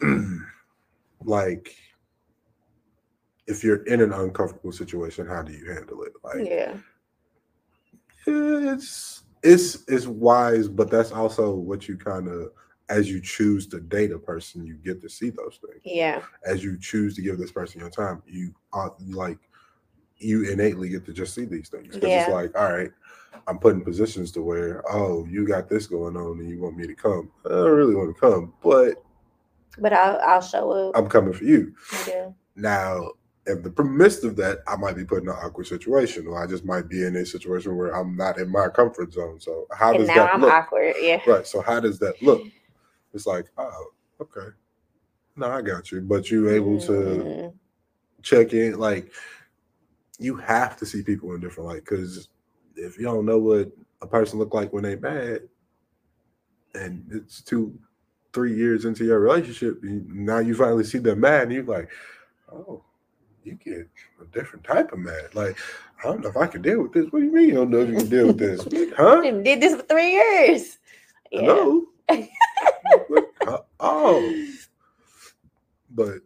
like, 1.24 1.76
if 3.48 3.64
you're 3.64 3.82
in 3.84 4.00
an 4.02 4.12
uncomfortable 4.12 4.72
situation, 4.72 5.26
how 5.26 5.42
do 5.42 5.52
you 5.52 5.70
handle 5.72 6.02
it? 6.04 6.12
Like, 6.22 6.46
Yeah, 6.46 6.74
eh, 8.26 8.72
it's 8.74 9.24
it's 9.42 9.84
it's 9.88 10.06
wise, 10.06 10.68
but 10.68 10.90
that's 10.90 11.12
also 11.12 11.54
what 11.54 11.88
you 11.88 11.96
kind 11.96 12.28
of 12.28 12.52
as 12.90 13.10
you 13.10 13.20
choose 13.20 13.66
to 13.68 13.80
date 13.80 14.12
a 14.12 14.18
person, 14.18 14.64
you 14.64 14.74
get 14.76 15.00
to 15.02 15.08
see 15.08 15.30
those 15.30 15.58
things. 15.66 15.82
yeah, 15.84 16.22
As 16.46 16.64
you 16.64 16.78
choose 16.78 17.14
to 17.16 17.22
give 17.22 17.38
this 17.38 17.52
person 17.52 17.80
your 17.80 17.90
time, 17.90 18.22
you 18.26 18.54
are 18.72 18.94
like 19.08 19.38
you 20.18 20.50
innately 20.50 20.88
get 20.88 21.04
to 21.06 21.12
just 21.12 21.34
see 21.34 21.44
these 21.44 21.68
things. 21.68 21.94
'Cause 21.96 22.10
Yeah. 22.10 22.20
it's 22.20 22.28
like, 22.28 22.58
all 22.58 22.72
right, 22.72 22.90
I'm 23.46 23.58
put 23.58 23.74
in 23.74 23.82
positions 23.84 24.32
to 24.32 24.42
where, 24.42 24.82
oh, 24.90 25.24
you 25.26 25.46
got 25.46 25.68
this 25.68 25.86
going 25.86 26.16
on 26.16 26.40
and 26.40 26.50
you 26.50 26.60
want 26.60 26.76
me 26.76 26.86
to 26.86 26.94
come. 26.94 27.30
I 27.46 27.50
don't 27.50 27.76
really 27.76 27.94
want 27.94 28.14
to 28.14 28.20
come, 28.20 28.52
but 28.62 29.02
but 29.78 29.92
I'll 29.92 30.18
I'll 30.26 30.40
show 30.42 30.70
up. 30.72 30.96
I'm 30.96 31.08
coming 31.08 31.32
for 31.34 31.44
you. 31.44 31.74
Yeah, 32.08 32.30
Now, 32.56 33.12
in 33.48 33.62
the 33.62 33.84
midst 33.84 34.24
of 34.24 34.36
that, 34.36 34.58
I 34.68 34.76
might 34.76 34.96
be 34.96 35.04
put 35.04 35.22
in 35.22 35.28
an 35.28 35.34
awkward 35.34 35.66
situation, 35.66 36.26
or 36.26 36.42
I 36.42 36.46
just 36.46 36.64
might 36.64 36.88
be 36.88 37.04
in 37.04 37.16
a 37.16 37.26
situation 37.26 37.76
where 37.76 37.94
I'm 37.96 38.16
not 38.16 38.38
in 38.38 38.50
my 38.50 38.68
comfort 38.68 39.12
zone. 39.12 39.40
So 39.40 39.66
how 39.72 39.90
and 39.90 39.98
does 40.00 40.08
now 40.08 40.14
that 40.26 40.34
I'm 40.34 40.40
look? 40.42 40.52
awkward. 40.52 40.94
Yeah, 41.00 41.22
Right. 41.26 41.46
So 41.46 41.62
how 41.62 41.80
does 41.80 41.98
that 42.00 42.22
look? 42.22 42.42
It's 43.14 43.26
like, 43.26 43.46
oh, 43.58 43.92
okay. 44.20 44.48
No, 45.36 45.50
I 45.50 45.62
got 45.62 45.90
you. 45.90 46.00
But 46.02 46.30
you 46.30 46.50
able 46.50 46.78
to 46.80 46.92
Mhm. 46.92 47.54
check 48.22 48.52
in, 48.52 48.78
like 48.78 49.12
you 50.18 50.36
have 50.36 50.76
to 50.78 50.86
see 50.86 51.02
people 51.02 51.32
in 51.34 51.40
different 51.40 51.68
light 51.68 51.84
because 51.84 52.28
if 52.76 52.98
you 52.98 53.04
don't 53.04 53.24
know 53.26 53.38
what 53.38 53.70
a 54.02 54.06
person 54.06 54.38
look 54.38 54.52
like 54.54 54.72
when 54.72 54.82
they 54.84 54.96
mad, 54.96 55.42
and 56.74 57.04
it's 57.12 57.40
two, 57.40 57.76
three 58.32 58.54
years 58.54 58.84
into 58.84 59.04
your 59.04 59.20
relationship, 59.20 59.78
now 59.82 60.38
you 60.38 60.54
finally 60.54 60.84
see 60.84 60.98
them 60.98 61.20
mad, 61.20 61.44
and 61.44 61.52
you're 61.52 61.64
like, 61.64 61.88
oh, 62.52 62.82
you 63.48 63.54
get 63.54 63.88
a 64.20 64.24
different 64.32 64.64
type 64.64 64.92
of 64.92 64.98
mad. 64.98 65.34
Like, 65.34 65.58
I 66.00 66.04
don't 66.04 66.22
know 66.22 66.28
if 66.28 66.36
I 66.36 66.46
can 66.46 66.62
deal 66.62 66.82
with 66.82 66.92
this. 66.92 67.06
What 67.10 67.20
do 67.20 67.24
you 67.26 67.32
mean 67.32 67.48
you 67.48 67.54
don't 67.54 67.70
know 67.70 67.80
if 67.80 67.88
you 67.88 67.96
can 67.96 68.08
deal 68.08 68.26
with 68.28 68.38
this? 68.38 68.62
huh? 68.96 69.20
Did 69.20 69.60
this 69.60 69.76
for 69.76 69.82
three 69.82 70.12
years. 70.12 70.78
Yeah. 71.30 71.40
Hello? 71.40 71.82
Oh, 73.80 74.46
but 75.90 76.18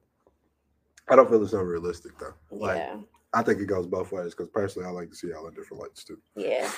I 1.08 1.16
don't 1.16 1.28
feel 1.28 1.42
it's 1.42 1.52
unrealistic 1.52 2.12
though. 2.18 2.34
Like, 2.50 2.78
yeah. 2.78 2.96
I 3.34 3.42
think 3.42 3.60
it 3.60 3.66
goes 3.66 3.86
both 3.86 4.10
ways 4.10 4.34
because 4.34 4.48
personally, 4.48 4.88
I 4.88 4.90
like 4.90 5.10
to 5.10 5.16
see 5.16 5.28
y'all 5.28 5.46
in 5.46 5.54
different 5.54 5.82
lights 5.82 6.02
too. 6.02 6.18
Yeah. 6.34 6.70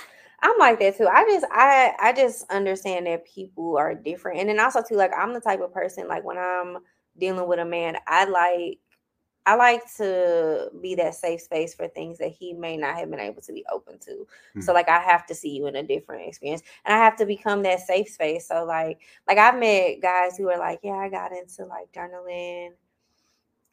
I'm 0.42 0.58
like 0.58 0.78
that 0.80 0.98
too. 0.98 1.06
I 1.06 1.24
just 1.24 1.46
I 1.50 1.92
I 2.00 2.12
just 2.12 2.50
understand 2.50 3.06
that 3.06 3.24
people 3.24 3.76
are 3.76 3.94
different. 3.94 4.40
And 4.40 4.48
then 4.48 4.60
also 4.60 4.82
too, 4.82 4.96
like 4.96 5.12
I'm 5.16 5.32
the 5.32 5.40
type 5.40 5.60
of 5.60 5.72
person 5.72 6.08
like 6.08 6.24
when 6.24 6.38
I'm 6.38 6.78
dealing 7.18 7.48
with 7.48 7.60
a 7.60 7.64
man, 7.64 7.96
I 8.06 8.24
like 8.24 8.78
I 9.46 9.56
like 9.56 9.82
to 9.96 10.70
be 10.80 10.94
that 10.96 11.14
safe 11.14 11.40
space 11.42 11.74
for 11.74 11.88
things 11.88 12.18
that 12.18 12.30
he 12.32 12.52
may 12.54 12.76
not 12.76 12.96
have 12.96 13.10
been 13.10 13.20
able 13.20 13.42
to 13.42 13.52
be 13.52 13.64
open 13.72 13.98
to. 14.00 14.26
So 14.58 14.72
Hmm. 14.72 14.74
like 14.74 14.88
I 14.88 15.00
have 15.00 15.26
to 15.26 15.34
see 15.34 15.50
you 15.50 15.66
in 15.66 15.76
a 15.76 15.82
different 15.82 16.26
experience. 16.28 16.62
And 16.84 16.94
I 16.94 16.98
have 16.98 17.16
to 17.16 17.26
become 17.26 17.62
that 17.64 17.80
safe 17.80 18.08
space. 18.08 18.48
So 18.48 18.64
like 18.64 19.00
like 19.28 19.38
I've 19.38 19.58
met 19.58 20.00
guys 20.02 20.36
who 20.36 20.48
are 20.50 20.58
like, 20.58 20.80
yeah, 20.82 20.94
I 20.94 21.08
got 21.10 21.32
into 21.32 21.66
like 21.66 21.92
journaling 21.92 22.70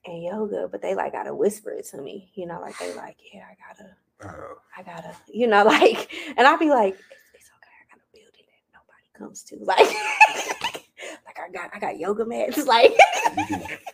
and 0.06 0.24
yoga, 0.24 0.68
but 0.72 0.82
they 0.82 0.96
like 0.96 1.14
gotta 1.14 1.34
whisper 1.36 1.72
it 1.72 1.86
to 1.88 2.02
me. 2.02 2.32
You 2.36 2.48
know, 2.48 2.60
like 2.62 2.78
they 2.80 2.94
like, 2.96 3.18
yeah, 3.34 3.46
I 3.50 3.56
gotta 3.68 3.96
Uh, 4.24 4.56
I 4.78 4.84
gotta, 4.84 5.16
you 5.28 5.48
know, 5.48 5.64
like, 5.66 6.12
and 6.38 6.48
I'll 6.48 6.58
be 6.60 6.70
like, 6.70 6.96
it's, 7.12 7.24
it's 7.34 7.50
okay. 7.58 7.72
I 7.82 7.96
got 7.96 8.02
a 8.02 8.08
building 8.14 8.46
that 8.48 8.80
nobody 8.80 9.10
comes 9.18 9.44
to. 9.44 9.58
Like, 9.66 10.61
like 11.26 11.40
I 11.40 11.52
got, 11.52 11.72
I 11.74 11.80
got 11.80 12.00
yoga 12.00 12.26
mats. 12.26 12.66
Like, 12.72 12.94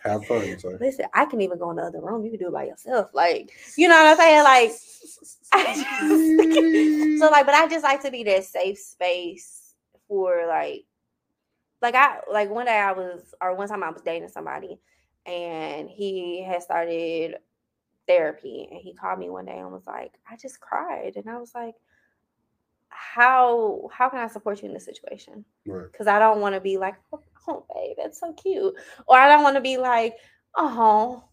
have 0.04 0.24
fun. 0.26 0.58
So. 0.58 0.76
listen, 0.80 1.06
I 1.14 1.24
can 1.24 1.40
even 1.40 1.58
go 1.58 1.70
in 1.70 1.76
the 1.76 1.82
other 1.82 2.00
room. 2.00 2.24
You 2.24 2.30
can 2.30 2.38
do 2.38 2.48
it 2.48 2.52
by 2.52 2.64
yourself. 2.64 3.10
Like, 3.12 3.50
you 3.76 3.88
know 3.88 3.96
what 3.96 4.06
I'm 4.06 4.16
saying? 4.16 4.44
Like, 4.44 4.70
just, 5.50 5.50
so 7.18 7.30
like, 7.30 7.46
but 7.46 7.54
I 7.54 7.66
just 7.68 7.84
like 7.84 8.02
to 8.02 8.10
be 8.10 8.24
that 8.24 8.44
safe 8.44 8.78
space 8.78 9.74
for 10.06 10.46
like, 10.46 10.84
like 11.82 11.94
I 11.94 12.20
like 12.30 12.50
one 12.50 12.66
day 12.66 12.78
I 12.78 12.92
was, 12.92 13.34
or 13.40 13.54
one 13.54 13.68
time 13.68 13.82
I 13.82 13.90
was 13.90 14.02
dating 14.02 14.28
somebody, 14.28 14.78
and 15.26 15.88
he 15.88 16.44
had 16.44 16.62
started 16.62 17.36
therapy 18.08 18.66
and 18.70 18.80
he 18.80 18.94
called 18.94 19.18
me 19.18 19.28
one 19.28 19.44
day 19.44 19.58
and 19.58 19.70
was 19.70 19.86
like 19.86 20.12
i 20.28 20.34
just 20.34 20.58
cried 20.60 21.12
and 21.16 21.28
i 21.28 21.36
was 21.36 21.52
like 21.54 21.74
how 22.88 23.88
how 23.92 24.08
can 24.08 24.18
i 24.20 24.26
support 24.26 24.60
you 24.62 24.68
in 24.68 24.74
this 24.74 24.84
situation? 24.84 25.44
Right. 25.66 25.90
because 25.90 26.06
i 26.06 26.18
don't 26.18 26.40
want 26.40 26.54
to 26.54 26.60
be 26.60 26.78
like 26.78 26.94
oh, 27.12 27.22
oh 27.48 27.64
babe 27.74 27.96
that's 27.98 28.20
so 28.20 28.32
cute. 28.34 28.74
Or 29.06 29.18
i 29.18 29.28
don't 29.28 29.42
want 29.42 29.56
to 29.56 29.60
be 29.62 29.76
like 29.76 30.14
oh 30.56 31.24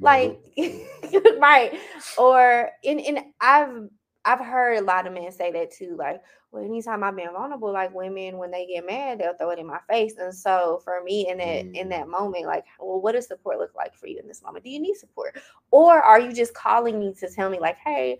like 0.00 0.38
right. 1.38 1.72
Or 2.18 2.70
in 2.82 2.98
in 2.98 3.32
i've 3.40 3.88
i've 4.24 4.40
heard 4.40 4.78
a 4.78 4.82
lot 4.82 5.06
of 5.06 5.12
men 5.12 5.30
say 5.32 5.52
that 5.52 5.70
too 5.70 5.96
like 5.98 6.20
well 6.50 6.64
anytime 6.64 7.02
i've 7.04 7.14
been 7.16 7.32
vulnerable 7.32 7.72
like 7.72 7.94
women 7.94 8.36
when 8.38 8.50
they 8.50 8.66
get 8.66 8.84
mad 8.84 9.18
they'll 9.18 9.34
throw 9.34 9.50
it 9.50 9.58
in 9.58 9.66
my 9.66 9.78
face. 9.88 10.14
And 10.18 10.34
so 10.34 10.80
for 10.84 11.02
me 11.02 11.28
in 11.28 11.38
that 11.38 11.64
in 11.66 11.86
Mm. 11.86 11.90
that 11.90 12.08
moment 12.08 12.44
like 12.46 12.64
well 12.78 13.00
what 13.00 13.12
does 13.12 13.26
support 13.26 13.58
look 13.58 13.74
like 13.74 13.94
for 13.94 14.06
you 14.06 14.18
in 14.18 14.26
this 14.28 14.42
moment? 14.42 14.64
Do 14.64 14.70
you 14.70 14.80
need 14.80 14.96
support? 14.96 15.40
Or 15.70 16.02
are 16.02 16.20
you 16.20 16.32
just 16.32 16.54
calling 16.54 16.98
me 17.00 17.14
to 17.14 17.28
tell 17.28 17.48
me 17.50 17.58
like 17.58 17.76
hey 17.78 18.18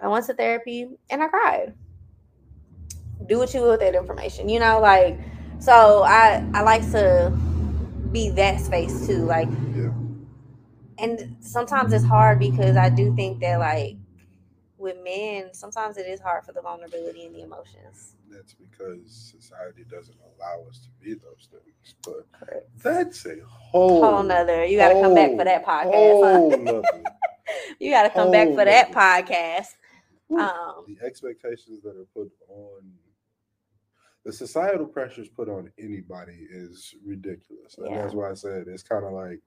i 0.00 0.08
went 0.08 0.24
to 0.26 0.34
therapy 0.34 0.88
and 1.10 1.22
i 1.22 1.28
cried 1.28 1.74
do 3.28 3.38
what 3.38 3.52
you 3.54 3.60
will 3.62 3.70
with 3.70 3.80
that 3.80 3.94
information 3.94 4.48
you 4.48 4.58
know 4.58 4.80
like 4.80 5.18
so 5.60 6.02
i 6.04 6.44
i 6.54 6.62
like 6.62 6.82
to 6.90 7.32
be 8.12 8.28
that 8.30 8.60
space 8.60 9.06
too. 9.06 9.24
Like, 9.24 9.48
Yeah. 9.74 9.90
and 10.98 11.36
sometimes 11.40 11.92
it's 11.92 12.04
hard 12.04 12.38
because 12.38 12.76
I 12.76 12.90
do 12.90 13.14
think 13.16 13.40
that 13.40 13.58
like 13.58 13.96
with 14.78 14.96
men, 15.02 15.54
sometimes 15.54 15.96
it 15.96 16.06
is 16.06 16.20
hard 16.20 16.44
for 16.44 16.52
the 16.52 16.60
vulnerability 16.60 17.24
and 17.24 17.34
the 17.34 17.42
emotions. 17.42 18.16
That's 18.30 18.54
because 18.54 19.32
society 19.36 19.84
doesn't 19.90 20.16
allow 20.36 20.64
us 20.68 20.80
to 20.80 20.88
be 21.04 21.14
those 21.14 21.48
things. 21.50 21.94
But 22.04 22.26
Correct. 22.32 22.68
that's 22.82 23.26
a 23.26 23.36
whole, 23.46 24.00
Whole 24.02 24.22
nother. 24.22 24.64
You 24.64 24.78
got 24.78 24.88
to 24.92 25.00
come 25.00 25.14
back 25.14 25.30
for 25.36 25.44
that 25.44 25.64
podcast. 25.64 26.22
huh? 26.22 26.38
whole. 26.38 26.84
You 27.78 27.90
got 27.90 28.04
to 28.04 28.10
come 28.10 28.30
back 28.30 28.48
whole 28.48 28.56
for 28.56 28.64
that 28.64 28.92
podcast. 28.92 29.74
Um, 30.30 30.84
the 30.86 31.04
expectations 31.04 31.82
that 31.82 31.96
are 31.96 32.06
put 32.14 32.30
on 32.48 32.82
the 34.24 34.32
societal 34.32 34.86
pressures 34.86 35.28
put 35.28 35.48
on 35.48 35.70
anybody 35.78 36.46
is 36.50 36.94
ridiculous. 37.04 37.76
And 37.78 37.88
Yeah. 37.88 38.02
that's 38.02 38.14
why 38.14 38.30
I 38.30 38.34
said 38.34 38.66
it's 38.68 38.82
kind 38.82 39.04
of 39.04 39.12
like 39.12 39.40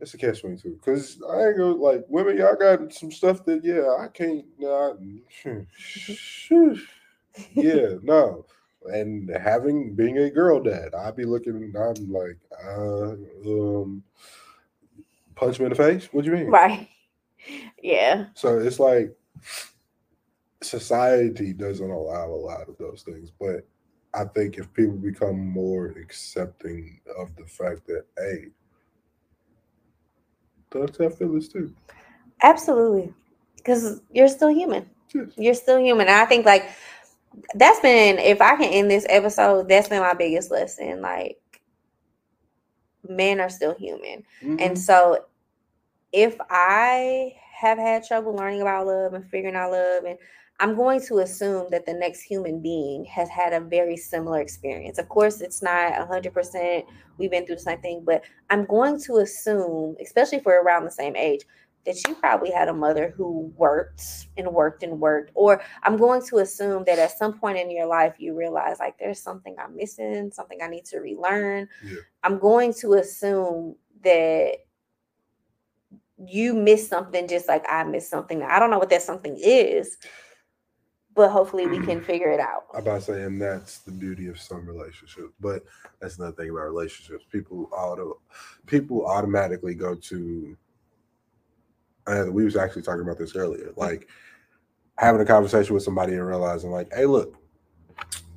it's 0.00 0.14
a 0.14 0.18
catch 0.18 0.40
twenty 0.40 0.56
two. 0.56 0.78
Cause 0.84 1.20
I 1.30 1.48
ain't 1.48 1.56
go 1.58 1.70
like 1.72 2.04
women, 2.08 2.38
y'all 2.38 2.56
got 2.56 2.92
some 2.92 3.10
stuff 3.12 3.44
that 3.44 3.64
yeah, 3.64 3.96
I 4.02 4.08
can't 4.08 4.44
nah, 4.58 4.94
yeah, 7.52 7.96
no. 8.02 8.46
And 8.86 9.30
having 9.30 9.94
being 9.94 10.18
a 10.18 10.30
girl 10.30 10.62
dad, 10.62 10.94
I'd 10.94 11.16
be 11.16 11.24
looking, 11.24 11.72
I'm 11.76 12.12
like, 12.12 12.38
uh 12.66 13.12
um 13.46 14.02
punch 15.34 15.58
me 15.58 15.66
in 15.66 15.70
the 15.70 15.76
face? 15.76 16.08
What 16.12 16.24
do 16.24 16.30
you 16.30 16.36
mean? 16.36 16.52
right. 16.52 16.88
Yeah. 17.82 18.26
So 18.34 18.58
it's 18.58 18.78
like 18.78 19.16
society 20.62 21.52
doesn't 21.52 21.90
allow 21.90 22.26
a 22.26 22.34
lot 22.34 22.68
of 22.68 22.76
those 22.78 23.02
things, 23.02 23.30
but 23.38 23.66
I 24.14 24.24
think 24.24 24.58
if 24.58 24.72
people 24.72 24.96
become 24.96 25.38
more 25.38 25.86
accepting 25.86 27.00
of 27.18 27.34
the 27.36 27.46
fact 27.46 27.86
that 27.86 28.04
hey, 28.18 28.48
dogs 30.70 30.98
have 30.98 31.16
feelings 31.16 31.48
too. 31.48 31.74
Absolutely. 32.42 33.12
Because 33.56 34.00
you're 34.10 34.28
still 34.28 34.48
human. 34.48 34.88
Yes. 35.14 35.28
You're 35.36 35.54
still 35.54 35.78
human. 35.78 36.08
And 36.08 36.16
I 36.16 36.26
think 36.26 36.46
like 36.46 36.68
that's 37.54 37.80
been 37.80 38.18
if 38.18 38.40
I 38.40 38.56
can 38.56 38.72
end 38.72 38.90
this 38.90 39.06
episode, 39.08 39.68
that's 39.68 39.88
been 39.88 40.00
my 40.00 40.14
biggest 40.14 40.50
lesson. 40.50 41.00
Like 41.00 41.38
men 43.08 43.40
are 43.40 43.48
still 43.50 43.74
human. 43.74 44.24
Mhm. 44.42 44.60
And 44.60 44.78
so 44.78 45.24
if 46.12 46.36
I 46.50 47.34
have 47.60 47.78
had 47.78 48.04
trouble 48.04 48.34
learning 48.34 48.62
about 48.62 48.86
love 48.86 49.14
and 49.14 49.28
figuring 49.30 49.54
out 49.54 49.72
love 49.72 50.04
and 50.04 50.18
I'm 50.60 50.76
going 50.76 51.00
to 51.06 51.20
assume 51.20 51.68
that 51.70 51.86
the 51.86 51.94
next 51.94 52.20
human 52.20 52.60
being 52.60 53.06
has 53.06 53.30
had 53.30 53.54
a 53.54 53.60
very 53.60 53.96
similar 53.96 54.40
experience. 54.40 54.98
Of 54.98 55.08
course, 55.08 55.40
it's 55.40 55.62
not 55.62 55.94
100%. 55.94 56.84
We've 57.16 57.30
been 57.30 57.46
through 57.46 57.56
the 57.56 57.62
same 57.62 57.80
thing, 57.80 58.02
but 58.04 58.22
I'm 58.50 58.66
going 58.66 59.00
to 59.04 59.16
assume, 59.16 59.96
especially 60.02 60.38
if 60.38 60.44
we're 60.44 60.62
around 60.62 60.84
the 60.84 60.90
same 60.90 61.16
age, 61.16 61.46
that 61.86 61.96
you 62.06 62.14
probably 62.14 62.50
had 62.50 62.68
a 62.68 62.74
mother 62.74 63.14
who 63.16 63.50
worked 63.56 64.02
and 64.36 64.52
worked 64.52 64.82
and 64.82 65.00
worked. 65.00 65.30
Or 65.34 65.62
I'm 65.82 65.96
going 65.96 66.20
to 66.26 66.38
assume 66.38 66.84
that 66.84 66.98
at 66.98 67.16
some 67.16 67.38
point 67.38 67.56
in 67.56 67.70
your 67.70 67.86
life, 67.86 68.16
you 68.18 68.36
realize 68.36 68.78
like 68.80 68.98
there's 68.98 69.18
something 69.18 69.56
I'm 69.58 69.74
missing, 69.74 70.30
something 70.30 70.58
I 70.62 70.68
need 70.68 70.84
to 70.86 70.98
relearn. 70.98 71.68
Yeah. 71.82 72.00
I'm 72.22 72.38
going 72.38 72.74
to 72.80 72.94
assume 72.94 73.76
that 74.04 74.56
you 76.26 76.52
missed 76.52 76.90
something 76.90 77.26
just 77.26 77.48
like 77.48 77.64
I 77.66 77.82
missed 77.84 78.10
something. 78.10 78.42
I 78.42 78.58
don't 78.58 78.70
know 78.70 78.78
what 78.78 78.90
that 78.90 79.00
something 79.00 79.38
is, 79.42 79.96
but 81.20 81.30
hopefully 81.30 81.66
we 81.66 81.78
can 81.80 82.00
figure 82.10 82.30
it 82.30 82.40
out. 82.40 82.64
I'm 82.72 82.80
about 82.80 83.02
saying 83.02 83.38
that's 83.38 83.80
the 83.80 83.92
beauty 83.92 84.28
of 84.28 84.40
some 84.40 84.66
relationships. 84.66 85.34
But 85.38 85.64
that's 86.00 86.16
another 86.16 86.32
thing 86.34 86.48
about 86.48 86.62
relationships. 86.62 87.26
People 87.30 87.68
auto 87.74 88.20
people 88.64 89.04
automatically 89.06 89.74
go 89.74 89.94
to 89.94 90.56
and 92.06 92.32
we 92.32 92.42
was 92.46 92.56
actually 92.56 92.80
talking 92.80 93.02
about 93.02 93.18
this 93.18 93.36
earlier. 93.36 93.74
Like 93.76 94.08
having 94.96 95.20
a 95.20 95.26
conversation 95.26 95.74
with 95.74 95.82
somebody 95.82 96.14
and 96.14 96.26
realizing, 96.26 96.70
like, 96.70 96.90
hey, 96.94 97.04
look, 97.04 97.36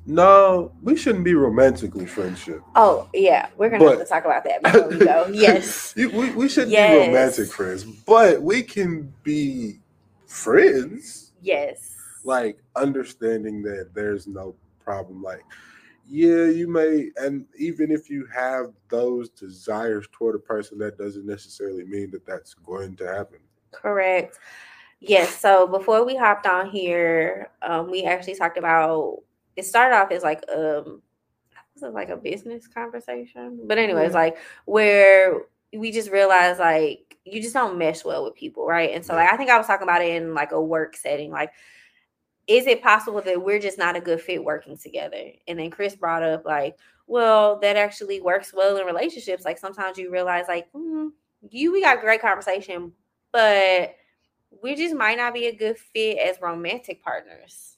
no, 0.04 0.70
we 0.82 0.94
shouldn't 0.94 1.24
be 1.24 1.34
romantically 1.34 2.04
friendship. 2.04 2.60
Oh, 2.76 3.08
yeah, 3.14 3.48
we're 3.56 3.70
gonna 3.70 3.88
have 3.88 3.98
to 3.98 4.04
talk 4.04 4.26
about 4.26 4.44
that 4.44 4.62
before 4.62 4.88
we 4.90 4.98
go. 4.98 5.26
Yes. 5.32 5.94
We, 5.96 6.32
we 6.32 6.50
shouldn't 6.50 6.72
Yes. 6.72 6.90
be 6.92 7.06
romantic 7.06 7.50
friends, 7.50 7.84
but 7.84 8.42
we 8.42 8.62
can 8.62 9.14
be 9.22 9.78
friends. 10.26 11.32
Yes. 11.40 11.93
Like 12.24 12.58
understanding 12.76 13.62
that 13.62 13.90
there's 13.94 14.26
no 14.26 14.54
problem 14.80 15.22
like 15.22 15.42
yeah 16.06 16.46
you 16.46 16.68
may 16.68 17.10
and 17.16 17.46
even 17.58 17.90
if 17.90 18.10
you 18.10 18.26
have 18.34 18.66
those 18.88 19.30
desires 19.30 20.06
toward 20.12 20.34
a 20.34 20.38
person 20.38 20.78
that 20.78 20.98
doesn't 20.98 21.26
necessarily 21.26 21.84
mean 21.84 22.10
that 22.10 22.26
that's 22.26 22.54
going 22.54 22.96
to 22.96 23.06
happen 23.06 23.38
Correct. 23.72 24.38
Yes. 25.00 25.38
So 25.38 25.66
before 25.66 26.04
we 26.04 26.16
hopped 26.16 26.46
on 26.46 26.70
here, 26.70 27.50
um, 27.62 27.90
we 27.90 28.04
actually 28.04 28.34
talked 28.36 28.58
about 28.58 29.18
it 29.56 29.64
started 29.64 29.96
off 29.96 30.10
as 30.10 30.22
like 30.22 30.42
um 30.54 31.02
was 31.74 31.82
it 31.82 31.92
like 31.94 32.08
a 32.08 32.16
business 32.16 32.66
conversation? 32.66 33.60
But 33.66 33.78
anyways, 33.78 34.12
Yeah. 34.12 34.18
like 34.18 34.36
where 34.64 35.42
we 35.76 35.90
just 35.92 36.10
realized 36.10 36.60
like 36.60 37.16
you 37.24 37.40
just 37.42 37.54
don't 37.54 37.78
mesh 37.78 38.04
well 38.04 38.24
with 38.24 38.34
people, 38.34 38.66
right? 38.66 38.90
And 38.92 39.04
so 39.04 39.14
like 39.14 39.32
I 39.32 39.36
think 39.36 39.50
I 39.50 39.58
was 39.58 39.66
talking 39.66 39.84
about 39.84 40.02
it 40.02 40.14
in 40.14 40.34
like 40.34 40.52
a 40.52 40.60
work 40.62 40.96
setting, 40.96 41.30
like 41.30 41.52
is 42.46 42.66
it 42.66 42.82
possible 42.82 43.20
that 43.22 43.42
we're 43.42 43.58
just 43.58 43.78
not 43.78 43.96
a 43.96 44.00
good 44.00 44.20
fit 44.20 44.42
working 44.44 44.76
together? 44.76 45.30
And 45.48 45.58
then 45.58 45.70
Chris 45.70 45.94
brought 45.96 46.22
up 46.22 46.44
like, 46.44 46.76
well, 47.06 47.58
that 47.60 47.76
actually 47.76 48.20
works 48.20 48.52
well 48.54 48.76
in 48.76 48.86
relationships. 48.86 49.44
Like 49.44 49.58
sometimes 49.58 49.98
you 49.98 50.10
realize 50.10 50.44
like, 50.48 50.70
mm, 50.72 51.08
you 51.50 51.72
we 51.72 51.80
got 51.82 52.00
great 52.00 52.20
conversation, 52.20 52.92
but 53.32 53.94
we 54.62 54.74
just 54.74 54.94
might 54.94 55.16
not 55.18 55.34
be 55.34 55.46
a 55.46 55.54
good 55.54 55.76
fit 55.78 56.18
as 56.18 56.36
romantic 56.40 57.02
partners. 57.02 57.76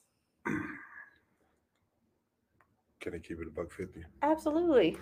can 2.99 3.13
i 3.13 3.17
keep 3.19 3.39
it 3.39 3.47
a 3.47 3.51
buck 3.51 3.71
50 3.71 4.03
Absolutely. 4.21 4.97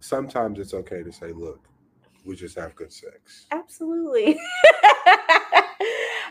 sometimes 0.00 0.58
it's 0.58 0.74
okay 0.74 1.02
to 1.02 1.10
say 1.12 1.32
look 1.32 1.60
we 2.24 2.36
just 2.36 2.56
have 2.56 2.74
good 2.76 2.92
sex 2.92 3.46
Absolutely. 3.50 4.38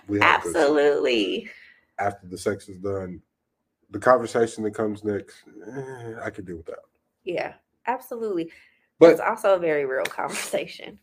we 0.08 0.20
have 0.20 0.42
good 0.44 0.54
sex. 0.54 0.64
Absolutely. 0.66 1.50
after 2.00 2.28
the 2.28 2.38
sex 2.38 2.70
is 2.70 2.78
done 2.78 3.22
the 3.92 4.00
conversation 4.00 4.64
that 4.64 4.72
comes 4.72 5.04
next 5.04 5.36
eh, 5.68 6.14
i 6.24 6.30
can 6.30 6.44
deal 6.46 6.58
with 6.58 6.66
that 6.66 6.80
Yeah, 7.24 7.54
absolutely. 7.86 8.52
but 9.00 9.12
it's 9.12 9.22
also 9.22 9.56
a 9.56 9.60
very 9.60 9.86
real 9.86 10.04
conversation. 10.06 11.00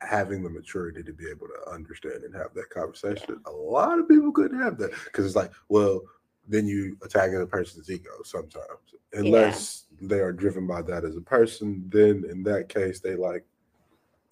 having 0.00 0.42
the 0.44 0.50
maturity 0.50 1.02
to 1.02 1.12
be 1.12 1.28
able 1.28 1.46
to 1.48 1.70
understand 1.72 2.22
and 2.24 2.32
have 2.34 2.54
that 2.54 2.70
conversation. 2.70 3.40
A 3.46 3.50
lot 3.50 3.98
of 3.98 4.08
people 4.08 4.30
couldn't 4.30 4.60
have 4.60 4.78
that 4.78 4.92
because 5.04 5.26
it's 5.26 5.34
like, 5.34 5.50
well, 5.68 6.02
then 6.46 6.66
you 6.66 6.96
attacking 7.02 7.40
a 7.40 7.46
person's 7.46 7.90
ego 7.90 8.10
sometimes. 8.24 8.94
Unless 9.12 9.86
they 10.00 10.20
are 10.20 10.32
driven 10.32 10.66
by 10.68 10.82
that 10.82 11.04
as 11.04 11.16
a 11.16 11.20
person, 11.20 11.84
then 11.88 12.24
in 12.30 12.42
that 12.44 12.68
case, 12.68 13.00
they 13.00 13.16
like, 13.16 13.44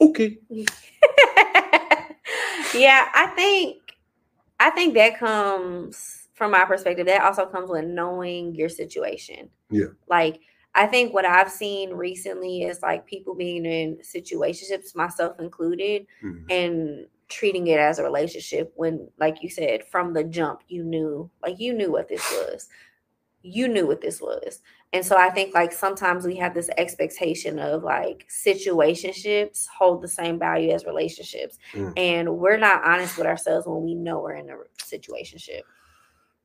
okay, 0.01 0.39
yeah, 2.77 3.09
I 3.15 3.27
think 3.29 3.79
I 4.61 4.71
think 4.71 4.95
that 4.95 5.19
comes 5.19 6.29
from 6.35 6.51
my 6.53 6.65
perspective. 6.65 7.07
That 7.07 7.23
also 7.23 7.47
comes 7.47 7.71
with 7.71 7.85
knowing 7.85 8.55
your 8.55 8.69
situation. 8.69 9.51
Yeah. 9.71 9.87
Like 10.09 10.41
I 10.75 10.87
think 10.87 11.15
what 11.15 11.25
I've 11.25 11.51
seen 11.51 11.95
recently 11.95 12.63
is 12.63 12.83
like 12.83 13.07
people 13.07 13.35
being 13.35 13.65
in 13.65 13.97
situationships, 14.03 14.95
myself 14.95 15.41
included, 15.41 16.07
Mhm. 16.23 16.45
and 16.51 17.07
treating 17.29 17.67
it 17.67 17.81
as 17.81 17.99
a 17.99 18.05
relationship 18.05 18.73
when, 18.77 19.09
like 19.19 19.43
you 19.43 19.49
said, 19.49 19.85
from 19.85 20.13
the 20.13 20.23
jump, 20.23 20.61
you 20.69 20.85
knew, 20.85 21.31
like 21.43 21.59
you 21.59 21.73
knew 21.73 21.91
what 21.91 22.09
this 22.09 22.31
was. 22.31 22.69
You 23.43 23.69
knew 23.69 23.87
what 23.87 24.01
this 24.01 24.21
was. 24.21 24.61
And 24.93 25.05
so 25.05 25.17
I 25.17 25.31
think 25.31 25.55
like 25.55 25.73
sometimes 25.73 26.25
we 26.25 26.37
have 26.37 26.55
this 26.55 26.71
expectation 26.79 27.59
of 27.59 27.83
like 27.83 28.27
situationships 28.31 29.67
hold 29.67 30.01
the 30.01 30.09
same 30.09 30.39
value 30.39 30.71
as 30.71 30.85
relationships. 30.85 31.59
Mm. 31.73 31.93
And 31.97 32.39
we're 32.39 32.57
not 32.57 32.85
honest 32.85 33.19
with 33.19 33.27
ourselves 33.27 33.67
when 33.67 33.83
we 33.83 33.95
know 33.95 34.21
we're 34.21 34.37
in 34.37 34.49
a 34.49 34.57
situationship. 34.79 35.63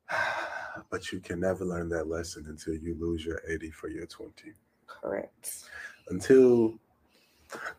but 0.90 1.12
you 1.12 1.20
can 1.20 1.40
never 1.40 1.66
learn 1.66 1.90
that 1.90 2.08
lesson 2.08 2.46
until 2.48 2.76
you 2.76 2.96
lose 3.00 3.26
your 3.26 3.42
80 3.48 3.72
for 3.72 3.90
your 3.90 4.06
20. 4.06 4.52
Correct. 4.88 5.66
Until 6.10 6.74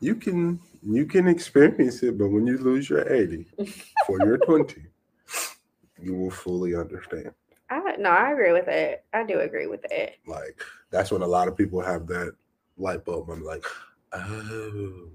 you 0.00 0.14
can 0.14 0.60
you 0.82 1.06
can 1.06 1.28
experience 1.28 2.02
it, 2.02 2.18
but 2.18 2.28
when 2.28 2.46
you 2.46 2.58
lose 2.58 2.90
your 2.90 3.10
80 3.10 3.46
for 4.06 4.18
your 4.24 4.38
20, 4.38 4.84
you 6.00 6.14
will 6.14 6.30
fully 6.30 6.74
understand. 6.74 7.32
I 7.92 7.96
no, 7.96 8.10
I 8.10 8.32
agree 8.32 8.52
with 8.52 8.68
it. 8.68 9.04
I 9.12 9.24
do 9.24 9.40
agree 9.40 9.66
with 9.66 9.84
it. 9.90 10.16
Like 10.26 10.60
that's 10.90 11.10
when 11.10 11.22
a 11.22 11.26
lot 11.26 11.48
of 11.48 11.56
people 11.56 11.80
have 11.80 12.06
that 12.08 12.34
light 12.76 13.04
bulb. 13.04 13.30
I'm 13.30 13.44
like, 13.44 13.64
oh. 14.12 15.08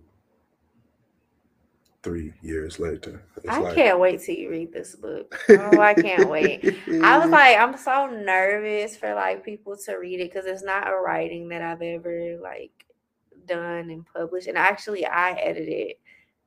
Three 2.03 2.31
years 2.41 2.79
later. 2.79 3.21
It's 3.37 3.47
I 3.49 3.59
like- 3.59 3.75
can't 3.75 3.99
wait 3.99 4.21
till 4.21 4.35
you 4.35 4.49
read 4.49 4.71
this 4.71 4.95
book. 4.95 5.37
Oh, 5.49 5.79
I 5.81 5.93
can't 5.93 6.29
wait. 6.29 6.63
I 7.03 7.17
was 7.17 7.29
like, 7.31 7.57
I'm 7.57 7.75
so 7.77 8.07
nervous 8.07 8.95
for 8.95 9.13
like 9.13 9.43
people 9.43 9.75
to 9.85 9.95
read 9.95 10.21
it 10.21 10.31
because 10.31 10.45
it's 10.45 10.63
not 10.63 10.87
a 10.87 10.95
writing 10.95 11.49
that 11.49 11.61
I've 11.61 11.81
ever 11.81 12.37
like 12.41 12.71
done 13.45 13.89
and 13.89 14.05
published. 14.05 14.47
And 14.47 14.57
actually, 14.57 15.05
I 15.05 15.31
edited 15.33 15.95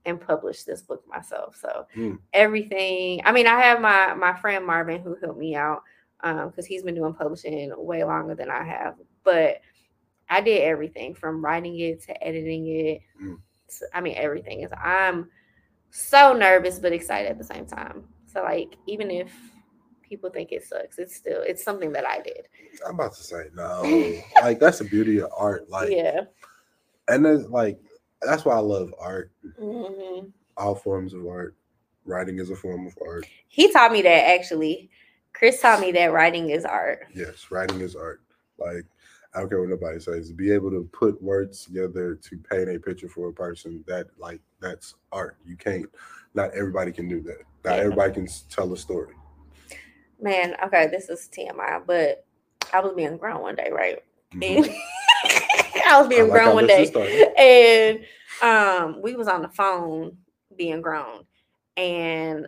and 0.06 0.18
published 0.18 0.66
this 0.66 0.80
book 0.82 1.04
myself. 1.06 1.56
So 1.60 1.86
Hmm. 1.92 2.14
everything. 2.32 3.20
I 3.26 3.32
mean, 3.32 3.46
I 3.46 3.60
have 3.60 3.80
my 3.82 4.14
my 4.14 4.32
friend 4.40 4.64
Marvin 4.64 5.02
who 5.02 5.16
helped 5.20 5.38
me 5.38 5.56
out 5.56 5.82
because 6.22 6.66
he's 6.66 6.82
been 6.82 6.94
doing 6.94 7.14
publishing 7.14 7.72
way 7.76 8.04
longer 8.04 8.34
than 8.34 8.50
I 8.50 8.62
have. 8.64 8.96
But 9.24 9.60
I 10.28 10.40
did 10.40 10.62
everything 10.62 11.14
from 11.14 11.44
writing 11.44 11.78
it 11.78 12.02
to 12.04 12.24
editing 12.24 12.66
it. 12.68 13.00
Hmm. 13.18 13.34
So, 13.68 13.86
I 13.94 14.00
mean, 14.00 14.14
everything 14.16 14.62
is. 14.62 14.70
I'm 14.82 15.28
so 15.90 16.32
nervous 16.32 16.78
but 16.78 16.92
excited 16.92 17.30
at 17.30 17.38
the 17.38 17.44
same 17.44 17.66
time. 17.66 18.04
So 18.26 18.42
like, 18.42 18.76
even 18.86 19.10
if 19.10 19.32
people 20.02 20.30
think 20.30 20.52
it 20.52 20.64
sucks, 20.64 20.98
it's 20.98 21.16
still 21.16 21.42
it's 21.42 21.64
something 21.64 21.92
that 21.92 22.06
I 22.06 22.20
did. 22.20 22.48
I'm 22.86 22.94
about 22.94 23.14
to 23.14 23.22
say 23.22 23.44
no. 23.54 24.22
like 24.42 24.60
that's 24.60 24.78
the 24.78 24.84
beauty 24.84 25.20
of 25.20 25.30
art. 25.36 25.68
Like 25.68 25.90
yeah. 25.90 26.22
and 27.08 27.24
then 27.24 27.50
like 27.50 27.80
that's 28.22 28.44
why 28.44 28.54
I 28.54 28.60
love 28.60 28.94
art. 29.00 29.32
hmm 29.58 30.26
All 30.56 30.74
forms 30.74 31.14
of 31.14 31.26
art. 31.26 31.56
Writing 32.04 32.38
is 32.38 32.50
a 32.50 32.56
form 32.56 32.86
of 32.86 32.96
art. 33.06 33.26
He 33.48 33.72
taught 33.72 33.92
me 33.92 34.02
that 34.02 34.28
actually. 34.28 34.90
Chris 35.32 35.60
taught 35.60 35.80
me 35.80 35.92
that 35.92 36.12
writing 36.12 36.50
is 36.50 36.64
art. 36.64 37.06
Yes, 37.14 37.50
writing 37.50 37.80
is 37.80 37.96
art. 37.96 38.20
Like 38.58 38.84
I 39.34 39.40
don't 39.40 39.48
care 39.48 39.60
what 39.60 39.68
nobody 39.70 40.00
says. 40.00 40.28
To 40.28 40.34
be 40.34 40.50
able 40.50 40.70
to 40.70 40.88
put 40.92 41.22
words 41.22 41.64
together 41.64 42.16
to 42.16 42.36
paint 42.50 42.68
a 42.68 42.78
picture 42.78 43.08
for 43.08 43.28
a 43.28 43.32
person, 43.32 43.84
that 43.86 44.08
like 44.18 44.40
that's 44.60 44.94
art. 45.12 45.36
You 45.46 45.56
can't. 45.56 45.86
Not 46.34 46.52
everybody 46.54 46.92
can 46.92 47.08
do 47.08 47.20
that. 47.22 47.38
Not 47.64 47.76
Yeah. 47.76 47.84
everybody 47.84 48.12
can 48.14 48.28
tell 48.50 48.72
a 48.72 48.76
story. 48.76 49.14
Man, 50.20 50.54
okay, 50.64 50.88
this 50.88 51.08
is 51.08 51.28
TMI, 51.32 51.82
but 51.86 52.26
I 52.72 52.80
was 52.80 52.92
being 52.94 53.16
grown 53.16 53.40
one 53.40 53.54
day, 53.54 53.70
right? 53.72 54.02
Mhm. 54.34 54.56
And 54.66 54.70
I 55.86 55.98
was 55.98 56.08
being 56.08 56.22
I 56.22 56.24
like 56.26 56.32
grown 56.32 56.54
one 56.54 56.66
day. 56.66 56.92
and 57.38 58.04
um 58.42 59.00
we 59.02 59.14
was 59.16 59.28
on 59.28 59.42
the 59.42 59.48
phone 59.48 60.16
being 60.56 60.80
grown 60.80 61.24
and 61.76 62.46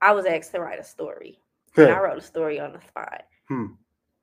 I 0.00 0.12
was 0.12 0.26
asked 0.26 0.52
to 0.52 0.60
write 0.60 0.80
a 0.80 0.84
story. 0.84 1.38
And 1.76 1.88
I 1.88 2.00
wrote 2.00 2.18
a 2.18 2.22
story 2.22 2.58
on 2.58 2.72
the 2.72 2.80
spot. 2.80 3.22
Hmm. 3.48 3.66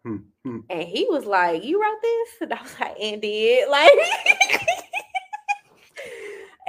Hmm. 0.04 0.18
Hmm. 0.44 0.60
And 0.70 0.84
he 0.84 1.08
was 1.10 1.26
like, 1.26 1.64
You 1.64 1.82
wrote 1.82 2.02
this? 2.02 2.30
And 2.42 2.54
I 2.54 2.62
was 2.62 2.80
like, 2.80 2.96
and 3.00 3.22
did 3.22 3.70
like 3.70 3.92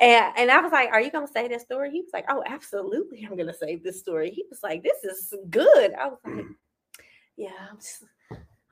And, 0.00 0.32
and 0.36 0.50
I 0.50 0.60
was 0.60 0.70
like, 0.72 0.90
Are 0.90 1.00
you 1.00 1.10
gonna 1.10 1.26
say 1.26 1.48
this 1.48 1.62
story? 1.62 1.90
He 1.90 2.00
was 2.00 2.10
like, 2.12 2.26
Oh, 2.28 2.42
absolutely, 2.46 3.26
I'm 3.28 3.36
gonna 3.36 3.54
say 3.54 3.76
this 3.76 3.98
story. 3.98 4.30
He 4.30 4.44
was 4.48 4.60
like, 4.62 4.82
This 4.82 5.04
is 5.04 5.34
good. 5.50 5.92
I 5.94 6.08
was 6.08 6.18
like, 6.24 6.46
Yeah, 7.36 7.50
I'm 7.70 7.76
just 7.76 8.04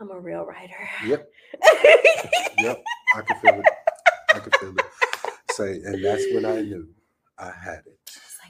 I'm 0.01 0.11
a 0.11 0.19
real 0.21 0.45
writer. 0.45 0.89
Yep. 1.07 1.29
Yep. 2.59 2.83
I 3.15 3.21
can 3.21 3.39
feel 3.41 3.61
it. 3.61 3.67
I 4.31 4.39
can 4.39 4.53
feel 4.53 4.75
it. 4.79 4.87
Say, 5.51 5.73
and 5.85 6.03
that's 6.03 6.25
when 6.33 6.47
I 6.47 6.63
knew 6.63 6.89
I 7.39 7.51
had 7.51 7.83
it. 7.85 7.99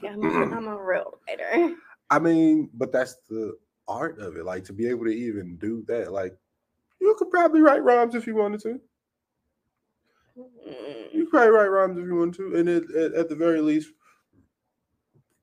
Like 0.01 0.11
I'm 0.13 0.23
a, 0.23 0.27
I'm 0.55 0.67
a 0.67 0.81
real 0.83 1.19
writer. 1.27 1.75
I 2.09 2.19
mean, 2.19 2.69
but 2.73 2.91
that's 2.91 3.15
the 3.29 3.57
art 3.87 4.19
of 4.19 4.37
it. 4.37 4.45
Like 4.45 4.63
to 4.65 4.73
be 4.73 4.87
able 4.87 5.05
to 5.05 5.11
even 5.11 5.57
do 5.57 5.83
that. 5.87 6.11
Like 6.11 6.37
you 6.99 7.15
could 7.17 7.29
probably 7.29 7.61
write 7.61 7.83
rhymes 7.83 8.15
if 8.15 8.27
you 8.27 8.35
wanted 8.35 8.61
to. 8.61 8.79
You 11.13 11.23
could 11.23 11.29
probably 11.31 11.49
write 11.49 11.67
rhymes 11.67 11.97
if 11.97 12.05
you 12.05 12.15
want 12.15 12.35
to, 12.35 12.55
and 12.55 12.69
it, 12.69 12.83
at, 12.91 13.13
at 13.13 13.29
the 13.29 13.35
very 13.35 13.61
least, 13.61 13.89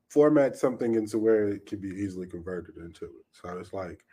format 0.08 0.56
something 0.56 0.94
into 0.94 1.18
where 1.18 1.48
it 1.48 1.66
can 1.66 1.80
be 1.80 1.88
easily 1.88 2.26
converted 2.26 2.76
into 2.76 3.06
it. 3.06 3.24
So 3.32 3.48
it's 3.58 3.72
like 3.72 4.04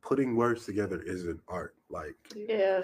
putting 0.00 0.36
words 0.36 0.64
together 0.64 1.02
is 1.04 1.24
an 1.24 1.40
art. 1.48 1.74
Like 1.90 2.16
Yeah. 2.34 2.82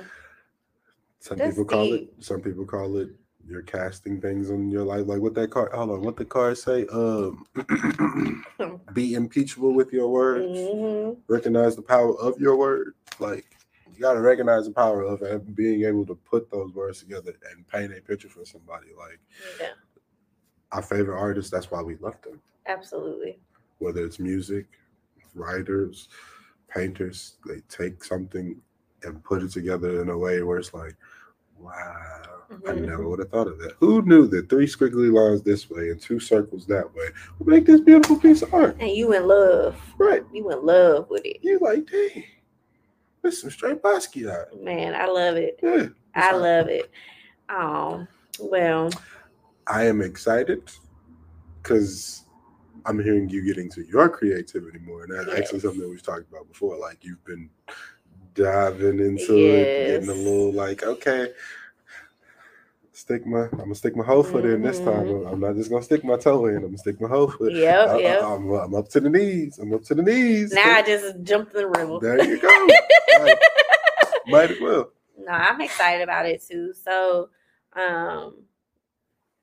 some 1.20 1.38
That's 1.38 1.52
people 1.52 1.64
call 1.64 1.84
deep. 1.84 2.12
it. 2.18 2.24
Some 2.24 2.40
people 2.42 2.66
call 2.66 2.96
it. 2.98 3.08
You're 3.50 3.62
casting 3.62 4.20
things 4.20 4.50
in 4.50 4.70
your 4.70 4.84
life, 4.84 5.06
like 5.08 5.20
what 5.20 5.34
that 5.34 5.50
card. 5.50 5.72
Hold 5.72 5.90
on, 5.90 6.02
what 6.02 6.16
the 6.16 6.24
card 6.24 6.56
say? 6.56 6.86
Um, 6.86 7.44
be 8.92 9.14
impeachable 9.14 9.74
with 9.74 9.92
your 9.92 10.08
words. 10.08 10.56
Mhm. 10.56 11.16
Recognize 11.26 11.74
the 11.74 11.82
power 11.82 12.16
of 12.20 12.38
your 12.40 12.54
word. 12.56 12.94
Like 13.18 13.56
you 13.92 14.00
got 14.00 14.14
to 14.14 14.20
recognize 14.20 14.66
the 14.66 14.72
power 14.72 15.02
of 15.02 15.22
it, 15.22 15.56
being 15.56 15.82
able 15.84 16.06
to 16.06 16.14
put 16.14 16.48
those 16.52 16.72
words 16.72 17.00
together 17.00 17.32
and 17.50 17.66
paint 17.66 17.92
a 17.92 18.00
picture 18.00 18.28
for 18.28 18.44
somebody. 18.44 18.88
Like 18.96 19.18
Yeah, 19.60 19.72
our 20.70 20.82
favorite 20.82 21.18
artists, 21.18 21.50
that's 21.50 21.72
why 21.72 21.82
we 21.82 21.96
love 21.96 22.22
them. 22.22 22.40
absolutely. 22.66 23.40
Whether 23.78 24.04
it's 24.04 24.20
music, 24.20 24.66
writers, 25.34 26.08
painters, 26.68 27.36
they 27.48 27.62
take 27.68 28.04
something 28.04 28.62
and 29.02 29.24
put 29.24 29.42
it 29.42 29.50
together 29.50 30.02
in 30.02 30.08
a 30.08 30.16
way 30.16 30.40
where 30.42 30.58
it's 30.58 30.72
like, 30.72 30.94
wow, 31.58 32.39
I 32.50 32.72
Mhm. 32.72 32.86
never 32.86 33.08
would 33.08 33.20
have 33.20 33.30
thought 33.30 33.46
of 33.46 33.58
that. 33.60 33.74
Who 33.78 34.02
knew 34.02 34.26
that 34.28 34.48
three 34.48 34.66
squiggly 34.66 35.12
lines 35.12 35.42
this 35.42 35.70
way 35.70 35.90
and 35.90 36.00
two 36.00 36.18
circles 36.18 36.66
that 36.66 36.92
way 36.94 37.06
would 37.38 37.48
make 37.48 37.64
this 37.64 37.80
beautiful 37.80 38.18
piece 38.18 38.42
of 38.42 38.52
art? 38.52 38.76
And 38.80 38.90
you 38.90 39.12
in 39.12 39.26
love. 39.28 39.80
Right. 39.98 40.24
You 40.32 40.50
in 40.50 40.66
love 40.66 41.08
with 41.10 41.24
it. 41.24 41.38
You 41.42 41.58
like, 41.60 41.88
dang, 41.90 42.24
that's 43.22 43.40
some 43.40 43.50
straight 43.50 43.82
Basquiat. 43.82 44.60
Man, 44.60 44.94
I 44.94 45.06
love 45.06 45.36
it. 45.36 45.60
Yeah. 45.62 45.88
I 46.14 46.32
So, 46.32 46.38
love 46.38 46.68
it. 46.68 46.90
Oh, 47.48 48.06
well, 48.40 48.90
I 49.66 49.84
am 49.86 50.00
excited 50.02 50.70
because 51.62 52.24
I'm 52.86 53.00
hearing 53.02 53.28
you 53.28 53.44
get 53.44 53.58
into 53.58 53.82
your 53.82 54.08
creativity 54.08 54.78
more, 54.80 55.04
and 55.04 55.12
that's 55.12 55.28
actually 55.38 55.60
something 55.60 55.80
that 55.80 55.88
we've 55.88 56.02
talked 56.02 56.28
about 56.30 56.48
before. 56.48 56.76
Like 56.78 57.04
you've 57.04 57.24
been 57.24 57.48
diving 58.34 58.98
into 58.98 59.54
it, 59.54 59.76
getting 59.76 60.08
a 60.08 60.14
little 60.14 60.52
like, 60.52 60.82
okay, 60.82 61.32
stick 63.00 63.26
my, 63.26 63.44
I'm 63.44 63.58
gonna 63.58 63.74
stick 63.74 63.96
my 63.96 64.04
whole 64.04 64.22
foot 64.22 64.44
in 64.44 64.62
this 64.62 64.78
time. 64.80 65.06
Mhm. 65.06 65.32
I'm 65.32 65.40
not 65.40 65.56
just 65.56 65.70
gonna 65.70 65.82
stick 65.82 66.04
my 66.04 66.16
toe 66.16 66.46
in. 66.46 66.56
I'm 66.56 66.62
gonna 66.62 66.78
stick 66.78 67.00
my 67.00 67.08
whole 67.08 67.30
foot. 67.30 67.52
Yep, 67.52 67.88
I, 67.88 67.98
yep. 67.98 68.22
am 68.22 68.50
I'm 68.52 68.74
up 68.74 68.88
to 68.90 69.00
the 69.00 69.08
knees. 69.10 69.58
I'm 69.58 69.72
up 69.72 69.82
to 69.84 69.94
the 69.94 70.02
knees. 70.02 70.52
now 70.52 70.76
I 70.76 70.82
just 70.82 71.22
jumped 71.22 71.54
in 71.54 71.62
the 71.62 71.66
river. 71.68 71.98
there 72.00 72.24
you 72.24 72.38
go. 72.40 72.68
Like, 73.20 73.38
might 74.28 74.50
as 74.52 74.60
well. 74.60 74.92
no, 75.18 75.32
I'm 75.32 75.60
excited 75.60 76.02
about 76.02 76.26
it 76.26 76.42
too. 76.46 76.72
So, 76.72 77.28
um, 77.74 78.44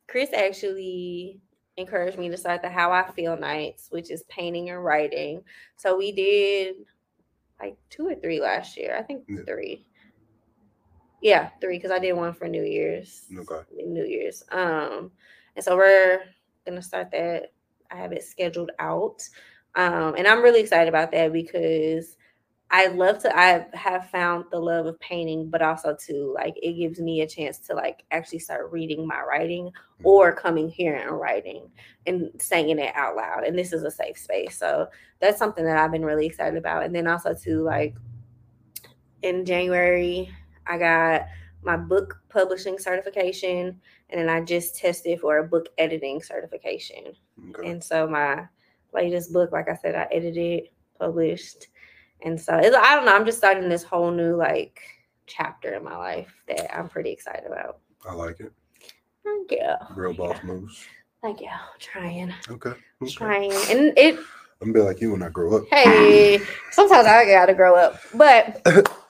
Chris 0.07 0.31
actually 0.34 1.39
encouraged 1.75 2.17
me 2.17 2.29
to 2.29 2.38
start 2.38 2.61
the 2.61 2.69
How 2.69 2.91
I 2.91 3.11
Feel 3.11 3.38
nights, 3.38 3.88
which 3.91 4.09
is 4.09 4.23
painting 4.23 4.69
and 4.69 4.84
writing. 4.84 5.43
So 5.75 5.97
we 5.97 6.11
did 6.11 6.75
like 7.61 7.75
two 7.89 8.07
or 8.07 8.15
three 8.15 8.39
last 8.39 8.77
year. 8.77 8.95
I 8.97 9.03
think 9.03 9.25
Yeah. 9.27 9.41
three. 9.45 9.85
Yeah, 11.28 11.49
three 11.60 11.78
because 11.78 11.91
I 11.91 11.99
did 11.99 12.14
one 12.14 12.34
for 12.34 12.48
New 12.48 12.64
Year's. 12.64 13.26
Okay. 13.38 13.60
New 13.86 14.06
Year's. 14.06 14.45
Um, 14.49 15.12
and 15.58 15.66
so 15.66 15.76
we're 15.76 16.22
gonna 16.66 16.82
start 16.82 17.12
that. 17.12 17.52
I 17.91 17.98
have 17.98 18.14
it 18.14 18.24
scheduled 18.24 18.72
out. 18.80 19.28
Um, 19.76 20.16
and 20.16 20.26
I'm 20.26 20.41
really 20.41 20.62
excited 20.62 20.88
about 20.88 21.12
that 21.12 21.34
because 21.34 22.16
I 22.72 22.88
love 22.88 23.20
to 23.24 23.38
I 23.38 23.66
have 23.74 24.10
found 24.10 24.45
the 24.52 24.60
love 24.60 24.86
of 24.86 24.98
painting, 25.02 25.49
but 25.49 25.62
also 25.62 25.98
too 25.99 26.32
like 26.34 26.56
it 26.64 26.76
gives 26.76 27.02
me 27.02 27.20
a 27.20 27.28
chance 27.28 27.60
to 27.60 27.76
like 27.76 28.06
actually 28.12 28.40
start 28.40 28.72
reading 28.72 29.06
my 29.06 29.22
writing 29.22 29.70
or 30.04 30.32
coming 30.32 30.70
here 30.70 30.95
and 30.95 31.20
writing 31.20 31.70
and 32.06 32.32
saying 32.40 32.70
it 32.70 32.95
out 32.95 33.18
loud. 33.18 33.44
And 33.44 33.60
this 33.60 33.74
is 33.74 33.84
a 33.84 33.91
safe 33.91 34.18
space. 34.18 34.58
So 34.58 34.88
that's 35.20 35.38
something 35.38 35.66
that 35.66 35.78
I've 35.78 35.91
been 35.91 36.06
really 36.06 36.26
excited 36.26 36.58
about. 36.58 36.84
And 36.84 36.95
then 36.95 37.06
also 37.06 37.34
too 37.34 37.64
like 37.64 37.95
in 39.24 39.44
January, 39.44 40.32
I 40.68 40.77
got 40.77 41.27
my 41.64 41.77
book 41.77 42.22
publishing 42.30 42.77
certification 42.80 43.80
and 44.10 44.22
then 44.22 44.30
I 44.30 44.41
just 44.41 44.77
tested 44.77 45.19
for 45.19 45.39
a 45.39 45.48
book 45.48 45.69
editing 45.77 46.22
certification. 46.22 47.14
Okay. 47.49 47.69
And 47.69 47.84
so 47.84 48.07
my 48.07 48.48
latest 48.94 49.34
book, 49.34 49.52
like 49.52 49.69
I 49.69 49.76
said, 49.76 49.95
I 49.95 50.07
edited, 50.11 50.69
published. 50.99 51.68
And 52.22 52.39
so 52.39 52.57
it's, 52.57 52.76
I 52.76 52.95
don't 52.95 53.06
know, 53.06 53.15
I'm 53.15 53.26
just 53.26 53.38
starting 53.38 53.69
this 53.69 53.84
whole 53.84 54.11
new 54.11 54.35
like 54.35 54.81
chapter 55.26 55.73
in 55.73 55.84
my 55.84 55.98
life 55.98 56.34
that 56.48 56.76
I'm 56.76 56.89
pretty 56.89 57.11
excited 57.11 57.45
about. 57.45 57.80
I 58.07 58.14
like 58.14 58.39
it. 58.39 58.53
Thank 59.23 59.52
you. 59.52 59.73
Real 59.95 60.14
boss 60.14 60.41
moves. 60.44 60.85
Thank 61.22 61.41
you. 61.41 61.49
Trying. 61.80 62.34
Okay. 62.49 62.69
okay. 63.02 63.11
Trying. 63.11 63.52
And 63.69 63.98
it 63.98 64.18
I'm 64.61 64.72
gonna 64.72 64.85
be 64.85 64.89
like 64.89 65.02
you 65.02 65.11
when 65.11 65.22
I 65.22 65.30
grow 65.30 65.57
up. 65.57 65.65
hey, 65.69 66.39
sometimes 66.72 67.06
I 67.06 67.26
gotta 67.26 67.53
grow 67.53 67.76
up. 67.76 67.99
But 68.14 68.61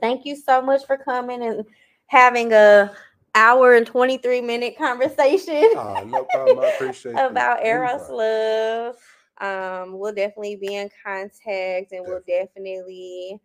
thank 0.00 0.24
you 0.24 0.36
so 0.36 0.62
much 0.62 0.86
for 0.86 0.96
coming 0.96 1.42
and 1.42 1.64
having 2.06 2.52
a 2.52 2.92
hour 3.34 3.74
and 3.74 3.86
23 3.86 4.40
minute 4.40 4.76
conversation. 4.78 5.70
Ah, 5.76 6.02
no 6.04 6.24
problem. 6.24 6.58
I 6.60 6.68
appreciate 6.68 7.14
about 7.18 7.64
Eros. 7.64 8.08
Love. 8.08 8.96
Um, 9.38 9.98
we'll 9.98 10.14
definitely 10.14 10.56
be 10.56 10.74
in 10.74 10.88
contact 11.04 11.92
and 11.92 12.04
we'll 12.06 12.22
definitely 12.26 13.38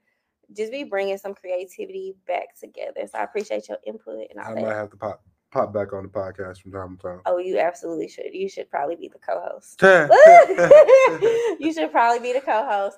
just 0.55 0.71
be 0.71 0.83
bringing 0.83 1.17
some 1.17 1.33
creativity 1.33 2.15
back 2.27 2.57
together. 2.57 3.07
So 3.11 3.19
I 3.19 3.23
appreciate 3.23 3.67
your 3.67 3.77
input 3.85 4.27
and 4.29 4.39
all 4.39 4.51
I 4.51 4.55
that. 4.55 4.61
might 4.61 4.73
have 4.73 4.89
to 4.91 4.97
pop 4.97 5.21
pop 5.51 5.73
back 5.73 5.91
on 5.91 6.03
the 6.03 6.09
podcast 6.09 6.61
from 6.61 6.71
time 6.71 6.97
to 6.97 7.03
time. 7.03 7.21
Oh, 7.25 7.37
you 7.37 7.59
absolutely 7.59 8.07
should. 8.07 8.33
You 8.33 8.47
should 8.47 8.69
probably 8.69 8.95
be 8.95 9.09
the 9.09 9.19
co-host. 9.19 9.79
oh, 9.83 11.57
you 11.59 11.73
should 11.73 11.91
probably 11.91 12.19
be 12.19 12.31
the 12.31 12.39
co-host. 12.41 12.97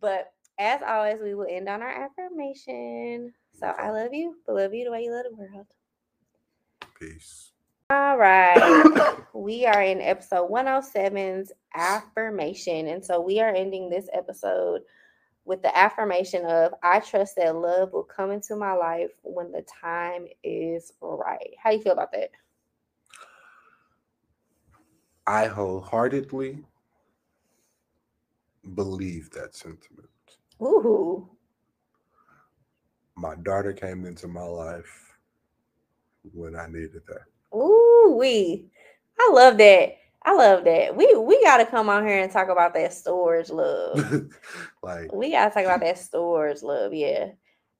But 0.00 0.33
as 0.58 0.80
always, 0.86 1.20
we 1.22 1.34
will 1.34 1.46
end 1.48 1.68
on 1.68 1.82
our 1.82 2.04
affirmation. 2.04 3.32
So 3.58 3.66
I 3.66 3.90
love 3.90 4.12
you, 4.12 4.36
but 4.46 4.56
love 4.56 4.74
you 4.74 4.84
the 4.84 4.90
way 4.90 5.02
you 5.02 5.12
love 5.12 5.24
the 5.30 5.36
world. 5.36 5.66
Peace. 6.98 7.52
All 7.90 8.16
right. 8.16 9.16
we 9.34 9.66
are 9.66 9.82
in 9.82 10.00
episode 10.00 10.50
107's 10.50 11.52
affirmation. 11.74 12.88
And 12.88 13.04
so 13.04 13.20
we 13.20 13.40
are 13.40 13.54
ending 13.54 13.90
this 13.90 14.08
episode 14.12 14.82
with 15.44 15.60
the 15.62 15.76
affirmation 15.76 16.44
of 16.46 16.72
I 16.82 17.00
trust 17.00 17.36
that 17.36 17.54
love 17.54 17.92
will 17.92 18.04
come 18.04 18.30
into 18.30 18.56
my 18.56 18.72
life 18.72 19.10
when 19.22 19.52
the 19.52 19.62
time 19.62 20.26
is 20.42 20.92
right. 21.00 21.54
How 21.62 21.70
do 21.70 21.76
you 21.76 21.82
feel 21.82 21.92
about 21.92 22.12
that? 22.12 22.30
I 25.26 25.46
wholeheartedly 25.46 26.64
believe 28.74 29.30
that 29.30 29.54
sentiment. 29.54 30.08
Ooh. 30.64 31.28
My 33.16 33.34
daughter 33.36 33.72
came 33.72 34.06
into 34.06 34.26
my 34.26 34.42
life 34.42 35.16
when 36.32 36.56
I 36.56 36.66
needed 36.66 37.02
her. 37.06 37.28
Ooh, 37.54 38.16
we. 38.18 38.66
I 39.18 39.30
love 39.32 39.58
that. 39.58 39.96
I 40.24 40.34
love 40.34 40.64
that. 40.64 40.96
We 40.96 41.14
we 41.16 41.42
gotta 41.42 41.66
come 41.66 41.88
on 41.88 42.06
here 42.06 42.18
and 42.18 42.32
talk 42.32 42.48
about 42.48 42.74
that 42.74 42.92
storge 42.92 43.52
love. 43.52 44.30
like 44.82 45.12
we 45.12 45.30
gotta 45.30 45.52
talk 45.52 45.64
about 45.64 45.80
that 45.80 45.96
storge 45.96 46.62
love. 46.62 46.94
Yeah. 46.94 47.32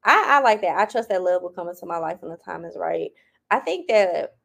I, 0.05 0.37
I 0.37 0.41
like 0.41 0.61
that. 0.61 0.77
I 0.77 0.85
trust 0.85 1.09
that 1.09 1.23
love 1.23 1.43
will 1.43 1.51
come 1.51 1.69
into 1.69 1.87
my 1.87 1.97
life 1.97 2.19
when 2.21 2.31
the 2.31 2.37
time 2.37 2.65
is 2.67 2.77
right. 2.79 3.11
I 3.51 3.61
think 3.61 3.89
that 3.89 4.37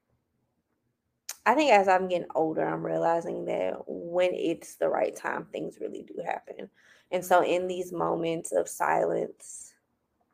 I 1.50 1.56
think 1.56 1.72
as 1.72 1.88
I'm 1.88 2.08
getting 2.08 2.28
older, 2.36 2.64
I'm 2.64 2.86
realizing 2.86 3.46
that 3.46 3.74
when 3.88 4.32
it's 4.34 4.76
the 4.76 4.88
right 4.90 5.16
time, 5.16 5.46
things 5.52 5.80
really 5.82 6.04
do 6.04 6.22
happen. 6.24 6.70
And 7.12 7.26
so 7.26 7.44
in 7.44 7.68
these 7.68 7.92
moments 7.92 8.52
of 8.52 8.70
silence, 8.70 9.74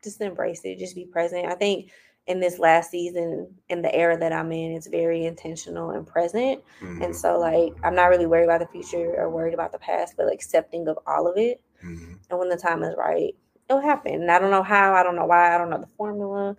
just 0.03 0.21
embrace 0.21 0.61
it, 0.65 0.77
just 0.77 0.95
be 0.95 1.05
present. 1.05 1.45
I 1.47 1.55
think 1.55 1.89
in 2.27 2.39
this 2.39 2.59
last 2.59 2.91
season, 2.91 3.47
in 3.69 3.81
the 3.81 3.93
era 3.95 4.17
that 4.17 4.33
I'm 4.33 4.51
in, 4.51 4.71
it's 4.73 4.87
very 4.87 5.25
intentional 5.25 5.91
and 5.91 6.05
present. 6.05 6.61
mhm, 6.81 7.03
And 7.03 7.15
so 7.15 7.39
like 7.39 7.73
I'm 7.83 7.95
not 7.95 8.07
really 8.09 8.25
worried 8.25 8.45
about 8.45 8.59
the 8.59 8.67
future 8.67 9.15
or 9.17 9.29
worried 9.29 9.53
about 9.53 9.71
the 9.71 9.79
past, 9.79 10.15
but 10.17 10.31
accepting 10.33 10.87
of 10.87 10.99
all 11.07 11.27
of 11.27 11.37
it. 11.37 11.61
mhm. 11.83 12.19
And 12.29 12.39
when 12.39 12.49
the 12.49 12.57
time 12.57 12.83
is 12.83 12.95
right, 12.97 13.35
it'll 13.69 13.81
happen. 13.81 14.13
And 14.15 14.31
I 14.31 14.39
don't 14.39 14.51
know 14.51 14.63
how, 14.63 14.93
I 14.93 15.03
don't 15.03 15.15
know 15.15 15.25
why, 15.25 15.55
I 15.55 15.57
don't 15.57 15.69
know 15.69 15.79
the 15.79 15.87
formula, 15.97 16.55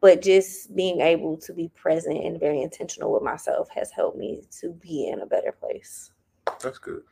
but 0.00 0.22
just 0.22 0.74
being 0.74 1.00
able 1.00 1.36
to 1.36 1.52
be 1.52 1.68
present 1.74 2.16
and 2.24 2.40
very 2.40 2.62
intentional 2.62 3.12
with 3.12 3.22
myself 3.22 3.68
has 3.70 3.90
helped 3.90 4.16
me 4.16 4.42
to 4.60 4.70
be 4.72 5.08
in 5.08 5.20
a 5.20 5.26
better 5.26 5.52
place. 5.52 6.10
that's 6.62 6.78
good. 6.78 7.02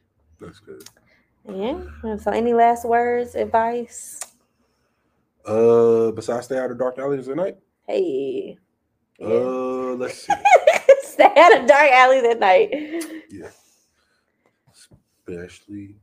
That's 0.41 0.61
good. 0.61 0.85
Yeah. 1.49 1.83
So 2.19 2.31
any 2.31 2.53
last 2.55 2.85
words, 2.85 3.35
advice? 3.35 4.21
Uh 5.45 6.11
besides 6.13 6.47
stay 6.47 6.59
out 6.59 6.71
of 6.71 6.79
dark 6.79 6.99
alleys 6.99 7.29
at 7.29 7.37
night. 7.37 7.57
Hey. 7.87 8.59
Yeah. 9.19 9.27
Uh 9.27 9.95
let's 9.97 10.27
see. 10.27 10.33
Stay 11.03 11.33
out 11.37 11.61
of 11.61 11.67
dark 11.67 11.91
alleys 11.91 12.23
at 12.25 12.39
night. 12.39 12.71
yeah. 13.31 13.49
Especially 15.27 15.97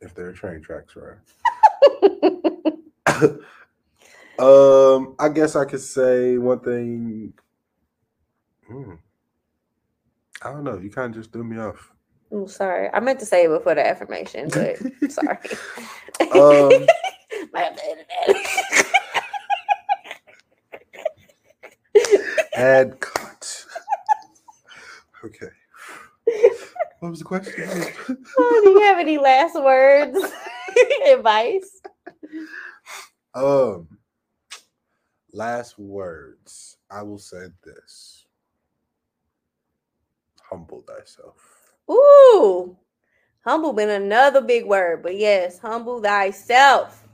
if 0.00 0.14
there 0.14 0.26
are 0.28 0.32
train 0.32 0.62
tracks 0.62 0.94
around. 0.96 1.20
um, 4.38 5.14
I 5.18 5.28
guess 5.28 5.56
I 5.56 5.64
could 5.64 5.80
say 5.80 6.38
one 6.38 6.60
thing. 6.60 7.32
Hmm. 8.66 8.94
I 10.42 10.50
don't 10.50 10.64
know. 10.64 10.78
You 10.78 10.90
kind 10.90 11.14
of 11.14 11.20
just 11.20 11.32
threw 11.32 11.44
me 11.44 11.58
off. 11.58 11.92
I'm 12.32 12.48
sorry. 12.48 12.88
I 12.92 13.00
meant 13.00 13.20
to 13.20 13.26
say 13.26 13.44
it 13.44 13.48
before 13.48 13.74
the 13.74 13.86
affirmation, 13.86 14.48
but 14.48 14.78
sorry. 15.12 15.38
Um, 16.32 16.86
Might 17.52 17.64
have 17.64 17.76
to 17.76 17.82
edit 17.90 18.06
that. 18.26 18.92
add 22.54 23.00
cut. 23.00 23.64
okay. 25.24 25.46
What 27.00 27.10
was 27.10 27.18
the 27.18 27.24
question? 27.24 27.68
Oh, 28.38 28.60
do 28.64 28.70
you 28.70 28.80
have 28.82 28.98
any 28.98 29.18
last 29.18 29.54
words? 29.56 30.16
Advice? 31.08 31.80
um, 33.34 33.88
last 35.32 35.78
words. 35.78 36.76
I 36.90 37.02
will 37.02 37.18
say 37.18 37.46
this: 37.64 38.26
humble 40.42 40.82
thyself. 40.82 41.72
Ooh. 41.90 42.76
Humble 43.44 43.72
been 43.72 43.90
another 43.90 44.40
big 44.40 44.66
word, 44.66 45.02
but 45.02 45.16
yes, 45.16 45.58
humble 45.58 46.00
thyself. 46.00 47.08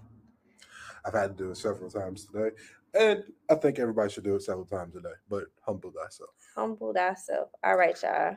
I've 1.06 1.14
had 1.14 1.38
to 1.38 1.44
do 1.44 1.50
it 1.52 1.56
several 1.56 1.90
times 1.90 2.26
today, 2.26 2.54
and 2.92 3.24
I 3.50 3.54
think 3.54 3.78
everybody 3.78 4.12
should 4.12 4.24
do 4.24 4.34
it 4.34 4.42
several 4.42 4.66
times 4.66 4.94
a 4.96 5.00
day. 5.00 5.14
But 5.30 5.44
humble 5.62 5.90
thyself. 5.90 6.30
Humble 6.54 6.92
thyself. 6.92 7.48
All 7.64 7.76
right, 7.76 7.96
y'all. 8.02 8.36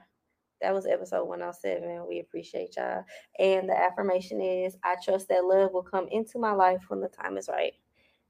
That 0.62 0.74
was 0.74 0.86
episode 0.86 1.26
107. 1.26 2.08
We 2.08 2.20
appreciate 2.20 2.78
y'all. 2.78 3.04
And 3.40 3.68
the 3.68 3.78
affirmation 3.78 4.40
is 4.40 4.78
I 4.84 4.96
trust 5.04 5.28
that 5.30 5.44
love 5.44 5.74
will 5.74 5.84
come 5.84 6.08
into 6.12 6.40
my 6.40 6.52
life 6.52 6.84
when 6.88 7.02
the 7.02 7.10
time 7.10 7.36
is 7.36 7.50
right. 7.50 7.74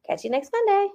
Catch 0.07 0.23
you 0.23 0.31
next 0.31 0.51
Monday. 0.51 0.93